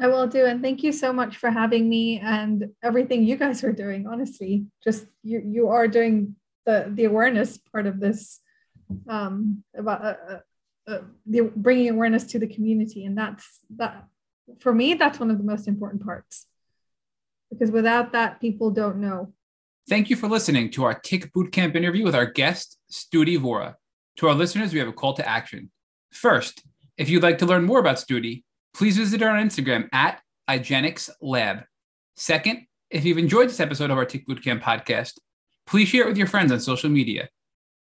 I 0.00 0.08
will 0.08 0.26
do, 0.26 0.46
and 0.46 0.60
thank 0.60 0.82
you 0.82 0.90
so 0.90 1.12
much 1.12 1.36
for 1.36 1.50
having 1.52 1.88
me 1.88 2.18
and 2.18 2.64
everything 2.82 3.22
you 3.22 3.36
guys 3.36 3.62
are 3.62 3.72
doing. 3.72 4.08
Honestly, 4.08 4.64
just 4.82 5.06
you 5.22 5.40
you 5.46 5.68
are 5.68 5.86
doing 5.86 6.34
the 6.66 6.90
the 6.92 7.04
awareness 7.04 7.58
part 7.58 7.86
of 7.86 8.00
this 8.00 8.40
um, 9.08 9.62
about. 9.76 10.02
Uh, 10.02 10.38
uh 10.90 11.00
the 11.26 11.50
bringing 11.56 11.88
awareness 11.90 12.24
to 12.24 12.38
the 12.38 12.46
community. 12.46 13.04
And 13.04 13.16
that's 13.16 13.60
that 13.76 14.04
for 14.60 14.74
me 14.74 14.94
that's 14.94 15.20
one 15.20 15.30
of 15.30 15.38
the 15.38 15.44
most 15.44 15.68
important 15.68 16.04
parts. 16.04 16.46
Because 17.50 17.70
without 17.70 18.12
that 18.12 18.40
people 18.40 18.70
don't 18.70 18.98
know. 18.98 19.32
Thank 19.88 20.10
you 20.10 20.16
for 20.16 20.28
listening 20.28 20.70
to 20.72 20.84
our 20.84 20.94
tick 20.94 21.32
bootcamp 21.32 21.74
interview 21.74 22.04
with 22.04 22.14
our 22.14 22.26
guest 22.26 22.78
Stuti 22.92 23.38
vora. 23.38 23.74
To 24.16 24.28
our 24.28 24.34
listeners 24.34 24.72
we 24.72 24.78
have 24.78 24.88
a 24.88 24.92
call 24.92 25.14
to 25.14 25.28
action. 25.28 25.70
First 26.12 26.62
if 26.96 27.08
you'd 27.08 27.22
like 27.22 27.38
to 27.38 27.46
learn 27.46 27.64
more 27.64 27.78
about 27.78 27.96
Stuti 27.96 28.44
please 28.74 28.96
visit 28.96 29.22
on 29.22 29.48
instagram 29.48 29.88
at 29.92 30.20
IGeneX 30.48 31.10
lab 31.20 31.64
second 32.16 32.66
if 32.90 33.04
you've 33.04 33.18
enjoyed 33.18 33.48
this 33.48 33.60
episode 33.60 33.90
of 33.90 33.98
our 33.98 34.04
tick 34.04 34.26
bootcamp 34.26 34.62
podcast 34.62 35.14
please 35.66 35.88
share 35.88 36.02
it 36.02 36.08
with 36.08 36.18
your 36.18 36.26
friends 36.26 36.50
on 36.50 36.60
social 36.60 36.90
media. 36.90 37.28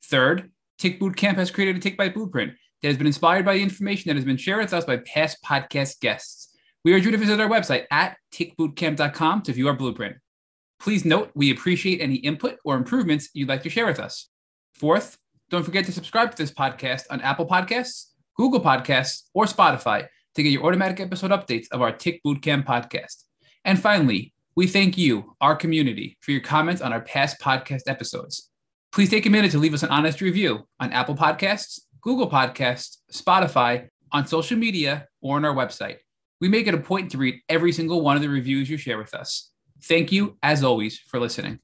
Third 0.05 0.51
tick 0.79 1.01
bootcamp 1.01 1.37
has 1.37 1.51
created 1.51 1.77
a 1.77 1.81
tick 1.81 1.97
bite 1.97 2.15
blueprint 2.15 2.53
that 2.83 2.89
has 2.89 2.97
been 2.97 3.07
inspired 3.07 3.45
by 3.45 3.55
the 3.55 3.63
information 3.63 4.09
that 4.09 4.17
has 4.17 4.25
been 4.25 4.37
shared 4.37 4.61
with 4.61 4.73
us 4.73 4.85
by 4.85 4.97
past 4.99 5.39
podcast 5.45 6.01
guests. 6.01 6.57
We 6.85 6.95
urge 6.95 7.05
you 7.05 7.11
to 7.11 7.19
visit 7.19 7.41
our 7.41 7.49
website 7.49 7.85
at 7.91 8.17
tickbootcamp.com 8.33 9.43
to 9.43 9.53
view 9.53 9.69
our 9.69 9.75
blueprint. 9.75 10.17
Please 10.79 11.05
note 11.05 11.31
we 11.35 11.51
appreciate 11.51 12.01
any 12.01 12.17
input 12.17 12.59
or 12.65 12.77
improvements 12.77 13.29
you'd 13.35 13.49
like 13.49 13.63
to 13.65 13.71
share 13.71 13.87
with 13.87 14.01
us. 14.01 14.29
Fourth, 14.73 15.19
don't 15.51 15.65
forget 15.65 15.85
to 15.87 15.93
subscribe 15.93 16.31
to 16.31 16.37
this 16.37 16.53
podcast 16.53 17.03
on 17.11 17.21
Apple 17.21 17.47
Podcasts, 17.47 18.07
Google 18.37 18.61
Podcasts, 18.61 19.25
or 19.35 19.45
Spotify 19.45 20.07
to 20.35 20.43
get 20.43 20.51
your 20.51 20.65
automatic 20.65 21.01
episode 21.01 21.33
updates 21.33 21.67
of 21.71 21.83
our 21.83 21.93
Tick 21.93 22.23
Bootcamp 22.25 22.65
podcast. 22.65 23.25
And 23.65 23.79
finally, 23.79 24.33
we 24.57 24.67
thank 24.67 24.97
you, 24.97 25.37
our 25.41 25.55
community, 25.55 26.17
for 26.21 26.31
your 26.31 26.41
comments 26.41 26.81
on 26.81 26.93
our 26.93 27.01
past 27.03 27.41
podcast 27.41 27.83
episodes. 27.87 28.51
Please 28.93 29.11
take 29.11 29.27
a 29.27 29.31
minute 29.31 29.51
to 29.53 29.59
leave 29.59 29.75
us 29.75 29.83
an 29.83 29.91
honest 29.91 30.21
review 30.21 30.67
on 30.81 30.93
Apple 30.93 31.15
Podcasts, 31.15 31.81
Google 32.01 32.31
Podcasts, 32.31 32.99
Spotify, 33.13 33.89
on 34.13 34.27
social 34.27 34.57
media, 34.57 35.07
or 35.21 35.37
on 35.37 35.45
our 35.45 35.55
website. 35.55 35.97
We 36.41 36.49
make 36.49 36.67
it 36.67 36.75
a 36.75 36.79
point 36.79 37.11
to 37.13 37.19
read 37.19 37.41
every 37.49 37.73
single 37.73 38.01
one 38.01 38.17
of 38.17 38.23
the 38.23 38.29
reviews 38.29 38.71
you 38.71 38.77
share 38.77 38.99
with 38.99 39.15
us. 39.15 39.51
Thank 39.83 40.11
you, 40.11 40.39
as 40.43 40.65
always, 40.65 40.99
for 40.99 41.21
listening. 41.21 41.59